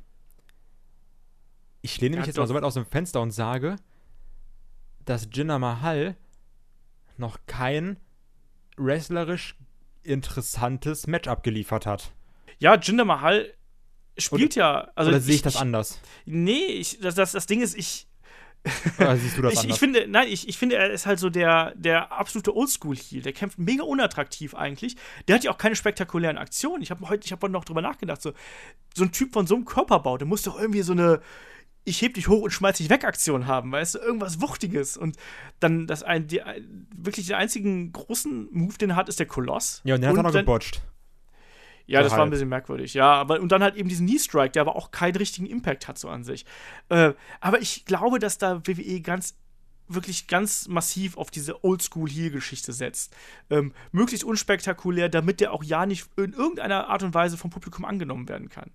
ich 1.82 2.00
lehne 2.00 2.18
mich 2.18 2.28
jetzt 2.28 2.38
mal 2.38 2.48
so 2.48 2.54
weit 2.54 2.64
aus 2.64 2.76
dem 2.76 2.86
Fenster 2.86 3.22
und 3.22 3.32
sage, 3.32 3.76
dass 5.08 5.30
Jinder 5.32 5.58
Mahal 5.58 6.16
noch 7.18 7.40
kein 7.48 7.98
wrestlerisch 8.78 9.56
interessantes 10.04 11.08
Match 11.08 11.28
abgeliefert 11.28 11.86
hat. 11.86 12.12
Ja, 12.60 12.76
Jinder 12.76 13.06
Mahal 13.06 13.54
spielt 14.18 14.56
oder, 14.56 14.66
ja. 14.66 14.92
Also 14.96 15.10
oder 15.10 15.20
sehe 15.20 15.32
ich, 15.32 15.38
ich 15.38 15.44
das 15.44 15.56
anders? 15.56 16.00
Nee, 16.26 16.66
ich, 16.66 17.00
das, 17.00 17.16
das, 17.16 17.32
das 17.32 17.46
Ding 17.48 17.62
ist, 17.62 17.76
ich. 17.78 18.08
Oder 18.98 19.16
siehst 19.16 19.38
du 19.38 19.44
das 19.44 19.54
ich, 19.54 19.60
anders? 19.60 19.76
Ich 19.76 19.80
finde, 19.80 20.08
nein, 20.10 20.28
ich, 20.28 20.50
ich 20.50 20.58
finde, 20.58 20.76
er 20.76 20.90
ist 20.90 21.06
halt 21.06 21.20
so 21.20 21.30
der, 21.30 21.74
der 21.76 22.12
absolute 22.12 22.54
Oldschool-Heel. 22.54 23.22
Der 23.22 23.32
kämpft 23.32 23.60
mega 23.60 23.84
unattraktiv 23.84 24.56
eigentlich. 24.56 24.98
Der 25.28 25.36
hat 25.36 25.44
ja 25.46 25.52
auch 25.52 25.58
keine 25.58 25.76
spektakulären 25.76 26.38
Aktionen. 26.38 26.82
Ich 26.82 26.92
habe 26.92 27.08
heute, 27.08 27.24
ich 27.24 27.32
habe 27.32 27.50
noch 27.50 27.64
drüber 27.64 27.82
nachgedacht. 27.82 28.22
So, 28.22 28.34
so 28.94 29.04
ein 29.04 29.12
Typ 29.14 29.32
von 29.32 29.48
so 29.48 29.56
einem 29.56 29.64
Körperbau, 29.64 30.18
der 30.18 30.28
muss 30.28 30.42
doch 30.42 30.60
irgendwie 30.60 30.82
so 30.82 30.92
eine, 30.92 31.22
ich 31.88 32.02
heb 32.02 32.16
dich 32.16 32.28
hoch 32.28 32.42
und 32.42 32.52
schmeiß 32.52 32.78
dich 32.78 32.90
weg 32.90 33.06
Aktion 33.06 33.48
haben, 33.48 33.72
weißt 33.72 33.96
du, 33.96 34.00
irgendwas 34.00 34.42
Wuchtiges. 34.42 34.98
Und 34.98 35.16
dann 35.62 35.88
das 35.88 36.04
ein, 36.04 36.28
die, 36.28 36.42
wirklich 36.94 37.28
den 37.28 37.36
einzigen 37.36 37.94
großen 37.94 38.50
Move, 38.52 38.78
den 38.78 38.92
er 38.92 38.96
hat, 38.98 39.08
ist 39.08 39.20
der 39.20 39.26
Koloss. 39.26 39.82
Ja, 39.86 39.96
und 39.96 40.02
der 40.02 40.10
hat 40.10 40.18
er 40.18 40.24
noch 40.24 40.34
gebotcht. 40.34 40.82
Ja, 41.86 42.04
das 42.04 42.12
war 42.12 42.24
ein 42.24 42.30
bisschen 42.30 42.50
merkwürdig. 42.50 42.94
Ja, 42.94 43.14
aber 43.14 43.40
und 43.40 43.50
dann 43.54 43.64
halt 43.64 43.78
eben 43.78 43.88
diesen 43.88 44.06
Knee 44.06 44.20
Strike, 44.20 44.52
der 44.52 44.64
aber 44.64 44.76
auch 44.76 44.92
keinen 44.92 45.16
richtigen 45.16 45.46
Impact 45.46 45.88
hat 45.88 45.98
so 45.98 46.10
an 46.10 46.26
sich. 46.26 46.46
Äh, 46.90 47.14
aber 47.40 47.62
ich 47.62 47.86
glaube, 47.86 48.20
dass 48.20 48.38
da 48.38 48.68
WWE 48.68 49.00
ganz 49.00 49.38
wirklich 49.88 50.28
ganz 50.28 50.68
massiv 50.68 51.16
auf 51.16 51.32
diese 51.32 51.64
Oldschool-Heel-Geschichte 51.64 52.74
setzt. 52.74 53.16
Ähm, 53.50 53.74
möglichst 53.94 54.26
unspektakulär, 54.26 55.08
damit 55.08 55.40
der 55.40 55.54
auch 55.54 55.64
ja 55.64 55.86
nicht 55.86 56.10
in 56.18 56.34
irgendeiner 56.34 56.90
Art 56.90 57.04
und 57.04 57.14
Weise 57.14 57.38
vom 57.38 57.52
Publikum 57.52 57.86
angenommen 57.86 58.28
werden 58.28 58.50
kann. 58.50 58.72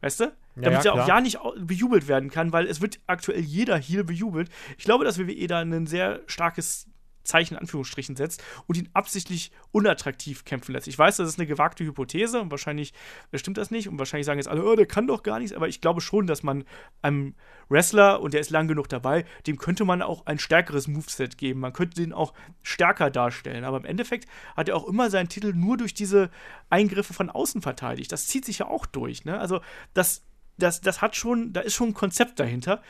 Weißt 0.00 0.20
du? 0.20 0.32
Damit 0.56 0.84
ja, 0.84 0.94
ja, 0.94 0.96
er 0.96 1.04
auch 1.04 1.08
ja 1.08 1.20
nicht 1.20 1.38
bejubelt 1.58 2.08
werden 2.08 2.30
kann, 2.30 2.52
weil 2.52 2.66
es 2.66 2.80
wird 2.80 2.98
aktuell 3.06 3.40
jeder 3.40 3.78
Heal 3.78 4.04
bejubelt. 4.04 4.50
Ich 4.78 4.84
glaube, 4.84 5.04
dass 5.04 5.18
WWE 5.18 5.46
da 5.46 5.60
ein 5.60 5.86
sehr 5.86 6.20
starkes 6.26 6.89
Zeichen 7.30 7.54
in 7.54 7.60
Anführungsstrichen 7.60 8.16
setzt 8.16 8.42
und 8.66 8.76
ihn 8.76 8.88
absichtlich 8.92 9.52
unattraktiv 9.72 10.44
kämpfen 10.44 10.72
lässt. 10.72 10.88
Ich 10.88 10.98
weiß, 10.98 11.16
das 11.16 11.28
ist 11.28 11.38
eine 11.38 11.46
gewagte 11.46 11.84
Hypothese 11.84 12.40
und 12.40 12.50
wahrscheinlich 12.50 12.92
stimmt 13.34 13.56
das 13.56 13.70
nicht 13.70 13.88
und 13.88 13.98
wahrscheinlich 13.98 14.26
sagen 14.26 14.38
jetzt 14.38 14.48
alle, 14.48 14.64
oh, 14.64 14.76
der 14.76 14.86
kann 14.86 15.06
doch 15.06 15.22
gar 15.22 15.38
nichts, 15.38 15.54
aber 15.54 15.68
ich 15.68 15.80
glaube 15.80 16.00
schon, 16.00 16.26
dass 16.26 16.42
man 16.42 16.64
einem 17.02 17.34
Wrestler, 17.70 18.20
und 18.20 18.34
der 18.34 18.40
ist 18.40 18.50
lang 18.50 18.66
genug 18.66 18.88
dabei, 18.88 19.24
dem 19.46 19.56
könnte 19.56 19.84
man 19.84 20.02
auch 20.02 20.26
ein 20.26 20.38
stärkeres 20.38 20.88
Moveset 20.88 21.38
geben. 21.38 21.60
Man 21.60 21.72
könnte 21.72 22.02
den 22.02 22.12
auch 22.12 22.34
stärker 22.62 23.10
darstellen. 23.10 23.64
Aber 23.64 23.78
im 23.78 23.84
Endeffekt 23.84 24.28
hat 24.56 24.68
er 24.68 24.76
auch 24.76 24.88
immer 24.88 25.08
seinen 25.08 25.28
Titel 25.28 25.52
nur 25.54 25.76
durch 25.76 25.94
diese 25.94 26.30
Eingriffe 26.68 27.14
von 27.14 27.30
außen 27.30 27.62
verteidigt. 27.62 28.10
Das 28.10 28.26
zieht 28.26 28.44
sich 28.44 28.58
ja 28.58 28.66
auch 28.66 28.86
durch. 28.86 29.24
Ne? 29.24 29.38
Also 29.38 29.60
das, 29.94 30.24
das, 30.58 30.80
das 30.80 31.00
hat 31.00 31.14
schon, 31.14 31.52
da 31.52 31.60
ist 31.60 31.74
schon 31.74 31.90
ein 31.90 31.94
Konzept 31.94 32.40
dahinter. 32.40 32.82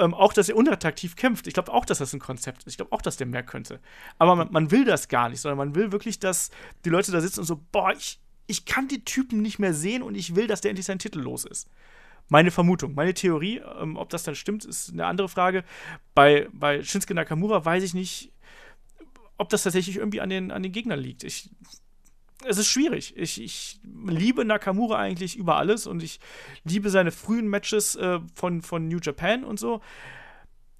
Ähm, 0.00 0.14
auch, 0.14 0.32
dass 0.32 0.48
er 0.48 0.56
unattraktiv 0.56 1.14
kämpft. 1.14 1.46
Ich 1.46 1.52
glaube 1.52 1.70
auch, 1.72 1.84
dass 1.84 1.98
das 1.98 2.14
ein 2.14 2.20
Konzept 2.20 2.62
ist. 2.62 2.72
Ich 2.72 2.76
glaube 2.78 2.92
auch, 2.92 3.02
dass 3.02 3.18
der 3.18 3.26
mehr 3.26 3.42
könnte. 3.42 3.80
Aber 4.18 4.34
man, 4.34 4.50
man, 4.50 4.70
will 4.70 4.86
das 4.86 5.08
gar 5.08 5.28
nicht, 5.28 5.42
sondern 5.42 5.58
man 5.58 5.74
will 5.74 5.92
wirklich, 5.92 6.18
dass 6.18 6.50
die 6.86 6.88
Leute 6.88 7.12
da 7.12 7.20
sitzen 7.20 7.40
und 7.40 7.46
so, 7.46 7.60
boah, 7.70 7.92
ich, 7.92 8.18
ich 8.46 8.64
kann 8.64 8.88
die 8.88 9.04
Typen 9.04 9.42
nicht 9.42 9.58
mehr 9.58 9.74
sehen 9.74 10.02
und 10.02 10.14
ich 10.14 10.34
will, 10.34 10.46
dass 10.46 10.62
der 10.62 10.70
endlich 10.70 10.86
seinen 10.86 11.00
Titel 11.00 11.20
los 11.20 11.44
ist. 11.44 11.68
Meine 12.30 12.50
Vermutung, 12.50 12.94
meine 12.94 13.12
Theorie, 13.12 13.60
ähm, 13.78 13.96
ob 13.96 14.08
das 14.08 14.22
dann 14.22 14.34
stimmt, 14.34 14.64
ist 14.64 14.90
eine 14.90 15.04
andere 15.04 15.28
Frage. 15.28 15.64
Bei, 16.14 16.48
bei 16.52 16.82
Shinsuke 16.82 17.14
Nakamura 17.14 17.62
weiß 17.62 17.82
ich 17.82 17.92
nicht, 17.92 18.32
ob 19.36 19.50
das 19.50 19.64
tatsächlich 19.64 19.96
irgendwie 19.96 20.22
an 20.22 20.30
den, 20.30 20.50
an 20.50 20.62
den 20.62 20.72
Gegnern 20.72 20.98
liegt. 20.98 21.24
Ich 21.24 21.50
es 22.46 22.58
ist 22.58 22.68
schwierig. 22.68 23.16
Ich, 23.16 23.40
ich, 23.40 23.80
liebe 23.84 24.44
Nakamura 24.44 24.96
eigentlich 24.96 25.36
über 25.36 25.56
alles 25.56 25.86
und 25.86 26.02
ich 26.02 26.20
liebe 26.64 26.90
seine 26.90 27.12
frühen 27.12 27.48
Matches 27.48 27.96
äh, 27.96 28.20
von, 28.34 28.62
von 28.62 28.88
New 28.88 28.98
Japan 29.02 29.44
und 29.44 29.58
so. 29.58 29.80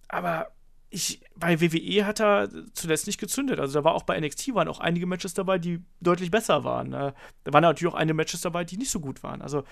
Aber 0.08 0.48
ich, 0.90 1.20
bei 1.36 1.60
WWE 1.60 2.06
hat 2.06 2.20
er 2.20 2.48
zuletzt 2.72 3.06
nicht 3.06 3.18
gezündet. 3.18 3.60
Also 3.60 3.78
da 3.78 3.84
war 3.84 3.94
auch 3.94 4.02
bei 4.02 4.18
NXT 4.18 4.54
waren 4.54 4.68
auch 4.68 4.80
einige 4.80 5.06
Matches 5.06 5.34
dabei, 5.34 5.58
die 5.58 5.80
deutlich 6.00 6.30
besser 6.30 6.64
waren. 6.64 6.92
Äh, 6.92 7.12
da 7.44 7.52
waren 7.52 7.62
natürlich 7.62 7.92
auch 7.92 7.98
einige 7.98 8.14
Matches 8.14 8.40
dabei, 8.40 8.64
die 8.64 8.76
nicht 8.76 8.90
so 8.90 9.00
gut 9.00 9.22
waren. 9.22 9.42
Also 9.42 9.64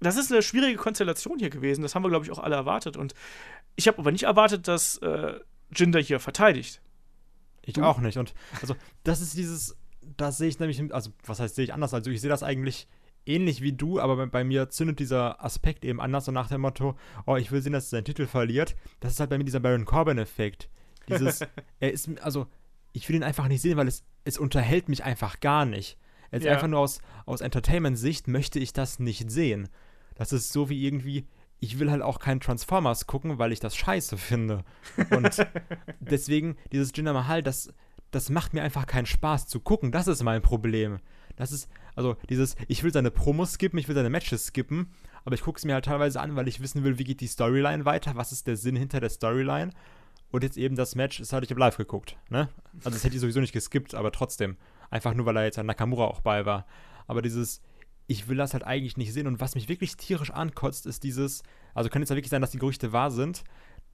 das 0.00 0.16
ist 0.16 0.32
eine 0.32 0.42
schwierige 0.42 0.76
Konstellation 0.76 1.38
hier 1.38 1.50
gewesen. 1.50 1.82
Das 1.82 1.94
haben 1.94 2.02
wir, 2.02 2.08
glaube 2.08 2.24
ich, 2.24 2.32
auch 2.32 2.40
alle 2.40 2.56
erwartet. 2.56 2.96
Und 2.96 3.14
ich 3.76 3.86
habe 3.88 3.98
aber 3.98 4.10
nicht 4.10 4.24
erwartet, 4.24 4.66
dass 4.68 4.98
äh, 4.98 5.38
Jinder 5.74 6.00
hier 6.00 6.18
verteidigt. 6.18 6.80
Ich 7.62 7.80
auch 7.80 7.98
nicht. 7.98 8.18
Und 8.18 8.34
also, 8.60 8.76
das 9.04 9.20
ist 9.20 9.36
dieses, 9.36 9.76
das 10.16 10.38
sehe 10.38 10.48
ich 10.48 10.58
nämlich, 10.58 10.82
also, 10.92 11.10
was 11.24 11.40
heißt, 11.40 11.54
sehe 11.54 11.64
ich 11.64 11.74
anders? 11.74 11.94
Also, 11.94 12.10
ich 12.10 12.20
sehe 12.20 12.30
das 12.30 12.42
eigentlich 12.42 12.88
ähnlich 13.26 13.62
wie 13.62 13.72
du, 13.72 14.00
aber 14.00 14.16
bei, 14.16 14.26
bei, 14.26 14.44
mir 14.44 14.68
zündet 14.68 14.98
dieser 15.00 15.42
Aspekt 15.42 15.84
eben 15.84 16.00
anders, 16.00 16.26
so 16.26 16.32
nach 16.32 16.48
dem 16.48 16.60
Motto, 16.60 16.96
oh, 17.26 17.36
ich 17.36 17.50
will 17.50 17.62
sehen, 17.62 17.72
dass 17.72 17.90
seinen 17.90 18.04
Titel 18.04 18.26
verliert. 18.26 18.76
Das 19.00 19.12
ist 19.12 19.20
halt 19.20 19.30
bei 19.30 19.38
mir 19.38 19.44
dieser 19.44 19.60
Baron 19.60 19.84
Corbin-Effekt. 19.84 20.68
Dieses, 21.08 21.40
er 21.80 21.92
ist, 21.92 22.08
also, 22.22 22.46
ich 22.92 23.08
will 23.08 23.16
ihn 23.16 23.22
einfach 23.22 23.48
nicht 23.48 23.62
sehen, 23.62 23.76
weil 23.76 23.88
es, 23.88 24.04
es 24.24 24.38
unterhält 24.38 24.88
mich 24.88 25.04
einfach 25.04 25.40
gar 25.40 25.64
nicht. 25.64 25.98
Jetzt 26.32 26.44
ja. 26.44 26.52
einfach 26.52 26.68
nur 26.68 26.80
aus, 26.80 27.00
aus 27.26 27.40
Entertainment-Sicht 27.40 28.28
möchte 28.28 28.58
ich 28.58 28.72
das 28.72 28.98
nicht 28.98 29.30
sehen. 29.30 29.68
Das 30.16 30.32
ist 30.32 30.52
so 30.52 30.68
wie 30.68 30.84
irgendwie, 30.84 31.26
ich 31.60 31.78
will 31.78 31.90
halt 31.90 32.02
auch 32.02 32.18
keinen 32.18 32.40
Transformers 32.40 33.06
gucken, 33.06 33.38
weil 33.38 33.52
ich 33.52 33.60
das 33.60 33.76
scheiße 33.76 34.16
finde. 34.16 34.64
Und 35.10 35.46
deswegen, 36.00 36.56
dieses 36.72 36.92
Jinder 36.94 37.12
Mahal, 37.12 37.42
das, 37.42 37.72
das 38.14 38.30
macht 38.30 38.54
mir 38.54 38.62
einfach 38.62 38.86
keinen 38.86 39.06
Spaß 39.06 39.46
zu 39.46 39.60
gucken. 39.60 39.92
Das 39.92 40.06
ist 40.06 40.22
mein 40.22 40.42
Problem. 40.42 41.00
Das 41.36 41.52
ist, 41.52 41.68
also 41.96 42.16
dieses, 42.28 42.54
ich 42.68 42.82
will 42.84 42.92
seine 42.92 43.10
Promos 43.10 43.54
skippen, 43.54 43.78
ich 43.78 43.88
will 43.88 43.94
seine 43.94 44.10
Matches 44.10 44.46
skippen, 44.46 44.92
aber 45.24 45.34
ich 45.34 45.42
gucke 45.42 45.58
es 45.58 45.64
mir 45.64 45.74
halt 45.74 45.86
teilweise 45.86 46.20
an, 46.20 46.36
weil 46.36 46.46
ich 46.46 46.60
wissen 46.60 46.84
will, 46.84 46.98
wie 46.98 47.04
geht 47.04 47.20
die 47.20 47.26
Storyline 47.26 47.84
weiter, 47.84 48.14
was 48.14 48.30
ist 48.30 48.46
der 48.46 48.56
Sinn 48.56 48.76
hinter 48.76 49.00
der 49.00 49.10
Storyline. 49.10 49.72
Und 50.30 50.42
jetzt 50.42 50.56
eben 50.56 50.76
das 50.76 50.94
Match, 50.94 51.18
das 51.18 51.32
hatte 51.32 51.46
ich 51.46 51.56
Live 51.56 51.76
geguckt, 51.76 52.16
ne? 52.28 52.48
Also 52.78 52.90
das 52.90 53.04
hätte 53.04 53.14
ich 53.14 53.20
sowieso 53.20 53.40
nicht 53.40 53.52
geskippt, 53.52 53.94
aber 53.94 54.10
trotzdem. 54.10 54.56
Einfach 54.90 55.14
nur, 55.14 55.26
weil 55.26 55.34
da 55.34 55.44
jetzt 55.44 55.58
ein 55.58 55.66
Nakamura 55.66 56.04
auch 56.04 56.20
bei 56.20 56.44
war. 56.44 56.66
Aber 57.06 57.22
dieses, 57.22 57.62
ich 58.06 58.28
will 58.28 58.36
das 58.36 58.52
halt 58.52 58.64
eigentlich 58.64 58.96
nicht 58.96 59.12
sehen. 59.12 59.26
Und 59.26 59.40
was 59.40 59.54
mich 59.54 59.68
wirklich 59.68 59.96
tierisch 59.96 60.30
ankotzt, 60.30 60.86
ist 60.86 61.04
dieses, 61.04 61.42
also 61.72 61.88
kann 61.88 62.02
es 62.02 62.08
ja 62.08 62.16
wirklich 62.16 62.30
sein, 62.30 62.40
dass 62.40 62.50
die 62.50 62.58
Gerüchte 62.58 62.92
wahr 62.92 63.10
sind, 63.10 63.44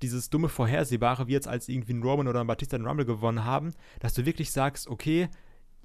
dieses 0.02 0.30
dumme 0.30 0.48
Vorhersehbare, 0.48 1.26
wie 1.26 1.32
jetzt 1.32 1.48
als 1.48 1.68
irgendwie 1.68 1.94
ein 1.94 2.02
Roman 2.02 2.28
oder 2.28 2.40
ein 2.40 2.46
Batista 2.46 2.76
den 2.76 2.86
Rumble 2.86 3.06
gewonnen 3.06 3.44
haben, 3.44 3.72
dass 4.00 4.14
du 4.14 4.26
wirklich 4.26 4.50
sagst, 4.52 4.88
okay, 4.88 5.28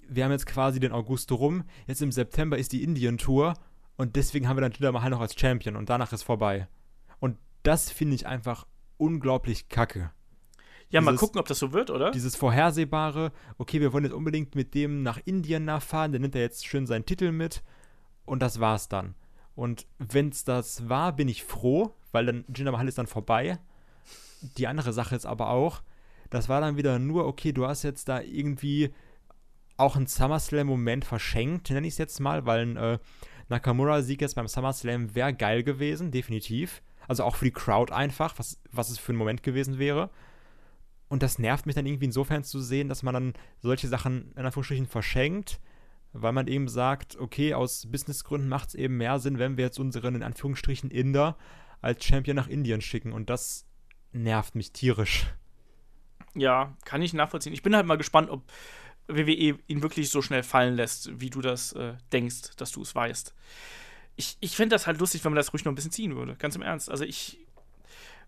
wir 0.08 0.24
haben 0.24 0.32
jetzt 0.32 0.46
quasi 0.46 0.80
den 0.80 0.92
August 0.92 1.32
rum, 1.32 1.64
jetzt 1.88 2.02
im 2.02 2.12
September 2.12 2.58
ist 2.58 2.72
die 2.72 2.84
Indien-Tour 2.84 3.54
und 3.98 4.16
deswegen 4.16 4.48
haben 4.48 4.58
wir 4.58 4.62
dann 4.62 4.72
Jinder 4.72 4.92
Mahal 4.92 5.10
noch 5.10 5.22
als 5.22 5.40
Champion 5.40 5.76
und 5.76 5.90
danach 5.90 6.14
ist 6.14 6.24
vorbei. 6.24 6.68
Und 7.20 7.38
das 7.64 7.92
finde 7.92 8.16
ich 8.16 8.28
einfach 8.28 8.68
unglaublich 8.98 9.70
kacke. 9.70 10.12
Ja, 10.90 11.00
dieses, 11.00 11.06
mal 11.06 11.18
gucken, 11.18 11.40
ob 11.40 11.48
das 11.48 11.60
so 11.60 11.74
wird, 11.74 11.90
oder? 11.90 12.12
Dieses 12.12 12.36
vorhersehbare, 12.36 13.32
okay, 13.58 13.82
wir 13.82 13.92
wollen 13.92 14.04
jetzt 14.04 14.14
unbedingt 14.14 14.56
mit 14.56 14.74
dem 14.74 15.02
nach 15.02 15.20
Indien 15.26 15.66
nachfahren, 15.66 16.12
der 16.12 16.22
nimmt 16.22 16.36
ja 16.36 16.42
jetzt 16.42 16.68
schön 16.68 16.86
seinen 16.86 17.06
Titel 17.06 17.32
mit 17.32 17.64
und 18.26 18.42
das 18.42 18.60
war's 18.60 18.88
dann. 18.88 19.16
Und 19.56 19.88
wenn 19.98 20.30
es 20.30 20.44
das 20.44 20.90
war, 20.90 21.16
bin 21.16 21.28
ich 21.28 21.44
froh, 21.44 21.96
weil 22.12 22.26
dann 22.26 22.46
Jinder 22.54 22.72
Mahal 22.72 22.88
ist 22.88 22.98
dann 22.98 23.08
vorbei. 23.08 23.58
Die 24.58 24.68
andere 24.68 24.94
Sache 24.94 25.16
ist 25.16 25.26
aber 25.26 25.50
auch, 25.50 25.82
das 26.30 26.50
war 26.50 26.62
dann 26.62 26.78
wieder 26.78 27.00
nur, 27.00 27.26
okay, 27.26 27.52
du 27.52 27.68
hast 27.68 27.84
jetzt 27.84 28.10
da 28.10 28.22
irgendwie 28.22 28.94
auch 29.78 29.96
einen 29.96 30.08
SummerSlam-Moment 30.08 31.06
verschenkt, 31.06 31.70
nenne 31.70 31.88
ich 31.88 31.94
es 31.94 31.98
jetzt 31.98 32.20
mal, 32.20 32.46
weil 32.46 32.62
ein 32.62 32.78
äh, 32.78 33.00
Nakamura-Sieg 33.50 34.22
jetzt 34.22 34.36
beim 34.36 34.48
SummerSlam 34.48 35.16
wäre 35.16 35.34
geil 35.34 35.64
gewesen, 35.64 36.12
definitiv. 36.12 36.82
Also 37.08 37.24
auch 37.24 37.36
für 37.36 37.46
die 37.46 37.52
Crowd 37.52 37.94
einfach, 37.94 38.40
was, 38.40 38.60
was 38.72 38.90
es 38.90 38.98
für 38.98 39.14
ein 39.14 39.18
Moment 39.18 39.44
gewesen 39.44 39.78
wäre. 39.78 40.10
Und 41.08 41.22
das 41.22 41.38
nervt 41.38 41.66
mich 41.66 41.76
dann 41.76 41.86
irgendwie 41.86 42.06
insofern 42.06 42.44
zu 42.44 42.60
sehen, 42.60 42.90
dass 42.90 43.04
man 43.04 43.14
dann 43.14 43.34
solche 43.60 43.88
Sachen 43.88 44.32
in 44.36 44.46
Anführungsstrichen 44.46 44.88
verschenkt, 44.88 45.60
weil 46.14 46.34
man 46.34 46.48
eben 46.48 46.68
sagt, 46.68 47.18
okay, 47.20 47.54
aus 47.54 47.86
Businessgründen 47.92 48.50
macht 48.50 48.70
es 48.70 48.76
eben 48.76 48.98
mehr 48.98 49.20
Sinn, 49.20 49.38
wenn 49.38 49.58
wir 49.58 49.66
jetzt 49.66 49.80
unseren 49.80 50.16
in 50.16 50.24
Anführungsstrichen 50.24 50.90
Inder 50.90 51.38
als 51.82 52.04
Champion 52.04 52.36
nach 52.36 52.48
Indien 52.48 52.82
schicken. 52.82 53.14
Und 53.14 53.30
das 53.30 53.65
nervt 54.16 54.56
mich 54.56 54.72
tierisch. 54.72 55.28
Ja, 56.34 56.76
kann 56.86 57.02
ich 57.02 57.14
nachvollziehen. 57.14 57.54
Ich 57.54 57.64
bin 57.64 57.76
halt 57.76 57.86
mal 57.86 57.98
gespannt, 57.98 58.30
ob 58.30 58.44
WWE 59.08 59.58
ihn 59.68 59.82
wirklich 59.82 60.10
so 60.10 60.22
schnell 60.22 60.44
fallen 60.44 60.76
lässt, 60.76 61.20
wie 61.20 61.30
du 61.30 61.42
das 61.42 61.74
äh, 61.74 61.94
denkst, 62.12 62.56
dass 62.58 62.72
du 62.72 62.82
es 62.82 62.96
weißt. 62.96 63.34
Ich, 64.16 64.38
ich 64.40 64.56
fände 64.56 64.74
das 64.76 64.88
halt 64.88 65.00
lustig, 65.00 65.24
wenn 65.24 65.32
man 65.32 65.38
das 65.38 65.54
ruhig 65.54 65.66
noch 65.66 65.72
ein 65.72 65.76
bisschen 65.76 65.92
ziehen 65.92 66.16
würde. 66.16 66.36
Ganz 66.36 66.56
im 66.56 66.62
Ernst. 66.62 66.90
Also 66.90 67.04
ich 67.04 67.40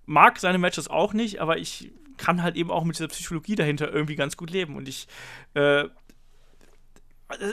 mag 0.05 0.39
seine 0.39 0.57
Matches 0.57 0.87
auch 0.87 1.13
nicht, 1.13 1.41
aber 1.41 1.57
ich 1.57 1.91
kann 2.17 2.43
halt 2.43 2.55
eben 2.55 2.71
auch 2.71 2.83
mit 2.83 2.97
dieser 2.97 3.07
Psychologie 3.07 3.55
dahinter 3.55 3.91
irgendwie 3.91 4.15
ganz 4.15 4.37
gut 4.37 4.51
leben. 4.51 4.75
Und 4.75 4.87
ich, 4.87 5.07
äh, 5.53 5.85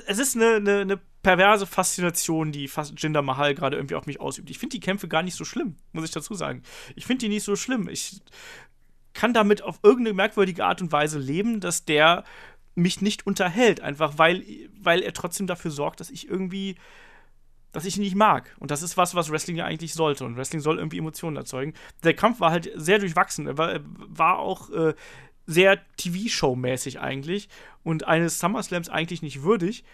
es 0.07 0.19
ist 0.19 0.37
eine, 0.37 0.57
eine, 0.57 0.81
eine, 0.81 1.01
perverse 1.25 1.67
Faszination, 1.67 2.53
die 2.53 2.71
Jinder 2.97 3.23
Mahal 3.23 3.57
gerade 3.57 3.77
irgendwie 3.77 3.97
auf 3.97 4.07
mich 4.07 4.21
ausübt. 4.21 4.51
Ich 4.51 4.59
finde 4.59 4.77
die 4.77 4.81
Kämpfe 4.81 5.09
gar 5.09 5.25
nicht 5.25 5.35
so 5.35 5.45
schlimm, 5.45 5.75
muss 5.93 6.05
ich 6.05 6.13
dazu 6.13 6.35
sagen. 6.35 6.63
Ich 6.95 7.07
finde 7.07 7.25
die 7.25 7.29
nicht 7.31 7.43
so 7.43 7.57
schlimm. 7.57 7.89
Ich 7.89 8.21
kann 9.15 9.35
damit 9.35 9.63
auf 9.63 9.81
irgendeine 9.83 10.15
merkwürdige 10.15 10.65
Art 10.65 10.81
und 10.81 10.93
Weise 10.93 11.19
leben, 11.19 11.59
dass 11.59 11.85
der 11.85 12.23
mich 12.77 13.01
nicht 13.01 13.27
unterhält, 13.27 13.81
einfach 13.81 14.19
weil, 14.19 14.45
weil 14.81 15.01
er 15.01 15.13
trotzdem 15.13 15.47
dafür 15.47 15.71
sorgt, 15.71 16.01
dass 16.01 16.11
ich 16.11 16.29
irgendwie, 16.29 16.77
dass 17.73 17.85
ich 17.85 17.97
ihn 17.97 18.03
nicht 18.03 18.17
mag. 18.17 18.55
Und 18.59 18.71
das 18.71 18.83
ist 18.83 18.97
was, 18.97 19.15
was 19.15 19.31
Wrestling 19.31 19.57
ja 19.57 19.65
eigentlich 19.65 19.95
sollte. 19.95 20.25
Und 20.25 20.37
Wrestling 20.37 20.61
soll 20.61 20.79
irgendwie 20.79 20.99
Emotionen 20.99 21.37
erzeugen. 21.37 21.75
Der 22.03 22.15
Kampf 22.15 22.41
war 22.41 22.51
halt 22.51 22.71
sehr 22.75 22.99
durchwachsen. 22.99 23.47
Er 23.47 23.59
war, 23.59 23.81
war 23.83 24.39
auch 24.41 24.71
äh, 24.71 24.95
sehr 25.47 25.81
TV-Show-mäßig 25.97 27.01
eigentlich 27.01 27.49
und 27.83 28.07
eines 28.07 28.39
SummerSlams 28.39 28.89
eigentlich 28.89 29.23
nicht 29.23 29.43
würdig. 29.43 29.85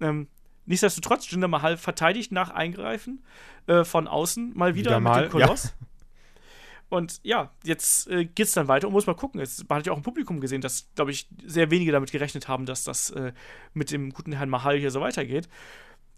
Ähm, 0.00 0.28
nichtsdestotrotz, 0.68 1.30
Jinder 1.30 1.48
Mahal 1.48 1.76
verteidigt 1.76 2.32
nach 2.32 2.50
Eingreifen 2.50 3.24
äh, 3.66 3.84
von 3.84 4.06
außen 4.06 4.56
mal 4.56 4.74
wieder, 4.74 4.90
wieder 4.90 5.00
mal, 5.00 5.22
mit 5.22 5.30
dem 5.30 5.40
Koloss. 5.40 5.64
Ja. 5.64 5.86
Und 6.90 7.20
ja, 7.22 7.50
jetzt 7.64 8.08
äh, 8.08 8.28
es 8.38 8.52
dann 8.52 8.68
weiter 8.68 8.86
und 8.86 8.94
muss 8.94 9.06
mal 9.06 9.14
gucken. 9.14 9.40
Jetzt, 9.40 9.68
man 9.68 9.78
hat 9.78 9.86
ja 9.86 9.92
auch 9.92 9.98
im 9.98 10.02
Publikum 10.02 10.40
gesehen, 10.40 10.62
dass, 10.62 10.88
glaube 10.94 11.10
ich, 11.10 11.28
sehr 11.44 11.70
wenige 11.70 11.92
damit 11.92 12.12
gerechnet 12.12 12.48
haben, 12.48 12.64
dass 12.64 12.84
das 12.84 13.10
äh, 13.10 13.32
mit 13.74 13.90
dem 13.90 14.12
guten 14.12 14.32
Herrn 14.32 14.48
Mahal 14.48 14.78
hier 14.78 14.90
so 14.90 15.00
weitergeht. 15.00 15.48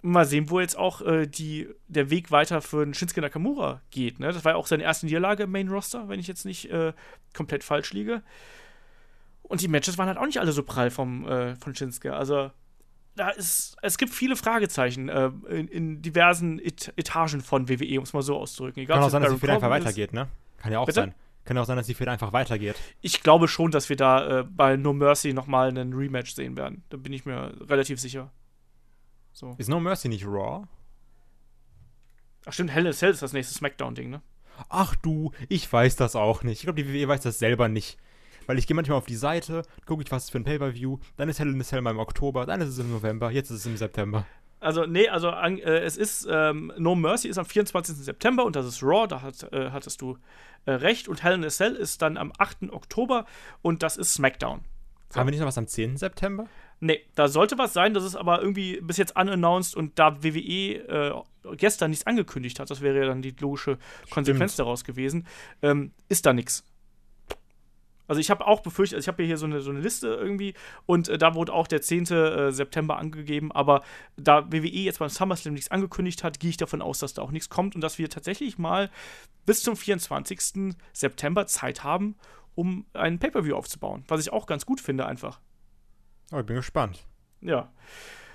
Mal 0.02 0.24
sehen, 0.24 0.48
wo 0.48 0.60
jetzt 0.60 0.78
auch 0.78 1.02
äh, 1.02 1.26
die, 1.26 1.68
der 1.88 2.08
Weg 2.10 2.30
weiter 2.30 2.62
für 2.62 2.82
einen 2.82 2.94
Shinsuke 2.94 3.20
Nakamura 3.20 3.82
geht. 3.90 4.20
Ne? 4.20 4.32
Das 4.32 4.44
war 4.44 4.52
ja 4.52 4.56
auch 4.56 4.68
seine 4.68 4.84
erste 4.84 5.06
Niederlage 5.06 5.42
im 5.42 5.50
Main 5.50 5.68
Roster, 5.68 6.08
wenn 6.08 6.20
ich 6.20 6.28
jetzt 6.28 6.44
nicht 6.44 6.70
äh, 6.70 6.92
komplett 7.34 7.64
falsch 7.64 7.92
liege. 7.92 8.22
Und 9.42 9.60
die 9.62 9.68
Matches 9.68 9.98
waren 9.98 10.06
halt 10.06 10.18
auch 10.18 10.26
nicht 10.26 10.38
alle 10.38 10.52
so 10.52 10.62
prall 10.62 10.90
vom, 10.92 11.26
äh, 11.26 11.56
von 11.56 11.74
Shinsuke. 11.74 12.14
Also, 12.14 12.52
da 13.16 13.30
ist, 13.30 13.76
es 13.82 13.98
gibt 13.98 14.14
viele 14.14 14.36
Fragezeichen 14.36 15.08
äh, 15.08 15.30
in, 15.48 15.68
in, 15.68 16.02
diversen 16.02 16.58
Et 16.58 16.92
Etagen 16.96 17.40
von 17.40 17.68
WWE, 17.68 17.98
um 17.98 18.04
es 18.04 18.12
mal 18.12 18.22
so 18.22 18.36
auszudrücken. 18.36 18.82
Egal, 18.82 18.96
Kann 18.96 19.04
auch 19.04 19.10
sein, 19.10 19.22
dass 19.22 19.32
es 19.32 19.42
wieder 19.42 19.54
einfach 19.54 19.70
weitergeht, 19.70 20.12
ne? 20.12 20.28
Kann 20.58 20.72
ja 20.72 20.78
auch 20.78 20.86
Bitte? 20.86 21.00
sein. 21.00 21.14
Kann 21.44 21.58
auch 21.58 21.64
sein, 21.64 21.76
dass 21.76 21.86
die 21.86 21.94
Fehde 21.94 22.10
einfach 22.10 22.32
weitergeht. 22.32 22.76
Ich 23.00 23.22
glaube 23.22 23.48
schon, 23.48 23.70
dass 23.70 23.88
wir 23.88 23.96
da 23.96 24.40
äh, 24.40 24.44
bei 24.44 24.76
No 24.76 24.92
Mercy 24.92 25.32
nochmal 25.32 25.68
einen 25.68 25.92
Rematch 25.92 26.34
sehen 26.34 26.56
werden. 26.56 26.84
Da 26.90 26.96
bin 26.96 27.12
ich 27.12 27.24
mir 27.24 27.54
relativ 27.68 27.98
sicher. 27.98 28.30
So. 29.32 29.54
Ist 29.58 29.68
No 29.68 29.80
Mercy 29.80 30.08
nicht 30.08 30.26
Raw? 30.26 30.66
Ach 32.46 32.52
stimmt, 32.52 32.70
Hell 32.70 32.86
in 32.86 32.92
Cell 32.92 33.10
ist 33.10 33.22
das 33.22 33.32
nächste 33.32 33.54
Smackdown-Ding, 33.54 34.10
ne? 34.10 34.22
Ach 34.68 34.94
du, 34.94 35.32
ich 35.48 35.70
weiß 35.70 35.96
das 35.96 36.16
auch 36.16 36.42
nicht. 36.42 36.58
Ich 36.58 36.62
glaube, 36.64 36.82
die 36.82 36.92
WWE 36.92 37.08
weiß 37.08 37.22
das 37.22 37.38
selber 37.38 37.68
nicht. 37.68 37.98
Weil 38.50 38.58
ich 38.58 38.66
gehe 38.66 38.74
manchmal 38.74 38.98
auf 38.98 39.06
die 39.06 39.14
Seite, 39.14 39.62
gucke 39.86 40.02
ich, 40.02 40.10
was 40.10 40.24
ist 40.24 40.30
für 40.30 40.38
ein 40.38 40.42
Pay-Per-View, 40.42 40.98
dann 41.16 41.28
ist 41.28 41.38
Hell 41.38 41.50
in 41.50 41.60
a 41.60 41.62
Cell 41.62 41.82
mal 41.82 41.92
im 41.92 42.00
Oktober, 42.00 42.46
dann 42.46 42.60
ist 42.60 42.70
es 42.70 42.80
im 42.80 42.90
November, 42.90 43.30
jetzt 43.30 43.48
ist 43.50 43.58
es 43.58 43.66
im 43.66 43.76
September. 43.76 44.26
Also, 44.58 44.86
nee, 44.86 45.08
also 45.08 45.28
äh, 45.28 45.84
es 45.84 45.96
ist, 45.96 46.26
ähm, 46.28 46.72
No 46.76 46.96
Mercy 46.96 47.28
ist 47.28 47.38
am 47.38 47.44
24. 47.44 47.94
September 47.98 48.44
und 48.44 48.56
das 48.56 48.66
ist 48.66 48.82
Raw, 48.82 49.06
da 49.06 49.22
hat, 49.22 49.44
äh, 49.52 49.70
hattest 49.70 50.00
du 50.02 50.18
äh, 50.66 50.72
recht. 50.72 51.06
Und 51.06 51.22
Hell 51.22 51.34
in 51.34 51.44
a 51.44 51.48
Cell 51.48 51.76
ist 51.76 52.02
dann 52.02 52.16
am 52.16 52.32
8. 52.38 52.72
Oktober 52.72 53.24
und 53.62 53.84
das 53.84 53.96
ist 53.96 54.14
SmackDown. 54.14 54.62
So. 55.10 55.20
Haben 55.20 55.28
wir 55.28 55.30
nicht 55.30 55.40
noch 55.40 55.46
was 55.46 55.56
am 55.56 55.68
10. 55.68 55.96
September? 55.96 56.48
Nee, 56.80 57.04
da 57.14 57.28
sollte 57.28 57.56
was 57.56 57.72
sein, 57.72 57.94
das 57.94 58.02
ist 58.02 58.16
aber 58.16 58.40
irgendwie 58.40 58.80
bis 58.80 58.96
jetzt 58.96 59.14
unannounced 59.16 59.76
und 59.76 59.96
da 60.00 60.24
WWE 60.24 60.74
äh, 60.88 61.56
gestern 61.56 61.90
nichts 61.90 62.04
angekündigt 62.04 62.58
hat, 62.58 62.68
das 62.68 62.80
wäre 62.80 62.98
ja 62.98 63.06
dann 63.06 63.22
die 63.22 63.34
logische 63.38 63.78
Konsequenz 64.10 64.54
Stimmt. 64.54 64.66
daraus 64.66 64.82
gewesen, 64.82 65.28
ähm, 65.62 65.92
ist 66.08 66.26
da 66.26 66.32
nichts. 66.32 66.64
Also 68.10 68.18
ich 68.18 68.28
habe 68.28 68.44
auch 68.44 68.60
befürchtet, 68.60 68.96
also 68.96 69.04
ich 69.04 69.08
habe 69.08 69.22
hier 69.22 69.36
so 69.36 69.46
eine, 69.46 69.60
so 69.60 69.70
eine 69.70 69.78
Liste 69.78 70.08
irgendwie 70.08 70.54
und 70.84 71.08
äh, 71.08 71.16
da 71.16 71.36
wurde 71.36 71.52
auch 71.52 71.68
der 71.68 71.80
10. 71.80 72.06
Äh, 72.06 72.50
September 72.50 72.98
angegeben, 72.98 73.52
aber 73.52 73.84
da 74.16 74.50
WWE 74.50 74.66
jetzt 74.66 74.98
beim 74.98 75.08
SummerSlam 75.08 75.54
nichts 75.54 75.70
angekündigt 75.70 76.24
hat, 76.24 76.40
gehe 76.40 76.50
ich 76.50 76.56
davon 76.56 76.82
aus, 76.82 76.98
dass 76.98 77.14
da 77.14 77.22
auch 77.22 77.30
nichts 77.30 77.50
kommt 77.50 77.76
und 77.76 77.82
dass 77.82 77.98
wir 77.98 78.10
tatsächlich 78.10 78.58
mal 78.58 78.90
bis 79.46 79.62
zum 79.62 79.76
24. 79.76 80.74
September 80.92 81.46
Zeit 81.46 81.84
haben, 81.84 82.16
um 82.56 82.84
einen 82.94 83.20
Pay-Per-View 83.20 83.54
aufzubauen, 83.54 84.02
was 84.08 84.20
ich 84.20 84.32
auch 84.32 84.46
ganz 84.46 84.66
gut 84.66 84.80
finde 84.80 85.06
einfach. 85.06 85.38
Oh, 86.32 86.40
ich 86.40 86.46
bin 86.46 86.56
gespannt. 86.56 87.06
Ja. 87.40 87.72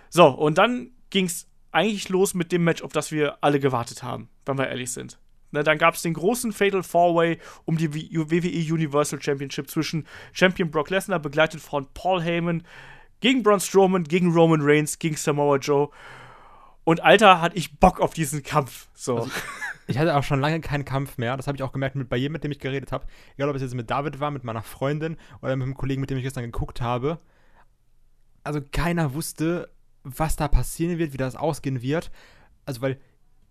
So, 0.10 0.30
und 0.30 0.58
dann 0.58 0.92
ging 1.10 1.26
es 1.26 1.50
eigentlich 1.74 2.08
los 2.08 2.34
mit 2.34 2.54
dem 2.54 2.64
Match, 2.64 2.82
auf 2.82 2.94
das 2.94 3.12
wir 3.12 3.44
alle 3.44 3.60
gewartet 3.60 4.04
haben, 4.04 4.30
wenn 4.46 4.58
wir 4.58 4.70
ehrlich 4.70 4.94
sind. 4.94 5.20
Ne, 5.56 5.64
dann 5.64 5.78
gab 5.78 5.96
es 5.96 6.02
den 6.02 6.14
großen 6.14 6.52
Fatal 6.52 6.84
Four-Way 6.84 7.40
um 7.64 7.78
die 7.78 7.94
WWE 7.94 8.74
Universal 8.74 9.22
Championship 9.22 9.70
zwischen 9.70 10.06
Champion 10.34 10.70
Brock 10.70 10.90
Lesnar, 10.90 11.20
begleitet 11.20 11.62
von 11.62 11.88
Paul 11.94 12.22
Heyman, 12.22 12.64
gegen 13.22 13.42
Braun 13.42 13.62
Strowman, 13.62 14.04
gegen 14.04 14.34
Roman 14.34 14.60
Reigns, 14.62 15.00
gegen 15.00 15.16
Samoa 15.16 15.56
Joe. 15.56 15.90
Und 16.84 17.02
Alter, 17.02 17.40
hatte 17.40 17.56
ich 17.56 17.80
Bock 17.80 18.02
auf 18.02 18.14
diesen 18.14 18.44
Kampf. 18.44 18.90
So. 18.94 19.16
Also, 19.16 19.32
ich 19.88 19.98
hatte 19.98 20.18
auch 20.18 20.24
schon 20.24 20.42
lange 20.42 20.60
keinen 20.60 20.84
Kampf 20.84 21.18
mehr. 21.18 21.38
Das 21.38 21.48
habe 21.48 21.56
ich 21.56 21.64
auch 21.64 21.72
gemerkt 21.72 21.96
mit, 21.96 22.10
bei 22.10 22.18
jedem, 22.18 22.34
mit 22.34 22.44
dem 22.44 22.52
ich 22.52 22.60
geredet 22.60 22.92
habe. 22.92 23.08
Egal, 23.38 23.50
ob 23.50 23.56
es 23.56 23.62
jetzt 23.62 23.76
mit 23.76 23.90
David 23.90 24.20
war, 24.20 24.32
mit 24.32 24.44
meiner 24.44 24.62
Freundin 24.62 25.16
oder 25.42 25.56
mit 25.56 25.66
dem 25.66 25.76
Kollegen, 25.76 26.02
mit 26.02 26.10
dem 26.10 26.18
ich 26.18 26.24
gestern 26.24 26.44
geguckt 26.44 26.82
habe. 26.82 27.20
Also 28.44 28.60
keiner 28.62 29.14
wusste, 29.14 29.72
was 30.04 30.36
da 30.36 30.50
passieren 30.50 30.98
wird, 30.98 31.14
wie 31.14 31.18
das 31.18 31.38
ausgehen 31.38 31.82
wird. 31.82 32.12
Also, 32.66 32.82
weil 32.82 33.00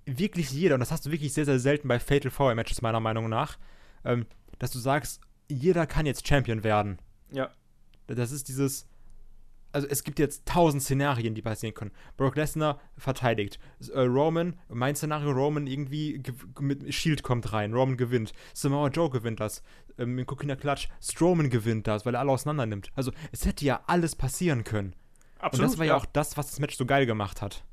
wirklich 0.06 0.50
jeder, 0.50 0.74
und 0.74 0.80
das 0.80 0.90
hast 0.90 1.06
du 1.06 1.10
wirklich 1.10 1.32
sehr, 1.32 1.44
sehr 1.44 1.58
selten 1.58 1.88
bei 1.88 1.98
Fatal 1.98 2.30
Four 2.30 2.54
Matches, 2.54 2.82
meiner 2.82 3.00
Meinung 3.00 3.28
nach, 3.28 3.58
ähm, 4.04 4.26
dass 4.58 4.70
du 4.70 4.78
sagst, 4.78 5.20
jeder 5.48 5.86
kann 5.86 6.06
jetzt 6.06 6.26
Champion 6.26 6.64
werden. 6.64 6.98
Ja. 7.30 7.50
Das 8.06 8.32
ist 8.32 8.48
dieses, 8.48 8.86
also 9.74 9.88
es 9.88 10.04
gibt 10.04 10.18
jetzt 10.18 10.46
tausend 10.46 10.82
Szenarien, 10.82 11.34
die 11.34 11.42
passieren 11.42 11.74
können. 11.74 11.90
Brock 12.16 12.36
Lesnar 12.36 12.80
verteidigt. 12.96 13.58
Äh, 13.92 14.00
Roman, 14.00 14.58
mein 14.68 14.94
Szenario, 14.94 15.32
Roman 15.32 15.66
irgendwie 15.66 16.22
mit 16.60 16.94
Shield 16.94 17.22
kommt 17.22 17.52
rein, 17.52 17.74
Roman 17.74 17.96
gewinnt. 17.96 18.32
Samoa 18.52 18.88
Joe 18.88 19.10
gewinnt 19.10 19.40
das. 19.40 19.62
Ähm, 19.98 20.18
in 20.18 20.26
Kokina 20.26 20.54
Klatsch, 20.54 20.88
Strowman 21.02 21.50
gewinnt 21.50 21.86
das, 21.86 22.06
weil 22.06 22.14
er 22.14 22.20
alle 22.20 22.30
auseinander 22.30 22.66
nimmt. 22.66 22.90
Also 22.94 23.10
es 23.32 23.46
hätte 23.46 23.64
ja 23.64 23.82
alles 23.86 24.14
passieren 24.14 24.62
können. 24.64 24.94
Absolut. 25.38 25.64
Und 25.64 25.72
das 25.72 25.78
war 25.78 25.86
ja, 25.86 25.92
ja 25.92 25.96
auch 25.98 26.06
das, 26.06 26.36
was 26.36 26.50
das 26.50 26.60
Match 26.60 26.76
so 26.76 26.86
geil 26.86 27.04
gemacht 27.06 27.42
hat. 27.42 27.64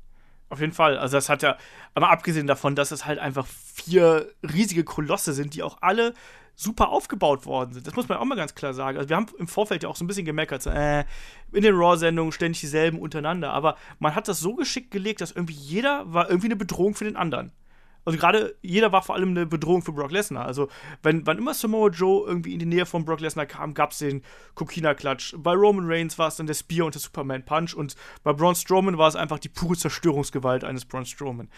Auf 0.52 0.60
jeden 0.60 0.74
Fall. 0.74 0.98
Also 0.98 1.16
das 1.16 1.30
hat 1.30 1.42
ja, 1.42 1.56
aber 1.94 2.10
abgesehen 2.10 2.46
davon, 2.46 2.76
dass 2.76 2.90
es 2.90 3.06
halt 3.06 3.18
einfach 3.18 3.46
vier 3.46 4.30
riesige 4.42 4.84
Kolosse 4.84 5.32
sind, 5.32 5.54
die 5.54 5.62
auch 5.62 5.78
alle 5.80 6.12
super 6.56 6.90
aufgebaut 6.90 7.46
worden 7.46 7.72
sind. 7.72 7.86
Das 7.86 7.96
muss 7.96 8.06
man 8.06 8.18
auch 8.18 8.24
mal 8.26 8.34
ganz 8.34 8.54
klar 8.54 8.74
sagen. 8.74 8.98
Also 8.98 9.08
wir 9.08 9.16
haben 9.16 9.28
im 9.38 9.48
Vorfeld 9.48 9.82
ja 9.82 9.88
auch 9.88 9.96
so 9.96 10.04
ein 10.04 10.08
bisschen 10.08 10.26
gemeckert, 10.26 10.62
so, 10.62 10.68
äh, 10.68 11.06
in 11.52 11.62
den 11.62 11.74
Raw-Sendungen 11.74 12.32
ständig 12.32 12.60
dieselben 12.60 12.98
untereinander. 12.98 13.50
Aber 13.50 13.78
man 13.98 14.14
hat 14.14 14.28
das 14.28 14.40
so 14.40 14.54
geschickt 14.54 14.90
gelegt, 14.90 15.22
dass 15.22 15.32
irgendwie 15.32 15.54
jeder 15.54 16.12
war 16.12 16.28
irgendwie 16.28 16.48
eine 16.48 16.56
Bedrohung 16.56 16.94
für 16.94 17.04
den 17.04 17.16
anderen. 17.16 17.50
Also 18.04 18.18
gerade 18.18 18.56
jeder 18.62 18.92
war 18.92 19.02
vor 19.02 19.14
allem 19.14 19.30
eine 19.30 19.46
Bedrohung 19.46 19.82
für 19.82 19.92
Brock 19.92 20.10
Lesnar. 20.10 20.44
Also 20.44 20.68
wenn, 21.02 21.26
wann 21.26 21.38
immer 21.38 21.54
Samoa 21.54 21.88
Joe 21.88 22.26
irgendwie 22.26 22.52
in 22.52 22.58
die 22.58 22.66
Nähe 22.66 22.86
von 22.86 23.04
Brock 23.04 23.20
Lesnar 23.20 23.46
kam, 23.46 23.74
gab 23.74 23.92
es 23.92 23.98
den 23.98 24.22
Kokina-Klatsch. 24.54 25.34
Bei 25.38 25.52
Roman 25.52 25.86
Reigns 25.86 26.18
war 26.18 26.28
es 26.28 26.36
dann 26.36 26.46
der 26.46 26.54
Spear 26.54 26.86
und 26.86 26.94
der 26.94 27.00
Superman 27.00 27.44
Punch 27.44 27.74
und 27.74 27.94
bei 28.22 28.32
Braun 28.32 28.54
Strowman 28.54 28.98
war 28.98 29.08
es 29.08 29.16
einfach 29.16 29.38
die 29.38 29.48
pure 29.48 29.76
Zerstörungsgewalt 29.76 30.64
eines 30.64 30.84
Braun 30.84 31.06
Strowman. 31.06 31.48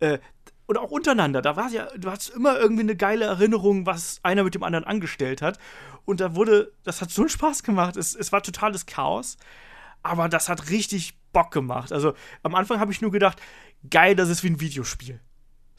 Äh, 0.00 0.18
und 0.66 0.78
auch 0.78 0.90
untereinander. 0.90 1.42
Da 1.42 1.56
war 1.56 1.68
ja, 1.70 1.88
du 1.96 2.10
hast 2.10 2.30
immer 2.30 2.58
irgendwie 2.58 2.82
eine 2.82 2.96
geile 2.96 3.26
Erinnerung, 3.26 3.84
was 3.84 4.20
einer 4.22 4.44
mit 4.44 4.54
dem 4.54 4.62
anderen 4.62 4.84
angestellt 4.84 5.42
hat. 5.42 5.58
Und 6.04 6.20
da 6.20 6.34
wurde, 6.34 6.72
das 6.84 7.00
hat 7.00 7.10
so 7.10 7.22
einen 7.22 7.28
Spaß 7.28 7.62
gemacht. 7.62 7.96
Es, 7.96 8.14
es 8.14 8.32
war 8.32 8.42
totales 8.42 8.86
Chaos. 8.86 9.36
Aber 10.02 10.28
das 10.28 10.48
hat 10.48 10.70
richtig 10.70 11.18
Bock 11.32 11.50
gemacht. 11.50 11.92
Also 11.92 12.14
am 12.42 12.54
Anfang 12.54 12.80
habe 12.80 12.92
ich 12.92 13.00
nur 13.00 13.10
gedacht, 13.10 13.40
geil, 13.88 14.16
das 14.16 14.28
ist 14.28 14.42
wie 14.42 14.50
ein 14.50 14.60
Videospiel. 14.60 15.20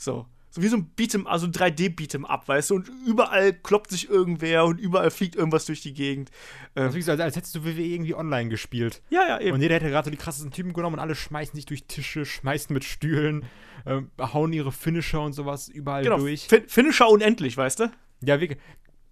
So. 0.04 0.26
So 0.50 0.62
wie 0.62 0.68
so 0.68 0.78
ein 0.78 0.92
Beat'em, 0.96 1.26
also 1.26 1.48
ein 1.48 1.52
3D-Beat'em 1.52 2.26
up, 2.26 2.48
weißt 2.48 2.70
du? 2.70 2.76
Und 2.76 2.92
überall 3.08 3.54
kloppt 3.54 3.90
sich 3.90 4.08
irgendwer 4.08 4.66
und 4.66 4.80
überall 4.80 5.10
fliegt 5.10 5.36
irgendwas 5.36 5.66
durch 5.66 5.82
die 5.82 5.96
Gegend. 5.96 6.30
Ähm, 6.76 6.86
das 6.86 6.96
ist 6.96 7.10
als, 7.10 7.20
als 7.20 7.36
hättest 7.36 7.56
du 7.56 7.66
WWE 7.66 7.82
irgendwie 7.82 8.14
online 8.14 8.50
gespielt. 8.50 9.02
Ja, 9.10 9.28
ja, 9.28 9.40
eben. 9.40 9.56
Und 9.56 9.62
jeder 9.62 9.76
hätte 9.76 9.90
gerade 9.90 10.06
so 10.06 10.12
die 10.12 10.18
krassesten 10.18 10.52
Typen 10.52 10.74
genommen 10.74 10.96
und 10.96 11.00
alle 11.00 11.16
schmeißen 11.16 11.56
sich 11.56 11.66
durch 11.66 11.86
Tische, 11.86 12.24
schmeißen 12.24 12.72
mit 12.72 12.84
Stühlen, 12.84 13.46
äh, 13.86 14.02
hauen 14.20 14.54
ihre 14.54 14.72
Finisher 14.72 15.22
und 15.22 15.34
sowas 15.34 15.70
überall 15.70 16.04
genau, 16.04 16.18
durch. 16.18 16.48
Fin 16.48 16.64
Finisher 16.68 17.10
unendlich, 17.10 17.58
weißt 17.58 17.80
du? 17.80 17.92
Ja, 18.22 18.40
wirklich. 18.40 18.60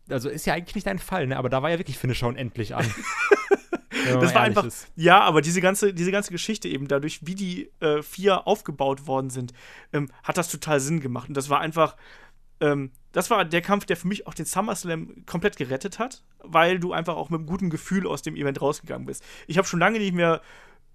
Also 0.09 0.29
ist 0.29 0.45
ja 0.45 0.53
eigentlich 0.53 0.75
nicht 0.75 0.85
dein 0.85 0.99
Fall, 0.99 1.25
ne? 1.25 1.37
Aber 1.37 1.49
da 1.49 1.63
war 1.63 1.71
ja 1.71 1.79
wirklich 1.79 1.97
Finisher 1.97 2.27
unendlich 2.27 2.75
an. 2.75 2.85
das 4.05 4.33
war 4.33 4.41
einfach. 4.41 4.65
Ist. 4.65 4.91
Ja, 4.95 5.21
aber 5.21 5.41
diese 5.41 5.61
ganze, 5.61 5.93
diese 5.93 6.11
ganze 6.11 6.31
Geschichte 6.31 6.67
eben, 6.67 6.87
dadurch, 6.87 7.25
wie 7.25 7.35
die 7.35 7.71
äh, 7.79 8.01
vier 8.01 8.47
aufgebaut 8.47 9.07
worden 9.07 9.29
sind, 9.29 9.53
ähm, 9.93 10.09
hat 10.23 10.37
das 10.37 10.49
total 10.49 10.79
Sinn 10.79 10.99
gemacht. 10.99 11.27
Und 11.29 11.35
das 11.35 11.49
war 11.49 11.59
einfach. 11.59 11.95
Ähm, 12.59 12.91
das 13.11 13.29
war 13.29 13.43
der 13.43 13.61
Kampf, 13.61 13.85
der 13.85 13.97
für 13.97 14.07
mich 14.07 14.25
auch 14.25 14.33
den 14.33 14.45
SummerSlam 14.45 15.25
komplett 15.25 15.57
gerettet 15.57 15.99
hat, 15.99 16.23
weil 16.39 16.79
du 16.79 16.93
einfach 16.93 17.15
auch 17.15 17.29
mit 17.29 17.39
einem 17.39 17.47
guten 17.47 17.69
Gefühl 17.69 18.07
aus 18.07 18.21
dem 18.21 18.37
Event 18.37 18.61
rausgegangen 18.61 19.05
bist. 19.05 19.21
Ich 19.47 19.57
habe 19.57 19.67
schon 19.67 19.81
lange 19.81 19.99
nicht 19.99 20.13
mehr 20.13 20.41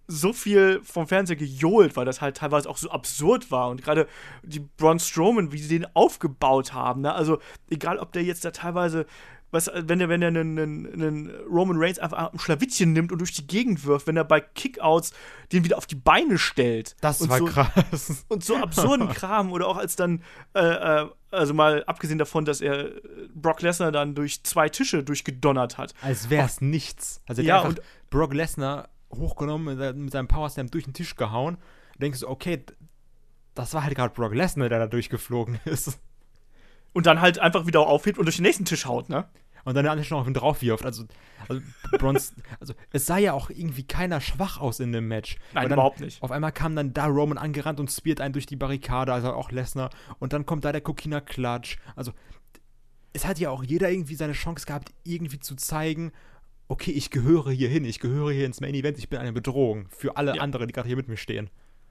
so 0.08 0.32
viel 0.32 0.80
vom 0.84 1.08
Fernseher 1.08 1.36
gejohlt, 1.36 1.96
weil 1.96 2.04
das 2.04 2.20
halt 2.20 2.36
teilweise 2.36 2.68
auch 2.70 2.76
so 2.76 2.90
absurd 2.90 3.50
war. 3.50 3.68
Und 3.70 3.82
gerade 3.82 4.06
die 4.42 4.60
Braun 4.60 5.00
Strowman, 5.00 5.52
wie 5.52 5.58
sie 5.58 5.68
den 5.68 5.86
aufgebaut 5.94 6.72
haben, 6.72 7.02
ne? 7.02 7.12
Also, 7.12 7.38
egal 7.70 7.98
ob 7.98 8.12
der 8.12 8.22
jetzt 8.22 8.44
da 8.44 8.52
teilweise 8.52 9.06
was, 9.56 9.70
wenn 9.74 10.00
er, 10.00 10.08
wenn 10.08 10.22
er 10.22 10.28
einen, 10.28 10.58
einen, 10.58 11.30
Roman 11.50 11.76
Reigns 11.78 11.98
einfach 11.98 12.32
ein 12.32 12.38
Schlawittchen 12.38 12.92
nimmt 12.92 13.10
und 13.10 13.18
durch 13.18 13.32
die 13.32 13.46
Gegend 13.46 13.84
wirft, 13.84 14.06
wenn 14.06 14.16
er 14.16 14.24
bei 14.24 14.40
Kickouts 14.40 15.12
den 15.52 15.64
wieder 15.64 15.78
auf 15.78 15.86
die 15.86 15.96
Beine 15.96 16.38
stellt. 16.38 16.94
Das 17.00 17.28
war 17.28 17.38
so, 17.38 17.46
krass. 17.46 18.24
Und 18.28 18.44
so 18.44 18.56
absurden 18.56 19.08
Kram. 19.14 19.52
Oder 19.52 19.68
auch 19.68 19.76
als 19.76 19.96
dann, 19.96 20.22
äh, 20.54 20.60
äh, 20.60 21.08
also 21.30 21.54
mal 21.54 21.84
abgesehen 21.84 22.18
davon, 22.18 22.44
dass 22.44 22.60
er 22.60 22.90
Brock 23.34 23.62
Lesnar 23.62 23.92
dann 23.92 24.14
durch 24.14 24.42
zwei 24.44 24.68
Tische 24.68 25.02
durchgedonnert 25.02 25.78
hat. 25.78 25.94
Als 26.02 26.30
wäre 26.30 26.46
es 26.46 26.60
nichts. 26.60 27.22
Also 27.26 27.42
ja, 27.42 27.60
und 27.60 27.80
Brock 28.10 28.34
Lesnar 28.34 28.88
hochgenommen, 29.14 29.78
mit 30.04 30.12
seinem 30.12 30.28
Powerslam 30.28 30.70
durch 30.70 30.84
den 30.84 30.94
Tisch 30.94 31.16
gehauen. 31.16 31.58
Denkst 31.98 32.20
du, 32.20 32.28
okay, 32.28 32.64
das 33.54 33.72
war 33.72 33.84
halt 33.84 33.94
gerade 33.94 34.12
Brock 34.12 34.34
Lesnar, 34.34 34.68
der 34.68 34.80
da 34.80 34.86
durchgeflogen 34.86 35.60
ist 35.64 35.98
und 36.96 37.04
dann 37.04 37.20
halt 37.20 37.38
einfach 37.38 37.66
wieder 37.66 37.80
aufhebt 37.80 38.16
und 38.16 38.24
durch 38.24 38.36
den 38.36 38.44
nächsten 38.44 38.64
Tisch 38.64 38.86
haut, 38.86 39.10
ne? 39.10 39.28
Und 39.66 39.74
dann 39.74 39.84
der 39.84 39.96
noch 39.96 40.12
auf 40.12 40.28
ihn 40.28 40.32
drauf 40.32 40.62
wirft. 40.62 40.84
Also, 40.86 41.06
also, 41.48 41.60
Bronze, 41.98 42.34
also 42.60 42.72
es 42.92 43.04
sah 43.04 43.18
ja 43.18 43.32
auch 43.32 43.50
irgendwie 43.50 43.82
keiner 43.82 44.20
schwach 44.20 44.60
aus 44.60 44.78
in 44.78 44.92
dem 44.92 45.08
Match. 45.08 45.38
Nein, 45.54 45.72
überhaupt 45.72 45.98
nicht. 45.98 46.22
Auf 46.22 46.30
einmal 46.30 46.52
kam 46.52 46.76
dann 46.76 46.94
da 46.94 47.06
Roman 47.06 47.36
angerannt 47.36 47.80
und 47.80 47.90
spielt 47.90 48.20
einen 48.20 48.32
durch 48.32 48.46
die 48.46 48.54
Barrikade, 48.54 49.12
also 49.12 49.32
auch 49.32 49.50
Lesnar. 49.50 49.90
Und 50.20 50.32
dann 50.32 50.46
kommt 50.46 50.64
da 50.64 50.70
der 50.70 50.82
Kokina 50.82 51.20
Klatsch. 51.20 51.78
Also, 51.96 52.12
es 53.12 53.26
hat 53.26 53.40
ja 53.40 53.50
auch 53.50 53.64
jeder 53.64 53.90
irgendwie 53.90 54.14
seine 54.14 54.34
Chance 54.34 54.66
gehabt, 54.66 54.92
irgendwie 55.02 55.40
zu 55.40 55.56
zeigen, 55.56 56.12
okay, 56.68 56.92
ich 56.92 57.10
gehöre 57.10 57.50
hier 57.50 57.68
hin, 57.68 57.84
ich 57.84 57.98
gehöre 57.98 58.32
hier 58.32 58.46
ins 58.46 58.60
Main 58.60 58.74
Event, 58.74 58.98
ich 58.98 59.08
bin 59.08 59.18
eine 59.18 59.32
Bedrohung 59.32 59.88
für 59.88 60.16
alle 60.16 60.36
ja. 60.36 60.42
anderen, 60.42 60.68
die 60.68 60.72
gerade 60.74 60.86
hier 60.86 60.96
mit 60.96 61.08
mir 61.08 61.16
stehen. 61.16 61.50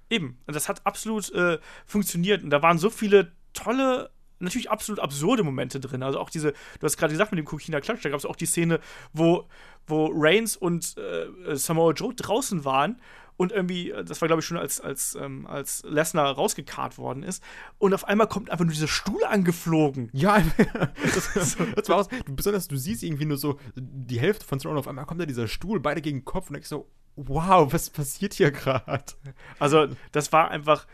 Eben, 0.09 0.37
und 0.47 0.55
das 0.55 0.69
hat 0.69 0.85
absolut 0.85 1.29
äh, 1.33 1.59
funktioniert. 1.85 2.41
Und 2.41 2.51
da 2.51 2.61
waren 2.61 2.77
so 2.77 2.89
viele 2.89 3.33
tolle 3.51 4.11
natürlich 4.39 4.69
absolut 4.69 4.99
absurde 4.99 5.43
Momente 5.43 5.79
drin. 5.79 6.03
Also 6.03 6.19
auch 6.19 6.29
diese, 6.29 6.51
du 6.51 6.83
hast 6.83 6.97
gerade 6.97 7.13
gesagt 7.13 7.31
mit 7.31 7.39
dem 7.39 7.45
Kokina 7.45 7.81
Klatsch, 7.81 8.03
da 8.03 8.09
gab 8.09 8.19
es 8.19 8.25
auch 8.25 8.35
die 8.35 8.45
Szene, 8.45 8.79
wo, 9.13 9.47
wo 9.87 10.11
Reigns 10.13 10.55
und 10.55 10.95
äh, 10.97 11.55
Samoa 11.55 11.93
Joe 11.93 12.13
draußen 12.13 12.65
waren 12.65 12.99
und 13.37 13.51
irgendwie, 13.51 13.91
äh, 13.91 14.03
das 14.03 14.21
war 14.21 14.27
glaube 14.27 14.41
ich 14.41 14.45
schon 14.45 14.57
als, 14.57 14.79
als, 14.79 15.15
ähm, 15.15 15.45
als 15.47 15.83
Lesnar 15.83 16.33
rausgekarrt 16.33 16.97
worden 16.97 17.23
ist 17.23 17.43
und 17.77 17.93
auf 17.93 18.05
einmal 18.05 18.27
kommt 18.27 18.49
einfach 18.49 18.65
nur 18.65 18.73
dieser 18.73 18.87
Stuhl 18.87 19.23
angeflogen. 19.25 20.09
Ja, 20.13 20.41
das, 21.03 21.57
das 21.75 21.89
war 21.89 21.97
aus, 21.97 22.07
besonders 22.27 22.67
du 22.67 22.77
siehst 22.77 23.03
irgendwie 23.03 23.25
nur 23.25 23.37
so 23.37 23.59
die 23.75 24.19
Hälfte 24.19 24.45
von 24.45 24.59
Throne, 24.59 24.79
auf 24.79 24.87
einmal 24.87 25.05
kommt 25.05 25.21
da 25.21 25.25
dieser 25.25 25.47
Stuhl, 25.47 25.79
beide 25.79 26.01
gegen 26.01 26.19
den 26.19 26.25
Kopf 26.25 26.49
und 26.49 26.57
ich 26.57 26.67
so, 26.67 26.89
wow, 27.15 27.71
was 27.71 27.89
passiert 27.89 28.33
hier 28.33 28.51
gerade? 28.51 29.13
Also 29.59 29.87
das 30.11 30.31
war 30.31 30.51
einfach, 30.51 30.85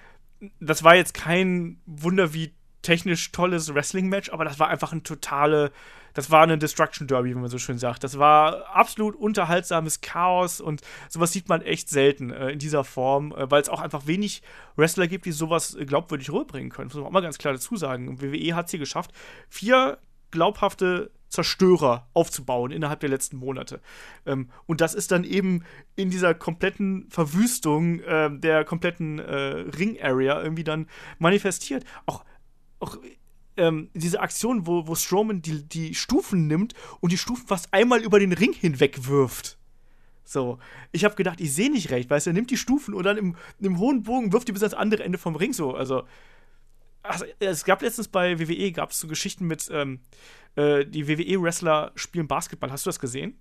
das 0.59 0.83
war 0.83 0.95
jetzt 0.95 1.13
kein 1.13 1.81
Wunder 1.85 2.33
wie 2.33 2.53
technisch 2.81 3.31
tolles 3.31 3.73
Wrestling-Match, 3.73 4.31
aber 4.31 4.45
das 4.45 4.59
war 4.59 4.67
einfach 4.67 4.91
ein 4.91 5.03
totale, 5.03 5.71
das 6.13 6.31
war 6.31 6.43
eine 6.43 6.57
Destruction 6.57 7.07
Derby, 7.07 7.29
wie 7.29 7.35
man 7.35 7.49
so 7.49 7.57
schön 7.57 7.77
sagt. 7.77 8.03
Das 8.03 8.17
war 8.17 8.67
absolut 8.75 9.15
unterhaltsames 9.15 10.01
Chaos 10.01 10.61
und 10.61 10.81
sowas 11.09 11.31
sieht 11.31 11.49
man 11.49 11.61
echt 11.61 11.89
selten 11.89 12.31
äh, 12.31 12.49
in 12.49 12.59
dieser 12.59 12.83
Form, 12.83 13.33
äh, 13.33 13.49
weil 13.49 13.61
es 13.61 13.69
auch 13.69 13.81
einfach 13.81 14.07
wenig 14.07 14.41
Wrestler 14.75 15.07
gibt, 15.07 15.25
die 15.25 15.31
sowas 15.31 15.77
glaubwürdig 15.79 16.31
rüberbringen 16.31 16.71
können. 16.71 16.89
Das 16.89 16.95
muss 16.95 17.01
man 17.01 17.09
auch 17.09 17.13
mal 17.13 17.21
ganz 17.21 17.37
klar 17.37 17.53
dazu 17.53 17.75
sagen. 17.75 18.21
WWE 18.21 18.55
hat 18.55 18.65
es 18.65 18.71
hier 18.71 18.79
geschafft, 18.79 19.11
vier 19.49 19.97
glaubhafte 20.31 21.11
Zerstörer 21.31 22.07
aufzubauen 22.13 22.71
innerhalb 22.71 22.99
der 22.99 23.09
letzten 23.09 23.37
Monate. 23.37 23.79
Ähm, 24.25 24.49
und 24.65 24.81
das 24.81 24.93
ist 24.93 25.11
dann 25.11 25.23
eben 25.23 25.63
in 25.95 26.09
dieser 26.09 26.33
kompletten 26.33 27.07
Verwüstung 27.09 28.01
äh, 28.01 28.29
der 28.37 28.65
kompletten 28.65 29.19
äh, 29.19 29.33
Ring-Area 29.77 30.41
irgendwie 30.41 30.65
dann 30.65 30.87
manifestiert. 31.19 31.85
Auch 32.05 32.25
auch 32.81 32.97
ähm, 33.57 33.89
diese 33.93 34.19
Aktion, 34.19 34.65
wo, 34.65 34.87
wo 34.87 34.95
Strowman 34.95 35.41
die, 35.41 35.63
die 35.63 35.93
Stufen 35.95 36.47
nimmt 36.47 36.73
und 36.99 37.11
die 37.11 37.17
Stufen 37.17 37.47
fast 37.47 37.73
einmal 37.73 38.01
über 38.01 38.19
den 38.19 38.33
Ring 38.33 38.53
hinweg 38.53 39.07
wirft. 39.07 39.57
So, 40.23 40.59
ich 40.91 41.03
habe 41.03 41.15
gedacht, 41.15 41.41
ich 41.41 41.53
sehe 41.53 41.69
nicht 41.69 41.91
recht, 41.91 42.09
weißt 42.09 42.25
du, 42.25 42.29
er 42.29 42.33
nimmt 42.33 42.51
die 42.51 42.57
Stufen 42.57 42.93
und 42.93 43.03
dann 43.03 43.17
im, 43.17 43.35
im 43.59 43.79
hohen 43.79 44.03
Bogen 44.03 44.31
wirft 44.31 44.47
die 44.47 44.53
bis 44.53 44.63
ans 44.63 44.73
andere 44.73 45.03
Ende 45.03 45.17
vom 45.17 45.35
Ring 45.35 45.51
so. 45.51 45.75
Also, 45.75 46.03
also 47.03 47.25
es 47.39 47.65
gab 47.65 47.81
letztens 47.81 48.07
bei 48.07 48.39
WWE 48.39 48.71
gab 48.71 48.91
es 48.91 48.99
so 48.99 49.07
Geschichten 49.07 49.45
mit 49.45 49.69
ähm, 49.71 49.99
äh, 50.55 50.85
die 50.85 51.07
WWE-Wrestler 51.07 51.91
spielen 51.95 52.27
Basketball. 52.27 52.71
Hast 52.71 52.85
du 52.85 52.89
das 52.89 52.99
gesehen? 52.99 53.39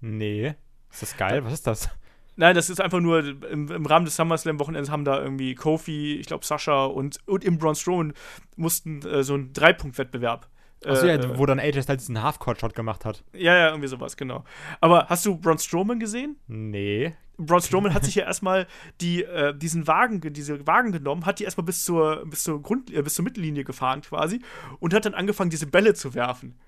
Nee. 0.00 0.54
Ist 0.90 1.02
das 1.02 1.16
geil? 1.16 1.44
Was 1.44 1.52
ist 1.52 1.66
das? 1.66 1.88
Nein, 2.36 2.54
das 2.54 2.70
ist 2.70 2.80
einfach 2.80 3.00
nur 3.00 3.20
im, 3.20 3.70
im 3.70 3.86
Rahmen 3.86 4.06
des 4.06 4.16
SummerSlam-Wochenends 4.16 4.90
haben 4.90 5.04
da 5.04 5.22
irgendwie 5.22 5.54
Kofi, 5.54 6.16
ich 6.16 6.26
glaube 6.26 6.44
Sascha 6.46 6.86
und, 6.86 7.18
und 7.26 7.44
im 7.44 7.58
Braun 7.58 7.74
Strowman 7.74 8.14
mussten 8.56 9.02
äh, 9.02 9.22
so 9.22 9.34
einen 9.34 9.52
Dreipunkt-Wettbewerb. 9.52 10.48
Achso, 10.84 11.06
ja, 11.06 11.14
äh, 11.14 11.38
wo 11.38 11.46
dann 11.46 11.60
AJ 11.60 11.82
Styles 11.82 12.02
diesen 12.02 12.22
Half-Court-Shot 12.22 12.74
gemacht 12.74 13.04
hat. 13.04 13.22
Ja, 13.32 13.56
ja, 13.56 13.68
irgendwie 13.68 13.88
sowas, 13.88 14.16
genau. 14.16 14.44
Aber 14.80 15.06
hast 15.08 15.24
du 15.26 15.36
Braun 15.36 15.58
Strowman 15.58 16.00
gesehen? 16.00 16.36
Nee. 16.48 17.14
Braun 17.38 17.60
Strowman 17.60 17.94
hat 17.94 18.04
sich 18.04 18.14
ja 18.14 18.24
erstmal 18.24 18.66
die, 19.00 19.22
äh, 19.22 19.54
diesen 19.56 19.86
Wagen, 19.86 20.20
diese 20.32 20.66
Wagen 20.66 20.92
genommen, 20.92 21.26
hat 21.26 21.38
die 21.38 21.44
erstmal 21.44 21.64
bis 21.64 21.84
zur, 21.84 22.24
bis 22.26 22.42
zur 22.42 22.62
Grund, 22.62 22.92
äh, 22.92 23.02
bis 23.02 23.14
zur 23.14 23.24
Mittellinie 23.24 23.64
gefahren 23.64 24.00
quasi 24.00 24.40
und 24.80 24.94
hat 24.94 25.04
dann 25.04 25.14
angefangen, 25.14 25.50
diese 25.50 25.66
Bälle 25.66 25.94
zu 25.94 26.14
werfen. 26.14 26.58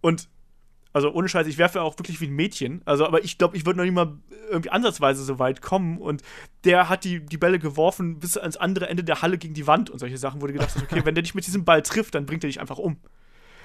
Und 0.00 0.28
also 0.92 1.12
ohne 1.12 1.28
Scheiß, 1.28 1.46
ich 1.46 1.58
werfe 1.58 1.82
auch 1.82 1.98
wirklich 1.98 2.20
wie 2.20 2.26
ein 2.26 2.34
Mädchen. 2.34 2.82
Also, 2.84 3.06
aber 3.06 3.22
ich 3.22 3.38
glaube, 3.38 3.56
ich 3.56 3.66
würde 3.66 3.78
noch 3.78 3.84
nicht 3.84 3.94
mal 3.94 4.18
irgendwie 4.50 4.70
ansatzweise 4.70 5.22
so 5.22 5.38
weit 5.38 5.60
kommen. 5.60 5.98
Und 5.98 6.22
der 6.64 6.88
hat 6.88 7.04
die, 7.04 7.20
die 7.20 7.36
Bälle 7.36 7.58
geworfen 7.58 8.18
bis 8.18 8.36
ans 8.36 8.56
andere 8.56 8.88
Ende 8.88 9.04
der 9.04 9.22
Halle 9.22 9.38
gegen 9.38 9.54
die 9.54 9.66
Wand 9.66 9.90
und 9.90 9.98
solche 9.98 10.18
Sachen, 10.18 10.40
wo 10.40 10.46
du 10.46 10.52
gedacht 10.54 10.74
hast, 10.74 10.82
okay, 10.82 11.02
wenn 11.04 11.14
der 11.14 11.22
dich 11.22 11.34
mit 11.34 11.46
diesem 11.46 11.64
Ball 11.64 11.82
trifft, 11.82 12.14
dann 12.14 12.26
bringt 12.26 12.42
er 12.44 12.48
dich 12.48 12.60
einfach 12.60 12.78
um. 12.78 12.96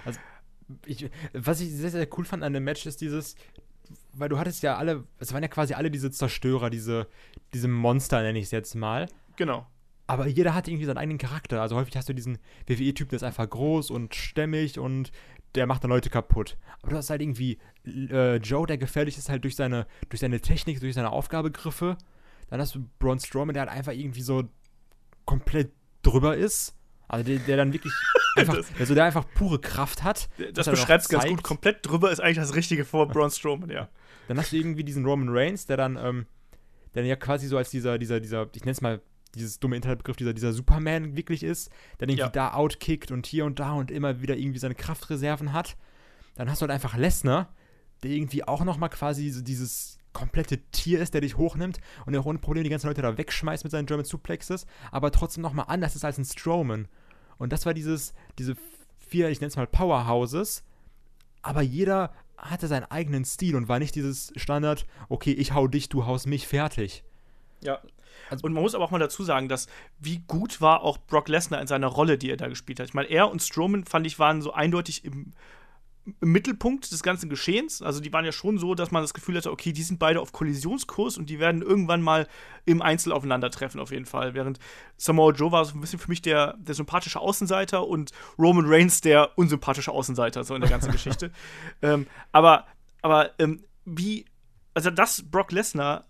Also, 0.05 0.19
ich, 0.85 1.09
was 1.33 1.61
ich 1.61 1.71
sehr, 1.71 1.91
sehr 1.91 2.07
cool 2.17 2.25
fand 2.25 2.43
an 2.43 2.53
dem 2.53 2.63
Match 2.63 2.85
ist 2.85 2.99
dieses, 3.01 3.35
weil 4.13 4.29
du 4.29 4.37
hattest 4.37 4.63
ja 4.63 4.77
alle, 4.77 5.03
es 5.17 5.33
waren 5.33 5.43
ja 5.43 5.49
quasi 5.49 5.73
alle 5.73 5.91
diese 5.91 6.11
Zerstörer, 6.11 6.69
diese, 6.69 7.07
diese 7.53 7.67
Monster, 7.67 8.21
nenne 8.21 8.39
ich 8.39 8.45
es 8.45 8.51
jetzt 8.51 8.75
mal. 8.75 9.07
Genau. 9.37 9.65
Aber 10.05 10.27
jeder 10.27 10.53
hat 10.53 10.67
irgendwie 10.67 10.85
seinen 10.85 10.97
eigenen 10.97 11.17
Charakter. 11.17 11.61
Also 11.61 11.77
häufig 11.77 11.95
hast 11.95 12.09
du 12.09 12.13
diesen 12.13 12.37
WWE-Typ, 12.67 13.09
der 13.09 13.17
ist 13.17 13.23
einfach 13.23 13.49
groß 13.49 13.89
und 13.89 14.13
stämmig 14.13 14.77
und 14.77 15.11
der 15.55 15.67
macht 15.67 15.83
dann 15.83 15.89
Leute 15.89 16.09
kaputt. 16.09 16.57
Aber 16.81 16.91
du 16.91 16.97
hast 16.97 17.09
halt 17.09 17.21
irgendwie 17.21 17.59
äh, 17.85 18.37
Joe, 18.37 18.65
der 18.65 18.77
gefährlich 18.77 19.17
ist 19.17 19.29
halt 19.29 19.43
durch 19.43 19.55
seine, 19.55 19.87
durch 20.09 20.19
seine 20.19 20.39
Technik, 20.41 20.79
durch 20.79 20.95
seine 20.95 21.11
Aufgabegriffe. 21.11 21.97
Dann 22.49 22.59
hast 22.59 22.75
du 22.75 22.87
Braun 22.99 23.19
Strowman, 23.19 23.53
der 23.53 23.61
halt 23.61 23.71
einfach 23.71 23.93
irgendwie 23.93 24.21
so 24.21 24.43
komplett 25.25 25.71
drüber 26.01 26.35
ist. 26.35 26.75
Also 27.07 27.25
der, 27.25 27.39
der 27.39 27.57
dann 27.57 27.73
wirklich 27.73 27.93
einfach, 28.37 28.63
also 28.79 28.95
der 28.95 29.05
einfach 29.05 29.25
pure 29.35 29.59
Kraft 29.59 30.03
hat. 30.03 30.29
Das 30.53 30.69
beschreibt 30.69 31.03
es 31.03 31.09
ganz 31.09 31.25
gut. 31.25 31.43
Komplett 31.43 31.85
drüber 31.87 32.11
ist 32.11 32.19
eigentlich 32.19 32.37
das 32.37 32.55
Richtige 32.55 32.85
vor 32.85 33.07
Braun 33.07 33.29
Strowman, 33.29 33.69
ja. 33.69 33.89
Dann 34.27 34.37
hast 34.37 34.51
du 34.51 34.55
irgendwie 34.55 34.83
diesen 34.83 35.05
Roman 35.05 35.29
Reigns, 35.29 35.65
der 35.65 35.77
dann, 35.77 35.97
ähm, 35.97 36.25
der 36.95 37.05
ja 37.05 37.15
quasi 37.15 37.47
so 37.47 37.57
als 37.57 37.69
dieser, 37.69 37.97
dieser, 37.97 38.19
dieser, 38.19 38.47
ich 38.55 38.61
nenne 38.61 38.71
es 38.71 38.81
mal 38.81 39.01
dieses 39.35 39.59
dumme 39.59 39.75
Internetbegriff, 39.75 40.15
dieser, 40.15 40.33
dieser 40.33 40.53
Superman 40.53 41.15
wirklich 41.15 41.43
ist, 41.43 41.69
der 41.99 42.07
irgendwie 42.07 42.19
ja. 42.19 42.29
da 42.29 42.53
outkickt 42.53 43.11
und 43.11 43.25
hier 43.25 43.45
und 43.45 43.59
da 43.59 43.73
und 43.73 43.91
immer 43.91 44.21
wieder 44.21 44.37
irgendwie 44.37 44.59
seine 44.59 44.75
Kraftreserven 44.75 45.53
hat. 45.53 45.75
Dann 46.35 46.49
hast 46.49 46.61
du 46.61 46.63
halt 46.63 46.71
einfach 46.71 46.97
Lesnar, 46.97 47.53
der 48.03 48.11
irgendwie 48.11 48.43
auch 48.43 48.63
nochmal 48.63 48.89
quasi 48.89 49.29
so 49.29 49.41
dieses 49.41 49.97
komplette 50.13 50.59
Tier 50.71 51.01
ist, 51.01 51.13
der 51.13 51.21
dich 51.21 51.37
hochnimmt 51.37 51.79
und 52.05 52.13
der 52.13 52.21
auch 52.21 52.25
ohne 52.25 52.39
Probleme 52.39 52.63
die 52.63 52.69
ganzen 52.69 52.87
Leute 52.87 53.01
da 53.01 53.17
wegschmeißt 53.17 53.63
mit 53.63 53.71
seinen 53.71 53.87
German 53.87 54.05
Suplexes, 54.05 54.65
aber 54.91 55.11
trotzdem 55.11 55.41
nochmal 55.41 55.65
anders 55.67 55.95
ist 55.95 56.05
als 56.05 56.17
ein 56.17 56.25
Strowman. 56.25 56.87
Und 57.37 57.51
das 57.51 57.65
war 57.65 57.73
dieses, 57.73 58.13
diese 58.37 58.55
vier, 58.99 59.29
ich 59.29 59.41
nenne 59.41 59.49
es 59.49 59.57
mal 59.57 59.67
Powerhouses, 59.67 60.63
aber 61.41 61.61
jeder 61.61 62.13
hatte 62.37 62.67
seinen 62.67 62.85
eigenen 62.85 63.25
Stil 63.25 63.55
und 63.55 63.67
war 63.67 63.79
nicht 63.79 63.95
dieses 63.95 64.31
Standard, 64.35 64.85
okay, 65.09 65.31
ich 65.31 65.53
hau 65.53 65.67
dich, 65.67 65.89
du 65.89 66.05
haust 66.05 66.27
mich, 66.27 66.47
fertig. 66.47 67.03
Ja. 67.61 67.81
Also, 68.29 68.45
und 68.45 68.53
man 68.53 68.63
muss 68.63 68.75
aber 68.75 68.83
auch 68.83 68.91
mal 68.91 68.99
dazu 68.99 69.23
sagen, 69.23 69.49
dass 69.49 69.67
wie 69.99 70.19
gut 70.27 70.61
war 70.61 70.81
auch 70.81 70.97
Brock 70.97 71.27
Lesnar 71.27 71.61
in 71.61 71.67
seiner 71.67 71.87
Rolle, 71.87 72.17
die 72.17 72.29
er 72.29 72.37
da 72.37 72.47
gespielt 72.47 72.79
hat. 72.79 72.87
Ich 72.87 72.93
meine, 72.93 73.09
er 73.09 73.29
und 73.29 73.41
Strowman, 73.41 73.85
fand 73.85 74.07
ich, 74.07 74.19
waren 74.19 74.41
so 74.41 74.53
eindeutig 74.53 75.05
im 75.05 75.33
im 76.05 76.33
Mittelpunkt 76.33 76.91
des 76.91 77.01
ganzen 77.01 77.29
Geschehens. 77.29 77.81
Also 77.81 78.01
die 78.01 78.11
waren 78.11 78.25
ja 78.25 78.33
schon 78.33 78.57
so, 78.57 78.75
dass 78.75 78.91
man 78.91 79.01
das 79.01 79.13
Gefühl 79.13 79.37
hatte, 79.37 79.51
okay, 79.51 79.71
die 79.71 79.83
sind 79.83 79.99
beide 79.99 80.19
auf 80.19 80.33
Kollisionskurs 80.33 81.17
und 81.17 81.29
die 81.29 81.39
werden 81.39 81.61
irgendwann 81.61 82.01
mal 82.01 82.27
im 82.65 82.81
Einzel 82.81 83.13
aufeinandertreffen, 83.13 83.79
auf 83.79 83.91
jeden 83.91 84.05
Fall. 84.05 84.33
Während 84.33 84.59
Samoa 84.97 85.31
Joe 85.31 85.51
war 85.51 85.63
so 85.63 85.75
ein 85.75 85.81
bisschen 85.81 85.99
für 85.99 86.09
mich 86.09 86.21
der, 86.21 86.55
der 86.57 86.75
sympathische 86.75 87.19
Außenseiter 87.19 87.87
und 87.87 88.11
Roman 88.37 88.65
Reigns 88.67 88.99
der 88.99 89.37
unsympathische 89.37 89.91
Außenseiter, 89.91 90.43
so 90.43 90.55
in 90.55 90.61
der 90.61 90.69
ganzen 90.69 90.91
Geschichte. 90.91 91.31
Ähm, 91.81 92.07
aber 92.33 92.65
aber 93.01 93.31
ähm, 93.39 93.63
wie, 93.85 94.25
also 94.73 94.89
dass 94.89 95.21
Brock 95.23 95.51
Lesnar 95.51 96.05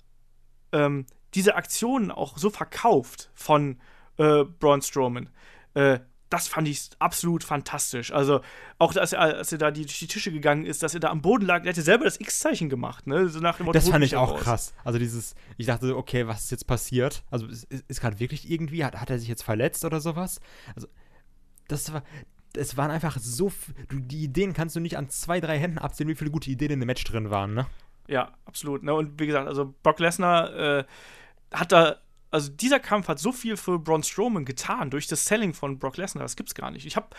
ähm, 0.71 1.05
diese 1.35 1.55
Aktionen 1.55 2.11
auch 2.11 2.37
so 2.37 2.49
verkauft 2.49 3.29
von 3.33 3.79
äh, 4.17 4.43
Braun 4.43 4.81
Strowman, 4.81 5.29
äh, 5.73 5.99
das 6.33 6.47
fand 6.47 6.67
ich 6.67 6.89
absolut 6.97 7.43
fantastisch. 7.43 8.11
Also 8.11 8.41
auch, 8.79 8.91
dass 8.91 9.13
er, 9.13 9.19
als 9.19 9.51
er 9.51 9.59
da 9.59 9.69
die, 9.69 9.85
durch 9.85 9.99
die 9.99 10.07
Tische 10.07 10.31
gegangen 10.31 10.65
ist, 10.65 10.81
dass 10.81 10.95
er 10.95 10.99
da 10.99 11.09
am 11.09 11.21
Boden 11.21 11.45
lag, 11.45 11.61
er 11.61 11.69
hätte 11.69 11.83
selber 11.83 12.05
das 12.05 12.19
X-Zeichen 12.19 12.69
gemacht, 12.69 13.05
ne? 13.05 13.29
So 13.29 13.39
nach 13.39 13.57
dem 13.57 13.67
Motto, 13.67 13.77
das 13.77 13.87
fand 13.87 14.03
ich 14.03 14.15
auch 14.15 14.31
raus. 14.31 14.41
krass. 14.41 14.73
Also 14.83 14.97
dieses, 14.97 15.35
ich 15.57 15.67
dachte, 15.67 15.95
okay, 15.95 16.25
was 16.25 16.45
ist 16.45 16.51
jetzt 16.51 16.65
passiert? 16.65 17.23
Also 17.29 17.45
ist, 17.45 17.65
ist 17.71 18.01
gerade 18.01 18.19
wirklich 18.19 18.49
irgendwie, 18.49 18.83
hat, 18.83 18.99
hat 18.99 19.11
er 19.11 19.19
sich 19.19 19.27
jetzt 19.27 19.43
verletzt 19.43 19.85
oder 19.85 20.01
sowas? 20.01 20.41
Also 20.75 20.87
das 21.67 21.93
war, 21.93 22.01
es 22.57 22.77
waren 22.77 22.89
einfach 22.89 23.19
so, 23.19 23.51
du, 23.89 23.99
die 23.99 24.23
Ideen 24.23 24.53
kannst 24.53 24.75
du 24.75 24.79
nicht 24.79 24.97
an 24.97 25.09
zwei, 25.09 25.39
drei 25.39 25.59
Händen 25.59 25.77
abzählen, 25.77 26.09
wie 26.09 26.15
viele 26.15 26.31
gute 26.31 26.49
Ideen 26.49 26.71
in 26.71 26.79
dem 26.79 26.87
Match 26.87 27.03
drin 27.03 27.29
waren, 27.29 27.53
ne? 27.53 27.67
Ja, 28.07 28.31
absolut. 28.45 28.83
Ne? 28.83 28.93
Und 28.93 29.19
wie 29.19 29.27
gesagt, 29.27 29.47
also 29.47 29.73
Brock 29.83 29.99
Lesnar 29.99 30.79
äh, 30.79 30.83
hat 31.53 31.71
da 31.71 31.97
also 32.31 32.49
dieser 32.49 32.79
Kampf 32.79 33.07
hat 33.09 33.19
so 33.19 33.31
viel 33.31 33.57
für 33.57 33.77
Braun 33.77 34.01
Strowman 34.01 34.43
getan 34.43 34.89
durch 34.89 35.05
das 35.05 35.25
Selling 35.25 35.53
von 35.53 35.77
Brock 35.77 35.97
Lesnar. 35.97 36.23
Das 36.23 36.35
gibt's 36.35 36.55
gar 36.55 36.71
nicht. 36.71 36.87
Ich 36.87 36.95
habe 36.95 37.09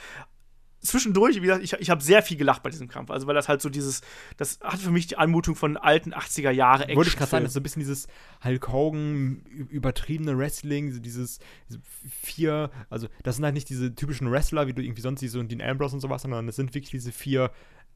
zwischendurch, 0.85 1.37
wie 1.37 1.41
gesagt, 1.41 1.63
ich, 1.63 1.73
ich 1.75 1.91
habe 1.91 2.03
sehr 2.03 2.23
viel 2.23 2.37
gelacht 2.37 2.63
bei 2.63 2.71
diesem 2.71 2.89
Kampf. 2.89 3.11
Also, 3.11 3.27
weil 3.27 3.35
das 3.35 3.49
halt 3.49 3.63
so 3.63 3.69
dieses, 3.69 4.03
das 4.37 4.59
hat 4.61 4.81
für 4.81 4.91
mich 4.91 5.07
die 5.07 5.17
Anmutung 5.17 5.55
von 5.55 5.77
alten 5.77 6.13
80er 6.13 6.51
Jahre 6.51 6.85
Action. 6.85 6.97
Wollte 6.97 7.11
ich 7.11 7.17
gerade 7.17 7.31
sagen, 7.31 7.45
das 7.45 7.51
ist 7.51 7.55
so 7.55 7.61
ein 7.61 7.63
bisschen 7.63 7.81
dieses 7.81 8.07
Hulk 8.45 8.69
Hogan 8.69 9.45
übertriebene 9.71 10.37
Wrestling, 10.37 11.01
dieses 11.01 11.39
diese 11.69 11.81
vier, 12.23 12.71
also 12.91 13.09
das 13.23 13.37
sind 13.37 13.45
halt 13.45 13.55
nicht 13.55 13.69
diese 13.69 13.95
typischen 13.95 14.31
Wrestler, 14.31 14.67
wie 14.67 14.75
du 14.75 14.83
irgendwie 14.83 15.03
sonst 15.03 15.21
siehst, 15.21 15.35
so 15.35 15.43
Dean 15.43 15.63
Ambrose 15.63 15.95
und 15.95 16.01
sowas, 16.01 16.23
sondern 16.23 16.47
das 16.47 16.57
sind 16.57 16.75
wirklich 16.75 16.91
diese 16.91 17.13
vier 17.13 17.51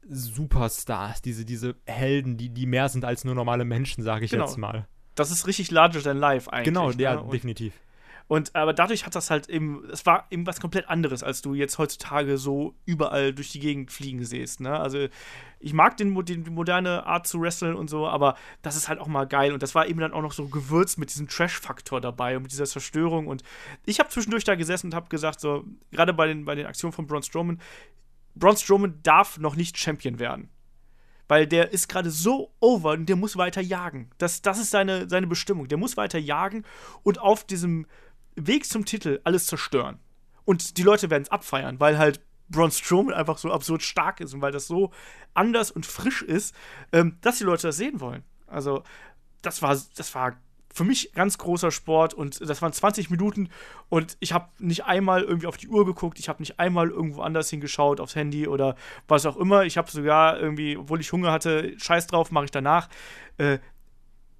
Superstars, 0.07 1.21
diese, 1.21 1.45
diese 1.45 1.75
Helden, 1.85 2.37
die, 2.37 2.49
die 2.49 2.65
mehr 2.65 2.89
sind 2.89 3.05
als 3.05 3.25
nur 3.25 3.35
normale 3.35 3.65
Menschen, 3.65 4.03
sage 4.03 4.25
ich 4.25 4.31
genau. 4.31 4.45
jetzt 4.45 4.57
mal. 4.57 4.87
Das 5.19 5.31
ist 5.31 5.47
richtig 5.47 5.69
larger 5.71 6.01
than 6.01 6.17
life 6.17 6.51
eigentlich. 6.51 6.73
Genau, 6.73 6.91
ja, 6.91 7.21
ne? 7.21 7.29
definitiv. 7.31 7.73
Und 8.29 8.55
aber 8.55 8.73
dadurch 8.73 9.07
hat 9.07 9.15
das 9.15 9.31
halt 9.31 9.49
eben, 9.49 9.83
es 9.91 10.05
war 10.05 10.27
eben 10.29 10.45
was 10.45 10.61
komplett 10.61 10.87
anderes, 10.87 11.23
als 11.23 11.41
du 11.41 11.55
jetzt 11.55 11.79
heutzutage 11.79 12.37
so 12.37 12.75
überall 12.85 13.33
durch 13.33 13.51
die 13.51 13.59
Gegend 13.59 13.91
fliegen 13.91 14.23
siehst. 14.23 14.59
Ne? 14.59 14.79
Also 14.79 15.07
ich 15.59 15.73
mag 15.73 15.97
den, 15.97 16.13
den, 16.25 16.43
die 16.43 16.51
moderne 16.51 17.07
Art 17.07 17.25
zu 17.25 17.41
wresteln 17.41 17.75
und 17.75 17.89
so, 17.89 18.07
aber 18.07 18.35
das 18.61 18.75
ist 18.75 18.87
halt 18.87 18.99
auch 18.99 19.07
mal 19.07 19.25
geil. 19.25 19.51
Und 19.51 19.63
das 19.63 19.73
war 19.73 19.87
eben 19.87 19.99
dann 19.99 20.13
auch 20.13 20.21
noch 20.21 20.33
so 20.33 20.47
gewürzt 20.47 20.99
mit 20.99 21.09
diesem 21.09 21.27
Trash-Faktor 21.27 22.01
dabei 22.01 22.37
und 22.37 22.43
mit 22.43 22.51
dieser 22.51 22.65
Zerstörung. 22.65 23.25
Und 23.25 23.41
ich 23.85 23.99
habe 23.99 24.09
zwischendurch 24.09 24.43
da 24.43 24.53
gesessen 24.53 24.87
und 24.87 24.95
habe 24.95 25.09
gesagt, 25.09 25.39
so, 25.39 25.65
gerade 25.91 26.13
bei 26.13 26.27
den, 26.27 26.45
bei 26.45 26.53
den 26.53 26.67
Aktionen 26.67 26.93
von 26.93 27.07
Braun 27.07 27.23
Strowman, 27.23 27.59
Braun 28.35 28.57
Strowman 28.57 28.99
darf 29.01 29.39
noch 29.39 29.55
nicht 29.55 29.75
Champion 29.75 30.19
werden. 30.19 30.49
Weil 31.29 31.47
der 31.47 31.71
ist 31.71 31.87
gerade 31.87 32.11
so 32.11 32.51
over 32.59 32.91
und 32.91 33.07
der 33.07 33.15
muss 33.15 33.37
weiter 33.37 33.61
jagen. 33.61 34.09
Das, 34.17 34.41
das 34.41 34.59
ist 34.59 34.71
seine, 34.71 35.07
seine 35.07 35.27
Bestimmung. 35.27 35.69
Der 35.69 35.77
muss 35.77 35.95
weiter 35.95 36.19
jagen 36.19 36.65
und 37.03 37.19
auf 37.19 37.45
diesem 37.45 37.85
Weg 38.35 38.65
zum 38.65 38.83
Titel 38.83 39.21
alles 39.23 39.45
zerstören. 39.45 39.99
Und 40.43 40.77
die 40.77 40.83
Leute 40.83 41.09
werden 41.09 41.23
es 41.23 41.31
abfeiern, 41.31 41.79
weil 41.79 41.97
halt 41.97 42.19
Braun 42.49 42.71
Strowman 42.71 43.13
einfach 43.13 43.37
so 43.37 43.51
absurd 43.51 43.83
stark 43.83 44.19
ist 44.19 44.33
und 44.33 44.41
weil 44.41 44.51
das 44.51 44.67
so 44.67 44.91
anders 45.33 45.71
und 45.71 45.85
frisch 45.85 46.23
ist, 46.23 46.55
ähm, 46.91 47.17
dass 47.21 47.37
die 47.37 47.43
Leute 47.43 47.67
das 47.67 47.77
sehen 47.77 48.01
wollen. 48.01 48.23
Also, 48.47 48.83
das 49.43 49.61
war, 49.61 49.79
das 49.95 50.15
war 50.15 50.35
für 50.73 50.83
mich 50.83 51.11
ganz 51.13 51.37
großer 51.37 51.71
Sport 51.71 52.13
und 52.13 52.39
das 52.41 52.61
waren 52.61 52.73
20 52.73 53.09
Minuten 53.09 53.49
und 53.89 54.17
ich 54.19 54.33
habe 54.33 54.49
nicht 54.59 54.85
einmal 54.85 55.23
irgendwie 55.23 55.47
auf 55.47 55.57
die 55.57 55.67
Uhr 55.67 55.85
geguckt, 55.85 56.19
ich 56.19 56.29
habe 56.29 56.41
nicht 56.41 56.59
einmal 56.59 56.89
irgendwo 56.89 57.21
anders 57.21 57.49
hingeschaut 57.49 57.99
aufs 57.99 58.15
Handy 58.15 58.47
oder 58.47 58.75
was 59.07 59.25
auch 59.25 59.37
immer. 59.37 59.63
Ich 59.63 59.77
habe 59.77 59.89
sogar 59.89 60.39
irgendwie, 60.39 60.77
obwohl 60.77 60.99
ich 60.99 61.11
Hunger 61.11 61.31
hatte, 61.31 61.73
Scheiß 61.79 62.07
drauf, 62.07 62.31
mache 62.31 62.45
ich 62.45 62.51
danach. 62.51 62.89
Äh, 63.37 63.59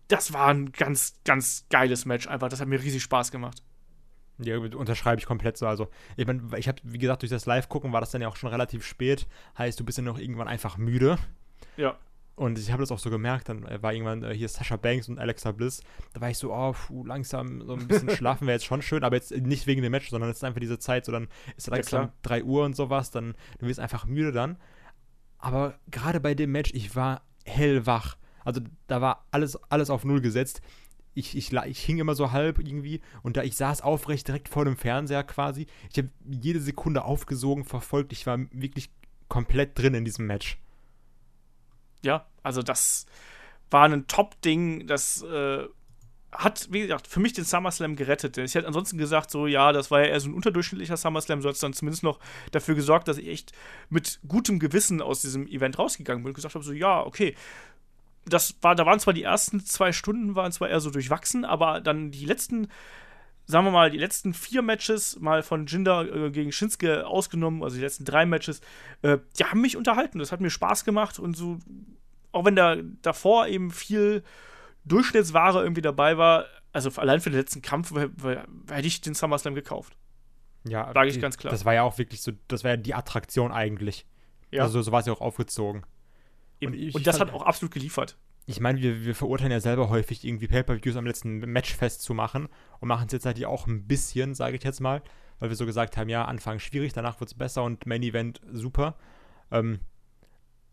das 0.07 0.33
war 0.33 0.47
ein 0.47 0.71
ganz, 0.71 1.15
ganz 1.23 1.65
geiles 1.69 2.05
Match 2.05 2.27
einfach. 2.27 2.49
Das 2.49 2.59
hat 2.59 2.67
mir 2.67 2.81
riesig 2.81 3.03
Spaß 3.03 3.31
gemacht. 3.31 3.63
Ja, 4.39 4.57
unterschreibe 4.57 5.19
ich 5.19 5.25
komplett 5.25 5.57
so. 5.57 5.67
Also, 5.67 5.89
ich 6.15 6.25
meine, 6.25 6.41
ich 6.57 6.67
habe, 6.67 6.79
wie 6.83 6.97
gesagt, 6.97 7.21
durch 7.21 7.29
das 7.29 7.45
Live-Gucken 7.45 7.91
war 7.91 7.99
das 7.99 8.11
dann 8.11 8.21
ja 8.21 8.29
auch 8.29 8.37
schon 8.37 8.49
relativ 8.49 8.85
spät. 8.85 9.27
Heißt, 9.57 9.79
du 9.79 9.83
bist 9.83 9.97
ja 9.97 10.03
noch 10.03 10.17
irgendwann 10.17 10.47
einfach 10.47 10.77
müde. 10.77 11.17
Ja. 11.75 11.97
Und 12.39 12.57
ich 12.57 12.71
habe 12.71 12.81
das 12.81 12.89
auch 12.89 12.99
so 12.99 13.09
gemerkt, 13.09 13.49
dann 13.49 13.65
war 13.81 13.91
irgendwann 13.91 14.23
äh, 14.23 14.33
hier 14.33 14.47
Sascha 14.47 14.77
Banks 14.77 15.09
und 15.09 15.19
Alexa 15.19 15.51
Bliss. 15.51 15.83
Da 16.13 16.21
war 16.21 16.29
ich 16.29 16.37
so, 16.37 16.53
oh, 16.53 16.71
puh, 16.71 17.05
langsam 17.05 17.61
so 17.65 17.73
ein 17.73 17.85
bisschen 17.85 18.09
schlafen 18.15 18.47
wäre 18.47 18.55
jetzt 18.55 18.63
schon 18.63 18.81
schön, 18.81 19.03
aber 19.03 19.17
jetzt 19.17 19.31
nicht 19.31 19.67
wegen 19.67 19.81
dem 19.81 19.91
Match, 19.91 20.09
sondern 20.09 20.29
es 20.29 20.37
ist 20.37 20.45
einfach 20.45 20.61
diese 20.61 20.79
Zeit, 20.79 21.03
so 21.03 21.11
dann 21.11 21.27
ist 21.57 21.67
es 21.67 21.67
langsam 21.67 22.03
ja, 22.03 22.13
3 22.21 22.43
Uhr 22.45 22.63
und 22.63 22.77
sowas, 22.77 23.11
dann 23.11 23.35
du 23.57 23.67
wirst 23.67 23.81
einfach 23.81 24.05
müde 24.05 24.31
dann. 24.31 24.55
Aber 25.37 25.79
gerade 25.91 26.21
bei 26.21 26.33
dem 26.33 26.53
Match, 26.53 26.71
ich 26.73 26.95
war 26.95 27.23
hellwach. 27.43 28.15
Also 28.45 28.61
da 28.87 29.01
war 29.01 29.25
alles, 29.31 29.57
alles 29.69 29.89
auf 29.89 30.05
Null 30.05 30.21
gesetzt. 30.21 30.61
Ich, 31.15 31.35
ich, 31.35 31.51
ich 31.51 31.83
hing 31.83 31.99
immer 31.99 32.15
so 32.15 32.31
halb 32.31 32.59
irgendwie 32.59 33.01
und 33.21 33.35
da 33.35 33.43
ich 33.43 33.57
saß 33.57 33.81
aufrecht 33.81 34.25
direkt 34.29 34.47
vor 34.47 34.63
dem 34.63 34.77
Fernseher 34.77 35.25
quasi. 35.25 35.67
Ich 35.91 35.97
habe 35.97 36.09
jede 36.23 36.61
Sekunde 36.61 37.03
aufgesogen, 37.03 37.65
verfolgt. 37.65 38.13
Ich 38.13 38.25
war 38.25 38.39
wirklich 38.53 38.91
komplett 39.27 39.77
drin 39.77 39.93
in 39.93 40.05
diesem 40.05 40.25
Match 40.25 40.57
ja, 42.03 42.25
also 42.43 42.61
das 42.61 43.05
war 43.71 43.85
ein 43.85 44.07
Top-Ding, 44.07 44.87
das 44.87 45.21
äh, 45.23 45.65
hat, 46.31 46.67
wie 46.71 46.81
gesagt, 46.81 47.07
für 47.07 47.19
mich 47.19 47.33
den 47.33 47.43
SummerSlam 47.43 47.95
gerettet. 47.95 48.37
Ich 48.37 48.53
hätte 48.53 48.67
ansonsten 48.67 48.97
gesagt, 48.97 49.31
so, 49.31 49.47
ja, 49.47 49.71
das 49.71 49.89
war 49.89 50.01
ja 50.01 50.07
eher 50.07 50.19
so 50.19 50.29
ein 50.29 50.33
unterdurchschnittlicher 50.33 50.97
SummerSlam, 50.97 51.41
so 51.41 51.49
hat 51.49 51.55
es 51.55 51.61
dann 51.61 51.73
zumindest 51.73 52.03
noch 52.03 52.19
dafür 52.51 52.75
gesorgt, 52.75 53.07
dass 53.07 53.17
ich 53.17 53.27
echt 53.27 53.51
mit 53.89 54.19
gutem 54.27 54.59
Gewissen 54.59 55.01
aus 55.01 55.21
diesem 55.21 55.47
Event 55.47 55.79
rausgegangen 55.79 56.23
bin 56.23 56.31
und 56.31 56.35
gesagt 56.35 56.55
habe, 56.55 56.63
so, 56.63 56.71
ja, 56.71 57.01
okay, 57.01 57.35
das 58.25 58.55
war, 58.61 58.75
da 58.75 58.85
waren 58.85 58.99
zwar 58.99 59.13
die 59.13 59.23
ersten 59.23 59.65
zwei 59.65 59.91
Stunden, 59.91 60.35
waren 60.35 60.51
zwar 60.51 60.69
eher 60.69 60.81
so 60.81 60.91
durchwachsen, 60.91 61.45
aber 61.45 61.81
dann 61.81 62.11
die 62.11 62.25
letzten, 62.25 62.69
sagen 63.49 63.65
wir 63.65 63.71
mal, 63.71 63.89
die 63.89 63.97
letzten 63.97 64.35
vier 64.35 64.61
Matches, 64.61 65.19
mal 65.19 65.41
von 65.41 65.65
Jinder 65.65 66.27
äh, 66.27 66.29
gegen 66.29 66.51
Shinsuke 66.51 67.07
ausgenommen, 67.07 67.63
also 67.63 67.77
die 67.77 67.81
letzten 67.81 68.05
drei 68.05 68.27
Matches, 68.27 68.61
äh, 69.01 69.17
die 69.39 69.43
haben 69.43 69.59
mich 69.59 69.75
unterhalten. 69.75 70.19
Das 70.19 70.31
hat 70.31 70.39
mir 70.39 70.51
Spaß 70.51 70.85
gemacht 70.85 71.17
und 71.17 71.35
so, 71.35 71.57
auch 72.31 72.45
wenn 72.45 72.55
da 72.55 72.77
davor 73.01 73.47
eben 73.47 73.71
viel 73.71 74.23
Durchschnittsware 74.85 75.63
irgendwie 75.63 75.81
dabei 75.81 76.19
war, 76.19 76.45
also 76.73 76.91
allein 77.01 77.21
für 77.21 77.31
den 77.31 77.39
letzten 77.39 77.63
Kampf 77.63 77.91
hätte 77.95 78.87
ich 78.87 79.01
den 79.01 79.15
SummerSlam 79.15 79.55
gekauft. 79.55 79.97
Ja, 80.67 80.93
sage 80.93 81.09
ich 81.09 81.19
ganz 81.19 81.37
klar. 81.37 81.49
Das 81.49 81.65
war 81.65 81.73
ja 81.73 81.81
auch 81.81 81.97
wirklich 81.97 82.21
so, 82.21 82.31
das 82.47 82.63
war 82.63 82.71
ja 82.71 82.77
die 82.77 82.93
Attraktion 82.93 83.51
eigentlich. 83.51 84.05
Ja. 84.51 84.61
Also 84.61 84.83
so 84.83 84.91
war 84.91 84.99
es 84.99 85.07
ja 85.07 85.13
auch 85.13 85.21
aufgezogen. 85.21 85.87
Und, 86.61 86.75
ich, 86.75 86.93
und, 86.93 87.07
das 87.07 87.19
hat 87.19 87.33
auch 87.33 87.41
absolut 87.41 87.73
geliefert. 87.73 88.15
Ich 88.49 88.59
meine, 88.59 88.81
wir, 88.81 89.05
wir 89.05 89.13
verurteilen 89.13 89.51
ja 89.51 89.59
selber 89.59 89.89
häufig 89.89 90.25
irgendwie 90.25 90.47
Pay-Per-Views 90.47 90.95
am 90.95 91.05
letzten 91.05 91.37
Match 91.37 91.75
festzumachen 91.75 92.49
und 92.79 92.87
machen 92.87 93.05
es 93.05 93.13
jetzt 93.13 93.27
halt 93.27 93.45
auch 93.45 93.67
ein 93.67 93.85
bisschen, 93.85 94.33
sage 94.33 94.57
ich 94.57 94.63
jetzt 94.63 94.79
mal, 94.81 95.03
weil 95.37 95.49
wir 95.49 95.55
so 95.55 95.67
gesagt 95.67 95.97
haben, 95.97 96.09
ja, 96.09 96.25
Anfang 96.25 96.57
schwierig, 96.57 96.91
danach 96.91 97.19
wird 97.19 97.29
es 97.29 97.37
besser 97.37 97.63
und 97.63 97.85
Main 97.85 98.01
Event 98.01 98.41
super. 98.51 98.95
Ähm, 99.51 99.77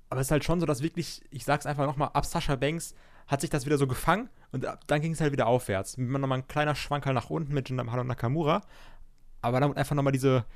aber 0.09 0.23
es 0.23 0.28
ist 0.28 0.31
halt 0.31 0.44
schon 0.44 0.59
so, 0.59 0.65
dass 0.65 0.82
wirklich, 0.82 1.20
ich 1.31 1.44
sag's 1.44 1.66
einfach 1.66 1.85
nochmal, 1.85 2.09
ab 2.15 2.24
Sascha 2.24 2.57
Banks 2.57 2.94
hat 3.27 3.43
sich 3.43 3.51
das 3.51 3.66
wieder 3.66 3.77
so 3.77 3.86
gefangen 3.86 4.31
und 4.53 4.66
dann 4.86 5.01
ging 5.03 5.12
es 5.12 5.20
halt 5.20 5.32
wieder 5.32 5.47
aufwärts. 5.47 5.98
Nochmal 5.98 6.39
ein 6.39 6.48
kleiner 6.48 6.77
Schwankerl 6.77 7.12
nach 7.12 7.28
unten 7.28 7.53
mit 7.53 7.69
Jinder 7.69 7.85
Nakamura, 7.85 8.62
aber 9.43 9.61
dann 9.61 9.77
einfach 9.77 9.94
nochmal 9.94 10.15
diese, 10.15 10.47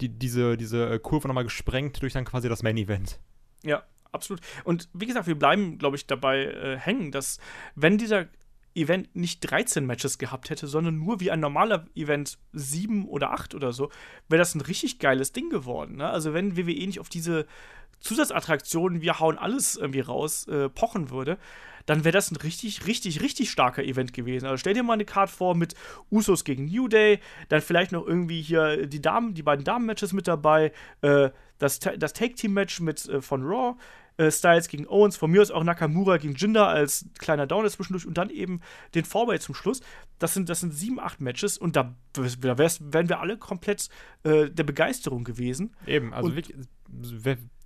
die, 0.00 0.08
diese, 0.08 0.56
diese 0.56 0.98
Kurve 1.00 1.28
nochmal 1.28 1.44
gesprengt 1.44 2.00
durch 2.00 2.14
dann 2.14 2.24
quasi 2.24 2.48
das 2.48 2.62
Main 2.62 2.78
Event. 2.78 3.20
Ja, 3.62 3.82
absolut. 4.12 4.40
Und 4.64 4.88
wie 4.92 5.06
gesagt, 5.06 5.26
wir 5.26 5.38
bleiben, 5.38 5.78
glaube 5.78 5.96
ich, 5.96 6.06
dabei 6.06 6.44
äh, 6.44 6.78
hängen, 6.78 7.10
dass 7.10 7.38
wenn 7.74 7.98
dieser 7.98 8.28
Event 8.74 9.14
nicht 9.14 9.40
13 9.40 9.84
Matches 9.84 10.18
gehabt 10.18 10.50
hätte, 10.50 10.66
sondern 10.66 10.98
nur 10.98 11.20
wie 11.20 11.30
ein 11.30 11.40
normaler 11.40 11.86
Event 11.94 12.38
7 12.52 13.06
oder 13.06 13.32
8 13.32 13.54
oder 13.54 13.72
so, 13.72 13.90
wäre 14.28 14.38
das 14.38 14.54
ein 14.54 14.60
richtig 14.62 14.98
geiles 14.98 15.32
Ding 15.32 15.50
geworden. 15.50 15.96
Ne? 15.96 16.08
Also 16.08 16.32
wenn 16.32 16.56
WWE 16.56 16.86
nicht 16.86 17.00
auf 17.00 17.08
diese 17.08 17.46
Zusatzattraktionen, 18.00 19.00
wir 19.00 19.20
hauen 19.20 19.38
alles 19.38 19.76
irgendwie 19.76 20.00
raus, 20.00 20.48
äh, 20.48 20.68
pochen 20.68 21.10
würde, 21.10 21.38
dann 21.86 22.04
wäre 22.04 22.12
das 22.12 22.30
ein 22.30 22.36
richtig, 22.36 22.86
richtig, 22.86 23.20
richtig 23.20 23.50
starker 23.50 23.82
Event 23.82 24.12
gewesen. 24.12 24.46
Also 24.46 24.56
stell 24.56 24.74
dir 24.74 24.82
mal 24.82 24.94
eine 24.94 25.04
Card 25.04 25.30
vor 25.30 25.54
mit 25.54 25.74
Usos 26.10 26.44
gegen 26.44 26.66
New 26.66 26.88
Day, 26.88 27.20
dann 27.48 27.60
vielleicht 27.60 27.92
noch 27.92 28.06
irgendwie 28.06 28.40
hier 28.40 28.86
die 28.86 29.02
Damen, 29.02 29.34
die 29.34 29.42
beiden 29.42 29.64
Damen-Matches 29.64 30.12
mit 30.12 30.28
dabei, 30.28 30.72
äh, 31.02 31.30
das, 31.58 31.78
das 31.78 32.12
Take-Team-Match 32.12 32.80
mit 32.80 33.08
äh, 33.08 33.20
von 33.20 33.42
Raw, 33.44 33.76
äh, 34.16 34.30
Styles 34.30 34.68
gegen 34.68 34.86
Owens, 34.86 35.16
von 35.16 35.30
mir 35.30 35.42
aus 35.42 35.50
auch 35.50 35.64
Nakamura 35.64 36.18
gegen 36.18 36.34
Jinder 36.34 36.68
als 36.68 37.06
kleiner 37.18 37.46
Downer 37.46 37.70
zwischendurch 37.70 38.06
und 38.06 38.18
dann 38.18 38.30
eben 38.30 38.60
den 38.94 39.04
Forbay 39.04 39.38
zum 39.38 39.54
Schluss. 39.54 39.80
Das 40.18 40.34
sind, 40.34 40.48
das 40.48 40.60
sind 40.60 40.72
sieben, 40.72 41.00
acht 41.00 41.20
Matches 41.20 41.58
und 41.58 41.76
da, 41.76 41.94
da 42.12 42.22
wären 42.58 43.08
wir 43.08 43.20
alle 43.20 43.38
komplett 43.38 43.88
äh, 44.22 44.50
der 44.50 44.64
Begeisterung 44.64 45.24
gewesen. 45.24 45.74
Eben, 45.86 46.12
also 46.12 46.28
und, 46.28 46.36
wirklich, 46.36 46.56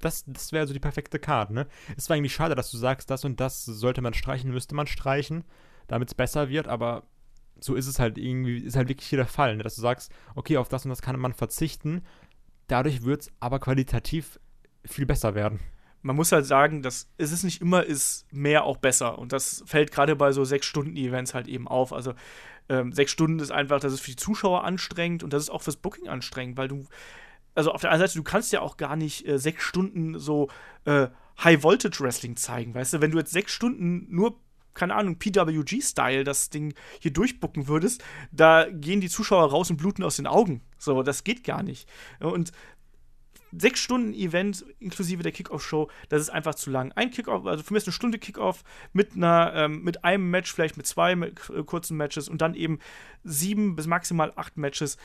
das, 0.01 0.25
das 0.27 0.53
wäre 0.53 0.67
so 0.67 0.73
die 0.73 0.81
perfekte 0.81 1.19
Karte, 1.19 1.53
ne? 1.53 1.67
Es 1.97 2.09
war 2.09 2.17
eigentlich 2.17 2.35
schade, 2.35 2.55
dass 2.55 2.71
du 2.71 2.77
sagst, 2.77 3.11
das 3.11 3.25
und 3.25 3.41
das 3.41 3.65
sollte 3.65 4.01
man 4.01 4.15
streichen, 4.15 4.53
müsste 4.53 4.75
man 4.75 4.87
streichen, 4.87 5.45
damit 5.89 6.09
es 6.09 6.15
besser 6.15 6.49
wird, 6.49 6.69
aber 6.69 7.05
so 7.59 7.75
ist 7.75 7.87
es 7.87 7.99
halt 7.99 8.19
irgendwie, 8.19 8.59
ist 8.59 8.77
halt 8.77 8.89
wirklich 8.89 9.09
hier 9.09 9.17
der 9.17 9.27
Fall, 9.27 9.57
ne? 9.57 9.63
dass 9.63 9.77
du 9.77 9.81
sagst, 9.81 10.13
okay, 10.35 10.59
auf 10.59 10.69
das 10.69 10.85
und 10.85 10.91
das 10.91 11.03
kann 11.03 11.19
man 11.19 11.33
verzichten, 11.33 12.03
dadurch 12.69 13.03
wird 13.03 13.23
es 13.23 13.33
aber 13.41 13.59
qualitativ 13.59 14.39
viel 14.85 15.07
besser 15.07 15.35
werden 15.35 15.59
man 16.03 16.17
muss 16.17 16.33
halt 16.33 16.47
sagen, 16.47 16.83
dass 16.83 17.09
es 17.19 17.33
ist 17.33 17.43
nicht 17.43 17.61
immer 17.61 17.85
ist 17.85 18.27
mehr 18.33 18.65
auch 18.65 18.77
besser. 18.77 19.19
Und 19.19 19.33
das 19.33 19.63
fällt 19.67 19.93
gerade 19.93 20.17
bei 20.17 20.33
so 20.33 20.45
sechs 20.45 20.67
Stunden 20.67 20.97
Events 20.97 21.35
halt 21.35 21.49
eben 21.49 21.67
auf. 21.67 21.93
Also 21.93 22.15
ähm, 22.69 22.93
sechs 22.93 23.13
Stunden 23.13 23.39
ist 23.39 23.51
einfach, 23.51 23.81
das 23.81 23.93
ist 23.93 24.01
für 24.01 24.11
die 24.11 24.17
Zuschauer 24.17 24.65
anstrengend 24.65 25.23
und 25.23 25.33
das 25.33 25.45
ist 25.45 25.51
auch 25.51 25.63
fürs 25.63 25.77
Booking 25.77 26.09
anstrengend, 26.09 26.57
weil 26.57 26.69
du, 26.69 26.85
also 27.55 27.73
auf 27.73 27.81
der 27.81 27.91
einen 27.91 28.01
Seite, 28.01 28.15
du 28.15 28.25
kannst 28.25 28.53
ja 28.53 28.61
auch 28.61 28.77
gar 28.77 28.97
nicht 28.97 29.27
äh, 29.27 29.39
sechs 29.39 29.63
Stunden 29.63 30.19
so 30.19 30.49
äh, 30.85 31.09
High 31.43 31.63
Voltage 31.63 32.01
Wrestling 32.01 32.37
zeigen, 32.37 32.75
weißt 32.75 32.95
du, 32.95 33.01
wenn 33.01 33.11
du 33.11 33.19
jetzt 33.19 33.33
sechs 33.33 33.53
Stunden 33.53 34.07
nur 34.09 34.39
keine 34.77 34.95
Ahnung, 34.95 35.19
PWG-Style 35.19 36.23
das 36.23 36.51
Ding 36.51 36.75
hier 37.01 37.11
durchbucken 37.11 37.67
würdest, 37.67 38.05
da 38.31 38.67
gehen 38.71 39.01
die 39.01 39.09
Zuschauer 39.09 39.51
raus 39.51 39.71
und 39.71 39.79
bluten 39.79 40.05
aus 40.05 40.17
den 40.17 40.27
Augen. 40.27 40.61
So, 40.79 41.03
das 41.03 41.25
geht 41.25 41.45
gar 41.45 41.63
nicht. 41.63 41.89
Und 42.21 42.53
sechs 43.53 43.81
Stunden 43.81 44.13
Event 44.15 44.65
inklusive 44.79 45.23
der 45.23 45.33
Kickoff-Show, 45.33 45.91
das 46.09 46.23
ist 46.23 46.31
einfach 46.31 46.55
zu 46.55 46.71
lang. 46.71 46.93
Ein 46.93 47.11
Kickoff, 47.11 47.47
also 47.47 47.63
für 47.63 47.73
mich 47.73 47.83
ist 47.83 47.89
eine 47.89 47.93
Stunde 47.93 48.19
Kickoff 48.19 48.63
mit 48.93 49.15
einer, 49.15 49.53
ähm, 49.55 49.83
mit 49.83 50.05
einem 50.05 50.31
Match, 50.31 50.53
vielleicht 50.53 50.77
mit 50.77 50.87
zwei 50.87 51.17
mit, 51.17 51.39
äh, 51.51 51.63
kurzen 51.63 51.97
Matches 51.97 52.29
und 52.29 52.41
dann 52.41 52.55
eben 52.55 52.79
sieben 53.25 53.77
bis 53.77 53.87
maximal 53.87 54.33
acht 54.37 54.57
Matches. 54.57 54.97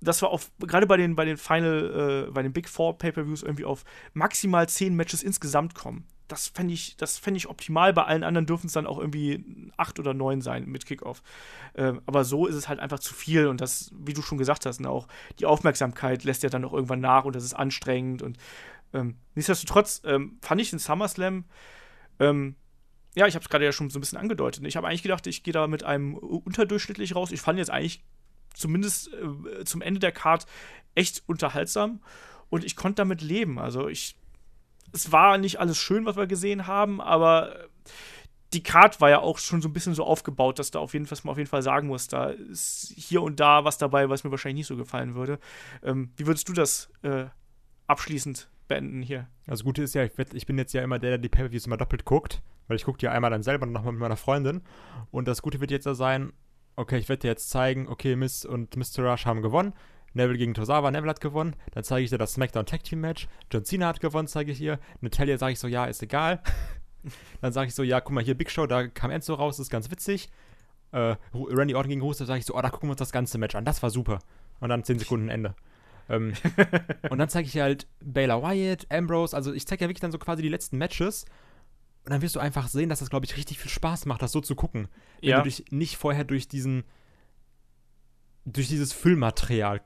Das 0.00 0.20
war 0.22 0.30
auf, 0.30 0.50
gerade 0.58 0.86
bei 0.86 0.96
den, 0.96 1.16
bei 1.16 1.24
den 1.24 1.36
Final, 1.36 2.26
äh, 2.28 2.30
bei 2.30 2.42
den 2.42 2.52
Big 2.52 2.68
Four 2.68 2.98
Pay-Per-Views 2.98 3.42
irgendwie 3.42 3.64
auf 3.64 3.84
maximal 4.12 4.68
zehn 4.68 4.94
Matches 4.94 5.22
insgesamt 5.22 5.74
kommen 5.74 6.06
das 6.28 6.48
fände 6.48 6.74
ich, 6.74 6.96
fänd 6.98 7.36
ich 7.36 7.48
optimal. 7.48 7.92
Bei 7.92 8.04
allen 8.04 8.24
anderen 8.24 8.46
dürfen 8.46 8.66
es 8.66 8.72
dann 8.72 8.86
auch 8.86 8.98
irgendwie 8.98 9.44
acht 9.76 9.98
oder 9.98 10.14
neun 10.14 10.40
sein 10.40 10.66
mit 10.66 10.86
Kickoff. 10.86 11.22
Ähm, 11.74 12.00
aber 12.06 12.24
so 12.24 12.46
ist 12.46 12.54
es 12.54 12.68
halt 12.68 12.80
einfach 12.80 12.98
zu 12.98 13.14
viel 13.14 13.46
und 13.46 13.60
das, 13.60 13.92
wie 13.96 14.14
du 14.14 14.22
schon 14.22 14.38
gesagt 14.38 14.66
hast, 14.66 14.80
ne, 14.80 14.90
auch 14.90 15.08
die 15.38 15.46
Aufmerksamkeit 15.46 16.24
lässt 16.24 16.42
ja 16.42 16.48
dann 16.48 16.64
auch 16.64 16.72
irgendwann 16.72 17.00
nach 17.00 17.24
und 17.24 17.36
das 17.36 17.44
ist 17.44 17.54
anstrengend 17.54 18.22
und 18.22 18.38
ähm, 18.92 19.16
nichtsdestotrotz 19.34 20.02
ähm, 20.04 20.38
fand 20.40 20.60
ich 20.60 20.70
den 20.70 20.78
SummerSlam, 20.78 21.44
ähm, 22.18 22.56
ja, 23.14 23.26
ich 23.26 23.34
habe 23.34 23.42
es 23.42 23.48
gerade 23.48 23.64
ja 23.64 23.72
schon 23.72 23.88
so 23.90 23.98
ein 23.98 24.00
bisschen 24.00 24.18
angedeutet. 24.18 24.62
Ne. 24.62 24.68
Ich 24.68 24.76
habe 24.76 24.86
eigentlich 24.86 25.02
gedacht, 25.02 25.26
ich 25.26 25.42
gehe 25.42 25.52
da 25.52 25.66
mit 25.66 25.84
einem 25.84 26.14
unterdurchschnittlich 26.14 27.14
raus. 27.14 27.32
Ich 27.32 27.40
fand 27.40 27.58
jetzt 27.58 27.70
eigentlich 27.70 28.04
zumindest 28.54 29.10
äh, 29.12 29.64
zum 29.64 29.80
Ende 29.80 30.00
der 30.00 30.12
Card 30.12 30.46
echt 30.94 31.22
unterhaltsam 31.26 32.00
und 32.50 32.64
ich 32.64 32.76
konnte 32.76 32.96
damit 32.96 33.22
leben. 33.22 33.58
Also 33.58 33.88
ich 33.88 34.16
es 34.92 35.12
war 35.12 35.38
nicht 35.38 35.60
alles 35.60 35.78
schön, 35.78 36.06
was 36.06 36.16
wir 36.16 36.26
gesehen 36.26 36.66
haben, 36.66 37.00
aber 37.00 37.68
die 38.52 38.62
Card 38.62 39.00
war 39.00 39.10
ja 39.10 39.20
auch 39.20 39.38
schon 39.38 39.60
so 39.60 39.68
ein 39.68 39.72
bisschen 39.72 39.94
so 39.94 40.04
aufgebaut, 40.04 40.58
dass 40.58 40.70
da 40.70 40.78
auf 40.78 40.94
jeden 40.94 41.06
Fall, 41.06 41.18
man 41.24 41.32
auf 41.32 41.38
jeden 41.38 41.50
Fall 41.50 41.62
sagen 41.62 41.88
muss, 41.88 42.08
da 42.08 42.30
ist 42.30 42.92
hier 42.96 43.22
und 43.22 43.40
da 43.40 43.64
was 43.64 43.78
dabei, 43.78 44.08
was 44.08 44.24
mir 44.24 44.30
wahrscheinlich 44.30 44.60
nicht 44.60 44.66
so 44.66 44.76
gefallen 44.76 45.14
würde. 45.14 45.38
Ähm, 45.82 46.10
wie 46.16 46.26
würdest 46.26 46.48
du 46.48 46.52
das 46.52 46.88
äh, 47.02 47.26
abschließend 47.86 48.48
beenden 48.68 49.02
hier? 49.02 49.28
Also 49.46 49.64
Gute 49.64 49.82
ist 49.82 49.94
ja, 49.94 50.04
ich, 50.04 50.16
werd, 50.16 50.32
ich 50.32 50.46
bin 50.46 50.58
jetzt 50.58 50.72
ja 50.72 50.82
immer 50.82 50.98
der, 50.98 51.10
der 51.10 51.18
die 51.18 51.28
Pay-Per-Views 51.28 51.66
immer 51.66 51.76
doppelt 51.76 52.04
guckt, 52.04 52.42
weil 52.68 52.76
ich 52.76 52.84
gucke 52.84 52.98
die 52.98 53.06
ja 53.06 53.12
einmal 53.12 53.30
dann 53.30 53.42
selber 53.42 53.66
und 53.66 53.72
nochmal 53.72 53.92
mit 53.92 54.00
meiner 54.00 54.16
Freundin. 54.16 54.62
Und 55.10 55.28
das 55.28 55.42
Gute 55.42 55.60
wird 55.60 55.70
jetzt 55.70 55.86
ja 55.86 55.94
sein, 55.94 56.32
okay, 56.76 56.98
ich 56.98 57.08
werde 57.08 57.22
dir 57.22 57.28
jetzt 57.28 57.50
zeigen, 57.50 57.88
okay, 57.88 58.16
Miss 58.16 58.44
und 58.44 58.76
Mr. 58.76 59.10
Rush 59.10 59.26
haben 59.26 59.42
gewonnen. 59.42 59.72
Neville 60.16 60.38
gegen 60.38 60.54
Tosawa, 60.54 60.90
Neville 60.90 61.10
hat 61.10 61.20
gewonnen. 61.20 61.54
Dann 61.72 61.84
zeige 61.84 62.04
ich 62.04 62.10
dir 62.10 62.18
das 62.18 62.32
SmackDown 62.32 62.66
Tag 62.66 62.82
Team 62.82 63.00
Match. 63.00 63.28
John 63.52 63.64
Cena 63.64 63.86
hat 63.86 64.00
gewonnen, 64.00 64.26
zeige 64.26 64.50
ich 64.50 64.60
ihr. 64.60 64.80
Natalia 65.00 65.38
sage 65.38 65.52
ich 65.52 65.60
so, 65.60 65.68
ja, 65.68 65.84
ist 65.84 66.02
egal. 66.02 66.42
dann 67.40 67.52
sage 67.52 67.68
ich 67.68 67.74
so, 67.74 67.82
ja, 67.82 68.00
guck 68.00 68.12
mal 68.12 68.24
hier, 68.24 68.34
Big 68.34 68.50
Show, 68.50 68.66
da 68.66 68.88
kam 68.88 69.10
Enzo 69.10 69.34
raus, 69.34 69.58
ist 69.58 69.70
ganz 69.70 69.90
witzig. 69.90 70.30
Äh, 70.92 71.16
Randy 71.34 71.74
Orton 71.74 71.90
gegen 71.90 72.00
Rusev, 72.00 72.26
sage 72.26 72.40
ich 72.40 72.46
so, 72.46 72.56
oh, 72.56 72.62
da 72.62 72.70
gucken 72.70 72.88
wir 72.88 72.92
uns 72.92 72.98
das 72.98 73.12
ganze 73.12 73.38
Match 73.38 73.54
an, 73.54 73.64
das 73.64 73.82
war 73.82 73.90
super. 73.90 74.18
Und 74.60 74.70
dann 74.70 74.82
10 74.82 74.98
Sekunden 74.98 75.28
Ende. 75.28 75.54
ähm, 76.08 76.32
und 77.10 77.18
dann 77.18 77.28
zeige 77.28 77.46
ich 77.46 77.58
halt 77.58 77.86
Baylor 78.00 78.42
Wyatt, 78.42 78.86
Ambrose, 78.90 79.36
also 79.36 79.52
ich 79.52 79.66
zeige 79.66 79.84
ja 79.84 79.88
wirklich 79.88 80.00
dann 80.00 80.12
so 80.12 80.18
quasi 80.18 80.42
die 80.42 80.48
letzten 80.48 80.78
Matches. 80.78 81.26
Und 82.04 82.12
dann 82.12 82.22
wirst 82.22 82.36
du 82.36 82.40
einfach 82.40 82.68
sehen, 82.68 82.88
dass 82.88 83.00
das, 83.00 83.10
glaube 83.10 83.26
ich, 83.26 83.36
richtig 83.36 83.58
viel 83.58 83.70
Spaß 83.70 84.06
macht, 84.06 84.22
das 84.22 84.30
so 84.30 84.40
zu 84.40 84.54
gucken. 84.54 84.88
Wenn 85.20 85.30
ja. 85.30 85.38
du 85.38 85.42
dich 85.42 85.64
nicht 85.70 85.96
vorher 85.96 86.22
durch 86.22 86.46
diesen, 86.46 86.84
durch 88.44 88.68
dieses 88.68 88.92
Füllmaterial 88.92 89.82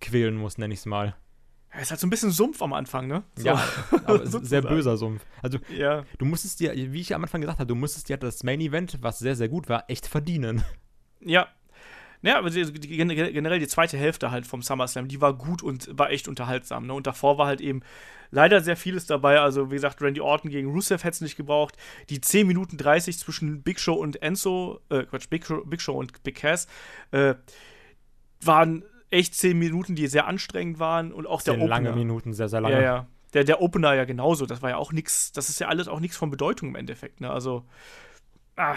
quälen 0.00 0.36
muss, 0.36 0.58
nenne 0.58 0.74
ich 0.74 0.80
es 0.80 0.86
mal. 0.86 1.16
Ja, 1.72 1.80
ist 1.80 1.90
halt 1.90 2.00
so 2.00 2.06
ein 2.06 2.10
bisschen 2.10 2.30
Sumpf 2.30 2.60
am 2.62 2.72
Anfang, 2.72 3.06
ne? 3.06 3.22
So. 3.36 3.46
Ja, 3.46 3.64
aber 4.04 4.26
sehr 4.26 4.62
böser 4.62 4.96
Sumpf. 4.96 5.24
Also, 5.40 5.58
ja. 5.76 6.04
du 6.18 6.24
musstest 6.24 6.60
dir, 6.60 6.74
wie 6.74 7.00
ich 7.00 7.14
am 7.14 7.22
Anfang 7.22 7.40
gesagt 7.40 7.60
habe, 7.60 7.68
du 7.68 7.76
musstest 7.76 8.08
dir 8.08 8.16
das 8.16 8.42
Main 8.42 8.60
Event, 8.60 8.98
was 9.02 9.20
sehr, 9.20 9.36
sehr 9.36 9.48
gut 9.48 9.68
war, 9.68 9.84
echt 9.88 10.06
verdienen. 10.06 10.64
Ja. 11.20 11.48
Ja, 12.22 12.38
aber 12.38 12.50
die, 12.50 12.70
die, 12.72 12.96
generell 12.96 13.58
die 13.58 13.66
zweite 13.68 13.96
Hälfte 13.96 14.30
halt 14.30 14.46
vom 14.46 14.60
SummerSlam, 14.60 15.08
die 15.08 15.22
war 15.22 15.32
gut 15.32 15.62
und 15.62 15.88
war 15.98 16.10
echt 16.10 16.28
unterhaltsam. 16.28 16.86
Ne? 16.86 16.92
Und 16.92 17.06
davor 17.06 17.38
war 17.38 17.46
halt 17.46 17.62
eben 17.62 17.80
leider 18.30 18.60
sehr 18.60 18.76
vieles 18.76 19.06
dabei. 19.06 19.40
Also, 19.40 19.70
wie 19.70 19.76
gesagt, 19.76 20.02
Randy 20.02 20.20
Orton 20.20 20.50
gegen 20.50 20.70
Rusev 20.70 21.02
hätte 21.02 21.14
es 21.14 21.20
nicht 21.22 21.36
gebraucht. 21.36 21.76
Die 22.10 22.20
10 22.20 22.46
Minuten 22.46 22.76
30 22.76 23.18
zwischen 23.18 23.62
Big 23.62 23.80
Show 23.80 23.94
und 23.94 24.20
Enzo, 24.20 24.80
äh, 24.90 25.04
Quatsch, 25.04 25.30
Big 25.30 25.46
Show, 25.46 25.64
Big 25.64 25.80
Show 25.80 25.94
und 25.94 26.22
Big 26.22 26.34
Cass, 26.34 26.66
äh, 27.10 27.34
waren 28.42 28.84
echt 29.10 29.34
zehn 29.34 29.58
Minuten, 29.58 29.94
die 29.94 30.06
sehr 30.06 30.26
anstrengend 30.26 30.78
waren 30.78 31.12
und 31.12 31.26
auch 31.26 31.40
sehr 31.40 31.54
der 31.54 31.62
Opener. 31.62 31.68
lange 31.68 31.92
Minuten, 31.92 32.32
sehr, 32.32 32.48
sehr 32.48 32.60
lange. 32.60 32.76
Ja, 32.76 32.82
ja. 32.82 33.06
Der, 33.34 33.44
der 33.44 33.60
Opener 33.60 33.94
ja 33.94 34.04
genauso. 34.04 34.46
Das 34.46 34.62
war 34.62 34.70
ja 34.70 34.76
auch 34.76 34.92
nichts, 34.92 35.32
das 35.32 35.48
ist 35.48 35.60
ja 35.60 35.68
alles 35.68 35.88
auch 35.88 36.00
nichts 36.00 36.16
von 36.16 36.30
Bedeutung 36.30 36.70
im 36.70 36.76
Endeffekt. 36.76 37.20
Ne? 37.20 37.30
Also, 37.30 37.64
ah, 38.56 38.76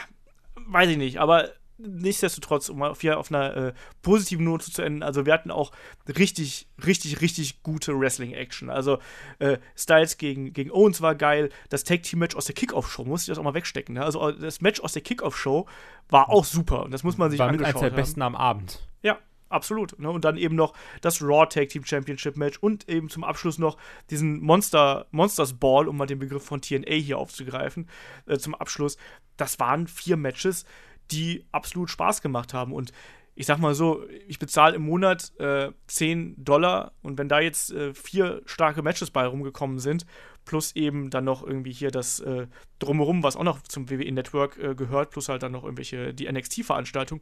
weiß 0.68 0.90
ich 0.90 0.98
nicht. 0.98 1.20
Aber 1.20 1.50
nichtsdestotrotz, 1.78 2.70
um 2.70 2.82
auf, 2.84 3.02
hier 3.02 3.20
auf 3.20 3.32
einer 3.32 3.56
äh, 3.56 3.74
positiven 4.02 4.46
Note 4.46 4.72
zu 4.72 4.82
enden, 4.82 5.02
also 5.02 5.26
wir 5.26 5.34
hatten 5.34 5.52
auch 5.52 5.72
richtig, 6.08 6.68
richtig, 6.86 7.22
richtig 7.22 7.64
gute 7.64 8.00
Wrestling-Action. 8.00 8.70
Also 8.70 9.00
äh, 9.40 9.58
Styles 9.76 10.18
gegen, 10.18 10.54
gegen 10.54 10.72
Owens 10.72 11.02
war 11.02 11.16
geil. 11.16 11.50
Das 11.70 11.84
Tag-Team-Match 11.84 12.36
aus 12.36 12.46
der 12.46 12.56
Kickoff-Show, 12.56 13.06
muss 13.06 13.22
ich 13.22 13.28
das 13.28 13.38
auch 13.40 13.44
mal 13.44 13.56
wegstecken. 13.56 13.96
Ne? 13.96 14.04
Also 14.04 14.32
das 14.32 14.62
Match 14.62 14.82
aus 14.82 14.94
der 14.94 15.02
Kickoff-Show 15.02 15.68
war 16.10 16.30
auch 16.30 16.46
super 16.46 16.84
und 16.84 16.92
das 16.92 17.04
muss 17.04 17.18
man 17.18 17.32
sich 17.32 17.40
war 17.40 17.50
angeschaut 17.50 17.68
haben. 17.68 17.76
War 17.76 17.82
eines 17.82 17.96
der 17.96 18.02
besten 18.02 18.22
am 18.22 18.36
Abend. 18.36 18.88
Ja, 19.02 19.18
absolut. 19.54 19.98
Ne? 20.00 20.10
Und 20.10 20.26
dann 20.26 20.38
eben 20.38 20.56
noch 20.56 20.74
das 21.02 21.22
Raw 21.22 21.46
Tag 21.48 21.70
Team 21.70 21.86
Championship 21.86 22.38
Match 22.38 22.58
und 22.58 22.90
eben 22.90 23.10
zum 23.10 23.24
Abschluss 23.24 23.58
noch 23.58 23.78
diesen 24.10 24.42
Monster, 24.42 25.08
Monsters 25.12 25.54
Ball, 25.54 25.88
um 25.88 25.98
mal 25.98 26.06
den 26.06 26.20
Begriff 26.20 26.44
von 26.44 26.62
TNA 26.62 26.94
hier 26.94 27.18
aufzugreifen, 27.18 27.88
äh, 28.26 28.38
zum 28.38 28.56
Abschluss. 28.56 28.98
Das 29.38 29.60
waren 29.60 29.88
vier 29.88 30.18
Matches, 30.18 30.66
die 31.12 31.46
absolut 31.52 31.90
Spaß 31.90 32.22
gemacht 32.22 32.54
haben. 32.54 32.74
Und 32.74 32.92
ich 33.36 33.48
sag 33.48 33.58
mal 33.58 33.74
so, 33.74 34.04
ich 34.28 34.38
bezahle 34.38 34.76
im 34.76 34.84
Monat 34.84 35.34
äh, 35.40 35.72
10 35.88 36.36
Dollar 36.44 36.94
und 37.02 37.18
wenn 37.18 37.30
da 37.30 37.40
jetzt 37.40 37.72
äh, 37.72 37.94
vier 37.94 38.44
starke 38.46 38.84
Matches 38.84 39.10
bei 39.10 39.26
rumgekommen 39.26 39.80
sind, 39.80 40.06
plus 40.46 40.76
eben 40.76 41.10
dann 41.10 41.24
noch 41.24 41.44
irgendwie 41.44 41.72
hier 41.72 41.90
das 41.90 42.20
äh, 42.20 42.48
Drumherum, 42.80 43.24
was 43.24 43.36
auch 43.36 43.44
noch 43.44 43.62
zum 43.64 43.90
WWE 43.90 44.12
Network 44.12 44.58
äh, 44.58 44.76
gehört, 44.76 45.10
plus 45.10 45.30
halt 45.30 45.42
dann 45.42 45.52
noch 45.52 45.64
irgendwelche, 45.64 46.14
die 46.14 46.32
NXT-Veranstaltung, 46.32 47.22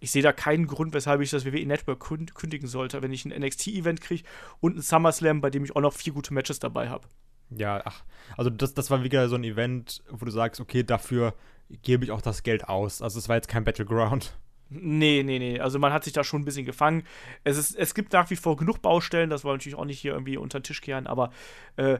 ich 0.00 0.10
sehe 0.10 0.22
da 0.22 0.32
keinen 0.32 0.66
Grund, 0.66 0.94
weshalb 0.94 1.20
ich 1.20 1.30
das 1.30 1.44
WWE 1.44 1.66
Network 1.66 2.00
kündigen 2.34 2.68
sollte, 2.68 3.02
wenn 3.02 3.12
ich 3.12 3.24
ein 3.24 3.38
NXT-Event 3.38 4.00
kriege 4.00 4.24
und 4.60 4.76
ein 4.76 4.82
SummerSlam, 4.82 5.40
bei 5.40 5.50
dem 5.50 5.64
ich 5.64 5.74
auch 5.74 5.80
noch 5.80 5.92
vier 5.92 6.12
gute 6.12 6.34
Matches 6.34 6.58
dabei 6.58 6.88
habe. 6.88 7.08
Ja, 7.50 7.82
ach, 7.84 8.04
also 8.36 8.50
das, 8.50 8.74
das 8.74 8.90
war 8.90 9.02
wieder 9.02 9.28
so 9.28 9.36
ein 9.36 9.44
Event, 9.44 10.02
wo 10.10 10.24
du 10.24 10.30
sagst, 10.30 10.60
okay, 10.60 10.82
dafür 10.82 11.34
gebe 11.82 12.04
ich 12.04 12.10
auch 12.10 12.20
das 12.20 12.42
Geld 12.42 12.68
aus. 12.68 13.02
Also 13.02 13.18
es 13.18 13.28
war 13.28 13.36
jetzt 13.36 13.48
kein 13.48 13.64
Battleground. 13.64 14.38
Nee, 14.70 15.22
nee, 15.24 15.38
nee. 15.38 15.60
Also 15.60 15.78
man 15.78 15.92
hat 15.92 16.04
sich 16.04 16.12
da 16.12 16.24
schon 16.24 16.42
ein 16.42 16.44
bisschen 16.44 16.66
gefangen. 16.66 17.04
Es, 17.44 17.56
ist, 17.56 17.74
es 17.74 17.94
gibt 17.94 18.12
nach 18.12 18.28
wie 18.30 18.36
vor 18.36 18.56
genug 18.56 18.82
Baustellen, 18.82 19.30
das 19.30 19.44
wollen 19.44 19.54
wir 19.54 19.56
natürlich 19.58 19.78
auch 19.78 19.86
nicht 19.86 20.00
hier 20.00 20.12
irgendwie 20.12 20.36
unter 20.36 20.60
den 20.60 20.64
Tisch 20.64 20.82
kehren, 20.82 21.06
aber 21.06 21.30
äh, 21.76 21.98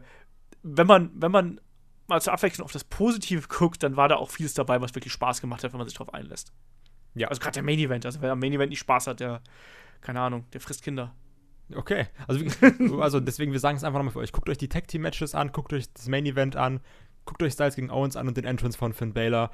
wenn 0.62 0.86
man, 0.86 1.10
wenn 1.14 1.32
man 1.32 1.60
mal 2.08 2.20
zur 2.20 2.32
Abwechslung 2.32 2.64
auf 2.64 2.72
das 2.72 2.84
Positive 2.84 3.48
guckt, 3.48 3.82
dann 3.82 3.96
war 3.96 4.08
da 4.08 4.16
auch 4.16 4.30
vieles 4.30 4.54
dabei, 4.54 4.80
was 4.80 4.94
wirklich 4.94 5.12
Spaß 5.12 5.40
gemacht 5.40 5.64
hat, 5.64 5.72
wenn 5.72 5.78
man 5.78 5.88
sich 5.88 5.96
darauf 5.96 6.12
einlässt. 6.12 6.52
Ja. 7.14 7.28
Also 7.28 7.40
gerade 7.40 7.54
der 7.54 7.62
Main 7.62 7.78
Event. 7.78 8.06
Also 8.06 8.20
wer 8.22 8.32
am 8.32 8.38
Main 8.38 8.52
Event 8.52 8.70
nicht 8.70 8.80
Spaß 8.80 9.06
hat, 9.08 9.20
der, 9.20 9.42
keine 10.00 10.20
Ahnung, 10.20 10.46
der 10.52 10.60
frisst 10.60 10.82
Kinder. 10.82 11.14
Okay. 11.74 12.06
Also, 12.26 12.44
also 13.00 13.20
deswegen, 13.20 13.52
wir 13.52 13.60
sagen 13.60 13.76
es 13.76 13.84
einfach 13.84 13.98
nochmal 13.98 14.12
für 14.12 14.20
euch. 14.20 14.32
Guckt 14.32 14.48
euch 14.48 14.58
die 14.58 14.68
Tag 14.68 14.88
Team 14.88 15.02
Matches 15.02 15.34
an, 15.34 15.52
guckt 15.52 15.72
euch 15.72 15.92
das 15.92 16.08
Main 16.08 16.26
Event 16.26 16.56
an, 16.56 16.80
guckt 17.24 17.42
euch 17.42 17.52
Styles 17.52 17.76
gegen 17.76 17.90
Owens 17.90 18.16
an 18.16 18.28
und 18.28 18.36
den 18.36 18.44
Entrance 18.44 18.78
von 18.78 18.92
Finn 18.92 19.12
Balor 19.12 19.50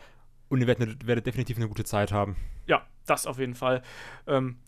und 0.48 0.60
ihr 0.60 0.66
werdet, 0.66 1.06
werdet 1.06 1.26
definitiv 1.26 1.56
eine 1.56 1.68
gute 1.68 1.85
Zeit 1.85 2.12
haben. 2.12 2.36
Ja, 2.66 2.86
das 3.06 3.26
auf 3.26 3.39
jeden 3.39 3.55
Fall. 3.55 3.82
Ähm, 4.26 4.59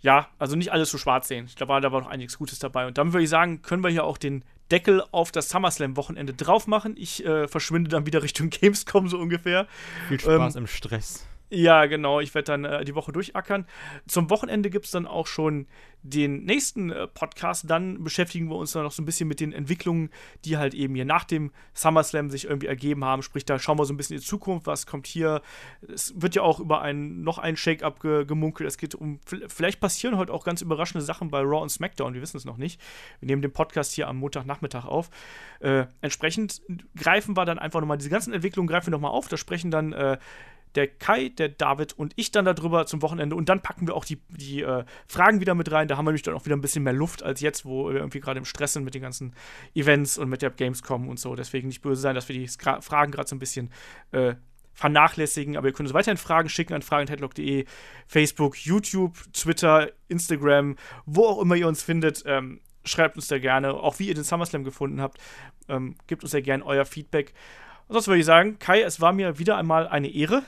ja, 0.00 0.28
also 0.38 0.56
nicht 0.56 0.72
alles 0.72 0.90
so 0.90 0.98
schwarz 0.98 1.28
sehen. 1.28 1.46
Ich 1.46 1.56
glaube, 1.56 1.80
da 1.80 1.92
war 1.92 2.00
noch 2.00 2.08
einiges 2.08 2.36
Gutes 2.36 2.58
dabei. 2.58 2.86
Und 2.86 2.98
dann 2.98 3.12
würde 3.12 3.24
ich 3.24 3.30
sagen, 3.30 3.62
können 3.62 3.82
wir 3.82 3.90
hier 3.90 4.04
auch 4.04 4.18
den 4.18 4.44
Deckel 4.70 5.02
auf 5.12 5.32
das 5.32 5.48
SummerSlam-Wochenende 5.48 6.34
drauf 6.34 6.66
machen. 6.66 6.94
Ich 6.98 7.24
äh, 7.24 7.48
verschwinde 7.48 7.88
dann 7.88 8.06
wieder 8.06 8.22
Richtung 8.22 8.50
Gamescom 8.50 9.08
so 9.08 9.18
ungefähr. 9.18 9.66
Viel 10.08 10.20
Spaß 10.20 10.56
ähm, 10.56 10.62
im 10.62 10.66
Stress. 10.66 11.26
Ja, 11.54 11.86
genau. 11.86 12.18
Ich 12.18 12.34
werde 12.34 12.46
dann 12.46 12.64
äh, 12.64 12.84
die 12.84 12.96
Woche 12.96 13.12
durchackern. 13.12 13.66
Zum 14.08 14.28
Wochenende 14.28 14.70
gibt 14.70 14.86
es 14.86 14.90
dann 14.90 15.06
auch 15.06 15.28
schon 15.28 15.68
den 16.02 16.44
nächsten 16.44 16.90
äh, 16.90 17.06
Podcast. 17.06 17.70
Dann 17.70 18.02
beschäftigen 18.02 18.48
wir 18.48 18.56
uns 18.56 18.72
dann 18.72 18.82
noch 18.82 18.90
so 18.90 19.00
ein 19.00 19.04
bisschen 19.04 19.28
mit 19.28 19.38
den 19.38 19.52
Entwicklungen, 19.52 20.10
die 20.44 20.56
halt 20.56 20.74
eben 20.74 20.96
hier 20.96 21.04
nach 21.04 21.22
dem 21.22 21.52
SummerSlam 21.72 22.28
sich 22.28 22.46
irgendwie 22.46 22.66
ergeben 22.66 23.04
haben. 23.04 23.22
Sprich, 23.22 23.44
da 23.44 23.60
schauen 23.60 23.78
wir 23.78 23.84
so 23.84 23.94
ein 23.94 23.96
bisschen 23.96 24.16
in 24.16 24.20
die 24.20 24.26
Zukunft. 24.26 24.66
Was 24.66 24.86
kommt 24.86 25.06
hier? 25.06 25.42
Es 25.92 26.20
wird 26.20 26.34
ja 26.34 26.42
auch 26.42 26.58
über 26.58 26.82
einen, 26.82 27.22
noch 27.22 27.38
einen 27.38 27.56
Shake-up 27.56 28.00
ge 28.00 28.24
gemunkelt. 28.24 28.66
Es 28.66 28.76
geht 28.76 28.96
um, 28.96 29.20
vielleicht 29.46 29.78
passieren 29.78 30.16
heute 30.16 30.32
auch 30.32 30.44
ganz 30.44 30.60
überraschende 30.60 31.04
Sachen 31.04 31.30
bei 31.30 31.38
Raw 31.38 31.62
und 31.62 31.68
SmackDown. 31.68 32.14
Wir 32.14 32.20
wissen 32.20 32.36
es 32.36 32.44
noch 32.44 32.56
nicht. 32.56 32.80
Wir 33.20 33.28
nehmen 33.28 33.42
den 33.42 33.52
Podcast 33.52 33.92
hier 33.92 34.08
am 34.08 34.16
Montagnachmittag 34.16 34.86
auf. 34.86 35.08
Äh, 35.60 35.86
entsprechend 36.00 36.62
greifen 36.96 37.36
wir 37.36 37.44
dann 37.44 37.60
einfach 37.60 37.80
nochmal 37.80 37.98
diese 37.98 38.10
ganzen 38.10 38.34
Entwicklungen, 38.34 38.66
greifen 38.66 38.88
wir 38.88 38.92
nochmal 38.92 39.12
auf. 39.12 39.28
Da 39.28 39.36
sprechen 39.36 39.70
dann 39.70 39.92
äh, 39.92 40.18
der 40.74 40.88
Kai, 40.88 41.28
der 41.28 41.48
David 41.48 41.92
und 41.92 42.12
ich 42.16 42.30
dann 42.30 42.44
darüber 42.44 42.86
zum 42.86 43.02
Wochenende. 43.02 43.36
Und 43.36 43.48
dann 43.48 43.60
packen 43.60 43.86
wir 43.86 43.94
auch 43.94 44.04
die, 44.04 44.20
die 44.28 44.62
äh, 44.62 44.84
Fragen 45.06 45.40
wieder 45.40 45.54
mit 45.54 45.70
rein. 45.70 45.88
Da 45.88 45.96
haben 45.96 46.04
wir 46.04 46.10
nämlich 46.10 46.22
dann 46.22 46.34
auch 46.34 46.44
wieder 46.44 46.56
ein 46.56 46.60
bisschen 46.60 46.82
mehr 46.82 46.92
Luft 46.92 47.22
als 47.22 47.40
jetzt, 47.40 47.64
wo 47.64 47.88
wir 47.88 47.96
irgendwie 47.96 48.20
gerade 48.20 48.38
im 48.38 48.44
Stress 48.44 48.74
sind 48.74 48.84
mit 48.84 48.94
den 48.94 49.02
ganzen 49.02 49.34
Events 49.74 50.18
und 50.18 50.28
mit 50.28 50.42
der 50.42 50.50
Gamescom 50.50 51.08
und 51.08 51.18
so. 51.18 51.34
Deswegen 51.34 51.68
nicht 51.68 51.82
böse 51.82 52.00
sein, 52.00 52.14
dass 52.14 52.28
wir 52.28 52.36
die 52.36 52.46
Skra 52.46 52.80
Fragen 52.80 53.12
gerade 53.12 53.28
so 53.28 53.36
ein 53.36 53.38
bisschen 53.38 53.70
äh, 54.12 54.34
vernachlässigen. 54.72 55.56
Aber 55.56 55.68
ihr 55.68 55.72
könnt 55.72 55.88
uns 55.88 55.94
weiterhin 55.94 56.18
Fragen 56.18 56.48
schicken 56.48 56.74
an 56.74 56.82
fragen.headlock.de, 56.82 57.64
Facebook, 58.06 58.56
YouTube, 58.58 59.16
Twitter, 59.32 59.90
Instagram, 60.08 60.76
wo 61.06 61.26
auch 61.26 61.40
immer 61.40 61.54
ihr 61.54 61.68
uns 61.68 61.82
findet. 61.82 62.22
Ähm, 62.26 62.60
schreibt 62.84 63.16
uns 63.16 63.28
da 63.28 63.38
gerne, 63.38 63.72
auch 63.72 63.98
wie 63.98 64.08
ihr 64.08 64.14
den 64.14 64.24
SummerSlam 64.24 64.64
gefunden 64.64 65.00
habt. 65.00 65.18
Ähm, 65.68 65.96
gebt 66.06 66.22
uns 66.22 66.32
ja 66.32 66.40
gerne 66.40 66.64
euer 66.66 66.84
Feedback. 66.84 67.32
Ansonsten 67.88 68.10
würde 68.10 68.20
ich 68.20 68.26
sagen, 68.26 68.58
Kai, 68.58 68.82
es 68.82 69.00
war 69.00 69.12
mir 69.12 69.38
wieder 69.38 69.56
einmal 69.56 69.88
eine 69.88 70.08
Ehre. 70.08 70.42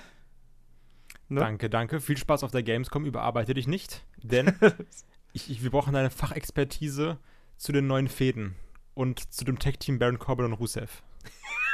Ne? 1.28 1.40
Danke, 1.40 1.68
danke. 1.68 2.00
Viel 2.00 2.16
Spaß 2.16 2.44
auf 2.44 2.52
der 2.52 2.62
Gamescom. 2.62 3.04
Überarbeite 3.04 3.54
dich 3.54 3.66
nicht, 3.66 4.04
denn 4.22 4.54
ich, 5.32 5.50
ich, 5.50 5.62
wir 5.62 5.70
brauchen 5.70 5.92
deine 5.92 6.10
Fachexpertise 6.10 7.18
zu 7.56 7.72
den 7.72 7.86
neuen 7.86 8.08
Fäden 8.08 8.54
und 8.94 9.32
zu 9.32 9.44
dem 9.44 9.58
Tech-Team 9.58 9.98
Baron 9.98 10.18
Corbin 10.18 10.46
und 10.46 10.52
Rusev. 10.54 11.02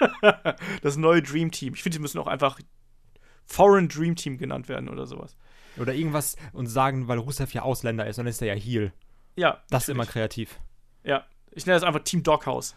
das 0.82 0.96
neue 0.96 1.22
Dream 1.22 1.50
Team. 1.50 1.74
Ich 1.74 1.82
finde, 1.82 1.96
sie 1.96 2.02
müssen 2.02 2.18
auch 2.18 2.26
einfach 2.26 2.58
Foreign 3.44 3.88
Dream 3.88 4.16
Team 4.16 4.38
genannt 4.38 4.68
werden 4.68 4.88
oder 4.88 5.06
sowas. 5.06 5.36
Oder 5.76 5.94
irgendwas 5.94 6.36
und 6.52 6.66
sagen, 6.66 7.08
weil 7.08 7.18
Rusev 7.18 7.52
ja 7.52 7.62
Ausländer 7.62 8.06
ist 8.06 8.18
dann 8.18 8.26
ist 8.26 8.42
er 8.42 8.54
ja 8.54 8.60
Heal. 8.60 8.92
Ja. 9.36 9.52
Das 9.52 9.62
natürlich. 9.62 9.82
ist 9.82 9.88
immer 9.88 10.06
kreativ. 10.06 10.60
Ja. 11.04 11.26
Ich 11.50 11.66
nenne 11.66 11.76
das 11.76 11.84
einfach 11.84 12.02
Team 12.02 12.22
Doghouse. 12.22 12.76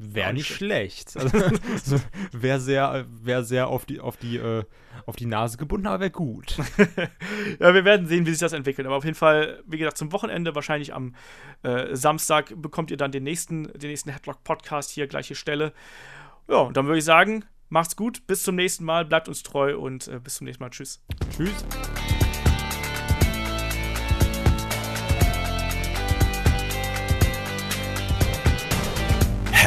Wäre 0.00 0.32
nicht 0.32 0.46
schlecht. 0.46 1.16
Also, 1.16 1.36
wäre 2.32 2.60
sehr, 2.60 3.06
wär 3.08 3.42
sehr 3.42 3.66
auf 3.66 3.84
die, 3.84 3.98
auf, 3.98 4.16
die, 4.16 4.36
äh, 4.36 4.64
auf 5.06 5.16
die 5.16 5.26
Nase 5.26 5.58
gebunden, 5.58 5.88
aber 5.88 6.00
wäre 6.00 6.10
gut. 6.12 6.56
ja, 7.58 7.74
wir 7.74 7.84
werden 7.84 8.06
sehen, 8.06 8.24
wie 8.24 8.30
sich 8.30 8.38
das 8.38 8.52
entwickelt. 8.52 8.86
Aber 8.86 8.96
auf 8.96 9.04
jeden 9.04 9.16
Fall, 9.16 9.60
wie 9.66 9.78
gesagt, 9.78 9.98
zum 9.98 10.12
Wochenende, 10.12 10.54
wahrscheinlich 10.54 10.94
am 10.94 11.16
äh, 11.64 11.96
Samstag, 11.96 12.52
bekommt 12.56 12.92
ihr 12.92 12.96
dann 12.96 13.10
den 13.10 13.24
nächsten, 13.24 13.64
den 13.72 13.90
nächsten 13.90 14.10
Headlock-Podcast 14.10 14.90
hier, 14.90 15.08
gleiche 15.08 15.34
Stelle. 15.34 15.72
Ja, 16.48 16.58
und 16.58 16.76
dann 16.76 16.86
würde 16.86 16.98
ich 16.98 17.04
sagen, 17.04 17.44
macht's 17.68 17.96
gut, 17.96 18.24
bis 18.28 18.44
zum 18.44 18.54
nächsten 18.54 18.84
Mal, 18.84 19.04
bleibt 19.04 19.28
uns 19.28 19.42
treu 19.42 19.76
und 19.76 20.06
äh, 20.06 20.20
bis 20.20 20.36
zum 20.36 20.44
nächsten 20.44 20.62
Mal. 20.62 20.70
Tschüss. 20.70 21.02
Tschüss. 21.36 21.64